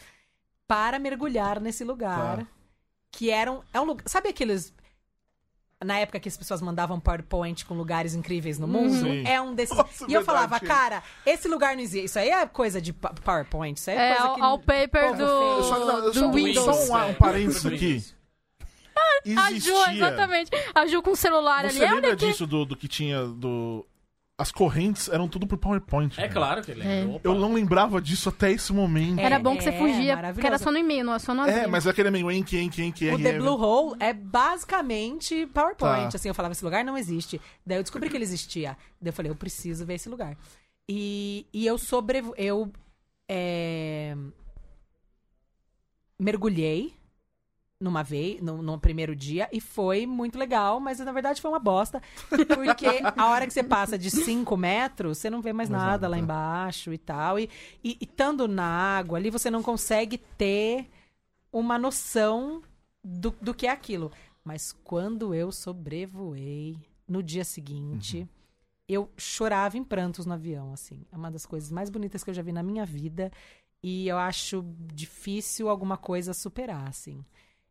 para 0.67 0.99
mergulhar 0.99 1.61
nesse 1.61 1.85
lugar. 1.85 2.39
Tá. 2.39 2.47
Que 3.11 3.31
eram. 3.31 3.63
É 3.73 3.81
um 3.81 3.85
lugar. 3.85 4.03
Sabe 4.07 4.29
aqueles. 4.29 4.75
Na 5.83 5.97
época 5.97 6.19
que 6.19 6.29
as 6.29 6.37
pessoas 6.37 6.61
mandavam 6.61 6.99
PowerPoint 6.99 7.65
com 7.65 7.73
lugares 7.75 8.13
incríveis 8.13 8.59
no 8.59 8.67
mundo? 8.67 8.93
Sim. 8.95 9.25
É 9.25 9.41
um 9.41 9.55
desses. 9.55 9.77
Nossa, 9.77 10.05
e 10.09 10.13
eu 10.13 10.21
verdade, 10.23 10.25
falava, 10.27 10.61
cara, 10.61 11.03
esse 11.25 11.47
lugar 11.47 11.77
não 11.77 11.83
existe. 11.83 12.07
Isso 12.07 12.19
aí 12.19 12.31
é 12.31 12.45
coisa 12.49 12.81
de 12.83 12.93
PowerPoint. 12.93 13.79
Isso 13.79 13.89
aí 13.89 13.97
é, 13.97 14.11
É, 14.11 14.17
coisa 14.17 14.45
ao, 14.45 14.59
que. 14.59 14.67
paper 14.67 15.05
Eu 15.21 15.63
só, 15.63 15.79
não, 15.79 15.87
do, 15.87 16.07
eu 16.09 16.13
do 16.13 16.19
só, 16.19 16.31
Windows. 16.33 16.65
só 16.65 16.95
um, 16.95 16.99
um 16.99 17.11
é. 17.11 17.13
parênteses 17.15 17.63
Do 17.63 17.69
aqui. 17.69 18.05
Windows. 19.25 19.47
A 19.47 19.51
Ju, 19.51 19.57
Existia. 19.57 19.95
exatamente. 19.95 20.51
A 20.75 20.87
Ju 20.87 21.03
com 21.03 21.11
o 21.13 21.17
celular 21.17 21.63
Você 21.69 21.77
ali. 21.79 21.85
Olha 21.87 21.95
lembra 21.95 22.13
aqui. 22.15 22.27
disso 22.27 22.47
do, 22.47 22.65
do 22.65 22.77
que 22.77 22.89
tinha 22.89 23.25
do. 23.27 23.85
As 24.41 24.53
correntes 24.53 25.09
eram 25.09 25.27
tudo 25.27 25.49
por 25.49 25.59
PowerPoint. 25.59 26.17
É 26.17 26.23
né? 26.23 26.29
claro 26.29 26.63
que 26.63 26.71
ele 26.71 26.83
É. 26.83 27.01
é. 27.03 27.21
Eu 27.25 27.35
não 27.35 27.53
lembrava 27.53 28.01
disso 28.01 28.29
até 28.29 28.53
esse 28.53 28.73
momento. 28.73 29.19
Era 29.19 29.37
bom 29.37 29.57
que 29.57 29.65
você 29.65 29.71
É, 29.71 29.79
fugia, 29.79 30.15
maravilhoso. 30.15 30.35
porque 30.35 30.47
era 30.47 30.59
só 30.59 30.71
no 30.71 30.79
e-mail, 30.79 31.05
não 31.05 31.13
é 31.15 31.19
só 31.19 31.35
no 31.35 31.43
É, 31.45 31.53
avião. 31.57 31.71
mas 31.73 31.87
é 31.87 31.91
aquele 31.91 32.09
meio 32.11 32.31
enque, 32.31 32.57
enque, 32.57 32.81
enque, 32.85 33.11
O 33.11 33.19
The 33.21 33.31
RR. 33.33 33.39
Blue 33.41 33.61
Hole 33.61 33.97
é 33.99 34.13
basicamente 34.13 35.45
PowerPoint. 35.47 36.13
Tá. 36.13 36.17
Assim, 36.17 36.29
eu 36.29 36.35
falava, 36.35 36.53
esse 36.53 36.65
lugar 36.65 36.85
não 36.85 36.97
existe. 36.97 37.41
Daí 37.67 37.79
eu 37.79 37.83
descobri 37.83 38.09
que 38.09 38.17
ele 38.17 38.23
existia. 38.25 38.77
Daí 39.01 39.09
eu 39.09 39.13
falei, 39.13 39.33
eu 39.33 39.35
preciso 39.37 39.85
ver 39.85 39.95
esse 39.95 40.09
lugar. 40.09 40.37
E, 40.89 41.45
e 41.53 41.67
eu 41.67 41.77
sobrevo... 41.77 42.33
Eu 42.39 42.73
é, 43.29 44.15
mergulhei 46.19 46.95
numa 47.81 48.03
vez, 48.03 48.41
no, 48.43 48.61
no 48.61 48.79
primeiro 48.79 49.15
dia, 49.15 49.49
e 49.53 49.61
foi 49.61 50.05
muito 50.07 50.37
legal, 50.37 50.81
mas 50.81 50.99
na 50.99 51.13
verdade 51.13 51.41
foi 51.41 51.51
uma 51.51 51.61
bosta. 51.61 52.03
Porque 52.29 52.87
a 53.17 53.29
hora 53.29 53.47
que 53.47 53.53
você 53.53 53.63
passa 53.63 53.97
de 53.97 54.11
5 54.11 54.57
metros, 54.57 55.19
você 55.19 55.31
não 55.31 55.41
vê 55.41 55.53
mais 55.53 55.71
Mais 55.71 55.81
nada, 55.83 55.93
nada, 55.93 56.09
lá 56.09 56.19
embaixo 56.19 56.93
e 56.93 56.99
tal. 56.99 57.39
E, 57.39 57.49
e, 57.85 57.97
e 58.01 58.05
estando 58.05 58.49
na 58.49 58.65
água 58.67 59.17
ali, 59.19 59.31
você 59.31 59.49
não 59.51 59.63
consegue 59.63 60.19
ter 60.19 60.89
uma 61.53 61.79
noção 61.79 62.63
do, 63.05 63.33
do 63.41 63.55
que 63.55 63.67
é 63.67 63.71
aquilo. 63.71 64.11
Mas 64.45 64.73
quando 64.83 65.33
eu 65.33 65.53
sobrevoei 65.53 66.77
no 67.07 67.23
dia 67.23 67.45
seguinte, 67.45 68.19
Uhum. 68.19 68.29
eu 68.89 69.11
chorava 69.17 69.79
em 69.79 69.85
prantos 69.85 70.27
no 70.27 70.33
avião, 70.35 70.73
assim. 70.73 71.07
É 71.13 71.17
uma 71.17 71.31
das 71.31 71.47
coisas 71.47 71.71
mais 71.71 71.91
bonitas 71.91 72.25
que 72.25 72.31
eu 72.31 72.35
já 72.35 72.43
vi 72.43 72.51
na 72.53 72.63
minha 72.63 72.85
vida. 72.85 73.31
E 73.83 74.09
eu 74.09 74.19
acho 74.19 74.65
difícil 74.93 75.69
alguma 75.69 75.97
coisa 75.97 76.35
superar, 76.35 76.89
assim. 76.89 77.25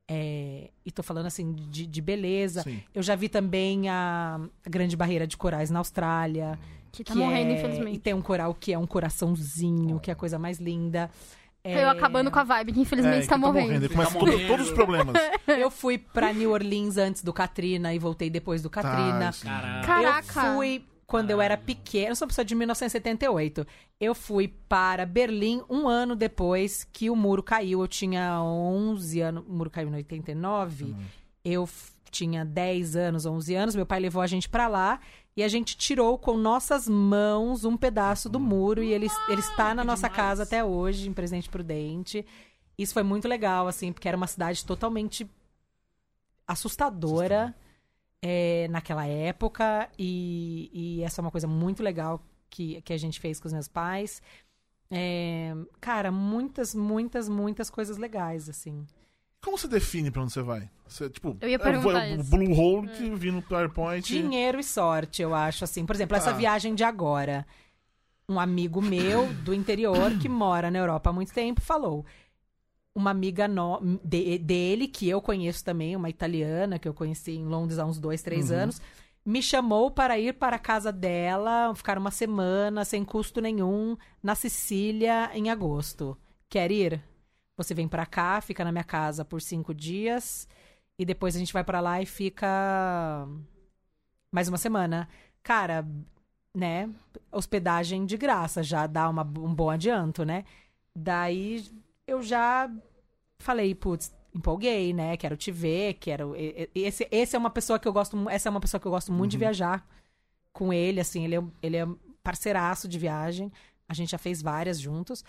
É, 0.10 0.70
e 0.86 0.92
tô 0.92 1.04
falando, 1.04 1.26
assim, 1.26 1.54
de, 1.54 1.86
de 1.86 2.02
beleza. 2.02 2.62
Sim. 2.64 2.82
Eu 2.96 3.04
já 3.04 3.16
vi 3.16 3.28
também 3.28 3.90
a, 3.90 4.40
a 4.66 4.70
Grande 4.70 4.96
Barreira 4.96 5.28
de 5.28 5.36
Corais 5.36 5.70
na 5.70 5.80
Austrália. 5.80 6.58
Que 6.92 7.04
tá 7.04 7.14
que 7.14 7.20
morrendo, 7.20 7.52
é- 7.52 7.54
E 7.54 7.58
infelizmente. 7.58 8.00
tem 8.00 8.14
um 8.14 8.22
coral 8.22 8.54
que 8.54 8.72
é 8.72 8.78
um 8.80 8.88
coraçãozinho, 8.88 10.00
que 10.00 10.10
é 10.10 10.14
a 10.14 10.16
coisa 10.16 10.40
mais 10.40 10.60
linda. 10.60 11.10
É, 11.64 11.84
Eu 11.84 11.90
acabando 11.90 12.32
com 12.32 12.40
a 12.40 12.44
vibe, 12.46 12.72
que 12.72 12.80
infelizmente 12.80 13.26
É, 13.26 13.28
tá 13.28 13.36
que 13.36 13.42
morrendo. 13.42 13.74
Ele 13.74 13.90
começa 13.90 14.14
Tá 14.14 14.20
morrendo. 14.20 14.48
todos 14.48 14.68
os 14.70 14.74
problemas. 14.74 15.16
Eu 15.48 15.70
fui 15.70 15.98
pra 15.98 16.32
New 16.32 16.52
Orleans 16.52 16.96
antes 16.98 17.22
do 17.22 17.34
Katrina 17.34 17.94
e 17.94 18.00
voltei 18.00 18.30
depois 18.30 18.62
do 18.62 18.70
Katrina. 18.70 19.32
Tá. 19.44 19.82
Caraca. 19.86 20.42
Eu 20.48 20.56
fui 20.56 20.86
quando 21.08 21.32
eu 21.32 21.40
era 21.42 21.56
pequena, 21.58 22.10
eu 22.12 22.16
sou 22.16 22.26
uma 22.26 22.30
pessoa 22.30 22.44
de 22.46 22.54
1978. 22.54 23.66
Eu 24.00 24.14
fui 24.14 24.50
para 24.68 25.06
Berlim 25.06 25.64
um 25.70 25.88
ano 25.88 26.16
depois 26.18 26.84
que 26.84 27.10
o 27.10 27.16
muro 27.16 27.42
caiu. 27.42 27.80
Eu 27.82 27.88
tinha 27.88 28.40
11 28.44 29.22
anos, 29.22 29.44
o 29.48 29.52
muro 29.52 29.70
caiu 29.70 29.88
em 29.90 29.96
89. 29.96 30.94
Eu 31.46 31.66
f- 31.66 31.94
tinha 32.12 32.44
10 32.44 32.96
anos, 32.98 33.26
11 33.26 33.56
anos. 33.56 33.74
Meu 33.76 33.86
pai 33.86 34.02
levou 34.02 34.22
a 34.22 34.28
gente 34.28 34.50
pra 34.50 34.68
lá 34.68 35.00
e 35.36 35.42
a 35.44 35.48
gente 35.48 35.78
tirou 35.78 36.18
com 36.18 36.36
nossas 36.36 36.90
mãos 36.90 37.64
um 37.64 37.78
pedaço 37.78 38.28
do 38.28 38.40
muro 38.40 38.84
e 38.84 38.92
ele, 38.94 39.08
ele 39.30 39.40
está 39.40 39.74
na 39.74 39.84
nossa 39.86 40.10
casa 40.10 40.44
até 40.44 40.62
hoje, 40.64 41.08
em 41.08 41.14
Presidente 41.14 41.48
Prudente. 41.50 42.26
Isso 42.78 42.94
foi 42.94 43.04
muito 43.04 43.28
legal, 43.30 43.66
assim, 43.68 43.94
porque 43.94 44.08
era 44.10 44.18
uma 44.18 44.28
cidade 44.28 44.66
totalmente 44.66 45.26
assustadora 46.46 47.56
é, 48.22 48.68
naquela 48.70 49.06
época. 49.06 49.90
E, 49.98 50.70
e 50.74 51.04
essa 51.04 51.20
é 51.20 51.24
uma 51.24 51.32
coisa 51.32 51.48
muito 51.48 51.82
legal 51.84 52.22
que, 52.50 52.82
que 52.82 52.94
a 52.94 52.98
gente 52.98 53.20
fez 53.20 53.40
com 53.40 53.48
os 53.48 53.54
meus 53.54 53.68
pais. 53.68 54.22
É, 54.90 55.54
cara, 55.82 56.12
muitas, 56.12 56.74
muitas, 56.74 57.28
muitas 57.28 57.70
coisas 57.70 57.98
legais, 57.98 58.48
assim. 58.50 58.86
Como 59.44 59.58
você 59.58 59.68
define 59.68 60.10
pra 60.12 60.22
onde 60.24 60.34
você 60.34 60.42
vai? 60.42 60.70
Você, 60.88 61.10
tipo, 61.10 61.38
Eu 61.42 61.50
ia 61.50 61.58
vou- 61.58 61.66
perguntar 61.68 62.08
o 62.08 62.22
isso. 62.22 62.30
Blue 62.30 62.54
Hole 62.58 62.88
que 62.90 63.10
vi 63.16 63.32
no 63.32 63.42
PowerPoint. 63.42 64.06
Dinheiro 64.08 64.60
e 64.60 64.64
sorte, 64.64 65.22
eu 65.22 65.36
acho, 65.36 65.64
assim. 65.64 65.86
Por 65.86 65.96
exemplo, 65.96 66.16
essa 66.18 66.32
Ah. 66.32 66.34
viagem 66.34 66.74
de 66.74 66.84
agora. 66.84 67.46
Um 68.30 68.40
amigo 68.40 68.82
meu 68.82 69.32
do 69.44 69.54
interior 69.54 70.18
que 70.20 70.28
mora 70.28 70.70
na 70.70 70.80
Europa 70.80 71.10
há 71.10 71.14
muito 71.14 71.34
tempo 71.34 71.62
falou. 71.62 72.06
Uma 72.98 73.12
amiga 73.12 73.48
no- 73.48 74.00
de- 74.04 74.40
dele, 74.40 74.88
que 74.88 75.08
eu 75.08 75.22
conheço 75.22 75.64
também, 75.64 75.96
uma 75.96 76.10
italiana 76.10 76.80
que 76.80 76.88
eu 76.88 76.96
conheci 76.96 77.34
em 77.34 77.46
Londres 77.46 77.78
há 77.78 77.86
uns 77.86 78.00
dois, 78.00 78.24
três 78.24 78.50
Uhum. 78.50 78.58
anos, 78.58 78.82
me 79.24 79.40
chamou 79.40 79.92
para 79.92 80.18
ir 80.18 80.34
para 80.34 80.56
a 80.56 80.60
casa 80.60 80.92
dela, 80.92 81.76
ficar 81.76 82.00
uma 82.00 82.10
semana, 82.10 82.84
sem 82.84 83.06
custo 83.06 83.40
nenhum, 83.40 83.96
na 84.24 84.34
Sicília, 84.34 85.30
em 85.36 85.52
agosto. 85.52 86.18
Quer 86.50 86.72
ir? 86.72 87.04
Você 87.56 87.76
vem 87.76 87.88
para 87.88 88.04
cá, 88.04 88.42
fica 88.42 88.64
na 88.64 88.72
minha 88.72 88.84
casa 88.84 89.24
por 89.24 89.44
cinco 89.44 89.76
dias, 89.76 90.48
e 90.98 91.06
depois 91.06 91.36
a 91.36 91.40
gente 91.40 91.54
vai 91.54 91.64
para 91.64 91.80
lá 91.80 92.02
e 92.02 92.06
fica 92.08 93.28
mais 94.32 94.48
uma 94.48 94.58
semana. 94.58 95.08
Cara, 95.44 95.88
né? 96.52 96.90
Hospedagem 97.32 98.08
de 98.08 98.18
graça, 98.18 98.64
já 98.64 98.88
dá 98.88 99.08
uma- 99.08 99.22
um 99.22 99.54
bom 99.54 99.70
adianto, 99.70 100.26
né? 100.26 100.46
Daí 100.96 101.64
eu 102.08 102.24
já 102.24 102.72
falei, 103.40 103.74
putz, 103.76 104.14
empolguei, 104.34 104.94
né? 104.94 105.18
Quero 105.18 105.36
te 105.38 105.52
ver, 105.52 105.96
quero. 105.96 106.34
Esse, 106.76 107.08
esse 107.12 107.36
é 107.36 107.40
uma 107.40 107.50
pessoa 107.50 107.80
que 107.80 107.88
eu 107.88 107.94
gosto. 107.94 108.30
Essa 108.30 108.50
é 108.50 108.52
uma 108.52 108.60
pessoa 108.60 108.80
que 108.80 108.88
eu 108.88 108.92
gosto 108.92 109.12
muito 109.12 109.32
de 109.32 109.38
viajar 109.38 109.86
com 110.54 110.74
ele, 110.74 111.00
assim, 111.00 111.24
ele 111.24 111.36
é, 111.36 111.44
ele 111.62 111.78
é 111.78 111.88
parceiraço 112.24 112.88
de 112.88 112.98
viagem. 112.98 113.52
A 113.88 113.94
gente 113.94 114.10
já 114.12 114.18
fez 114.18 114.42
várias 114.42 114.80
juntos. 114.80 115.24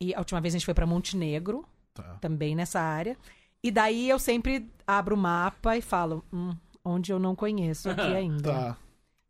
E 0.00 0.14
a 0.14 0.18
última 0.18 0.40
vez 0.40 0.54
a 0.54 0.58
gente 0.58 0.64
foi 0.66 0.74
pra 0.74 0.86
Montenegro, 0.86 1.64
Tá. 1.94 2.18
também 2.20 2.54
nessa 2.54 2.80
área. 2.80 3.16
E 3.62 3.70
daí 3.70 4.08
eu 4.10 4.18
sempre 4.18 4.68
abro 4.86 5.14
o 5.14 5.18
mapa 5.18 5.76
e 5.76 5.80
falo, 5.80 6.22
hum, 6.32 6.50
onde 6.84 7.12
eu 7.12 7.18
não 7.18 7.34
conheço 7.34 7.88
aqui 7.88 8.00
ainda. 8.14 8.52
Tá. 8.52 8.76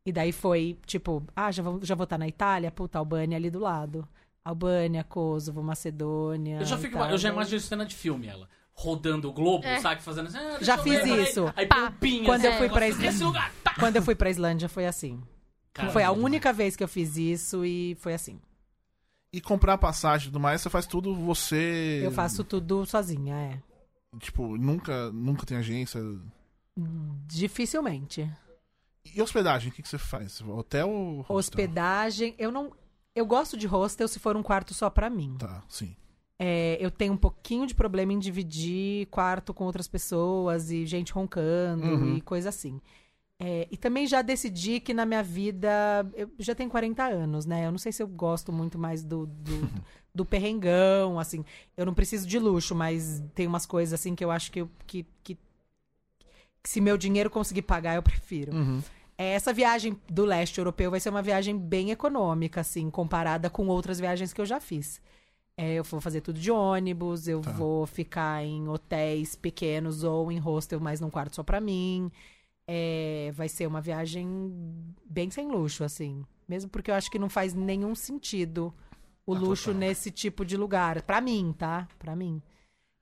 E 0.07 0.11
daí 0.12 0.32
foi, 0.32 0.76
tipo, 0.87 1.22
ah, 1.37 1.53
já 1.53 1.62
vou, 1.62 1.78
já 1.85 1.95
vou 1.95 2.05
estar 2.05 2.18
na 2.18 2.26
Itália? 2.26 2.70
Puta, 2.70 2.99
Albânia 2.99 3.37
ali 3.39 3.49
do 3.51 3.59
lado. 3.61 4.07
Albânia, 4.45 5.03
Kosovo, 5.03 5.62
Macedônia. 5.62 6.59
Eu 6.61 6.64
já 6.66 6.76
fico, 6.76 6.99
eu 6.99 7.16
já 7.18 7.30
imagino 7.30 7.61
cena 7.61 7.86
de 7.86 7.95
filme, 7.95 8.26
ela. 8.26 8.49
Rodando 8.74 9.28
o 9.28 9.32
globo, 9.32 9.64
É. 9.64 9.80
sabe? 9.80 10.03
Fazendo 10.03 10.26
assim. 10.26 10.36
ah, 10.38 10.59
Já 10.61 10.76
fiz 10.78 11.03
ver, 11.03 11.22
isso. 11.22 11.51
Aí 11.57 11.66
pin, 12.01 12.24
Quando 12.24 12.45
assim, 12.45 12.55
eu 12.55 12.59
fui 12.59 12.68
pra 12.68 12.88
Islândia. 12.88 13.09
Esse 13.09 13.24
lugar. 13.24 13.53
Tá. 13.62 13.74
Quando 13.78 13.97
eu 13.97 14.03
fui 14.03 14.14
pra 14.14 14.28
Islândia 14.30 14.68
foi 14.68 14.86
assim. 14.86 15.22
Caramba, 15.72 15.92
foi 15.92 16.03
a 16.03 16.11
única 16.12 16.53
vez 16.53 16.76
que 16.76 16.82
eu 16.84 16.88
fiz 16.88 17.16
isso 17.16 17.64
e 17.64 17.97
foi 18.01 18.14
assim. 18.14 18.40
E 19.32 19.40
comprar 19.40 19.78
passagem 19.78 20.26
e 20.28 20.30
tudo 20.30 20.40
mais, 20.40 20.61
você 20.61 20.68
faz 20.70 20.86
tudo 20.86 21.14
você. 21.14 22.01
Eu 22.05 22.11
faço 22.12 22.45
tudo 22.45 22.84
sozinha, 22.84 23.34
é. 23.34 23.62
Tipo, 24.18 24.57
nunca, 24.57 25.11
nunca 25.12 25.47
tem 25.47 25.57
agência. 25.57 26.01
Dificilmente. 27.26 28.30
E 29.14 29.20
hospedagem, 29.20 29.70
o 29.70 29.72
que, 29.72 29.82
que 29.82 29.88
você 29.88 29.99
faz? 29.99 30.40
Hotel 30.40 30.88
ou. 30.88 31.16
hostel? 31.22 31.36
Hospedagem, 31.36 32.34
eu 32.38 32.51
não. 32.51 32.72
Eu 33.15 33.25
gosto 33.27 33.57
de 33.57 33.67
hostel 33.67 34.09
se 34.09 34.19
for 34.19 34.37
um 34.37 34.43
quarto 34.43 34.75
só 34.75 34.91
pra 34.91 35.09
mim. 35.09 35.37
Tá, 35.39 35.62
sim. 35.69 35.95
É, 36.39 36.77
eu 36.81 36.91
tenho 36.91 37.12
um 37.12 37.17
pouquinho 37.17 37.67
de 37.67 37.75
problema 37.75 38.12
em 38.12 38.19
dividir 38.19 39.07
quarto 39.07 39.55
com 39.55 39.65
outras 39.65 39.87
pessoas 39.87 40.71
e 40.71 40.85
gente 40.85 41.12
roncando 41.12 41.87
Uhum. 41.87 42.17
e 42.17 42.21
coisa 42.21 42.49
assim. 42.49 42.81
É, 43.39 43.69
e 43.71 43.77
também 43.77 44.07
já 44.07 44.21
decidi 44.23 44.81
que 44.81 44.95
na 44.95 45.05
minha 45.07 45.23
vida. 45.23 45.69
Eu 46.15 46.31
já 46.39 46.55
tenho 46.55 46.71
40 46.71 47.05
anos, 47.05 47.45
né? 47.47 47.67
Eu 47.67 47.71
não 47.73 47.79
sei 47.79 47.93
se 47.93 48.03
eu 48.03 48.07
gosto 48.07 48.53
muito 48.53 48.79
mais 48.79 49.05
do, 49.05 49.27
do, 49.27 49.71
do 50.15 50.25
perrengão, 50.25 51.19
assim. 51.19 51.45
Eu 51.77 51.85
não 51.87 51.95
preciso 51.95 52.27
de 52.27 52.39
luxo, 52.39 52.75
mas 52.75 53.23
tem 53.35 53.47
umas 53.47 53.67
coisas 53.67 53.99
assim 53.99 54.15
que 54.15 54.25
eu 54.25 54.31
acho 54.31 54.51
que, 54.53 54.65
que, 54.87 55.07
que, 55.23 55.35
que 56.62 56.71
se 56.71 56.81
meu 56.81 56.97
dinheiro 56.97 57.29
conseguir 57.31 57.62
pagar, 57.62 57.95
eu 57.97 58.03
prefiro. 58.03 58.53
Uhum. 58.55 58.83
É, 59.17 59.33
Essa 59.35 59.53
viagem 59.53 59.97
do 60.09 60.25
leste 60.25 60.59
europeu 60.59 60.91
vai 60.91 61.01
ser 61.01 61.11
uma 61.11 61.23
viagem 61.23 61.57
bem 61.59 61.91
econômica, 61.91 62.61
assim, 62.61 62.91
comparada 62.91 63.49
com 63.49 63.67
outras 63.69 64.01
viagens 64.01 64.33
que 64.33 64.41
eu 64.41 64.47
já 64.47 64.61
fiz. 64.61 65.01
É, 65.57 65.75
eu 65.75 65.85
vou 65.85 66.01
fazer 66.01 66.21
tudo 66.21 66.39
de 66.41 66.51
ônibus, 66.51 67.29
eu 67.29 67.41
Tá. 67.41 67.53
vou 67.53 67.87
ficar 67.87 68.45
em 68.45 68.67
hotéis 68.69 69.37
pequenos 69.37 70.03
ou 70.03 70.33
em 70.33 70.39
hostel, 70.39 70.81
mas 70.81 71.01
num 71.01 71.11
quarto 71.11 71.37
só 71.37 71.43
pra 71.45 71.61
mim. 71.61 72.11
É, 72.67 73.31
vai 73.37 73.49
ser 73.49 73.67
uma 73.67 73.81
viagem 73.81 74.27
bem 75.05 75.31
sem 75.31 75.47
luxo, 75.49 75.85
assim. 75.85 76.25
Mesmo 76.49 76.69
porque 76.71 76.91
eu 76.91 76.95
acho 76.95 77.11
que 77.11 77.19
não 77.19 77.29
faz 77.29 77.55
nenhum 77.55 77.95
sentido 77.95 78.75
o 79.27 79.35
Ah, 79.35 79.39
luxo 79.39 79.67
total. 79.67 79.79
nesse 79.81 80.11
tipo 80.11 80.45
de 80.45 80.57
lugar. 80.57 81.03
Pra 81.03 81.21
mim, 81.21 81.55
tá? 81.57 81.87
Pra 81.99 82.17
mim. 82.17 82.43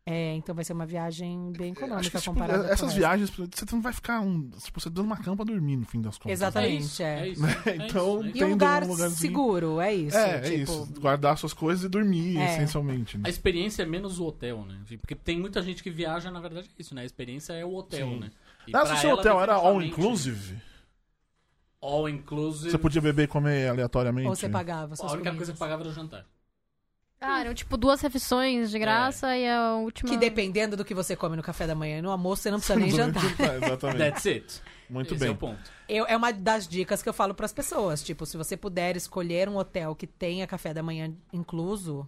É, 0.05 0.35
então 0.35 0.53
vai 0.53 0.65
ser 0.65 0.73
uma 0.73 0.85
viagem 0.85 1.53
bem 1.53 1.71
econômica 1.71 2.01
Acho 2.01 2.11
que, 2.11 2.19
tipo, 2.19 2.33
comparada 2.33 2.65
com 2.65 2.73
essas 2.73 2.93
viagens, 2.93 3.31
você 3.31 3.65
não 3.71 3.81
vai 3.81 3.93
ficar 3.93 4.21
um. 4.21 4.51
Tipo, 4.51 4.81
você 4.81 4.91
dando 4.91 5.07
uma 5.07 5.17
cama 5.17 5.37
pra 5.37 5.45
dormir 5.45 5.77
no 5.77 5.87
fim 5.87 6.01
das 6.03 6.19
contas. 6.19 6.33
Exatamente. 6.33 6.75
É 6.75 6.79
isso, 6.81 7.03
é. 7.05 7.21
é 7.21 7.29
isso. 7.29 7.47
é 7.47 7.77
Então- 7.77 8.25
é 8.25 8.27
isso. 8.29 8.37
E 8.39 8.45
um 8.45 8.51
lugar 8.51 8.83
um 8.83 9.11
seguro, 9.11 9.81
é 9.81 9.95
isso. 9.95 10.17
É, 10.17 10.39
é 10.39 10.41
tipo, 10.41 10.55
isso. 10.73 10.89
Guardar 11.01 11.39
suas 11.39 11.53
coisas 11.53 11.85
e 11.85 11.89
dormir, 11.89 12.37
É. 12.37 12.55
essencialmente. 12.55 13.17
A 13.17 13.21
Né? 13.21 13.31
experiência 13.31 13.85
é 13.85 13.87
menos 13.87 14.19
o 14.19 14.27
hotel, 14.27 14.65
né? 14.65 14.81
Porque 15.01 15.15
tem 15.15 15.39
muita 15.39 15.63
gente 15.63 15.85
que 15.85 15.91
viaja, 15.91 16.33
na 16.33 16.41
verdade, 16.41 16.69
é 16.69 16.83
isso, 16.83 16.97
né? 16.97 17.03
A 17.03 17.07
experiência 17.07 17.53
é 17.53 17.65
o 17.65 17.73
hotel, 17.73 18.09
Sim. 18.09 18.19
né? 18.19 18.31
E 18.67 18.75
Ah, 18.77 18.85
se 18.85 18.95
o 18.95 18.97
seu 18.97 19.11
hotel 19.13 19.41
era 19.41 19.55
all 19.55 19.81
inclusive, 19.81 20.57
All 21.81 22.09
inclusive. 22.09 22.71
você 22.73 22.79
podia 22.79 23.01
beber 23.01 23.25
e 23.25 23.27
comer 23.29 23.69
aleatoriamente. 23.69 24.29
Ou 24.29 24.35
você 24.35 24.49
pagava 24.49 24.95
A 25.01 25.13
única 25.13 25.33
coisa 25.35 25.53
que 25.53 25.59
pagava 25.61 25.83
era 25.83 25.91
o 25.91 25.95
jantar. 25.95 26.27
Ah, 27.23 27.41
eram 27.41 27.55
tipo 27.55 27.77
duas 27.77 28.01
refeições 28.01 28.71
de 28.71 28.79
graça 28.79 29.37
e 29.37 29.49
a 29.49 29.77
última. 29.77 30.11
Que 30.11 30.17
dependendo 30.17 30.77
do 30.77 30.85
que 30.85 30.93
você 30.93 31.15
come 31.15 31.37
no 31.37 31.43
café 31.43 31.67
da 31.67 31.75
manhã 31.75 31.99
e 31.99 32.03
no 32.03 32.11
almoço, 32.11 32.43
você 32.43 32.51
não 32.51 32.59
precisa 32.59 32.79
nem 32.79 32.91
jantar. 32.91 33.25
Exatamente. 33.63 33.99
That's 33.99 34.27
it. 34.27 34.63
Muito 34.91 35.15
Esse 35.15 35.25
é 35.25 35.27
bem. 35.27 35.35
o 35.35 35.39
ponto. 35.39 35.71
Eu, 35.89 36.05
é 36.07 36.17
uma 36.17 36.33
das 36.33 36.67
dicas 36.67 37.03
que 37.03 37.09
eu 37.09 37.13
falo 37.13 37.35
pras 37.35 37.53
pessoas. 37.53 38.03
Tipo, 38.03 38.27
se 38.27 38.37
você 38.37 38.57
puder 38.57 38.97
escolher 38.97 39.49
um 39.49 39.57
hotel 39.57 39.95
que 39.95 40.07
tenha 40.07 40.47
café 40.47 40.75
da 40.75 40.83
manhã 40.83 41.15
incluso, 41.33 42.07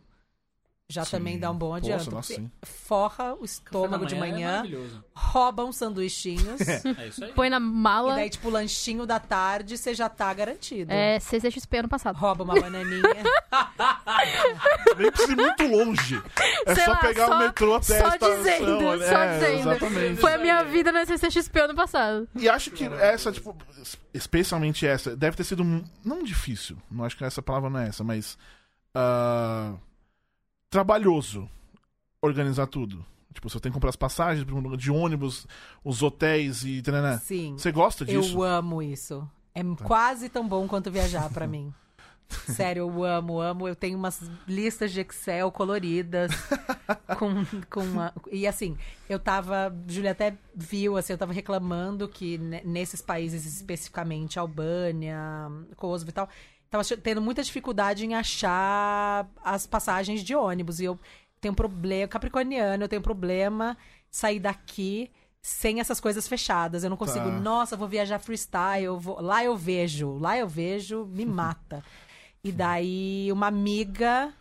já 0.91 1.03
Sim. 1.05 1.11
também 1.12 1.39
dá 1.39 1.51
um 1.51 1.57
bom 1.57 1.70
Poxa, 1.70 1.95
adianto. 1.95 2.11
nossa, 2.11 2.35
porque 2.35 2.43
sim. 2.43 2.51
forra 2.62 3.35
o 3.41 3.45
estômago 3.45 4.05
de 4.05 4.14
É 4.14 4.18
manhã, 4.18 4.51
maravilhoso. 4.57 5.03
rouba 5.14 5.64
uns 5.64 5.76
sanduichinhos. 5.76 6.61
É 6.99 7.09
isso 7.09 7.24
aí. 7.24 7.32
Põe 7.32 7.49
na 7.49 7.57
e 7.57 7.61
mala. 7.61 8.14
daí, 8.16 8.28
tipo, 8.28 8.51
lanchinho 8.51 9.07
da 9.07 9.18
tarde, 9.18 9.78
você 9.78 9.95
já 9.95 10.09
tá 10.11 10.32
garantido. 10.35 10.93
É 10.93 11.18
CCXP 11.20 11.78
ano 11.78 11.89
passado. 11.89 12.16
Rouba 12.16 12.45
uma 12.45 12.55
bananinha. 12.61 13.03
Nem 14.99 15.11
precisa 15.11 15.32
ir 15.32 15.37
muito 15.37 15.66
longe. 15.66 16.22
É 16.66 16.74
Sei 16.74 16.85
só 16.85 16.91
lá, 16.93 16.97
pegar 16.99 17.26
só- 17.26 17.35
o 17.35 17.39
metrô 17.39 17.74
até 17.74 17.99
só 17.99 18.07
a 18.07 18.09
estação. 18.11 18.37
dizendo, 18.37 18.97
né? 18.97 19.09
só 19.09 19.18
É, 19.18 19.35
dizendo. 19.39 19.70
Exatamente. 19.70 20.20
Foi 20.20 20.35
a 20.35 20.39
minha 20.39 20.62
vida 20.64 20.93
na 20.93 21.05
CCXP 21.07 21.61
ano 21.61 21.74
passado. 21.74 22.28
E 22.37 22.49
acho 22.49 22.70
que 22.70 22.85
essa, 22.85 23.32
tipo, 23.32 23.57
especialmente 24.12 24.87
essa, 24.87 25.16
deve 25.16 25.37
ter 25.37 25.45
sido 25.45 25.64
não 26.05 26.22
difícil, 26.22 26.76
não 26.91 27.05
acho 27.05 27.16
que 27.16 27.24
essa 27.24 27.43
palavra 27.43 27.70
não 27.70 27.80
é 27.80 27.89
essa, 27.89 28.05
mas 28.05 28.37
ah, 28.95 29.74
trabalhoso 30.75 31.49
organizar 32.20 32.66
tudo. 32.66 33.05
Tipo, 33.33 33.49
você 33.49 33.61
tem 33.61 33.70
que 33.70 33.75
comprar 33.75 33.91
as 33.91 33.97
passagens 33.97 34.45
de 34.77 34.91
ônibus, 34.91 35.47
os 35.85 36.03
hotéis 36.03 36.64
e 36.64 36.83
tanana. 36.83 37.18
Sim. 37.18 37.55
Você 37.57 37.70
gosta 37.70 38.05
disso? 38.05 38.37
Eu 38.39 38.43
amo 38.43 38.83
isso. 38.83 39.29
É 39.55 39.62
quase 39.85 40.29
tão 40.29 40.47
bom 40.49 40.66
quanto 40.66 40.91
viajar 40.91 41.31
pra 41.31 41.47
mim. 41.49 41.72
Sério, 42.49 42.81
eu 42.81 43.05
amo, 43.05 43.41
amo. 43.41 43.68
Eu 43.68 43.77
tenho 43.77 43.97
umas 43.99 44.20
listas 44.49 44.91
de 44.93 45.01
Excel 45.01 45.53
coloridas. 45.53 46.33
com, 47.18 47.45
com 47.70 48.01
a- 48.01 48.12
e 48.33 48.47
assim, 48.49 48.77
eu 49.09 49.18
tava. 49.18 49.72
Júlia 49.87 50.11
até 50.12 50.37
viu, 50.55 50.97
assim, 50.97 51.12
eu 51.12 51.18
tava 51.18 51.33
reclamando 51.33 52.09
que 52.09 52.39
ne- 52.39 52.62
nesses 52.64 53.01
países, 53.01 53.45
especificamente 53.47 54.39
Albânia, 54.41 55.18
Kosovo 55.77 56.11
e 56.11 56.12
tal, 56.14 56.29
tava 56.75 56.85
tendo 56.97 57.22
muita 57.22 57.43
dificuldade 57.43 58.05
em 58.05 58.14
achar 58.14 59.29
as 59.45 59.64
passagens 59.64 60.22
de 60.25 60.35
ônibus. 60.35 60.81
E 60.81 60.85
eu 60.85 60.99
tenho 61.41 61.53
um 61.53 61.55
problema, 61.55 62.09
capricorniano, 62.09 62.83
eu 62.83 62.89
tenho 62.89 63.03
problema 63.03 63.77
sair 64.11 64.41
daqui 64.41 65.11
sem 65.41 65.79
essas 65.79 66.01
coisas 66.01 66.27
fechadas. 66.27 66.83
Eu 66.83 66.91
não 66.91 66.97
consigo, 66.97 67.27
Tá. 67.27 67.31
nossa, 67.31 67.77
vou 67.77 67.87
viajar 67.87 68.18
freestyle, 68.18 68.85
eu 68.85 68.99
vou... 68.99 69.20
lá 69.20 69.45
eu 69.45 69.57
vejo, 69.57 70.18
lá 70.18 70.37
eu 70.37 70.49
vejo, 70.49 71.07
me 71.07 71.25
mata. 71.25 71.85
E 72.43 72.51
daí 72.51 73.31
uma 73.31 73.47
amiga, 73.47 74.33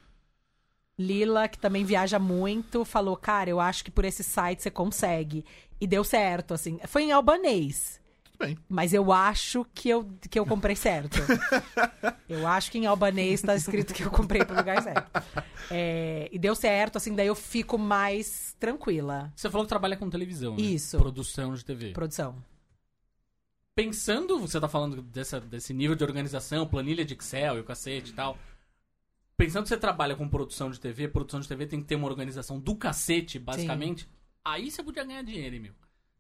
Lila, 0.98 1.48
que 1.48 1.60
também 1.60 1.86
viaja 1.86 2.18
muito, 2.18 2.84
falou, 2.84 3.16
cara, 3.16 3.50
eu 3.50 3.60
acho 3.60 3.84
que 3.84 3.92
por 3.92 4.06
esse 4.06 4.24
site 4.24 4.64
você 4.64 4.72
consegue. 4.72 5.46
E 5.80 5.86
deu 5.86 6.04
certo, 6.04 6.54
assim. 6.54 6.80
Foi 6.88 7.04
em 7.04 7.12
albanês. 7.12 8.02
Bem. 8.46 8.58
Mas 8.68 8.94
eu 8.94 9.12
acho 9.12 9.66
que 9.74 9.90
eu, 9.90 10.08
que 10.30 10.40
eu 10.40 10.46
comprei 10.46 10.76
certo. 10.76 11.18
eu 12.28 12.48
acho 12.48 12.72
que 12.72 12.78
em 12.78 12.86
albanês 12.86 13.42
tá 13.42 13.56
escrito 13.56 13.94
que 13.94 14.04
eu 14.04 14.12
comprei 14.12 14.44
pro 14.44 14.56
lugar 14.56 14.82
certo. 14.82 15.10
É, 15.72 16.30
e 16.32 16.38
deu 16.38 16.56
certo, 16.56 16.98
assim, 16.98 17.16
daí 17.16 17.28
eu 17.28 17.36
fico 17.36 17.78
mais 17.78 18.56
tranquila. 18.60 19.32
Você 19.36 19.50
falou 19.50 19.66
que 19.66 19.70
trabalha 19.70 19.96
com 19.96 20.10
televisão, 20.10 20.56
né? 20.56 20.62
Isso. 20.62 20.98
Produção 20.98 21.54
de 21.54 21.64
TV. 21.64 21.92
Produção. 21.92 22.36
Pensando, 23.76 24.40
você 24.40 24.60
tá 24.60 24.68
falando 24.68 25.02
dessa, 25.02 25.40
desse 25.40 25.74
nível 25.74 25.96
de 25.96 26.04
organização, 26.04 26.68
planilha 26.68 27.04
de 27.04 27.16
Excel 27.16 27.58
e 27.58 27.60
o 27.62 27.64
cacete 27.64 28.12
e 28.12 28.14
tal. 28.14 28.38
Pensando 29.36 29.64
que 29.64 29.70
você 29.70 29.78
trabalha 29.78 30.16
com 30.16 30.30
produção 30.30 30.70
de 30.70 30.80
TV, 30.80 31.08
produção 31.08 31.40
de 31.40 31.48
TV 31.48 31.66
tem 31.66 31.82
que 31.82 31.88
ter 31.88 31.96
uma 31.96 32.08
organização 32.08 32.60
do 32.60 32.76
cacete, 32.76 33.40
basicamente. 33.40 34.08
Aí 34.46 34.70
você 34.70 34.84
podia 34.84 35.04
ganhar 35.04 35.24
dinheiro, 35.24 35.56
hein, 35.56 35.62
meu. 35.62 35.74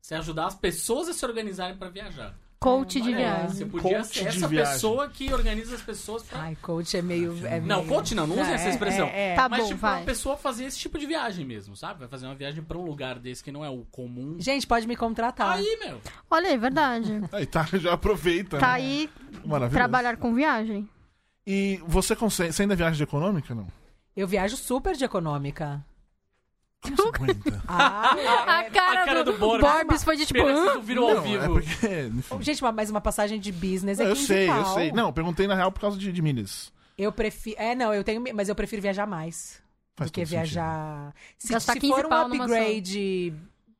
Você 0.04 0.16
ajudar 0.16 0.47
as 0.47 0.56
pessoas 0.56 1.08
a 1.08 1.14
se 1.14 1.26
organizarem 1.26 1.78
pra 1.78 1.88
viajar. 1.88 2.36
Coach 2.60 2.99
de 2.99 3.14
viagem. 3.14 3.49
Você 3.49 3.66
podia 3.66 3.99
Coach 3.99 4.08
ser 4.20 4.28
essa 4.28 4.47
viagem. 4.49 4.74
pessoa 4.74 5.08
que 5.10 5.34
organiza 5.34 5.76
as 5.76 5.82
pessoas 5.82 6.24
pra. 6.24 6.41
Ai, 6.41 6.58
coach 6.62 6.97
é 6.97 7.01
meio. 7.01 7.34
é 7.47 7.62
Não, 7.62 7.78
meio- 7.84 7.88
coach 7.93 8.14
não, 8.14 8.28
não 8.28 8.39
use 8.39 8.51
essa 8.51 8.68
é, 8.68 8.70
expressão. 8.72 9.08
é, 9.08 9.32
é. 9.32 9.36
Tá 9.36 9.47
Mas, 9.47 9.62
bom, 9.62 9.68
tipo, 9.70 9.80
vai. 9.80 9.99
uma 9.99 10.06
pessoa 10.06 10.36
fazer 10.36 10.66
esse 10.66 10.78
tipo 10.78 10.99
de 10.99 11.06
viagem 11.06 11.45
mesmo, 11.45 11.74
sabe? 11.78 11.99
Vai 12.01 12.10
fazer 12.10 12.26
uma 12.26 12.36
viagem 12.36 12.62
pra 12.62 12.78
um 12.78 12.86
lugar 12.86 13.18
desse 13.18 13.41
que 13.41 13.51
não 13.51 13.64
é 13.64 13.70
o 13.70 13.86
comum. 13.91 14.36
Gente, 14.39 14.68
pode 14.68 14.86
me 14.88 14.95
contratar. 14.97 15.58
Aí, 15.58 15.78
meu. 15.86 16.01
Olha 16.30 16.49
aí, 16.49 16.58
verdade. 16.58 17.22
Aí 17.32 17.45
tá, 17.45 17.66
já 17.74 17.93
aproveita. 17.93 18.60
Tá 18.60 18.68
né? 18.68 18.74
aí 18.74 19.10
trabalhar 19.72 20.18
com 20.18 20.34
viagem. 20.34 20.88
E 21.47 21.82
você 21.88 22.14
consegue. 22.14 22.51
Você 22.51 22.62
ainda 22.64 22.76
viaja 22.76 22.95
de 22.97 23.04
econômica, 23.04 23.56
não? 23.56 23.68
Eu 24.16 24.28
viajo 24.28 24.58
super 24.58 24.95
de 24.97 25.04
econômica. 25.06 25.84
Aguenta? 27.14 27.64
Ah, 27.68 28.14
A 28.14 28.64
é- 28.64 28.70
cara, 28.70 29.04
a 29.04 29.06
cara 29.06 29.24
do, 29.24 29.32
do 29.34 29.38
Borbs. 29.38 29.62
Borbs 29.70 30.04
foi 30.04 30.18
de 30.18 30.26
tipo. 30.26 30.42
Vocês 30.42 30.96
não 30.96 31.10
ao 31.10 31.22
vivo. 31.22 31.44
É 31.44 31.48
porque. 31.48 32.44
Gente, 32.44 32.64
mas 32.74 32.90
uma 32.90 33.02
passagem 33.02 33.40
de 33.40 33.52
business 33.52 34.00
é 34.00 34.04
eu 34.04 34.16
15 34.16 34.28
sei, 34.28 34.50
eu 34.50 34.66
sei. 34.66 34.92
Não, 34.92 35.08
eu 35.08 35.14
perguntei 35.14 35.48
na 35.48 35.56
real 35.56 35.72
por 35.72 35.80
causa 35.80 35.98
de, 35.98 36.12
de 36.12 36.22
milhas. 36.22 36.72
Eu 36.98 37.12
prefiro. 37.12 37.56
É, 37.60 37.74
não, 37.74 37.94
eu 37.94 38.04
tenho. 38.04 38.22
Mas 38.34 38.50
eu 38.50 38.56
prefiro 38.56 38.82
viajar 38.82 39.08
mais. 39.08 39.62
Faz 39.96 40.10
do 40.10 40.14
que 40.14 40.26
viajar. 40.26 41.14
Se, 41.38 41.54
Gastar 41.54 41.74
se 41.74 41.80
15 41.80 41.94
for 41.94 42.06
um 42.06 42.14
upgrade 42.14 43.34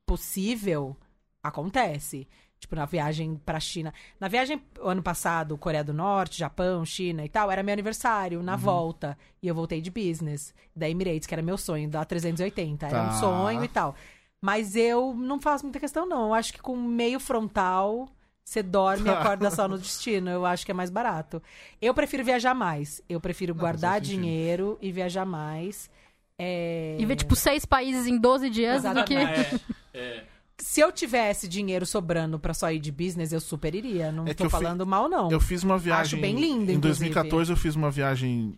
possível, 0.06 0.96
acontece. 1.42 2.26
Tipo, 2.64 2.76
na 2.76 2.86
viagem 2.86 3.36
pra 3.44 3.60
China. 3.60 3.92
Na 4.18 4.26
viagem 4.26 4.60
ano 4.82 5.02
passado, 5.02 5.56
Coreia 5.58 5.84
do 5.84 5.92
Norte, 5.92 6.38
Japão, 6.38 6.84
China 6.84 7.22
e 7.24 7.28
tal, 7.28 7.50
era 7.50 7.62
meu 7.62 7.72
aniversário, 7.74 8.38
Uhum. 8.38 8.44
na 8.44 8.56
volta. 8.56 9.18
E 9.42 9.46
eu 9.48 9.54
voltei 9.54 9.80
de 9.82 9.90
business. 9.90 10.54
Da 10.74 10.88
Emirates, 10.88 11.26
que 11.26 11.34
era 11.34 11.42
meu 11.42 11.58
sonho, 11.58 11.88
da 11.88 12.04
380. 12.04 12.86
Era 12.86 12.98
Tá. 13.04 13.08
um 13.08 13.12
sonho 13.20 13.62
e 13.64 13.68
tal. 13.68 13.94
Mas 14.42 14.76
eu 14.76 15.14
não 15.14 15.38
faço 15.40 15.64
muita 15.64 15.78
questão, 15.80 16.06
não. 16.06 16.28
Eu 16.28 16.34
acho 16.34 16.52
que 16.52 16.58
com 16.60 16.74
meio 16.76 17.20
frontal. 17.20 18.08
Você 18.44 18.62
dorme 18.62 19.08
e 19.08 19.10
acorda 19.12 19.50
só 19.50 19.66
no 19.68 19.78
destino. 19.78 20.28
Eu 20.30 20.44
acho 20.44 20.64
que 20.66 20.70
é 20.70 20.74
mais 20.74 20.90
barato. 20.90 21.42
Eu 21.80 21.94
prefiro 21.94 22.24
viajar 22.24 22.54
mais. 22.54 23.00
Eu 23.08 23.20
prefiro 23.20 23.54
Não, 23.54 23.60
guardar 23.60 23.94
sentido. 24.02 24.20
dinheiro 24.20 24.78
e 24.82 24.92
viajar 24.92 25.24
mais. 25.24 25.90
É... 26.38 26.96
E 26.98 27.06
ver, 27.06 27.16
tipo, 27.16 27.34
seis 27.36 27.64
países 27.64 28.06
em 28.06 28.18
12 28.18 28.50
dias 28.50 28.82
do 28.82 29.04
que. 29.04 29.14
Exatamente. 29.14 29.64
É, 29.94 29.98
é. 29.98 30.24
Se 30.58 30.80
eu 30.80 30.92
tivesse 30.92 31.48
dinheiro 31.48 31.84
sobrando 31.84 32.38
pra 32.38 32.54
só 32.54 32.70
ir 32.70 32.78
de 32.78 32.92
business, 32.92 33.32
eu 33.32 33.40
super 33.40 33.74
iria. 33.74 34.12
Não 34.12 34.24
É 34.24 34.28
que 34.28 34.34
tô 34.36 34.44
eu 34.44 34.50
fi- 34.50 34.56
falando 34.56 34.86
mal, 34.86 35.08
não. 35.08 35.30
Eu 35.30 35.40
fiz 35.40 35.62
uma 35.64 35.76
viagem. 35.78 36.20
bem 36.20 36.34
lindo, 36.36 36.70
Em 36.70 36.76
inclusive. 36.76 37.10
2014 37.10 37.50
eu 37.52 37.56
fiz 37.56 37.74
uma 37.74 37.90
viagem 37.90 38.56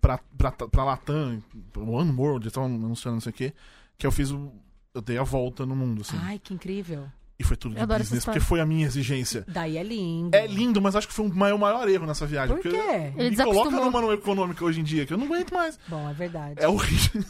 pra, 0.00 0.18
pra, 0.36 0.50
pra 0.50 0.84
Latam, 0.84 1.42
o 1.76 1.90
One 1.92 2.12
World, 2.12 2.48
estavam 2.48 2.68
anunciando 2.74 3.14
não 3.14 3.20
sei 3.20 3.30
o 3.30 3.34
quê. 3.34 3.52
Que 3.96 4.06
eu 4.06 4.12
fiz. 4.12 4.30
Eu 4.30 5.00
dei 5.02 5.18
a 5.18 5.22
volta 5.22 5.64
no 5.66 5.76
mundo, 5.76 6.00
assim. 6.02 6.16
Ai, 6.20 6.38
que 6.38 6.52
incrível. 6.54 7.06
E 7.38 7.44
foi 7.44 7.54
tudo 7.54 7.74
de 7.74 7.84
business, 7.86 8.24
porque 8.24 8.40
foi 8.40 8.60
a 8.60 8.66
minha 8.66 8.86
exigência. 8.86 9.44
Daí 9.46 9.76
é 9.76 9.82
lindo. 9.82 10.34
É 10.34 10.46
lindo, 10.46 10.80
mas 10.80 10.96
acho 10.96 11.06
que 11.06 11.12
foi 11.12 11.26
o 11.26 11.34
maior, 11.34 11.58
maior 11.58 11.86
erro 11.86 12.06
nessa 12.06 12.24
viagem. 12.24 12.56
Por 12.56 12.62
porque 12.62 12.76
quê? 12.78 13.12
Ele 13.14 13.30
Me 13.30 13.36
coloca 13.36 13.70
numa 13.70 14.14
econômica 14.14 14.64
hoje 14.64 14.80
em 14.80 14.82
dia, 14.82 15.04
que 15.04 15.12
eu 15.12 15.18
não 15.18 15.26
aguento 15.26 15.52
mais. 15.52 15.78
Bom, 15.86 16.08
é 16.08 16.14
verdade. 16.14 16.54
É 16.56 16.66
horrível. 16.66 17.22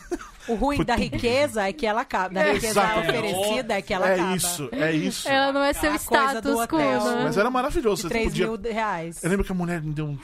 O 0.46 0.54
ruim 0.54 0.76
Foi 0.76 0.84
da 0.84 0.94
tudo- 0.94 1.02
riqueza 1.02 1.68
é 1.68 1.72
que 1.72 1.84
ela 1.84 2.02
acaba. 2.02 2.32
Da 2.34 2.44
riqueza 2.44 2.68
Exatamente. 2.68 3.08
oferecida 3.10 3.74
é 3.74 3.82
que 3.82 3.92
ela 3.92 4.08
é 4.08 4.14
acaba. 4.14 4.36
isso, 4.36 4.68
é 4.70 4.92
isso. 4.92 5.28
Ela 5.28 5.52
não 5.52 5.64
é 5.64 5.72
seu 5.72 5.90
A 5.90 5.96
status 5.96 6.66
quo, 6.68 6.76
né? 6.78 7.24
Mas 7.24 7.36
era 7.36 7.50
maravilhoso. 7.50 8.02
De 8.02 8.02
Você 8.02 8.08
3 8.10 8.24
podia... 8.26 8.46
mil 8.46 8.60
reais. 8.62 9.24
Eu 9.24 9.30
lembro 9.30 9.44
que 9.44 9.50
a 9.50 9.54
mulher 9.56 9.82
me 9.82 9.92
deu 9.92 10.06
um 10.06 10.16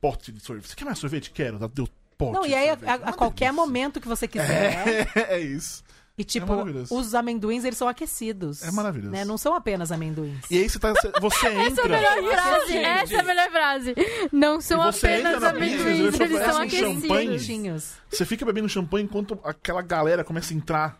pote 0.00 0.32
de 0.32 0.40
sorvete. 0.40 0.68
Você 0.68 0.74
quer 0.74 0.84
mais 0.84 0.98
sorvete? 0.98 1.30
Quero. 1.30 1.58
Ela 1.58 1.70
deu 1.72 1.88
pote 2.16 2.32
Não, 2.32 2.44
e 2.44 2.52
aí, 2.56 2.70
a, 2.70 2.94
a- 2.94 3.12
qualquer 3.12 3.52
momento 3.52 4.00
que 4.00 4.08
você 4.08 4.26
quiser. 4.26 5.06
É, 5.14 5.34
é 5.36 5.40
isso. 5.40 5.84
E, 6.18 6.24
tipo, 6.24 6.48
maravilhoso. 6.48 6.92
os 6.94 7.14
amendoins, 7.14 7.64
eles 7.64 7.78
são 7.78 7.86
aquecidos. 7.86 8.64
É 8.64 8.72
maravilhoso. 8.72 9.12
Né? 9.12 9.24
Não 9.24 9.38
são 9.38 9.54
apenas 9.54 9.92
amendoins. 9.92 10.44
E 10.50 10.58
aí 10.58 10.68
você, 10.68 10.76
tá, 10.76 10.92
você 11.20 11.46
Essa 11.46 11.48
é 11.48 11.56
a 11.56 11.66
entra. 11.68 11.88
melhor 11.88 12.32
frase, 12.34 12.76
essa 12.76 13.14
é 13.14 13.20
a 13.20 13.22
melhor 13.22 13.50
frase. 13.50 13.94
Não 14.32 14.60
são 14.60 14.82
apenas 14.82 15.34
entra 15.34 15.50
amendoins, 15.50 16.18
eles 16.18 16.20
eles 16.20 16.38
são 16.44 16.60
aquecidos. 16.60 17.02
Quentinhos. 17.06 17.92
Você 18.10 18.24
fica 18.24 18.44
bebendo 18.44 18.68
champanhe 18.68 19.04
enquanto 19.04 19.38
aquela 19.44 19.80
galera 19.80 20.24
começa 20.24 20.52
a 20.52 20.56
entrar. 20.56 20.98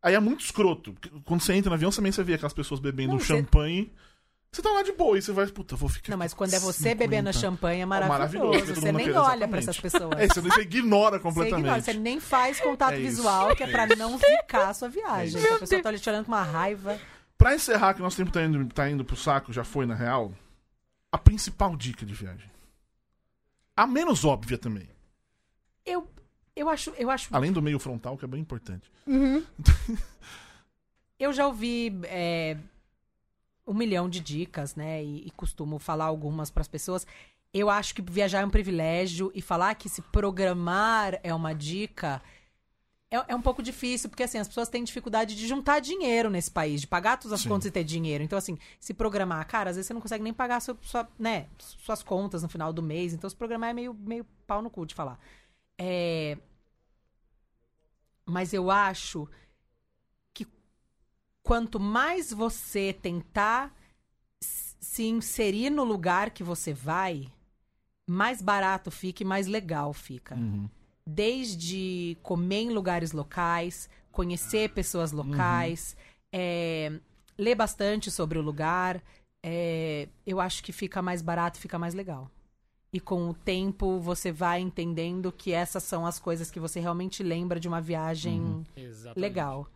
Aí 0.00 0.14
é 0.14 0.20
muito 0.20 0.44
escroto. 0.44 0.94
Quando 1.24 1.40
você 1.40 1.54
entra 1.54 1.68
no 1.68 1.74
avião, 1.74 1.90
também 1.90 2.12
você 2.12 2.22
vê 2.22 2.34
aquelas 2.34 2.52
pessoas 2.52 2.78
bebendo 2.78 3.14
Não, 3.14 3.20
champanhe. 3.20 3.86
Você 3.86 4.07
tá 4.50 4.70
lá 4.70 4.82
de 4.82 4.92
boa 4.92 5.16
e 5.18 5.22
você 5.22 5.30
vai, 5.32 5.46
puta, 5.46 5.76
vou 5.76 5.88
ficar. 5.88 6.10
Não, 6.10 6.18
mas 6.18 6.34
quando 6.34 6.54
é 6.54 6.58
você 6.58 6.90
50. 6.90 6.96
bebendo 6.96 7.32
champanhe 7.32 7.82
é 7.82 7.86
maravilhoso. 7.86 8.48
maravilhoso, 8.50 8.74
Você 8.80 8.92
nem 8.92 9.06
quer, 9.06 9.16
olha 9.18 9.48
pra 9.48 9.58
exatamente. 9.58 9.58
essas 9.58 9.80
pessoas. 9.80 10.10
É, 10.18 10.26
você, 10.26 10.40
você 10.40 10.60
ignora 10.62 11.18
Você 11.18 11.22
completamente. 11.22 11.64
ignora, 11.64 11.80
você 11.82 11.92
nem 11.92 12.18
faz 12.18 12.58
contato 12.60 12.94
É 12.94 12.96
visual, 12.98 13.54
que 13.54 13.62
é 13.62 13.66
pra 13.66 13.86
não 13.94 14.18
ficar 14.18 14.68
a 14.70 14.74
sua 14.74 14.88
viagem. 14.88 15.40
É 15.40 15.54
a 15.54 15.58
pessoa 15.58 15.82
tá 15.82 15.88
ali 15.90 15.98
te 16.00 16.08
olhando 16.08 16.24
com 16.24 16.32
uma 16.32 16.42
raiva. 16.42 16.98
Pra 17.36 17.54
encerrar, 17.54 17.94
que 17.94 18.00
nosso 18.00 18.16
tempo 18.16 18.32
tá 18.32 18.42
indo, 18.42 18.66
tá 18.72 18.90
indo 18.90 19.04
pro 19.04 19.16
saco, 19.16 19.52
já 19.52 19.62
foi 19.62 19.86
na 19.86 19.94
real. 19.94 20.32
A 21.12 21.18
principal 21.18 21.76
dica 21.76 22.04
de 22.04 22.14
viagem. 22.14 22.50
A 23.76 23.86
menos 23.86 24.24
óbvia 24.24 24.58
também. 24.58 24.88
Eu, 25.86 26.10
eu 26.56 26.68
acho, 26.68 26.90
eu 26.98 27.08
acho 27.10 27.28
Além 27.30 27.52
do 27.52 27.62
meio 27.62 27.78
frontal, 27.78 28.16
que 28.18 28.24
é 28.24 28.28
bem 28.28 28.40
importante. 28.40 28.90
Uhum. 29.06 29.44
Eu 31.18 31.32
já 31.32 31.46
ouvi 31.46 31.98
é, 32.04 32.56
um 33.68 33.74
milhão 33.74 34.08
de 34.08 34.20
dicas, 34.20 34.74
né? 34.74 35.04
E, 35.04 35.26
e 35.26 35.30
costumo 35.30 35.78
falar 35.78 36.06
algumas 36.06 36.50
para 36.50 36.62
as 36.62 36.68
pessoas. 36.68 37.06
Eu 37.52 37.70
acho 37.70 37.94
que 37.94 38.02
viajar 38.02 38.40
é 38.40 38.46
um 38.46 38.50
privilégio 38.50 39.30
e 39.34 39.40
falar 39.40 39.74
que 39.74 39.88
se 39.88 40.02
programar 40.02 41.18
é 41.22 41.32
uma 41.34 41.54
dica 41.54 42.22
é, 43.10 43.16
é 43.28 43.34
um 43.34 43.40
pouco 43.40 43.62
difícil, 43.62 44.10
porque 44.10 44.22
assim, 44.22 44.38
as 44.38 44.46
pessoas 44.48 44.68
têm 44.68 44.84
dificuldade 44.84 45.34
de 45.34 45.46
juntar 45.46 45.80
dinheiro 45.80 46.28
nesse 46.28 46.50
país, 46.50 46.80
de 46.80 46.86
pagar 46.86 47.16
todas 47.16 47.32
as 47.32 47.40
Sim. 47.40 47.48
contas 47.48 47.66
e 47.66 47.70
ter 47.70 47.84
dinheiro. 47.84 48.22
Então, 48.22 48.38
assim, 48.38 48.58
se 48.78 48.92
programar, 48.92 49.46
cara, 49.46 49.70
às 49.70 49.76
vezes 49.76 49.86
você 49.86 49.94
não 49.94 50.00
consegue 50.00 50.22
nem 50.22 50.32
pagar 50.32 50.60
seu- 50.60 50.76
sua, 50.82 51.08
né, 51.18 51.46
suas 51.58 52.02
contas 52.02 52.42
no 52.42 52.48
final 52.48 52.72
do 52.72 52.82
mês. 52.82 53.14
Então, 53.14 53.28
se 53.28 53.36
programar 53.36 53.70
é 53.70 53.72
meio, 53.72 53.94
meio 53.94 54.26
pau 54.46 54.60
no 54.60 54.70
cu 54.70 54.84
de 54.84 54.94
falar. 54.94 55.18
É... 55.78 56.36
Mas 58.26 58.52
eu 58.52 58.70
acho 58.70 59.26
quanto 61.48 61.80
mais 61.80 62.30
você 62.30 62.92
tentar 62.92 63.74
se 64.38 65.04
inserir 65.04 65.70
no 65.70 65.82
lugar 65.82 66.28
que 66.28 66.44
você 66.44 66.74
vai, 66.74 67.26
mais 68.06 68.42
barato 68.42 68.90
fica 68.90 69.22
e 69.22 69.26
mais 69.26 69.46
legal 69.46 69.94
fica. 69.94 70.34
Uhum. 70.34 70.68
Desde 71.06 72.18
comer 72.22 72.64
em 72.64 72.70
lugares 72.70 73.12
locais, 73.12 73.88
conhecer 74.12 74.68
pessoas 74.74 75.10
locais, 75.10 75.96
é, 76.30 76.92
ler 77.38 77.54
bastante 77.54 78.10
sobre 78.10 78.38
o 78.38 78.42
lugar. 78.42 79.02
é, 79.42 80.08
eu 80.26 80.40
acho 80.40 80.62
que 80.62 80.72
fica 80.72 81.00
mais 81.00 81.22
barato, 81.22 81.58
fica 81.58 81.78
mais 81.78 81.94
legal. 81.94 82.30
E 82.92 83.00
com 83.00 83.30
o 83.30 83.32
tempo 83.32 83.98
você 84.00 84.30
vai 84.30 84.60
entendendo 84.60 85.32
que 85.32 85.52
essas 85.52 85.82
são 85.82 86.04
as 86.04 86.18
coisas 86.18 86.50
que 86.50 86.60
você 86.60 86.78
realmente 86.78 87.22
lembra 87.22 87.58
de 87.58 87.68
uma 87.68 87.80
viagem 87.80 88.66
Exatamente. 88.76 89.18
legal. 89.18 89.70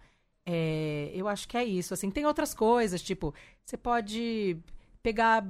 É, 0.47 1.11
eu 1.14 1.28
acho 1.28 1.47
que 1.49 1.57
é 1.57 1.64
isso. 1.64 1.95
Assim, 1.95 2.11
tem 2.11 2.26
outras 2.26 2.53
coisas, 2.55 3.01
tipo, 3.03 3.32
você 3.64 3.76
pode 3.76 4.57
pegar 5.03 5.45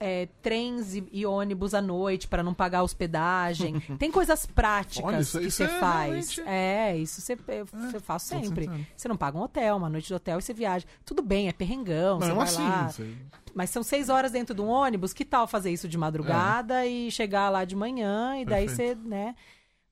é, 0.00 0.26
trens 0.42 0.94
e, 0.94 1.04
e 1.12 1.24
ônibus 1.24 1.72
à 1.72 1.80
noite 1.80 2.26
para 2.28 2.42
não 2.42 2.52
pagar 2.52 2.82
hospedagem. 2.82 3.80
tem 3.98 4.10
coisas 4.10 4.44
práticas 4.44 5.04
Olha, 5.04 5.20
isso- 5.20 5.38
que 5.40 5.50
você 5.50 5.64
é 5.64 5.68
faz. 5.68 6.36
realmente- 6.36 6.40
É, 6.46 6.96
isso 6.96 7.20
você, 7.20 7.38
eu, 7.48 7.66
faço 8.00 8.30
tô 8.30 8.40
sempre. 8.40 8.68
Você 8.96 9.08
não 9.08 9.16
paga 9.16 9.38
um 9.38 9.42
hotel, 9.42 9.76
uma 9.76 9.88
noite 9.88 10.06
de 10.08 10.14
hotel 10.14 10.38
e 10.38 10.42
você 10.42 10.52
viaja. 10.52 10.86
Tudo 11.04 11.22
bem, 11.22 11.48
é 11.48 11.52
perrengão, 11.52 12.18
você 12.18 12.28
Não, 12.28 12.36
vai 12.36 12.44
assim. 12.44 12.62
lá. 12.62 12.88
você- 12.90 13.14
Mas 13.54 13.70
são 13.70 13.82
seis 13.82 14.08
horas 14.08 14.32
dentro 14.32 14.54
de 14.54 14.60
um 14.60 14.68
ônibus, 14.68 15.12
que 15.12 15.24
tal 15.24 15.46
fazer 15.46 15.70
isso 15.70 15.86
de 15.88 15.96
madrugada 15.96 16.84
e 16.86 17.10
chegar 17.10 17.48
lá 17.50 17.64
de 17.64 17.76
manhã 17.76 18.36
e 18.38 18.44
daí 18.44 18.68
você, 18.68 18.94
né? 18.96 19.34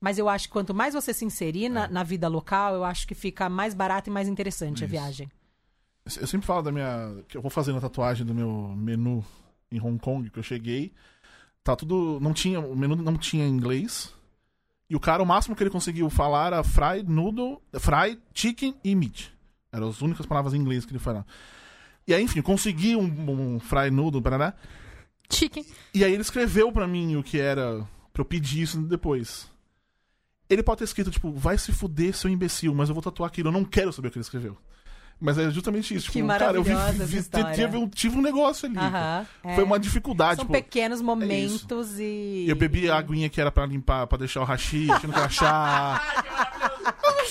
Mas 0.02 0.18
eu 0.18 0.28
acho 0.28 0.48
que 0.48 0.52
quanto 0.52 0.74
mais 0.74 0.94
você 0.94 1.14
se 1.14 1.24
inserir 1.24 1.68
na, 1.68 1.86
na 1.86 2.02
vida 2.02 2.26
local, 2.26 2.74
eu 2.74 2.82
acho 2.82 3.06
que 3.06 3.14
fica 3.14 3.48
mais 3.48 3.72
barato 3.72 4.10
e 4.10 4.12
mais 4.12 4.26
interessante 4.26 4.82
a 4.82 4.86
Isso. 4.86 4.90
viagem. 4.90 5.30
Eu 6.04 6.26
sempre 6.26 6.44
falo 6.44 6.60
da 6.60 6.72
minha. 6.72 7.22
que 7.28 7.36
eu 7.36 7.40
vou 7.40 7.52
fazendo 7.52 7.78
a 7.78 7.80
tatuagem 7.80 8.26
do 8.26 8.34
meu 8.34 8.74
menu 8.76 9.24
em 9.70 9.80
Hong 9.80 10.00
Kong, 10.00 10.28
que 10.28 10.40
eu 10.40 10.42
cheguei. 10.42 10.92
Tá 11.62 11.76
tudo. 11.76 12.18
Não 12.20 12.32
tinha. 12.32 12.58
O 12.58 12.74
menu 12.74 12.96
não 12.96 13.16
tinha 13.16 13.46
inglês. 13.46 14.12
E 14.90 14.96
o 14.96 15.00
cara, 15.00 15.22
o 15.22 15.26
máximo 15.26 15.54
que 15.54 15.62
ele 15.62 15.70
conseguiu 15.70 16.10
falar 16.10 16.48
era 16.48 16.64
fried 16.64 17.08
noodle, 17.08 17.62
fried 17.78 18.20
chicken 18.34 18.74
e 18.82 18.96
meat. 18.96 19.32
Eram 19.70 19.88
as 19.88 20.02
únicas 20.02 20.26
palavras 20.26 20.52
em 20.52 20.58
inglês 20.58 20.84
que 20.84 20.90
ele 20.90 20.98
falava. 20.98 21.24
E 22.08 22.12
aí, 22.12 22.24
enfim, 22.24 22.42
consegui 22.42 22.96
um, 22.96 23.54
um 23.54 23.60
fried 23.60 23.92
noodle, 23.92 24.20
parará. 24.20 24.52
Chicken. 25.30 25.64
E 25.94 26.04
aí 26.04 26.12
ele 26.12 26.22
escreveu 26.22 26.72
pra 26.72 26.88
mim 26.88 27.14
o 27.14 27.22
que 27.22 27.38
era 27.38 27.86
pra 28.12 28.22
eu 28.22 28.24
pedir 28.24 28.62
isso 28.62 28.82
depois. 28.82 29.51
Ele 30.52 30.62
pode 30.62 30.78
ter 30.78 30.84
escrito, 30.84 31.10
tipo, 31.10 31.32
vai 31.32 31.56
se 31.56 31.72
fuder, 31.72 32.14
seu 32.14 32.28
imbecil, 32.30 32.74
mas 32.74 32.88
eu 32.88 32.94
vou 32.94 33.02
tatuar 33.02 33.28
aquilo. 33.28 33.48
Eu 33.48 33.52
não 33.52 33.64
quero 33.64 33.92
saber 33.92 34.08
o 34.08 34.10
que 34.10 34.18
ele 34.18 34.24
escreveu. 34.24 34.56
Mas 35.20 35.38
é 35.38 35.48
justamente 35.50 35.94
isso. 35.94 36.10
Que 36.10 36.18
tipo, 36.18 36.26
cara, 36.26 36.56
eu 36.56 36.64
vi, 36.64 36.74
vi- 37.06 37.22
tive, 37.54 37.76
um, 37.76 37.88
tive 37.88 38.18
um 38.18 38.20
negócio 38.20 38.66
ali. 38.66 38.74
cara. 38.74 38.88
Aham. 38.88 39.26
é. 39.44 39.54
Foi 39.54 39.62
uma 39.64 39.78
dificuldade. 39.78 40.36
São 40.36 40.44
tipo, 40.44 40.52
pequenos 40.52 41.00
momentos 41.00 41.96
e. 42.00 42.44
eu 42.48 42.56
bebi 42.56 42.90
a 42.90 42.96
aguinha 42.96 43.28
que 43.28 43.40
era 43.40 43.50
pra 43.52 43.64
limpar, 43.64 44.06
pra 44.08 44.18
deixar 44.18 44.40
o 44.40 44.44
hashi, 44.44 44.90
achando 44.90 45.12
que 45.12 45.20
achar. 45.20 46.50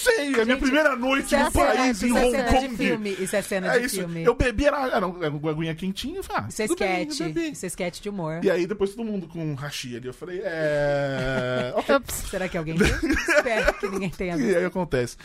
sei, 0.01 0.35
é 0.35 0.41
a 0.41 0.45
minha 0.45 0.57
primeira 0.57 0.95
noite 0.95 1.33
é, 1.35 1.43
no 1.43 1.51
cena, 1.51 1.65
país, 1.65 2.03
em 2.03 2.07
isso 2.07 2.17
é 2.17 2.21
Hong 2.25 2.31
cena 2.31 2.49
Kong. 2.51 2.67
de 2.69 2.77
filme. 2.77 3.09
Isso 3.19 3.35
é 3.35 3.41
cena 3.41 3.67
É 3.75 3.79
de 3.79 3.85
isso. 3.85 3.95
filme. 3.97 4.23
Eu 4.23 4.35
bebi, 4.35 4.65
era, 4.65 4.87
era 4.87 5.07
uma 5.07 5.51
aguinha 5.51 5.75
quentinha, 5.75 6.17
eu 6.17 6.23
falei, 6.23 6.43
ah, 6.43 6.47
Isso 6.49 6.61
é 6.61 6.67
bem, 6.67 7.07
sketch. 7.07 7.35
Isso 7.53 7.65
é 7.65 7.67
sketch 7.67 7.99
de 8.01 8.09
humor. 8.09 8.43
E 8.43 8.49
aí 8.51 8.65
depois 8.67 8.91
todo 8.95 9.05
mundo 9.05 9.27
com 9.27 9.43
um 9.43 9.55
hashi 9.55 9.95
ali. 9.97 10.07
Eu 10.07 10.13
falei, 10.13 10.41
é. 10.43 11.73
Será 12.29 12.47
que 12.49 12.57
alguém 12.57 12.75
viu? 12.75 12.85
Espero 13.13 13.73
que 13.75 13.87
ninguém 13.89 14.09
tenha 14.09 14.35
E 14.35 14.37
visto. 14.41 14.57
aí 14.57 14.65
acontece. 14.65 15.17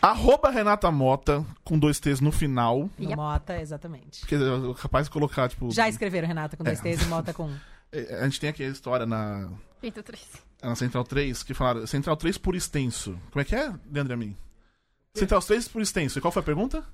Arroba 0.00 0.50
Renata 0.50 0.90
Mota, 0.90 1.44
com 1.62 1.78
dois 1.78 2.00
T's 2.00 2.20
no 2.20 2.32
final. 2.32 2.90
No 2.98 3.04
Yep. 3.04 3.16
Mota, 3.16 3.60
exatamente. 3.60 4.20
Porque 4.20 4.34
é 4.34 4.38
capaz 4.80 5.06
de 5.06 5.12
colocar, 5.12 5.48
tipo. 5.48 5.70
Já 5.70 5.88
escreveram 5.88 6.26
Renata 6.26 6.56
com 6.56 6.64
dois 6.64 6.80
É. 6.80 6.82
T's 6.82 7.02
e 7.02 7.06
Mota 7.06 7.32
com 7.32 7.44
um. 7.44 7.56
é, 7.92 8.18
A 8.20 8.24
gente 8.24 8.40
tem 8.40 8.50
aqui 8.50 8.64
a 8.64 8.68
história 8.68 9.06
na, 9.06 9.48
Eita, 9.82 10.02
três. 10.02 10.22
na 10.62 10.74
Central 10.76 11.04
3 11.04 11.42
que 11.42 11.54
falaram 11.54 11.86
Central 11.86 12.16
3 12.16 12.38
por 12.38 12.54
extenso. 12.54 13.18
Como 13.30 13.40
é 13.40 13.44
que 13.44 13.54
é, 13.54 13.72
Leandro 13.90 14.14
Amin? 14.14 14.36
Central 15.14 15.42
3 15.42 15.68
por 15.68 15.82
extenso. 15.82 16.18
E 16.18 16.22
qual 16.22 16.32
foi 16.32 16.40
a 16.40 16.44
pergunta? 16.44 16.84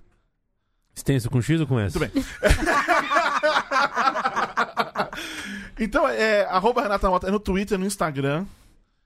Extenso 0.97 1.30
com 1.30 1.41
X 1.41 1.61
ou 1.61 1.66
com 1.66 1.78
S? 1.78 1.97
Muito 1.99 2.12
bem. 2.12 2.24
então, 5.78 6.09
é, 6.09 6.45
arroba 6.47 6.82
Renata 6.82 7.09
Mota 7.09 7.28
é 7.28 7.30
no 7.30 7.39
Twitter, 7.39 7.78
no 7.78 7.86
Instagram, 7.86 8.45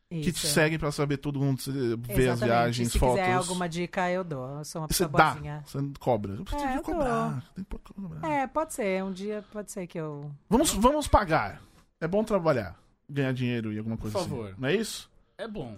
que 0.09 0.33
te 0.33 0.45
Isso. 0.45 0.47
segue 0.49 0.78
pra 0.78 0.91
saber 0.93 1.16
tudo 1.18 1.39
mundo, 1.41 1.61
ver 1.66 1.72
as 1.72 2.09
Exatamente. 2.09 2.45
viagens, 2.45 2.93
Se 2.93 2.99
fotos. 2.99 3.20
quiser 3.20 3.35
alguma 3.35 3.68
dica, 3.68 4.09
eu 4.11 4.22
dou. 4.24 4.59
Eu 4.59 4.64
sou 4.64 4.80
uma 4.83 4.89
Você 4.89 5.05
pessoa 5.05 5.09
dá, 5.11 5.30
boazinha. 5.33 5.62
você 5.66 5.78
cobra. 5.99 6.37
Você 6.37 6.57
É, 6.57 6.78
cobrar. 6.80 7.43
Tem 7.55 7.64
que 7.64 7.78
cobrar. 7.95 8.30
É, 8.30 8.47
pode 8.47 8.72
ser. 8.74 9.03
Um 9.05 9.12
dia 9.12 9.45
pode 9.53 9.70
ser 9.72 9.87
que 9.87 9.99
eu. 9.99 10.30
Vamos, 10.49 10.72
vamos 10.72 11.07
pagar. 11.09 11.61
É 12.01 12.07
bom 12.09 12.24
trabalhar. 12.24 12.76
Ganhar 13.09 13.32
dinheiro 13.32 13.72
e 13.72 13.78
alguma 13.78 13.96
coisa 13.96 14.18
favor. 14.18 14.46
assim. 14.50 14.55
Não 14.61 14.68
é 14.68 14.74
isso? 14.76 15.11
É 15.36 15.46
bom. 15.48 15.76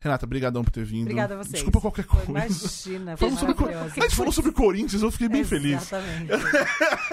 Renata, 0.00 0.26
brigadão 0.26 0.62
por 0.62 0.70
ter 0.70 0.84
vindo. 0.84 1.02
Obrigada 1.02 1.34
a 1.34 1.38
vocês. 1.38 1.54
Desculpa 1.54 1.80
qualquer 1.80 2.04
coisa. 2.04 2.30
Imagina, 2.30 3.16
foi 3.16 3.30
sobre, 3.32 3.74
a 3.74 3.88
gente 3.88 4.14
falou 4.14 4.30
sobre 4.30 4.52
Corinthians, 4.52 5.02
eu 5.02 5.10
fiquei 5.10 5.28
bem 5.28 5.42
feliz. 5.42 5.82
Exatamente. 5.82 6.30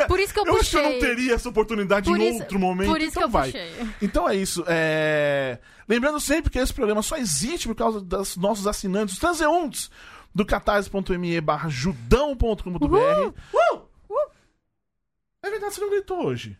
Por 0.07 0.19
isso 0.19 0.31
que 0.31 0.39
eu 0.39 0.45
Eu 0.47 0.57
acho 0.59 0.69
que 0.69 0.77
eu 0.77 0.83
não 0.83 0.99
teria 0.99 1.33
essa 1.33 1.49
oportunidade 1.49 2.07
Por 2.07 2.19
em 2.19 2.29
isso- 2.29 2.41
outro 2.43 2.59
momento. 2.59 2.87
Por 2.87 3.01
isso 3.01 3.09
então 3.17 3.21
que 3.23 3.25
eu 3.27 3.29
vai. 3.29 3.51
puxei. 3.51 3.71
Então 4.03 4.29
é 4.29 4.35
isso. 4.35 4.63
É... 4.67 5.57
Lembrando 5.89 6.19
sempre 6.19 6.51
que 6.51 6.59
esse 6.59 6.71
programa 6.73 7.01
só 7.01 7.17
existe 7.17 7.67
por 7.67 7.75
causa 7.75 7.99
dos 7.99 8.37
nossos 8.37 8.67
assinantes, 8.67 9.15
os 9.15 9.19
transeuntes 9.19 9.89
do 10.33 10.45
catarse.me 10.45 11.41
barra 11.41 11.69
judão.com.br. 11.69 13.33
Uh! 13.51 13.81
É 15.41 15.49
verdade, 15.49 15.73
você 15.73 15.81
não 15.81 15.89
gritou 15.89 16.23
hoje. 16.25 16.55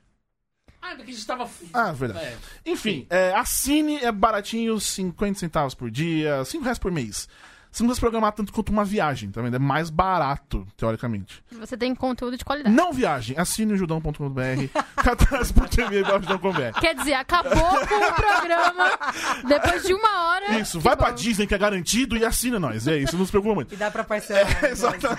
Ah, 0.86 0.95
porque 0.95 1.12
a 1.12 1.14
gente 1.14 1.26
tava. 1.26 1.49
Ah, 1.74 1.91
verdade. 1.91 2.26
É. 2.26 2.38
Enfim, 2.66 3.07
é, 3.10 3.34
assine, 3.34 3.98
é 3.98 4.12
baratinho, 4.12 4.80
50 4.80 5.40
centavos 5.40 5.74
por 5.74 5.90
dia, 5.90 6.45
5 6.45 6.64
reais 6.64 6.78
por 6.78 6.91
mês. 6.91 7.28
Você 7.76 7.84
não 7.84 7.90
precisa 7.90 8.06
programar 8.06 8.32
tanto 8.32 8.53
quanto 8.53 8.70
uma 8.70 8.86
viagem, 8.86 9.30
tá 9.30 9.41
vendo? 9.41 9.57
É 9.57 9.60
mais 9.60 9.90
barato, 9.90 10.66
teoricamente. 10.78 11.44
Você 11.52 11.76
tem 11.76 11.94
conteúdo 11.94 12.38
de 12.38 12.45
qualidade. 12.45 12.74
Não 12.74 12.94
viagem, 12.94 13.38
assine 13.38 13.74
o 13.74 13.76
judão.com.br, 13.76 14.80
catarse.me 14.95 16.02
barra 16.02 16.72
Quer 16.80 16.95
dizer, 16.95 17.16
acabou 17.16 17.52
com 17.52 17.95
o 17.95 18.14
programa 18.14 18.98
depois 19.45 19.84
de 19.84 19.94
uma 19.94 20.28
hora. 20.30 20.57
Isso, 20.57 20.80
vai 20.80 20.95
bom. 20.95 21.03
pra 21.03 21.12
Disney 21.12 21.45
que 21.45 21.53
é 21.53 21.57
garantido 21.57 22.16
e 22.16 22.24
assina 22.24 22.57
nós. 22.57 22.88
É 22.88 22.95
isso, 22.95 23.18
não 23.18 23.26
se 23.26 23.32
preocupa 23.32 23.56
muito. 23.56 23.74
E 23.74 23.78
dá 23.78 23.91
pra 23.91 24.06
parcelar. 24.06 24.64
É, 24.64 24.70
exato. 24.72 25.10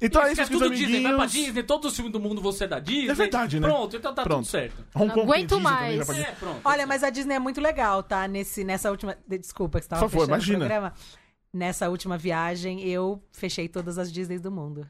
Então 0.00 0.22
é 0.22 0.32
isso, 0.32 0.40
é 0.40 0.46
meus 0.46 0.62
tudo 0.62 0.70
Disney, 0.74 1.02
vai 1.02 1.12
pra 1.12 1.22
amiguinhos. 1.24 1.46
Disney, 1.46 1.62
todos 1.62 1.90
os 1.90 1.94
filmes 1.96 2.12
do 2.12 2.18
mundo 2.20 2.40
você 2.40 2.64
é 2.64 2.68
da 2.68 2.78
Disney. 2.80 3.10
É 3.10 3.14
verdade, 3.14 3.60
né? 3.60 3.68
Pronto, 3.68 3.96
então 3.96 4.14
tá 4.14 4.22
Pronto. 4.22 4.38
tudo 4.44 4.50
certo. 4.50 4.84
Hong 4.94 5.06
Não 5.08 5.14
Kong 5.14 5.20
aguento 5.32 5.48
Disney 5.48 5.62
também, 5.64 5.96
mais. 5.96 6.06
Disney. 6.06 6.22
É, 6.22 6.32
pronto. 6.32 6.60
Olha, 6.64 6.86
mas 6.86 7.04
a 7.04 7.10
Disney 7.10 7.34
é 7.34 7.38
muito 7.38 7.60
legal, 7.60 8.02
tá? 8.02 8.26
Nesse, 8.26 8.64
nessa 8.64 8.90
última. 8.90 9.16
de- 9.26 9.38
Desculpa 9.38 9.78
que 9.78 9.84
você 9.84 9.90
tava 9.90 10.02
Por 10.02 10.10
favor, 10.10 10.24
fechando 10.24 10.34
imagina. 10.36 10.56
o 10.58 10.60
programa. 10.68 10.94
Nessa 11.52 11.88
última 11.88 12.16
viagem, 12.16 12.80
eu 12.86 13.22
fechei 13.32 13.68
todas 13.68 13.98
as 13.98 14.10
Disneys 14.12 14.40
do 14.40 14.50
mundo. 14.50 14.88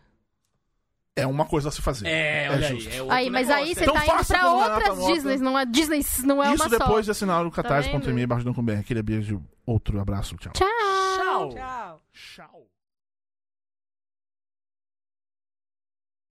É 1.17 1.27
uma 1.27 1.45
coisa 1.45 1.69
a 1.69 1.73
se 1.73 1.83
fazer. 1.83 2.07
É, 2.07 2.49
olha 2.51 2.69
justo. 2.69 2.89
aí. 2.89 2.97
É 2.99 3.13
Aí, 3.13 3.31
mas 3.31 3.51
aí 3.51 3.75
negócio, 3.75 3.75
você 3.75 3.81
é. 3.81 3.83
Então 3.83 3.95
tá 3.95 4.05
indo 4.07 4.27
pra 4.27 4.93
outras. 4.93 5.07
Disney, 5.07 5.37
não 5.39 5.59
é 5.59 5.67
Disney, 5.67 6.01
não 6.25 6.43
é 6.43 6.55
Isso 6.55 6.63
uma 6.63 6.71
depois 6.71 7.01
de 7.05 7.07
só. 7.07 7.11
assinar 7.13 7.45
o 7.45 7.51
catarse.me 7.51 8.01
vendo? 8.13 8.27
barra 8.29 8.81
Aquele 8.81 9.03
beijo, 9.03 9.43
outro 9.67 10.01
abraço, 10.01 10.37
tchau. 10.37 10.53
Tchau. 10.53 10.69
Tchau. 11.17 11.49
Tchau. 11.51 12.01
Tchau. 12.13 12.60